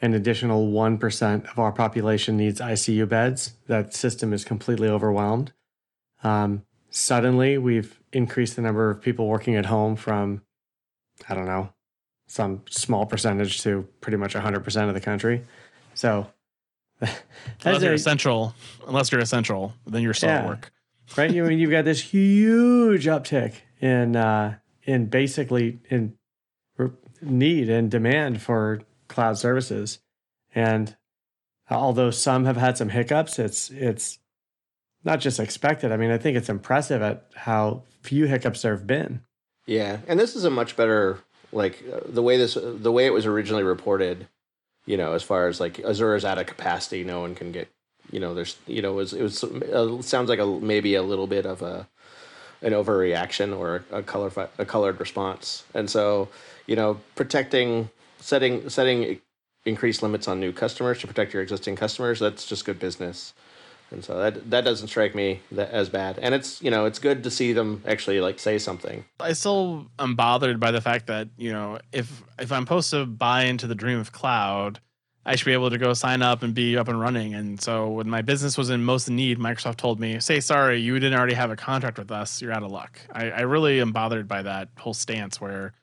an 0.00 0.14
additional 0.14 0.72
1% 0.72 1.50
of 1.50 1.58
our 1.58 1.72
population 1.72 2.36
needs 2.36 2.60
ICU 2.60 3.08
beds. 3.08 3.54
That 3.66 3.92
system 3.92 4.32
is 4.32 4.44
completely 4.44 4.88
overwhelmed. 4.88 5.52
Um, 6.24 6.64
suddenly 6.90 7.58
we've 7.58 8.00
increased 8.12 8.56
the 8.56 8.62
number 8.62 8.88
of 8.88 9.02
people 9.02 9.26
working 9.26 9.56
at 9.56 9.66
home 9.66 9.96
from 9.96 10.42
I 11.28 11.34
don't 11.34 11.46
know 11.46 11.72
some 12.26 12.62
small 12.70 13.04
percentage 13.04 13.62
to 13.62 13.86
pretty 14.00 14.16
much 14.16 14.34
100% 14.34 14.88
of 14.88 14.94
the 14.94 15.00
country. 15.00 15.44
So 15.92 16.28
Unless 17.02 17.20
that's 17.62 17.82
you're 17.82 17.92
a- 17.92 17.94
essential, 17.96 18.54
unless 18.86 19.10
you're 19.12 19.20
essential, 19.20 19.74
then 19.86 20.02
you're 20.02 20.14
still 20.14 20.30
at 20.30 20.42
Yeah. 20.44 20.48
work. 20.48 20.72
right? 21.16 21.30
You 21.32 21.42
mean 21.44 21.58
you've 21.58 21.70
got 21.70 21.84
this 21.84 22.00
huge 22.00 23.06
uptick 23.06 23.54
in 23.80 24.16
uh, 24.16 24.56
in 24.84 25.06
basically 25.06 25.80
in 25.90 26.14
need 27.20 27.68
and 27.68 27.90
demand 27.90 28.40
for 28.42 28.80
cloud 29.08 29.38
services, 29.38 29.98
and 30.54 30.96
although 31.70 32.10
some 32.10 32.44
have 32.44 32.56
had 32.56 32.76
some 32.78 32.88
hiccups, 32.90 33.38
it's 33.38 33.70
it's 33.70 34.18
not 35.04 35.20
just 35.20 35.38
expected. 35.40 35.92
I 35.92 35.96
mean, 35.96 36.10
I 36.10 36.18
think 36.18 36.36
it's 36.36 36.48
impressive 36.48 37.02
at 37.02 37.26
how 37.34 37.82
few 38.02 38.26
hiccups 38.26 38.62
there 38.62 38.74
have 38.76 38.86
been. 38.86 39.22
Yeah, 39.66 39.98
and 40.08 40.18
this 40.18 40.34
is 40.34 40.44
a 40.44 40.50
much 40.50 40.76
better 40.76 41.18
like 41.52 41.82
uh, 41.92 42.00
the 42.06 42.22
way 42.22 42.36
this 42.36 42.56
the 42.60 42.92
way 42.92 43.06
it 43.06 43.12
was 43.12 43.26
originally 43.26 43.62
reported. 43.64 44.28
You 44.86 44.96
know, 44.96 45.12
as 45.12 45.22
far 45.22 45.48
as 45.48 45.60
like 45.60 45.80
Azure 45.80 46.16
is 46.16 46.24
out 46.24 46.38
of 46.38 46.46
capacity, 46.46 47.04
no 47.04 47.20
one 47.20 47.34
can 47.34 47.52
get. 47.52 47.68
You 48.10 48.20
know, 48.20 48.34
there's 48.34 48.56
you 48.66 48.82
know 48.82 48.92
it 48.92 48.96
was 48.96 49.12
it 49.12 49.22
was 49.22 49.44
uh, 49.44 50.02
sounds 50.02 50.28
like 50.28 50.38
a 50.38 50.46
maybe 50.46 50.94
a 50.94 51.02
little 51.02 51.26
bit 51.26 51.46
of 51.46 51.62
a 51.62 51.88
an 52.60 52.72
overreaction 52.72 53.56
or 53.56 53.84
a 53.90 54.02
color 54.02 54.30
a 54.58 54.64
colored 54.64 54.98
response, 55.00 55.64
and 55.74 55.88
so 55.88 56.28
you 56.66 56.76
know 56.76 57.00
protecting 57.14 57.90
setting 58.18 58.68
setting 58.68 59.20
increased 59.64 60.02
limits 60.02 60.26
on 60.26 60.40
new 60.40 60.52
customers 60.52 60.98
to 60.98 61.06
protect 61.06 61.32
your 61.32 61.42
existing 61.42 61.76
customers 61.76 62.18
that's 62.18 62.46
just 62.46 62.64
good 62.64 62.80
business 62.80 63.32
and 63.92 64.04
so 64.04 64.18
that 64.18 64.50
that 64.50 64.64
doesn't 64.64 64.88
strike 64.88 65.14
me 65.14 65.40
as 65.56 65.88
bad 65.88 66.18
and 66.20 66.34
it's 66.34 66.60
you 66.62 66.70
know 66.70 66.86
it's 66.86 66.98
good 66.98 67.22
to 67.22 67.30
see 67.30 67.52
them 67.52 67.82
actually 67.86 68.20
like 68.20 68.38
say 68.38 68.58
something 68.58 69.04
I 69.20 69.32
still 69.34 69.86
am 69.98 70.14
bothered 70.14 70.58
by 70.58 70.70
the 70.70 70.80
fact 70.80 71.06
that 71.06 71.28
you 71.36 71.52
know 71.52 71.78
if 71.92 72.22
if 72.38 72.52
I'm 72.52 72.62
supposed 72.62 72.90
to 72.90 73.06
buy 73.06 73.44
into 73.44 73.66
the 73.66 73.74
dream 73.74 73.98
of 73.98 74.12
cloud, 74.12 74.80
I 75.24 75.36
should 75.36 75.46
be 75.46 75.52
able 75.52 75.70
to 75.70 75.78
go 75.78 75.92
sign 75.94 76.22
up 76.22 76.42
and 76.42 76.54
be 76.54 76.76
up 76.76 76.88
and 76.88 77.00
running. 77.00 77.34
And 77.34 77.60
so 77.60 77.88
when 77.90 78.10
my 78.10 78.22
business 78.22 78.58
was 78.58 78.70
in 78.70 78.84
most 78.84 79.08
need, 79.08 79.38
Microsoft 79.38 79.76
told 79.76 80.00
me, 80.00 80.18
"Say 80.20 80.40
sorry, 80.40 80.80
you 80.80 80.94
didn't 80.98 81.18
already 81.18 81.34
have 81.34 81.50
a 81.50 81.56
contract 81.56 81.98
with 81.98 82.10
us. 82.10 82.42
You're 82.42 82.52
out 82.52 82.62
of 82.62 82.70
luck." 82.70 82.98
I, 83.12 83.30
I 83.30 83.40
really 83.42 83.80
am 83.80 83.92
bothered 83.92 84.26
by 84.26 84.42
that 84.42 84.68
whole 84.78 84.94
stance 84.94 85.40
where. 85.40 85.74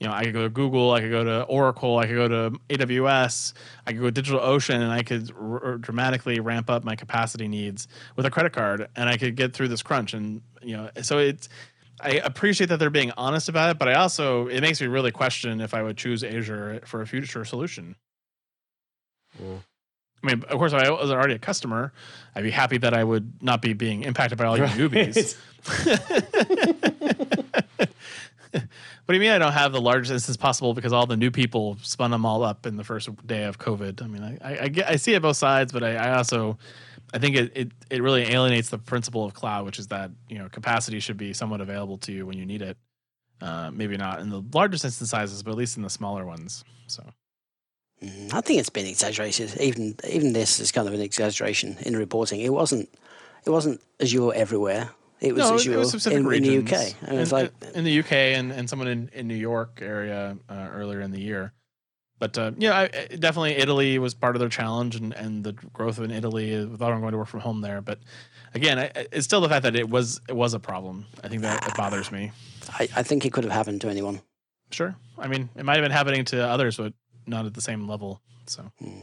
You 0.00 0.06
know, 0.06 0.12
I 0.12 0.22
could 0.24 0.32
go 0.32 0.42
to 0.42 0.48
Google, 0.48 0.92
I 0.92 1.00
could 1.00 1.10
go 1.10 1.24
to 1.24 1.42
Oracle, 1.42 1.98
I 1.98 2.06
could 2.06 2.14
go 2.14 2.28
to 2.28 2.58
AWS, 2.68 3.52
I 3.84 3.92
could 3.92 4.00
go 4.00 4.10
to 4.10 4.22
DigitalOcean, 4.22 4.76
and 4.76 4.92
I 4.92 5.02
could 5.02 5.32
r- 5.36 5.76
dramatically 5.76 6.38
ramp 6.38 6.70
up 6.70 6.84
my 6.84 6.94
capacity 6.94 7.48
needs 7.48 7.88
with 8.14 8.24
a 8.24 8.30
credit 8.30 8.52
card, 8.52 8.88
and 8.94 9.08
I 9.08 9.16
could 9.16 9.34
get 9.34 9.54
through 9.54 9.68
this 9.68 9.82
crunch. 9.82 10.14
And 10.14 10.42
you 10.62 10.76
know, 10.76 10.90
so 11.02 11.18
it's 11.18 11.48
I 12.00 12.10
appreciate 12.10 12.68
that 12.68 12.78
they're 12.78 12.90
being 12.90 13.10
honest 13.16 13.48
about 13.48 13.70
it, 13.70 13.78
but 13.78 13.88
I 13.88 13.94
also 13.94 14.46
it 14.46 14.60
makes 14.60 14.80
me 14.80 14.86
really 14.86 15.10
question 15.10 15.60
if 15.60 15.74
I 15.74 15.82
would 15.82 15.96
choose 15.96 16.22
Azure 16.22 16.82
for 16.84 17.02
a 17.02 17.06
future 17.06 17.44
solution. 17.44 17.96
Mm. 19.42 19.62
I 20.22 20.26
mean, 20.26 20.44
of 20.44 20.58
course, 20.58 20.72
if 20.72 20.80
I 20.82 20.90
was 20.90 21.10
already 21.10 21.34
a 21.34 21.38
customer, 21.38 21.92
I'd 22.34 22.42
be 22.42 22.50
happy 22.50 22.78
that 22.78 22.92
I 22.92 23.04
would 23.04 23.42
not 23.42 23.62
be 23.62 23.72
being 23.72 24.02
impacted 24.02 24.38
by 24.38 24.46
all 24.46 24.56
you 24.56 24.62
Right. 24.64 24.72
newbies. 24.76 25.36
what 28.52 28.62
do 29.08 29.14
you 29.14 29.20
mean 29.20 29.30
I 29.30 29.38
don't 29.38 29.52
have 29.52 29.72
the 29.72 29.80
largest 29.80 30.12
instance 30.12 30.36
possible 30.36 30.74
because 30.74 30.92
all 30.92 31.06
the 31.06 31.16
new 31.16 31.30
people 31.30 31.76
spun 31.82 32.10
them 32.10 32.24
all 32.24 32.42
up 32.42 32.66
in 32.66 32.76
the 32.76 32.84
first 32.84 33.08
day 33.26 33.44
of 33.44 33.58
COVID? 33.58 34.02
I 34.02 34.06
mean, 34.06 34.22
I, 34.22 34.38
I, 34.42 34.62
I, 34.64 34.68
get, 34.68 34.88
I 34.88 34.96
see 34.96 35.14
it 35.14 35.22
both 35.22 35.36
sides, 35.36 35.72
but 35.72 35.82
I, 35.82 35.96
I 35.96 36.16
also 36.16 36.58
I 37.12 37.18
think 37.18 37.36
it, 37.36 37.52
it 37.56 37.72
it 37.90 38.02
really 38.02 38.22
alienates 38.22 38.70
the 38.70 38.78
principle 38.78 39.24
of 39.24 39.34
cloud, 39.34 39.64
which 39.64 39.78
is 39.78 39.88
that 39.88 40.10
you 40.28 40.38
know 40.38 40.48
capacity 40.48 41.00
should 41.00 41.16
be 41.16 41.32
somewhat 41.32 41.60
available 41.60 41.98
to 41.98 42.12
you 42.12 42.26
when 42.26 42.38
you 42.38 42.46
need 42.46 42.62
it. 42.62 42.76
Uh, 43.40 43.70
maybe 43.72 43.96
not 43.96 44.18
in 44.20 44.30
the 44.30 44.42
largest 44.52 44.84
instance 44.84 45.10
sizes, 45.10 45.44
but 45.44 45.52
at 45.52 45.56
least 45.56 45.76
in 45.76 45.82
the 45.84 45.90
smaller 45.90 46.26
ones. 46.26 46.64
So 46.88 47.04
Mm, 48.02 48.32
I 48.32 48.40
think 48.40 48.60
it's 48.60 48.70
been 48.70 48.86
exaggerated. 48.86 49.56
Even 49.60 49.96
even 50.08 50.32
this 50.32 50.60
is 50.60 50.70
kind 50.70 50.86
of 50.86 50.94
an 50.94 51.00
exaggeration 51.00 51.76
in 51.80 51.96
reporting. 51.96 52.40
It 52.40 52.52
wasn't 52.52 52.88
it 53.44 53.50
wasn't 53.50 53.80
Azure 54.00 54.32
everywhere. 54.34 54.90
It 55.20 55.34
was 55.34 55.66
no, 55.66 55.72
it 55.72 55.76
was 55.76 55.88
specific 55.90 56.18
in, 56.18 56.32
in 56.32 56.42
the. 56.42 56.58
UK. 56.58 56.94
And 57.08 57.18
it's 57.20 57.32
in, 57.32 57.36
like 57.38 57.52
in 57.74 57.84
the 57.84 57.98
UK 58.00 58.12
and, 58.12 58.52
and 58.52 58.68
someone 58.70 58.88
in, 58.88 59.10
in 59.12 59.26
New 59.28 59.34
York 59.36 59.80
area 59.82 60.36
uh, 60.48 60.68
earlier 60.72 61.00
in 61.00 61.10
the 61.10 61.20
year. 61.20 61.52
But 62.20 62.36
uh, 62.38 62.52
yeah, 62.58 62.76
I, 62.76 62.82
I- 62.84 63.16
definitely 63.16 63.52
Italy 63.56 63.98
was 63.98 64.14
part 64.14 64.34
of 64.36 64.40
their 64.40 64.48
challenge, 64.48 64.96
and, 64.96 65.12
and 65.14 65.44
the 65.44 65.52
growth 65.52 65.98
in 66.00 66.10
Italy 66.10 66.54
uh, 66.54 66.66
without 66.66 66.86
everyone 66.86 67.02
going 67.02 67.12
to 67.12 67.18
work 67.18 67.28
from 67.28 67.40
home 67.40 67.60
there. 67.60 67.80
But 67.80 68.00
again, 68.54 68.78
I, 68.78 68.84
I- 68.94 69.06
it's 69.12 69.24
still 69.24 69.40
the 69.40 69.48
fact 69.48 69.62
that 69.64 69.76
it 69.76 69.88
was 69.88 70.20
it 70.28 70.34
was 70.36 70.54
a 70.54 70.58
problem. 70.60 71.06
I 71.22 71.28
think 71.28 71.42
that 71.42 71.66
it 71.66 71.76
bothers 71.76 72.10
me. 72.12 72.32
I, 72.70 72.88
I 72.96 73.02
think 73.02 73.24
it 73.24 73.32
could 73.32 73.44
have 73.44 73.52
happened 73.52 73.80
to 73.82 73.88
anyone. 73.88 74.20
Sure, 74.70 74.94
I 75.16 75.28
mean 75.28 75.48
it 75.56 75.64
might 75.64 75.76
have 75.76 75.84
been 75.84 75.92
happening 75.92 76.24
to 76.26 76.46
others, 76.46 76.76
but 76.76 76.92
not 77.26 77.46
at 77.46 77.54
the 77.54 77.60
same 77.62 77.88
level. 77.88 78.20
So 78.46 78.70
Hmm. 78.80 79.02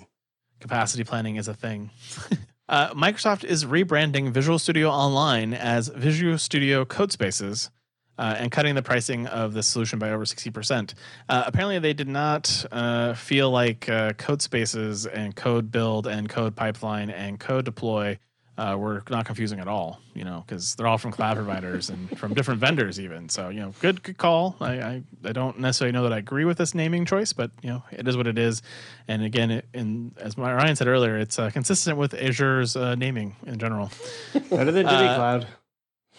capacity 0.59 1.03
planning 1.03 1.38
is 1.38 1.47
a 1.47 1.53
thing. 1.53 1.89
uh, 2.70 2.93
Microsoft 2.93 3.43
is 3.43 3.66
rebranding 3.66 4.32
Visual 4.32 4.59
Studio 4.59 4.89
Online 4.89 5.53
as 5.53 5.89
Visual 5.89 6.38
Studio 6.38 6.86
Codespaces. 6.86 7.70
Uh, 8.18 8.34
and 8.39 8.49
cutting 8.49 8.76
the 8.76 8.82
pricing 8.82 9.28
of 9.28 9.53
the 9.53 9.61
solution 9.61 9.99
by 9.99 10.09
over 10.09 10.24
60%. 10.24 10.93
Uh, 11.28 11.43
apparently, 11.45 11.80
they 11.80 11.91
did 11.91 12.07
not 12.07 12.66
uh, 12.72 13.13
feel 13.13 13.51
like 13.51 13.89
uh, 13.89 14.13
code 14.13 14.41
spaces 14.41 15.05
and 15.05 15.36
code 15.36 15.70
build 15.70 16.07
and 16.07 16.30
code 16.30 16.55
pipeline 16.55 17.09
and 17.09 17.41
code 17.41 17.66
deploy 17.66 18.18
uh, 18.58 18.76
were 18.78 19.03
not 19.10 19.26
confusing 19.26 19.60
at 19.60 19.68
all, 19.68 19.99
you 20.14 20.24
know, 20.24 20.43
because 20.45 20.76
they're 20.76 20.88
all 20.88 20.97
from 20.97 21.12
cloud 21.12 21.36
providers 21.36 21.89
and 21.89 22.18
from 22.18 22.34
different 22.34 22.60
vendors, 22.60 22.99
even. 22.99 23.28
So, 23.28 23.49
you 23.49 23.60
know, 23.60 23.74
good, 23.82 24.01
good 24.01 24.18
call. 24.18 24.56
I, 24.62 24.74
I, 24.80 25.03
I 25.26 25.32
don't 25.34 25.60
necessarily 25.60 25.91
know 25.91 26.03
that 26.03 26.14
I 26.14 26.20
agree 26.20 26.45
with 26.45 26.58
this 26.58 26.74
naming 26.74 27.06
choice, 27.06 27.34
but, 27.34 27.51
you 27.62 27.70
know, 27.70 27.84
it 27.91 28.08
is 28.08 28.16
what 28.16 28.28
it 28.28 28.38
is. 28.38 28.62
And 29.08 29.24
again, 29.24 29.51
it, 29.51 29.66
in, 29.74 30.14
as 30.18 30.38
Ryan 30.38 30.76
said 30.76 30.88
earlier, 30.88 31.18
it's 31.18 31.38
uh, 31.38 31.49
consistent 31.49 31.97
with 31.97 32.14
Azure's 32.14 32.76
uh, 32.76 32.95
naming 32.95 33.36
in 33.45 33.60
general. 33.60 33.91
Better 34.34 34.72
than 34.72 34.86
Divvy 34.86 35.06
Uh, 35.06 35.16
Cloud. 35.16 35.47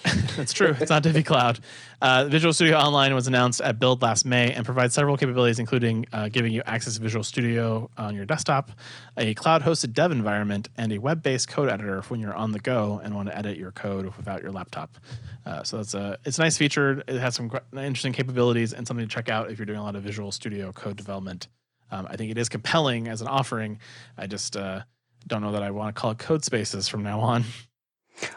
That's 0.37 0.53
true. 0.53 0.77
It's 0.79 0.91
not 0.91 1.03
Divvy 1.03 1.23
Cloud. 1.23 1.61
Uh, 2.01 2.27
Visual 2.29 2.53
Studio 2.53 2.77
Online 2.77 3.15
was 3.15 3.27
announced 3.27 3.61
at 3.61 3.79
Build 3.79 4.03
last 4.03 4.27
May 4.27 4.53
and 4.53 4.65
provides 4.65 4.95
several 4.95 5.17
capabilities, 5.17 5.59
including 5.59 6.07
uh, 6.13 6.29
giving 6.29 6.53
you 6.53 6.63
access 6.67 6.95
to 6.97 7.01
Visual 7.01 7.25
Studio 7.25 7.91
on 7.97 8.15
your 8.15 8.27
desktop, 8.27 8.71
a 9.17 9.35
cloud-hosted 9.35 9.95
dev 9.95 10.13
environment, 10.13 10.69
and 10.77 10.93
a 10.93 10.99
web-based 10.99 11.49
code 11.49 11.69
editor 11.69 12.03
when 12.09 12.21
you're 12.21 12.35
on 12.35 12.53
the 12.53 12.59
go 12.59 13.01
and 13.03 13.15
want 13.15 13.29
to 13.29 13.37
edit 13.37 13.57
your 13.57 13.73
code 13.73 14.15
without 14.17 14.43
your 14.43 14.53
laptop. 14.53 14.97
Uh, 15.45 15.63
so 15.63 15.79
that's 15.79 15.95
a 15.95 16.19
it's 16.25 16.39
a 16.39 16.43
nice 16.43 16.57
feature. 16.57 17.03
It 17.09 17.19
has 17.19 17.35
some 17.35 17.51
interesting 17.73 18.13
capabilities 18.13 18.75
and 18.75 18.87
something 18.87 19.07
to 19.07 19.13
check 19.13 19.29
out 19.29 19.51
if 19.51 19.59
you're 19.59 19.67
doing 19.67 19.79
a 19.79 19.83
lot 19.83 19.97
of 19.97 20.03
Visual 20.03 20.31
Studio 20.31 20.73
code 20.73 20.97
development. 20.97 21.49
Um, 21.91 22.07
I 22.11 22.17
think 22.17 22.31
it 22.31 22.39
is 22.39 22.49
compelling 22.49 23.09
as 23.09 23.23
an 23.23 23.29
offering. 23.29 23.79
I 24.19 24.27
just 24.27 24.57
uh, 24.57 24.83
don't 25.27 25.43
know 25.43 25.53
that 25.53 25.63
I 25.63 25.71
want 25.71 25.95
to 25.95 26.01
call 26.01 26.11
it 26.11 26.19
Code 26.19 26.45
Spaces 26.45 26.89
from 26.89 27.03
now 27.03 27.21
on. 27.21 27.45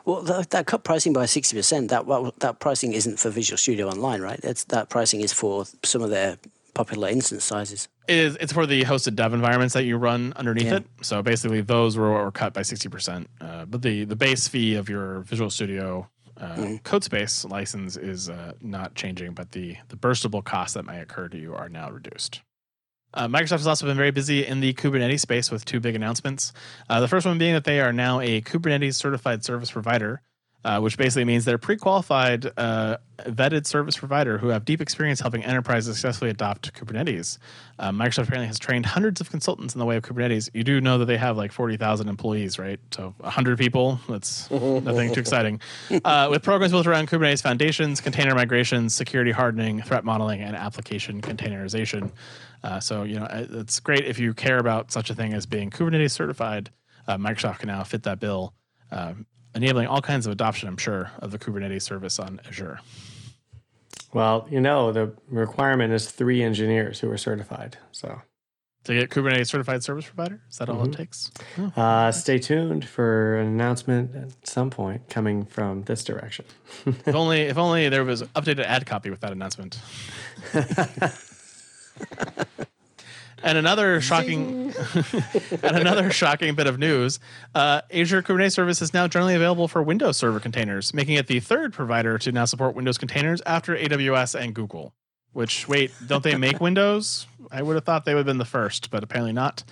Well, 0.05 0.21
that, 0.23 0.49
that 0.51 0.65
cut 0.65 0.83
pricing 0.83 1.13
by 1.13 1.25
sixty 1.25 1.55
percent. 1.55 1.89
That 1.89 2.05
well, 2.05 2.33
that 2.39 2.59
pricing 2.59 2.93
isn't 2.93 3.19
for 3.19 3.29
Visual 3.29 3.57
Studio 3.57 3.87
Online, 3.89 4.21
right? 4.21 4.41
That's 4.41 4.63
that 4.65 4.89
pricing 4.89 5.21
is 5.21 5.31
for 5.33 5.65
some 5.83 6.01
of 6.01 6.09
their 6.09 6.37
popular 6.73 7.09
instance 7.09 7.43
sizes. 7.43 7.87
is 8.07 8.35
it's 8.39 8.53
for 8.53 8.65
the 8.65 8.83
hosted 8.83 9.15
dev 9.15 9.33
environments 9.33 9.73
that 9.73 9.83
you 9.83 9.97
run 9.97 10.33
underneath 10.35 10.67
Yeah. 10.67 10.77
it. 10.77 10.85
So 11.01 11.21
basically, 11.21 11.61
those 11.61 11.97
were, 11.97 12.11
were 12.11 12.31
cut 12.31 12.53
by 12.53 12.61
sixty 12.63 12.89
percent. 12.89 13.27
Uh, 13.41 13.65
but 13.65 13.81
the 13.81 14.05
the 14.05 14.15
base 14.15 14.47
fee 14.47 14.75
of 14.75 14.89
your 14.89 15.21
Visual 15.21 15.49
Studio 15.49 16.09
uh, 16.37 16.55
Mhm. 16.55 16.81
CodeSpace 16.83 17.49
license 17.49 17.97
is 17.97 18.29
uh, 18.29 18.53
not 18.61 18.95
changing, 18.95 19.33
but 19.33 19.51
the 19.51 19.77
the 19.89 19.95
burstable 19.97 20.43
costs 20.43 20.73
that 20.75 20.85
might 20.85 20.97
occur 20.99 21.27
to 21.29 21.37
you 21.37 21.53
are 21.53 21.69
now 21.69 21.89
reduced. 21.89 22.41
Uh, 23.13 23.27
Microsoft 23.27 23.57
has 23.57 23.67
also 23.67 23.85
been 23.85 23.97
very 23.97 24.11
busy 24.11 24.45
in 24.45 24.59
the 24.59 24.73
Kubernetes 24.73 25.19
space 25.21 25.51
with 25.51 25.65
two 25.65 25.79
big 25.79 25.95
announcements. 25.95 26.53
Uh, 26.89 26.99
the 26.99 27.07
first 27.07 27.25
one 27.25 27.37
being 27.37 27.53
that 27.53 27.63
they 27.63 27.79
are 27.79 27.93
now 27.93 28.19
a 28.19 28.41
Kubernetes 28.41 28.95
certified 28.95 29.43
service 29.43 29.71
provider, 29.71 30.21
uh, 30.63 30.79
which 30.79 30.97
basically 30.97 31.25
means 31.25 31.45
they're 31.45 31.57
pre-qualified, 31.57 32.51
uh, 32.57 32.97
vetted 33.19 33.65
service 33.65 33.97
provider 33.97 34.37
who 34.37 34.49
have 34.49 34.65
deep 34.65 34.81
experience 34.81 35.19
helping 35.21 35.43
enterprises 35.43 35.95
successfully 35.95 36.29
adopt 36.29 36.73
Kubernetes. 36.73 37.37
Uh, 37.79 37.91
Microsoft 37.91 38.23
apparently 38.25 38.47
has 38.47 38.59
trained 38.59 38.85
hundreds 38.85 39.21
of 39.21 39.31
consultants 39.31 39.73
in 39.73 39.79
the 39.79 39.85
way 39.85 39.95
of 39.97 40.03
Kubernetes. 40.03 40.49
You 40.53 40.63
do 40.63 40.79
know 40.79 40.97
that 40.99 41.05
they 41.05 41.17
have 41.17 41.35
like 41.37 41.51
40,000 41.51 42.07
employees, 42.09 42.59
right? 42.59 42.79
So 42.91 43.15
100 43.19 43.57
people, 43.57 43.99
that's 44.07 44.51
nothing 44.51 45.13
too 45.13 45.19
exciting. 45.19 45.61
Uh, 46.03 46.27
with 46.29 46.43
programs 46.43 46.73
built 46.73 46.87
around 46.87 47.09
Kubernetes 47.09 47.41
foundations, 47.41 48.01
container 48.01 48.35
migrations, 48.35 48.93
security 48.93 49.31
hardening, 49.31 49.81
threat 49.81 50.03
modeling, 50.05 50.41
and 50.41 50.55
application 50.55 51.21
containerization. 51.21 52.11
Uh, 52.63 52.79
so, 52.79 53.03
you 53.03 53.19
know, 53.19 53.25
uh, 53.25 53.45
it's 53.51 53.79
great 53.79 54.05
if 54.05 54.19
you 54.19 54.33
care 54.33 54.57
about 54.57 54.91
such 54.91 55.09
a 55.09 55.15
thing 55.15 55.33
as 55.33 55.45
being 55.45 55.69
Kubernetes 55.69 56.11
certified. 56.11 56.69
Uh, 57.07 57.17
Microsoft 57.17 57.59
can 57.59 57.67
now 57.67 57.83
fit 57.83 58.03
that 58.03 58.19
bill, 58.19 58.53
um, 58.91 59.25
enabling 59.55 59.87
all 59.87 60.01
kinds 60.01 60.25
of 60.25 60.31
adoption, 60.31 60.67
I'm 60.67 60.77
sure, 60.77 61.11
of 61.19 61.31
the 61.31 61.39
Kubernetes 61.39 61.81
service 61.83 62.19
on 62.19 62.39
Azure. 62.47 62.79
Well, 64.13 64.47
you 64.49 64.59
know, 64.59 64.91
the 64.91 65.13
requirement 65.29 65.93
is 65.93 66.09
three 66.11 66.41
engineers 66.43 66.99
who 66.99 67.09
are 67.11 67.17
certified. 67.17 67.77
So 67.91 68.21
To 68.85 68.93
get 68.93 69.09
Kubernetes 69.09 69.47
certified 69.47 69.83
service 69.83 70.05
provider, 70.05 70.41
is 70.49 70.57
that 70.57 70.67
all 70.69 70.83
it 70.85 70.93
takes? 70.93 71.31
uh, 71.75 72.11
stay 72.11 72.39
tuned 72.39 72.85
for 72.87 73.35
an 73.37 73.47
announcement 73.47 74.15
at 74.15 74.47
some 74.47 74.69
point 74.69 75.09
coming 75.09 75.45
from 75.45 75.83
this 75.83 76.03
direction. 76.03 76.45
if 76.85 77.15
only 77.15 77.41
if 77.41 77.57
only 77.57 77.87
there 77.89 78.03
was 78.03 78.23
updated 78.23 78.65
ad 78.65 78.85
copy 78.85 79.09
with 79.09 79.19
that 79.21 79.31
announcement. 79.31 79.79
and 83.43 83.57
another 83.57 84.01
shocking 84.01 84.73
and 85.63 85.77
another 85.77 86.11
shocking 86.11 86.55
bit 86.55 86.67
of 86.67 86.77
news, 86.79 87.19
uh, 87.55 87.81
Azure 87.91 88.21
Kubernetes 88.21 88.53
Service 88.53 88.81
is 88.81 88.93
now 88.93 89.07
generally 89.07 89.35
available 89.35 89.67
for 89.67 89.81
Windows 89.81 90.17
Server 90.17 90.39
containers, 90.39 90.93
making 90.93 91.15
it 91.15 91.27
the 91.27 91.39
third 91.39 91.73
provider 91.73 92.17
to 92.17 92.31
now 92.31 92.45
support 92.45 92.75
Windows 92.75 92.97
containers 92.97 93.41
after 93.45 93.75
AWS 93.75 94.39
and 94.39 94.53
Google. 94.53 94.93
Which 95.31 95.67
wait, 95.67 95.91
don't 96.07 96.23
they 96.23 96.35
make 96.35 96.59
Windows? 96.61 97.27
I 97.51 97.61
would 97.61 97.75
have 97.75 97.83
thought 97.83 98.05
they 98.05 98.13
would 98.13 98.19
have 98.19 98.25
been 98.25 98.37
the 98.37 98.45
first, 98.45 98.91
but 98.91 99.03
apparently 99.03 99.33
not. 99.33 99.63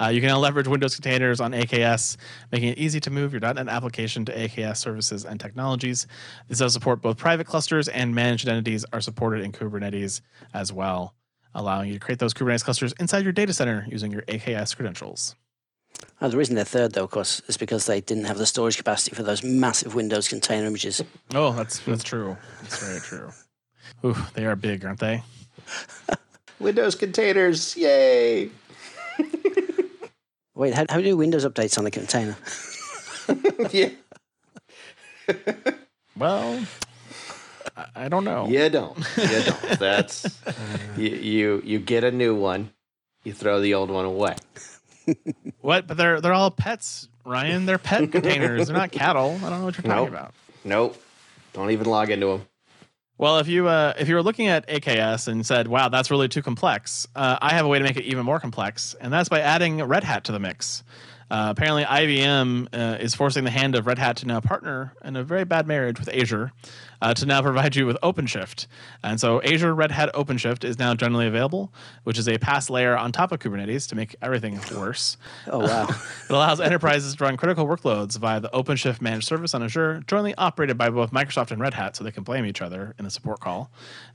Uh, 0.00 0.08
you 0.08 0.20
can 0.20 0.28
now 0.28 0.38
leverage 0.38 0.68
Windows 0.68 0.94
containers 0.94 1.40
on 1.40 1.52
AKS, 1.52 2.16
making 2.50 2.70
it 2.70 2.78
easy 2.78 3.00
to 3.00 3.10
move 3.10 3.32
your 3.32 3.40
.NET 3.40 3.68
application 3.68 4.24
to 4.26 4.36
AKS 4.36 4.78
services 4.78 5.24
and 5.24 5.40
technologies. 5.40 6.06
This 6.48 6.58
does 6.58 6.72
support 6.72 7.00
both 7.00 7.16
private 7.16 7.46
clusters 7.46 7.88
and 7.88 8.14
managed 8.14 8.48
entities 8.48 8.84
are 8.92 9.00
supported 9.00 9.44
in 9.44 9.52
Kubernetes 9.52 10.20
as 10.52 10.72
well, 10.72 11.14
allowing 11.54 11.88
you 11.88 11.94
to 11.94 12.00
create 12.00 12.18
those 12.18 12.34
Kubernetes 12.34 12.64
clusters 12.64 12.92
inside 12.98 13.24
your 13.24 13.32
data 13.32 13.52
center 13.52 13.86
using 13.88 14.10
your 14.12 14.22
AKS 14.22 14.74
credentials. 14.76 15.36
Oh, 16.20 16.28
the 16.28 16.36
reason 16.36 16.54
they're 16.54 16.64
third, 16.64 16.92
though, 16.92 17.04
of 17.04 17.10
course, 17.10 17.42
is 17.48 17.56
because 17.56 17.86
they 17.86 18.00
didn't 18.00 18.24
have 18.24 18.38
the 18.38 18.46
storage 18.46 18.76
capacity 18.76 19.14
for 19.14 19.22
those 19.22 19.42
massive 19.44 19.94
Windows 19.94 20.28
container 20.28 20.66
images. 20.66 21.02
Oh, 21.34 21.52
that's 21.52 21.80
that's 21.80 22.02
true. 22.04 22.36
That's 22.62 22.84
very 22.84 23.00
true. 23.00 23.30
Ooh, 24.04 24.16
they 24.34 24.46
are 24.46 24.56
big, 24.56 24.84
aren't 24.84 25.00
they? 25.00 25.22
Windows 26.58 26.94
containers, 26.94 27.76
yay! 27.76 28.50
Wait, 30.54 30.74
how, 30.74 30.84
how 30.88 30.96
do 30.96 31.02
you 31.02 31.10
do 31.12 31.16
Windows 31.16 31.44
updates 31.44 31.78
on 31.78 31.86
a 31.86 31.90
container? 31.90 32.36
yeah, 33.70 33.88
Well, 36.16 36.60
I, 37.76 37.86
I 37.94 38.08
don't 38.08 38.24
know. 38.24 38.46
you 38.48 38.68
don't. 38.68 38.98
You 39.16 39.42
don't. 39.44 39.60
That's 39.78 40.38
you, 40.96 41.08
you. 41.08 41.62
You 41.64 41.78
get 41.78 42.04
a 42.04 42.10
new 42.10 42.34
one, 42.34 42.70
you 43.24 43.32
throw 43.32 43.60
the 43.60 43.74
old 43.74 43.90
one 43.90 44.04
away. 44.04 44.36
What? 45.60 45.86
But 45.86 45.96
they're 45.96 46.20
they're 46.20 46.32
all 46.32 46.50
pets, 46.50 47.08
Ryan. 47.24 47.66
They're 47.66 47.78
pet 47.78 48.10
containers. 48.12 48.68
They're 48.68 48.76
not 48.76 48.92
cattle. 48.92 49.38
I 49.44 49.50
don't 49.50 49.60
know 49.60 49.64
what 49.66 49.76
you're 49.76 49.82
talking 49.82 50.04
Nope. 50.04 50.08
about. 50.08 50.34
Nope. 50.64 51.02
Don't 51.52 51.70
even 51.70 51.86
log 51.86 52.10
into 52.10 52.26
them. 52.26 52.46
Well, 53.18 53.38
if 53.38 53.48
you 53.48 53.68
uh, 53.68 53.94
if 53.98 54.08
you 54.08 54.14
were 54.14 54.22
looking 54.22 54.48
at 54.48 54.66
AKS 54.68 55.28
and 55.28 55.44
said, 55.46 55.68
"Wow, 55.68 55.88
that's 55.88 56.10
really 56.10 56.28
too 56.28 56.42
complex," 56.42 57.06
uh, 57.14 57.38
I 57.40 57.50
have 57.54 57.64
a 57.64 57.68
way 57.68 57.78
to 57.78 57.84
make 57.84 57.96
it 57.96 58.04
even 58.04 58.24
more 58.24 58.40
complex, 58.40 58.94
and 59.00 59.12
that's 59.12 59.28
by 59.28 59.40
adding 59.40 59.82
Red 59.82 60.04
Hat 60.04 60.24
to 60.24 60.32
the 60.32 60.40
mix. 60.40 60.82
Uh, 61.30 61.48
apparently, 61.56 61.84
IBM 61.84 62.68
uh, 62.74 62.98
is 62.98 63.14
forcing 63.14 63.44
the 63.44 63.50
hand 63.50 63.74
of 63.74 63.86
Red 63.86 63.98
Hat 63.98 64.16
to 64.18 64.26
now 64.26 64.40
partner 64.40 64.92
in 65.04 65.16
a 65.16 65.22
very 65.24 65.44
bad 65.44 65.66
marriage 65.66 65.98
with 65.98 66.08
Azure 66.12 66.52
uh, 67.02 67.12
to 67.12 67.26
now 67.26 67.42
provide 67.42 67.74
you 67.74 67.84
with 67.84 67.98
OpenShift. 68.02 68.68
And 69.02 69.20
so, 69.20 69.42
Azure 69.42 69.74
Red 69.74 69.90
Hat 69.90 70.10
OpenShift 70.14 70.64
is 70.64 70.78
now 70.78 70.94
generally 70.94 71.26
available, 71.26 71.74
which 72.04 72.16
is 72.16 72.28
a 72.28 72.38
PaaS 72.38 72.70
layer 72.70 72.96
on 72.96 73.10
top 73.10 73.32
of 73.32 73.40
Kubernetes 73.40 73.88
to 73.88 73.96
make 73.96 74.14
everything 74.22 74.58
worse. 74.74 75.16
Oh, 75.48 75.58
wow. 75.58 75.88
It 76.32 76.34
allows 76.34 76.60
enterprises 76.60 77.16
to 77.16 77.24
run 77.24 77.36
critical 77.36 77.66
workloads 77.66 78.16
via 78.16 78.40
the 78.40 78.48
OpenShift 78.50 79.00
managed 79.00 79.26
service 79.26 79.54
on 79.54 79.62
Azure, 79.62 80.02
jointly 80.06 80.34
operated 80.36 80.78
by 80.78 80.88
both 80.88 81.10
Microsoft 81.10 81.50
and 81.50 81.60
Red 81.60 81.74
Hat, 81.74 81.96
so 81.96 82.04
they 82.04 82.12
can 82.12 82.22
blame 82.22 82.46
each 82.46 82.62
other 82.62 82.94
in 82.98 83.04
the 83.04 83.10
support 83.10 83.40
call. 83.40 83.70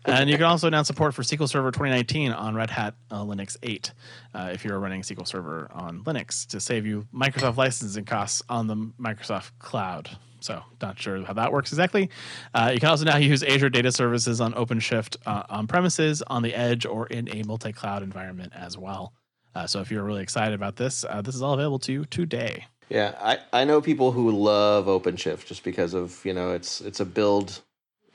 And 0.05 0.29
you 0.29 0.37
can 0.37 0.45
also 0.45 0.67
announce 0.67 0.87
support 0.87 1.13
for 1.13 1.21
SQL 1.21 1.49
Server 1.49 1.69
2019 1.71 2.31
on 2.31 2.55
Red 2.55 2.69
Hat 2.69 2.95
uh, 3.11 3.23
Linux 3.23 3.57
8 3.61 3.91
uh, 4.33 4.49
if 4.53 4.63
you're 4.63 4.79
running 4.79 5.01
SQL 5.01 5.27
Server 5.27 5.69
on 5.73 6.03
Linux 6.05 6.47
to 6.47 6.59
save 6.59 6.85
you 6.85 7.05
Microsoft 7.13 7.57
licensing 7.57 8.05
costs 8.05 8.41
on 8.49 8.67
the 8.67 8.75
Microsoft 8.99 9.51
cloud. 9.59 10.09
So, 10.39 10.63
not 10.81 10.99
sure 10.99 11.23
how 11.23 11.33
that 11.33 11.51
works 11.51 11.71
exactly. 11.71 12.09
Uh, 12.53 12.71
you 12.73 12.79
can 12.79 12.89
also 12.89 13.05
now 13.05 13.17
use 13.17 13.43
Azure 13.43 13.69
Data 13.69 13.91
Services 13.91 14.39
on 14.41 14.53
OpenShift 14.53 15.17
uh, 15.25 15.43
on 15.49 15.67
premises, 15.67 16.21
on 16.27 16.43
the 16.43 16.53
edge, 16.53 16.85
or 16.85 17.07
in 17.07 17.29
a 17.35 17.43
multi 17.43 17.71
cloud 17.73 18.03
environment 18.03 18.53
as 18.55 18.77
well. 18.77 19.13
Uh, 19.55 19.65
so 19.65 19.81
if 19.81 19.89
you're 19.89 20.03
really 20.03 20.21
excited 20.21 20.53
about 20.53 20.75
this, 20.75 21.03
uh, 21.09 21.21
this 21.21 21.33
is 21.33 21.41
all 21.41 21.53
available 21.53 21.79
to 21.79 21.91
you 21.91 22.05
today. 22.05 22.65
Yeah, 22.89 23.15
I, 23.19 23.39
I 23.61 23.65
know 23.65 23.81
people 23.81 24.11
who 24.11 24.31
love 24.31 24.85
OpenShift 24.85 25.45
just 25.45 25.63
because 25.63 25.93
of 25.93 26.23
you 26.23 26.33
know 26.33 26.51
it's 26.51 26.81
it's 26.81 26.99
a 26.99 27.05
build, 27.05 27.59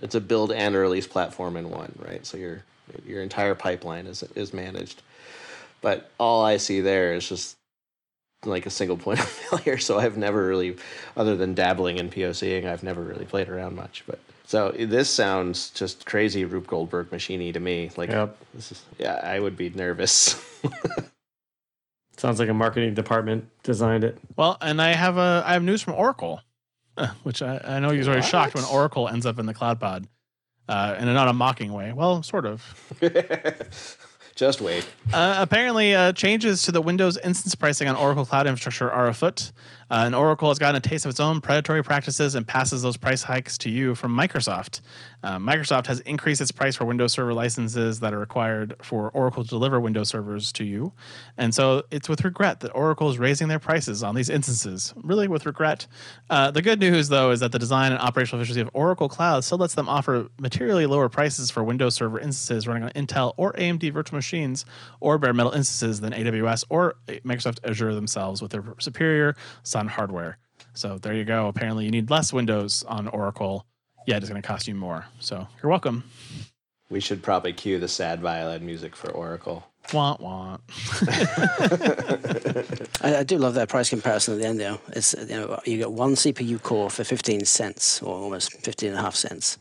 it's 0.01 0.15
a 0.15 0.21
build 0.21 0.53
and 0.53 0.75
a 0.75 0.79
release 0.79 1.07
platform 1.07 1.57
in 1.57 1.71
one, 1.71 1.93
right? 1.99 2.25
So 2.25 2.37
your 2.39 2.63
your 3.07 3.23
entire 3.23 3.55
pipeline 3.55 4.07
is 4.07 4.23
is 4.35 4.53
managed. 4.55 5.03
but 5.81 6.11
all 6.19 6.45
I 6.45 6.57
see 6.59 6.81
there 6.81 7.15
is 7.15 7.29
just 7.29 7.57
like 8.45 8.67
a 8.67 8.71
single 8.71 8.97
point 8.97 9.21
of 9.21 9.29
failure. 9.29 9.79
So 9.79 9.99
I've 9.99 10.17
never 10.17 10.47
really, 10.47 10.77
other 11.17 11.37
than 11.37 11.55
dabbling 11.55 11.99
in 11.99 12.11
POCing, 12.11 12.67
I've 12.67 12.83
never 12.83 13.03
really 13.03 13.25
played 13.25 13.49
around 13.49 13.77
much. 13.77 14.05
But 14.07 14.19
so 14.45 14.73
this 14.73 15.09
sounds 15.09 15.71
just 15.71 16.05
crazy 16.07 16.45
Rube 16.45 16.67
Goldberg 16.67 17.11
machine 17.13 17.53
to 17.53 17.61
me. 17.61 17.91
Like 17.97 18.11
Yep. 18.11 18.37
this 18.55 18.73
is 18.73 18.83
yeah, 18.99 19.21
I 19.23 19.39
would 19.41 19.57
be 19.57 19.71
nervous. 19.71 20.41
Sounds 22.17 22.39
like 22.39 22.49
a 22.49 22.55
marketing 22.55 22.95
department 22.95 23.49
designed 23.63 24.05
it. 24.05 24.19
Well, 24.37 24.57
and 24.61 24.81
I 24.81 24.93
have 24.93 25.17
a 25.17 25.43
I 25.47 25.55
have 25.55 25.63
news 25.63 25.83
from 25.83 25.95
Oracle, 25.95 26.41
which 27.23 27.43
I, 27.43 27.61
I 27.65 27.81
know 27.81 27.91
you're 27.91 28.05
already 28.07 28.23
shocked 28.23 28.55
when 28.55 28.65
Oracle 28.65 29.09
ends 29.09 29.27
up 29.27 29.39
in 29.39 29.47
the 29.47 29.55
cloud 29.55 29.81
pod, 29.81 30.07
uh, 30.69 30.95
and 30.99 31.13
not 31.13 31.29
a 31.29 31.33
mocking 31.33 31.73
way. 31.73 31.93
Well, 31.93 32.23
sort 32.23 32.47
of. 32.47 32.63
just 34.35 34.61
wait. 34.61 34.87
Uh, 35.13 35.37
apparently, 35.39 35.95
uh, 35.95 36.13
changes 36.13 36.63
to 36.63 36.73
the 36.73 36.81
Windows 36.81 37.19
instance 37.19 37.55
pricing 37.55 37.89
on 37.89 37.97
Oracle 37.97 38.25
Cloud 38.25 38.47
Infrastructure 38.47 38.91
are 38.91 39.09
afoot. 39.09 39.53
Uh, 39.93 40.07
and 40.07 40.15
Oracle 40.15 40.49
has 40.49 40.59
gotten 40.59 40.77
a 40.77 40.81
taste 40.81 41.05
of 41.05 41.11
its 41.11 41.21
own 41.21 41.43
predatory 41.43 41.85
practices 41.85 42.35
and 42.35 42.49
passes 42.49 42.81
those 42.81 42.97
price 42.97 43.23
hikes 43.23 43.59
to 43.59 43.69
you 43.69 43.95
from 43.95 44.17
Microsoft. 44.17 44.81
Uh, 45.23 45.37
Microsoft 45.37 45.87
has 45.87 46.01
increased 46.01 46.41
its 46.41 46.51
price 46.51 46.77
for 46.77 46.87
Windows 46.87 47.13
Server 47.13 47.35
licenses 47.35 48.01
that 48.01 48.15
are 48.15 48.19
required 48.19 48.75
for 48.81 49.11
Oracle 49.11 49.45
to 49.45 49.51
deliver 49.51 49.79
Windows 49.79 50.09
servers 50.09 50.51
to 50.53 50.65
you. 50.65 50.95
And 51.37 51.55
so 51.55 51.83
it's 51.91 52.09
with 52.09 52.25
regret 52.25 52.61
that 52.61 52.71
Oracle 52.71 53.11
is 53.11 53.19
raising 53.19 53.49
their 53.49 53.59
prices 53.59 54.03
on 54.03 54.15
these 54.15 54.31
instances. 54.31 54.95
Really, 54.97 55.29
with 55.29 55.45
regret. 55.45 55.87
Uh, 56.31 56.51
the 56.51 56.63
good 56.63 56.81
news, 56.81 57.11
though, 57.11 57.31
is 57.31 57.41
that 57.41 57.53
the 57.53 57.59
design 57.59 57.93
and 57.93 58.01
operational 58.01 58.41
efficiency 58.41 58.63
of 58.63 58.71
Oracle 58.73 59.11
Cloud 59.11 59.45
still 59.45 59.59
lets 59.59 59.75
them 59.75 59.91
offer 59.91 60.27
materially 60.41 60.87
lower 60.87 61.11
prices 61.11 61.51
for 61.51 61.63
Windows 61.63 61.95
Server 61.95 62.19
instances 62.19 62.67
running 62.67 62.85
on 62.85 62.91
Intel 62.93 63.35
or 63.37 63.53
AMD 63.53 63.93
virtual 63.93 64.17
machines 64.17 64.65
or 65.01 65.19
bare 65.19 65.35
metal 65.35 65.53
instances 65.53 66.01
than 66.01 66.15
AWS 66.15 66.65
or 66.71 66.95
Microsoft 67.07 67.59
Azure 67.69 67.95
themselves 67.95 68.41
with 68.41 68.53
their 68.53 68.65
superior 68.79 69.37
Sun 69.83 69.89
hardware. 69.89 70.39
So 70.75 70.97
there 70.99 71.13
you 71.13 71.25
go. 71.25 71.49
Apparently, 71.49 71.85
you 71.85 71.91
need 71.91 72.09
less 72.09 72.33
Windows 72.33 72.85
on 72.87 73.09
Oracle, 73.09 73.67
yet 74.07 74.19
it's 74.19 74.31
going 74.31 74.41
to 74.41 74.47
cost 74.47 74.69
you 74.69 74.77
more. 74.77 75.07
So 75.19 75.49
you're 75.61 75.71
welcome. 75.71 76.05
We 76.89 77.01
should 77.01 77.21
probably 77.21 77.53
cue 77.53 77.81
the 77.81 77.89
sad 77.89 78.21
violin 78.21 78.65
music 78.65 78.95
for 78.95 79.11
Oracle. 79.11 79.67
Want 79.93 80.21
want. 80.21 80.61
I, 83.03 83.17
I 83.17 83.25
do 83.25 83.39
love 83.39 83.55
that 83.55 83.69
price 83.69 83.91
comparison 83.91 84.35
at 84.35 84.41
the 84.41 84.47
end 84.47 84.61
though. 84.61 84.79
It's 84.91 85.17
you 85.19 85.35
know 85.35 85.59
you 85.65 85.79
get 85.79 85.91
one 85.91 86.15
CPU 86.15 86.63
core 86.63 86.89
for 86.89 87.03
15 87.03 87.45
cents 87.45 88.01
or 88.03 88.15
almost 88.15 88.53
15 88.65 88.91
and 88.91 88.99
a 88.99 89.03
half 89.03 89.17
cents. 89.17 89.59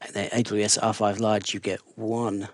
And 0.00 0.12
then 0.12 0.28
AWS 0.30 0.80
R5 0.80 1.20
Large 1.20 1.54
you 1.54 1.60
get 1.60 1.78
one 1.94 2.48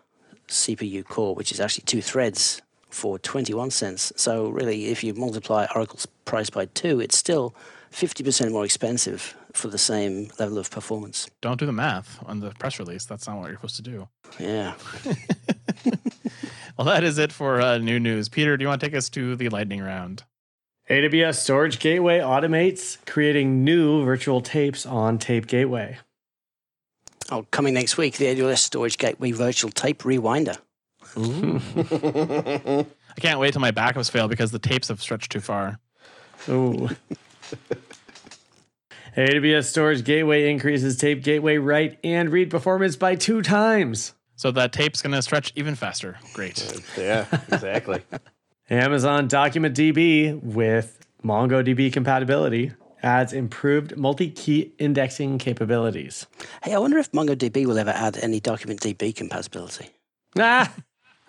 CPU 0.48 1.06
core 1.06 1.34
which 1.34 1.52
is 1.52 1.60
actually 1.60 1.84
two 1.86 2.02
threads 2.02 2.60
for 2.90 3.18
21 3.18 3.70
cents. 3.70 4.12
So 4.16 4.48
really 4.48 4.86
if 4.86 5.02
you 5.02 5.14
multiply 5.14 5.66
Oracle's 5.74 6.06
price 6.24 6.50
by 6.50 6.66
2 6.66 7.00
it's 7.00 7.16
still 7.16 7.54
50% 7.92 8.52
more 8.52 8.64
expensive 8.64 9.34
for 9.52 9.68
the 9.68 9.78
same 9.78 10.30
level 10.38 10.58
of 10.58 10.70
performance. 10.70 11.28
Don't 11.40 11.58
do 11.58 11.66
the 11.66 11.72
math 11.72 12.22
on 12.24 12.38
the 12.38 12.50
press 12.50 12.78
release. 12.78 13.04
That's 13.04 13.26
not 13.26 13.38
what 13.38 13.48
you're 13.48 13.56
supposed 13.56 13.76
to 13.76 13.82
do. 13.82 14.08
Yeah. 14.38 14.74
Well, 16.80 16.86
that 16.86 17.04
is 17.04 17.18
it 17.18 17.30
for 17.30 17.60
uh, 17.60 17.76
new 17.76 18.00
news. 18.00 18.30
Peter, 18.30 18.56
do 18.56 18.62
you 18.62 18.68
want 18.68 18.80
to 18.80 18.86
take 18.86 18.96
us 18.96 19.10
to 19.10 19.36
the 19.36 19.50
lightning 19.50 19.82
round? 19.82 20.22
AWS 20.88 21.34
Storage 21.34 21.78
Gateway 21.78 22.20
automates 22.20 22.96
creating 23.04 23.64
new 23.64 24.02
virtual 24.02 24.40
tapes 24.40 24.86
on 24.86 25.18
Tape 25.18 25.46
Gateway. 25.46 25.98
Oh, 27.30 27.44
coming 27.50 27.74
next 27.74 27.98
week 27.98 28.16
the 28.16 28.34
AWS 28.34 28.60
Storage 28.60 28.96
Gateway 28.96 29.32
Virtual 29.32 29.70
Tape 29.70 30.04
Rewinder. 30.04 30.56
I 31.16 32.86
can't 33.20 33.40
wait 33.40 33.52
till 33.52 33.60
my 33.60 33.72
backups 33.72 34.10
fail 34.10 34.28
because 34.28 34.50
the 34.50 34.58
tapes 34.58 34.88
have 34.88 35.00
stretched 35.00 35.32
too 35.32 35.40
far. 35.40 35.78
Ooh. 36.48 36.88
AWS 39.16 39.64
Storage 39.64 40.04
Gateway 40.04 40.50
increases 40.50 40.96
Tape 40.96 41.22
Gateway 41.22 41.56
write 41.58 41.98
and 42.04 42.30
read 42.30 42.50
performance 42.50 42.96
by 42.96 43.16
two 43.16 43.42
times. 43.42 44.14
So 44.36 44.50
that 44.52 44.72
tape's 44.72 45.02
going 45.02 45.12
to 45.12 45.20
stretch 45.20 45.52
even 45.56 45.74
faster. 45.74 46.18
Great. 46.32 46.82
Yeah, 46.96 47.26
exactly. 47.52 48.02
Amazon 48.70 49.26
Document 49.28 49.76
DB 49.76 50.40
with 50.42 51.04
MongoDB 51.24 51.92
compatibility 51.92 52.72
adds 53.02 53.32
improved 53.32 53.96
multi-key 53.96 54.72
indexing 54.78 55.38
capabilities. 55.38 56.26
Hey, 56.62 56.74
I 56.74 56.78
wonder 56.78 56.98
if 56.98 57.10
MongoDB 57.12 57.66
will 57.66 57.78
ever 57.78 57.90
add 57.90 58.16
any 58.18 58.40
document 58.40 58.80
DB 58.80 59.14
compatibility. 59.14 59.90
Ah! 60.38 60.72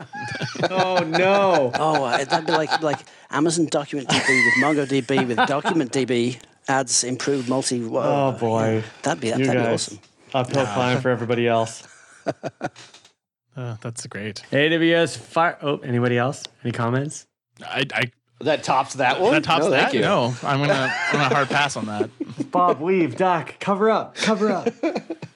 oh 0.70 1.04
no! 1.04 1.72
Oh, 1.76 2.04
uh, 2.04 2.24
that'd 2.24 2.46
be 2.46 2.52
like 2.52 2.82
like 2.82 3.00
Amazon 3.30 3.66
Document 3.68 4.08
DB 4.10 4.46
with 4.46 4.64
MongoDB 4.64 5.28
with 5.28 5.38
Document 5.48 5.92
DB 5.92 6.40
adds 6.68 7.04
improved 7.04 7.50
multi. 7.50 7.84
whoa, 7.84 8.02
Oh 8.02 8.38
boy! 8.38 8.84
that'd 9.04 9.22
be 9.22 9.28
You 9.28 9.34
that'd 9.34 9.48
be 9.48 9.54
guys. 9.58 9.88
awesome. 9.88 10.00
Uphill 10.34 10.66
climb 10.66 11.02
for 11.02 11.10
everybody 11.10 11.48
else. 11.48 11.84
Uh, 12.26 13.76
that's 13.82 14.06
great. 14.08 14.44
AWS 14.52 15.18
Fire. 15.18 15.58
Oh, 15.62 15.78
anybody 15.80 16.18
else? 16.18 16.44
Any 16.64 16.72
comments? 16.72 17.28
I, 17.66 17.86
I 17.94 18.12
that 18.42 18.64
tops 18.64 18.96
that 18.96 19.20
one. 19.20 19.34
that 19.34 19.44
tops 19.44 19.66
no, 19.66 19.72
that. 19.72 19.82
Thank 19.84 19.94
you. 19.96 20.02
No, 20.02 20.34
I'm 20.44 20.60
gonna 20.60 20.74
I'm 21.08 21.14
gonna 21.14 21.36
hard 21.36 21.50
pass 21.50 21.76
on 21.76 21.86
that. 21.88 22.10
Bob, 22.52 22.80
weave, 22.80 23.16
Doc, 23.18 23.56
cover 23.60 23.90
up, 23.90 24.16
cover 24.16 24.52
up. 24.52 24.70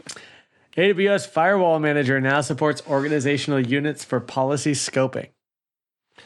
AWS 0.77 1.27
Firewall 1.27 1.79
Manager 1.79 2.19
now 2.19 2.41
supports 2.41 2.81
organizational 2.87 3.61
units 3.61 4.03
for 4.03 4.19
policy 4.19 4.73
scoping. 4.73 5.29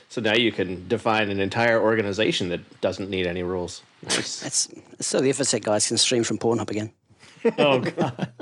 So 0.07 0.21
now 0.21 0.33
you 0.33 0.51
can 0.51 0.87
define 0.87 1.29
an 1.29 1.39
entire 1.39 1.79
organization 1.79 2.49
that 2.49 2.81
doesn't 2.81 3.11
need 3.11 3.27
any 3.27 3.43
rules. 3.43 3.83
Nice. 4.03 4.39
That's 4.39 4.67
so 4.99 5.21
the 5.21 5.29
InfoSec 5.29 5.63
guys 5.63 5.87
can 5.87 5.97
stream 5.97 6.23
from 6.23 6.37
Pornhub 6.37 6.69
again. 6.69 6.91
Oh 7.57 7.79
god. 7.79 8.33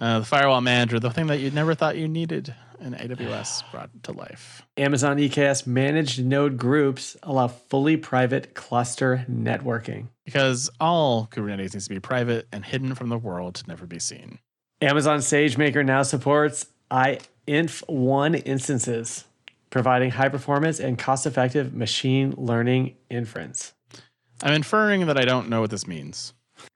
Uh, 0.00 0.18
the 0.20 0.24
firewall 0.24 0.60
manager, 0.60 1.00
the 1.00 1.10
thing 1.10 1.26
that 1.26 1.40
you 1.40 1.50
never 1.50 1.74
thought 1.74 1.96
you 1.96 2.06
needed 2.06 2.54
in 2.80 2.94
AWS, 2.94 3.62
brought 3.72 3.90
to 4.04 4.12
life. 4.12 4.62
Amazon 4.76 5.16
EKS 5.16 5.66
managed 5.66 6.24
node 6.24 6.56
groups 6.56 7.16
allow 7.24 7.48
fully 7.48 7.96
private 7.96 8.54
cluster 8.54 9.24
networking. 9.28 10.08
Because 10.24 10.70
all 10.78 11.26
Kubernetes 11.26 11.74
needs 11.74 11.88
to 11.88 11.94
be 11.94 11.98
private 11.98 12.46
and 12.52 12.64
hidden 12.64 12.94
from 12.94 13.08
the 13.08 13.18
world 13.18 13.56
to 13.56 13.66
never 13.66 13.86
be 13.86 13.98
seen. 13.98 14.38
Amazon 14.80 15.18
SageMaker 15.20 15.84
now 15.84 16.02
supports 16.02 16.66
INF1 16.90 18.42
instances, 18.44 19.24
providing 19.70 20.10
high 20.10 20.28
performance 20.28 20.80
and 20.80 20.98
cost 20.98 21.26
effective 21.26 21.72
machine 21.72 22.34
learning 22.36 22.96
inference. 23.08 23.72
I'm 24.42 24.52
inferring 24.52 25.06
that 25.06 25.18
I 25.18 25.24
don't 25.24 25.48
know 25.48 25.60
what 25.60 25.70
this 25.70 25.86
means. 25.86 26.34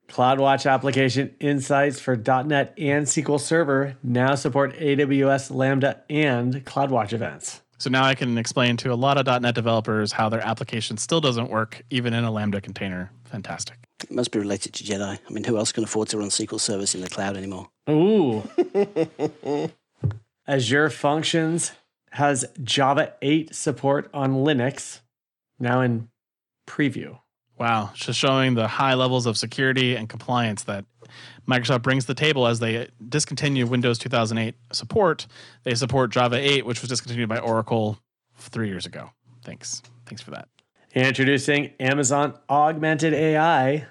CloudWatch 0.09 0.69
application 0.69 1.35
insights 1.39 1.99
for 1.99 2.15
.NET 2.15 2.73
and 2.77 3.05
SQL 3.05 3.39
Server 3.39 3.95
now 4.01 4.35
support 4.35 4.75
AWS 4.77 5.53
Lambda 5.53 6.01
and 6.09 6.65
CloudWatch 6.65 7.13
events. 7.13 7.61
So 7.77 7.89
now 7.89 8.03
I 8.03 8.15
can 8.15 8.37
explain 8.37 8.75
to 8.77 8.91
a 8.91 8.95
lot 8.95 9.17
of 9.17 9.41
.NET 9.41 9.55
developers 9.55 10.11
how 10.11 10.27
their 10.27 10.41
application 10.41 10.97
still 10.97 11.21
doesn't 11.21 11.49
work 11.49 11.83
even 11.89 12.13
in 12.13 12.23
a 12.23 12.31
Lambda 12.31 12.59
container. 12.59 13.11
Fantastic. 13.29 13.77
It 14.03 14.11
must 14.11 14.31
be 14.31 14.39
related 14.39 14.73
to 14.73 14.83
Jedi. 14.83 15.19
I 15.27 15.31
mean, 15.31 15.43
who 15.43 15.57
else 15.57 15.71
can 15.71 15.83
afford 15.83 16.07
to 16.09 16.17
run 16.17 16.29
SQL 16.29 16.59
servers 16.59 16.95
in 16.95 17.01
the 17.01 17.09
cloud 17.09 17.37
anymore? 17.37 17.69
Ooh. 17.89 18.43
Azure 20.47 20.89
Functions 20.89 21.73
has 22.11 22.45
Java 22.63 23.13
8 23.21 23.53
support 23.53 24.09
on 24.13 24.33
Linux, 24.33 25.01
now 25.59 25.81
in 25.81 26.09
preview. 26.67 27.19
Wow, 27.59 27.91
just 27.93 28.17
showing 28.17 28.55
the 28.55 28.67
high 28.67 28.93
levels 28.95 29.25
of 29.25 29.37
security 29.37 29.95
and 29.95 30.09
compliance 30.09 30.63
that 30.63 30.85
Microsoft 31.47 31.83
brings 31.83 32.05
to 32.05 32.07
the 32.07 32.15
table 32.15 32.47
as 32.47 32.59
they 32.59 32.87
discontinue 33.09 33.67
Windows 33.67 33.99
2008 33.99 34.55
support. 34.71 35.27
They 35.63 35.75
support 35.75 36.11
Java 36.11 36.37
8, 36.37 36.65
which 36.65 36.81
was 36.81 36.89
discontinued 36.89 37.29
by 37.29 37.37
Oracle 37.37 37.99
three 38.37 38.69
years 38.69 38.85
ago. 38.85 39.11
Thanks. 39.43 39.81
Thanks 40.05 40.21
for 40.21 40.31
that. 40.31 40.47
Introducing 40.95 41.71
Amazon 41.79 42.33
Augmented 42.49 43.13
AI, 43.13 43.85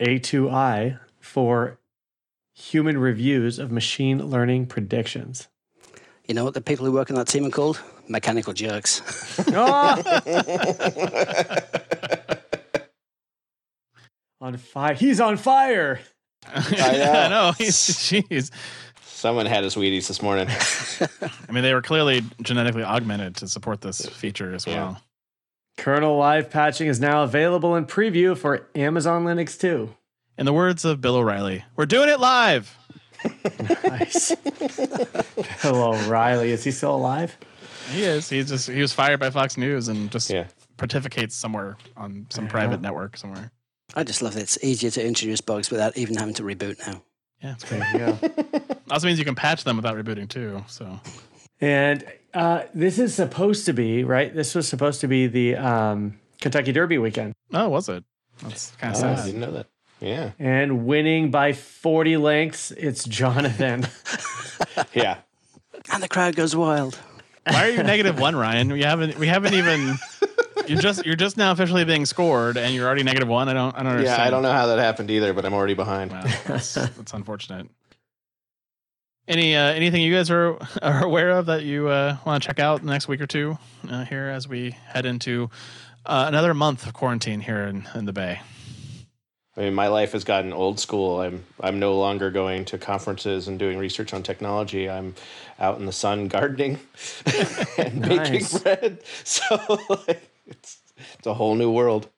A2I, 0.00 0.98
for 1.20 1.78
human 2.54 2.96
reviews 2.96 3.58
of 3.58 3.70
machine 3.70 4.30
learning 4.30 4.66
predictions. 4.66 5.48
You 6.26 6.34
know 6.34 6.44
what 6.44 6.54
the 6.54 6.62
people 6.62 6.86
who 6.86 6.92
work 6.92 7.10
on 7.10 7.16
that 7.16 7.28
team 7.28 7.44
are 7.44 7.50
called? 7.50 7.80
Mechanical 8.08 8.54
jerks. 8.54 9.02
on 14.40 14.56
fire. 14.56 14.94
He's 14.94 15.20
on 15.20 15.36
fire. 15.36 16.00
I 16.46 16.60
know. 17.28 17.52
Jeez. 17.58 18.50
Someone 19.02 19.46
had 19.46 19.64
his 19.64 19.74
Wheaties 19.74 20.08
this 20.08 20.22
morning. 20.22 20.48
I 21.48 21.52
mean, 21.52 21.62
they 21.62 21.74
were 21.74 21.82
clearly 21.82 22.22
genetically 22.40 22.84
augmented 22.84 23.36
to 23.36 23.48
support 23.48 23.80
this 23.82 24.06
feature 24.06 24.54
as 24.54 24.66
well. 24.66 25.02
Kernel 25.78 26.16
live 26.18 26.50
patching 26.50 26.88
is 26.88 26.98
now 27.00 27.22
available 27.22 27.76
in 27.76 27.86
preview 27.86 28.36
for 28.36 28.66
Amazon 28.74 29.24
Linux 29.24 29.58
2. 29.58 29.88
In 30.36 30.44
the 30.44 30.52
words 30.52 30.84
of 30.84 31.00
Bill 31.00 31.16
O'Reilly, 31.16 31.64
we're 31.76 31.86
doing 31.86 32.08
it 32.08 32.20
live. 32.20 32.76
Nice. 33.84 34.30
Hello, 35.60 35.92
Riley. 36.08 36.50
Is 36.50 36.64
he 36.64 36.70
still 36.72 36.94
alive? 36.94 37.36
He 37.92 38.02
is. 38.02 38.28
He's 38.28 38.48
just 38.48 38.68
he 38.68 38.80
was 38.80 38.92
fired 38.92 39.18
by 39.18 39.30
Fox 39.30 39.56
News 39.56 39.88
and 39.88 40.10
just 40.10 40.28
Yeah. 40.30 40.46
pontificates 40.76 41.32
somewhere 41.32 41.76
on 41.96 42.26
some 42.30 42.46
private 42.48 42.80
network 42.80 43.16
somewhere. 43.16 43.50
I 43.94 44.04
just 44.04 44.20
love 44.20 44.34
that 44.34 44.42
it's 44.42 44.62
easier 44.62 44.90
to 44.90 45.04
introduce 45.04 45.40
bugs 45.40 45.70
without 45.70 45.96
even 45.96 46.16
having 46.16 46.34
to 46.34 46.42
reboot 46.42 46.78
now. 46.86 47.02
Yeah, 47.42 47.52
it's 47.52 47.64
great. 47.64 47.82
There 47.92 48.18
you 48.22 48.28
go. 48.30 48.60
Also 48.90 49.06
means 49.06 49.18
you 49.18 49.24
can 49.26 49.34
patch 49.34 49.64
them 49.64 49.76
without 49.76 49.96
rebooting 49.96 50.28
too. 50.30 50.64
So 50.66 50.98
And 51.60 52.04
uh, 52.34 52.62
this 52.74 52.98
is 52.98 53.14
supposed 53.14 53.66
to 53.66 53.72
be 53.72 54.04
right. 54.04 54.32
This 54.34 54.54
was 54.54 54.68
supposed 54.68 55.00
to 55.00 55.08
be 55.08 55.26
the 55.26 55.56
um, 55.56 56.18
Kentucky 56.40 56.72
Derby 56.72 56.98
weekend, 56.98 57.34
oh, 57.52 57.68
was 57.68 57.88
it? 57.88 58.04
That's 58.42 58.70
kind 58.76 58.94
of 58.94 59.02
Oh, 59.02 59.08
I 59.08 59.24
didn't 59.26 59.40
know 59.40 59.50
that. 59.52 59.66
Yeah. 60.00 60.30
and 60.38 60.86
winning 60.86 61.30
by 61.32 61.52
forty 61.52 62.16
lengths. 62.16 62.70
It's 62.72 63.04
Jonathan. 63.04 63.86
Yeah. 64.92 65.18
And 65.92 66.02
the 66.02 66.08
crowd 66.08 66.36
goes 66.36 66.54
wild. 66.54 66.96
Why 67.46 67.66
are 67.68 67.70
you 67.70 67.82
negative 67.82 68.20
one, 68.20 68.36
Ryan? 68.36 68.72
We 68.72 68.82
haven't 68.82 69.18
we 69.18 69.26
haven't 69.26 69.54
even. 69.54 69.96
You're 70.66 70.80
just 70.80 71.04
you're 71.06 71.16
just 71.16 71.36
now 71.36 71.50
officially 71.52 71.84
being 71.84 72.04
scored, 72.06 72.56
and 72.56 72.74
you're 72.74 72.86
already 72.86 73.02
negative 73.02 73.28
one. 73.28 73.48
I 73.48 73.54
don't 73.54 73.74
I 73.74 73.78
don't 73.82 73.92
understand. 73.92 74.18
Yeah, 74.20 74.26
I 74.26 74.30
don't 74.30 74.42
know 74.42 74.52
how 74.52 74.66
that 74.66 74.78
happened 74.78 75.10
either, 75.10 75.32
but 75.32 75.44
I'm 75.44 75.54
already 75.54 75.74
behind. 75.74 76.10
Wow, 76.12 76.22
that's, 76.46 76.74
that's 76.74 77.12
unfortunate. 77.12 77.68
Any 79.28 79.54
uh, 79.54 79.72
anything 79.72 80.00
you 80.00 80.14
guys 80.14 80.30
are 80.30 80.56
are 80.82 81.04
aware 81.04 81.30
of 81.30 81.46
that 81.46 81.62
you 81.62 81.88
uh, 81.88 82.16
want 82.24 82.42
to 82.42 82.46
check 82.46 82.58
out 82.58 82.80
in 82.80 82.86
the 82.86 82.92
next 82.92 83.08
week 83.08 83.20
or 83.20 83.26
two 83.26 83.58
uh, 83.90 84.06
here 84.06 84.28
as 84.28 84.48
we 84.48 84.70
head 84.70 85.04
into 85.04 85.50
uh, 86.06 86.24
another 86.26 86.54
month 86.54 86.86
of 86.86 86.94
quarantine 86.94 87.40
here 87.40 87.64
in, 87.64 87.86
in 87.94 88.06
the 88.06 88.12
Bay? 88.14 88.40
I 89.54 89.62
mean, 89.62 89.74
my 89.74 89.88
life 89.88 90.12
has 90.12 90.24
gotten 90.24 90.54
old 90.54 90.80
school. 90.80 91.20
I'm 91.20 91.44
I'm 91.60 91.78
no 91.78 91.98
longer 91.98 92.30
going 92.30 92.64
to 92.66 92.78
conferences 92.78 93.48
and 93.48 93.58
doing 93.58 93.76
research 93.76 94.14
on 94.14 94.22
technology. 94.22 94.88
I'm 94.88 95.14
out 95.58 95.78
in 95.78 95.84
the 95.84 95.92
sun 95.92 96.28
gardening 96.28 96.78
and 97.76 98.00
baking 98.08 98.46
bread. 98.62 99.00
So 99.24 99.58
like, 100.06 100.30
it's 100.46 100.78
it's 100.96 101.26
a 101.26 101.34
whole 101.34 101.54
new 101.54 101.70
world. 101.70 102.08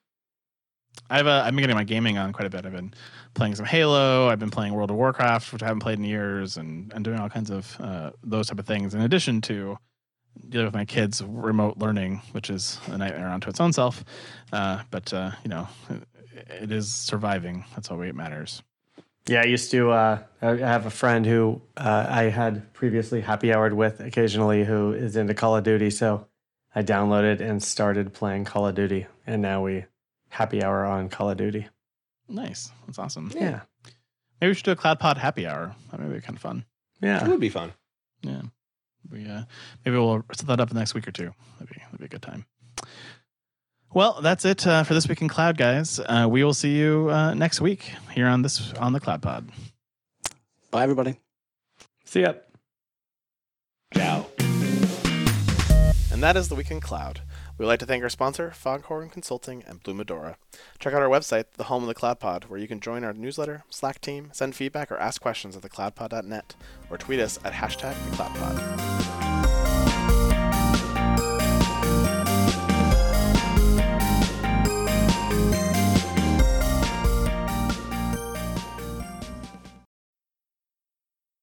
I've 1.09 1.27
uh, 1.27 1.43
I've 1.45 1.53
been 1.53 1.61
getting 1.61 1.75
my 1.75 1.83
gaming 1.83 2.17
on 2.17 2.31
quite 2.31 2.45
a 2.45 2.49
bit. 2.49 2.65
I've 2.65 2.71
been 2.71 2.93
playing 3.33 3.55
some 3.55 3.65
Halo. 3.65 4.27
I've 4.27 4.39
been 4.39 4.51
playing 4.51 4.73
World 4.73 4.91
of 4.91 4.97
Warcraft, 4.97 5.53
which 5.53 5.63
I 5.63 5.67
haven't 5.67 5.81
played 5.81 5.97
in 5.97 6.03
years, 6.03 6.57
and 6.57 6.91
and 6.93 7.03
doing 7.03 7.19
all 7.19 7.29
kinds 7.29 7.49
of 7.49 7.77
uh, 7.79 8.11
those 8.23 8.47
type 8.47 8.59
of 8.59 8.65
things. 8.65 8.93
In 8.93 9.01
addition 9.01 9.41
to 9.41 9.77
dealing 10.47 10.67
with 10.67 10.73
my 10.73 10.85
kids' 10.85 11.21
remote 11.23 11.77
learning, 11.77 12.21
which 12.31 12.49
is 12.49 12.79
a 12.87 12.97
nightmare 12.97 13.29
unto 13.29 13.49
its 13.49 13.59
own 13.59 13.73
self. 13.73 14.03
Uh, 14.51 14.81
but 14.89 15.13
uh, 15.13 15.31
you 15.43 15.49
know, 15.49 15.67
it, 15.89 16.63
it 16.63 16.71
is 16.71 16.93
surviving. 16.93 17.65
That's 17.75 17.89
all 17.89 18.01
it 18.01 18.15
matters. 18.15 18.61
Yeah, 19.27 19.41
I 19.41 19.45
used 19.45 19.71
to. 19.71 19.91
Uh, 19.91 20.23
I 20.41 20.55
have 20.55 20.85
a 20.85 20.89
friend 20.89 21.25
who 21.25 21.61
uh, 21.77 22.07
I 22.09 22.23
had 22.23 22.73
previously 22.73 23.21
happy 23.21 23.49
houred 23.49 23.73
with 23.73 23.99
occasionally, 23.99 24.63
who 24.63 24.93
is 24.93 25.15
into 25.15 25.33
Call 25.33 25.55
of 25.55 25.63
Duty. 25.63 25.91
So 25.91 26.27
I 26.73 26.81
downloaded 26.81 27.39
and 27.39 27.61
started 27.61 28.13
playing 28.13 28.45
Call 28.45 28.67
of 28.67 28.75
Duty, 28.75 29.05
and 29.27 29.41
now 29.41 29.63
we 29.63 29.85
happy 30.29 30.63
hour 30.63 30.85
on 30.85 31.09
Call 31.09 31.29
of 31.29 31.37
Duty. 31.37 31.67
Nice. 32.31 32.71
That's 32.85 32.97
awesome. 32.97 33.31
Yeah, 33.35 33.61
Maybe 34.39 34.49
we 34.49 34.53
should 34.55 34.65
do 34.65 34.71
a 34.71 34.75
Cloud 34.75 34.99
Pod 34.99 35.17
happy 35.17 35.45
hour. 35.45 35.75
That 35.91 35.99
may 35.99 36.13
be 36.13 36.21
kind 36.21 36.35
of 36.35 36.41
fun. 36.41 36.65
Yeah. 37.01 37.17
It 37.17 37.23
yeah. 37.23 37.27
would 37.29 37.39
be 37.39 37.49
fun. 37.49 37.73
Yeah. 38.23 38.41
We 39.11 39.27
uh 39.27 39.43
maybe 39.85 39.97
we'll 39.97 40.23
set 40.33 40.47
that 40.47 40.59
up 40.59 40.69
in 40.69 40.75
the 40.75 40.81
next 40.81 40.93
week 40.93 41.07
or 41.07 41.11
two. 41.11 41.31
That'd 41.59 41.73
be 41.73 41.81
that'd 41.81 41.99
be 41.99 42.05
a 42.05 42.07
good 42.07 42.21
time. 42.21 42.45
Well, 43.93 44.21
that's 44.21 44.45
it 44.45 44.65
uh, 44.65 44.83
for 44.83 44.93
this 44.93 45.09
week 45.09 45.21
in 45.21 45.27
Cloud, 45.27 45.57
guys. 45.57 45.99
Uh, 45.99 46.25
we 46.29 46.45
will 46.45 46.53
see 46.53 46.77
you 46.77 47.09
uh, 47.11 47.33
next 47.33 47.59
week 47.59 47.91
here 48.13 48.27
on 48.27 48.41
this 48.41 48.71
on 48.73 48.93
the 48.93 49.01
Cloud 49.01 49.21
Pod. 49.21 49.49
Bye, 50.69 50.83
everybody. 50.83 51.19
See 52.05 52.21
ya. 52.21 52.33
Ciao. 53.93 54.27
And 56.11 56.23
that 56.23 56.37
is 56.37 56.47
the 56.47 56.55
Week 56.55 56.71
in 56.71 56.79
Cloud. 56.79 57.19
We'd 57.61 57.67
like 57.67 57.79
to 57.81 57.85
thank 57.85 58.01
our 58.01 58.09
sponsor, 58.09 58.49
Foghorn 58.49 59.11
Consulting 59.11 59.63
and 59.67 59.83
Blue 59.83 59.93
Medora. 59.93 60.35
Check 60.79 60.95
out 60.95 61.03
our 61.03 61.07
website, 61.07 61.45
the 61.57 61.65
home 61.65 61.83
of 61.83 61.87
the 61.87 61.93
Cloud 61.93 62.19
Pod, 62.19 62.45
where 62.45 62.59
you 62.59 62.67
can 62.67 62.79
join 62.79 63.03
our 63.03 63.13
newsletter, 63.13 63.65
Slack 63.69 64.01
team, 64.01 64.29
send 64.33 64.55
feedback, 64.55 64.91
or 64.91 64.97
ask 64.97 65.21
questions 65.21 65.55
at 65.55 65.61
thecloudpod.net, 65.61 66.55
or 66.89 66.97
tweet 66.97 67.19
us 67.19 67.37
at 67.45 67.53
hashtag 67.53 67.93
thecloudpod. 67.93 69.20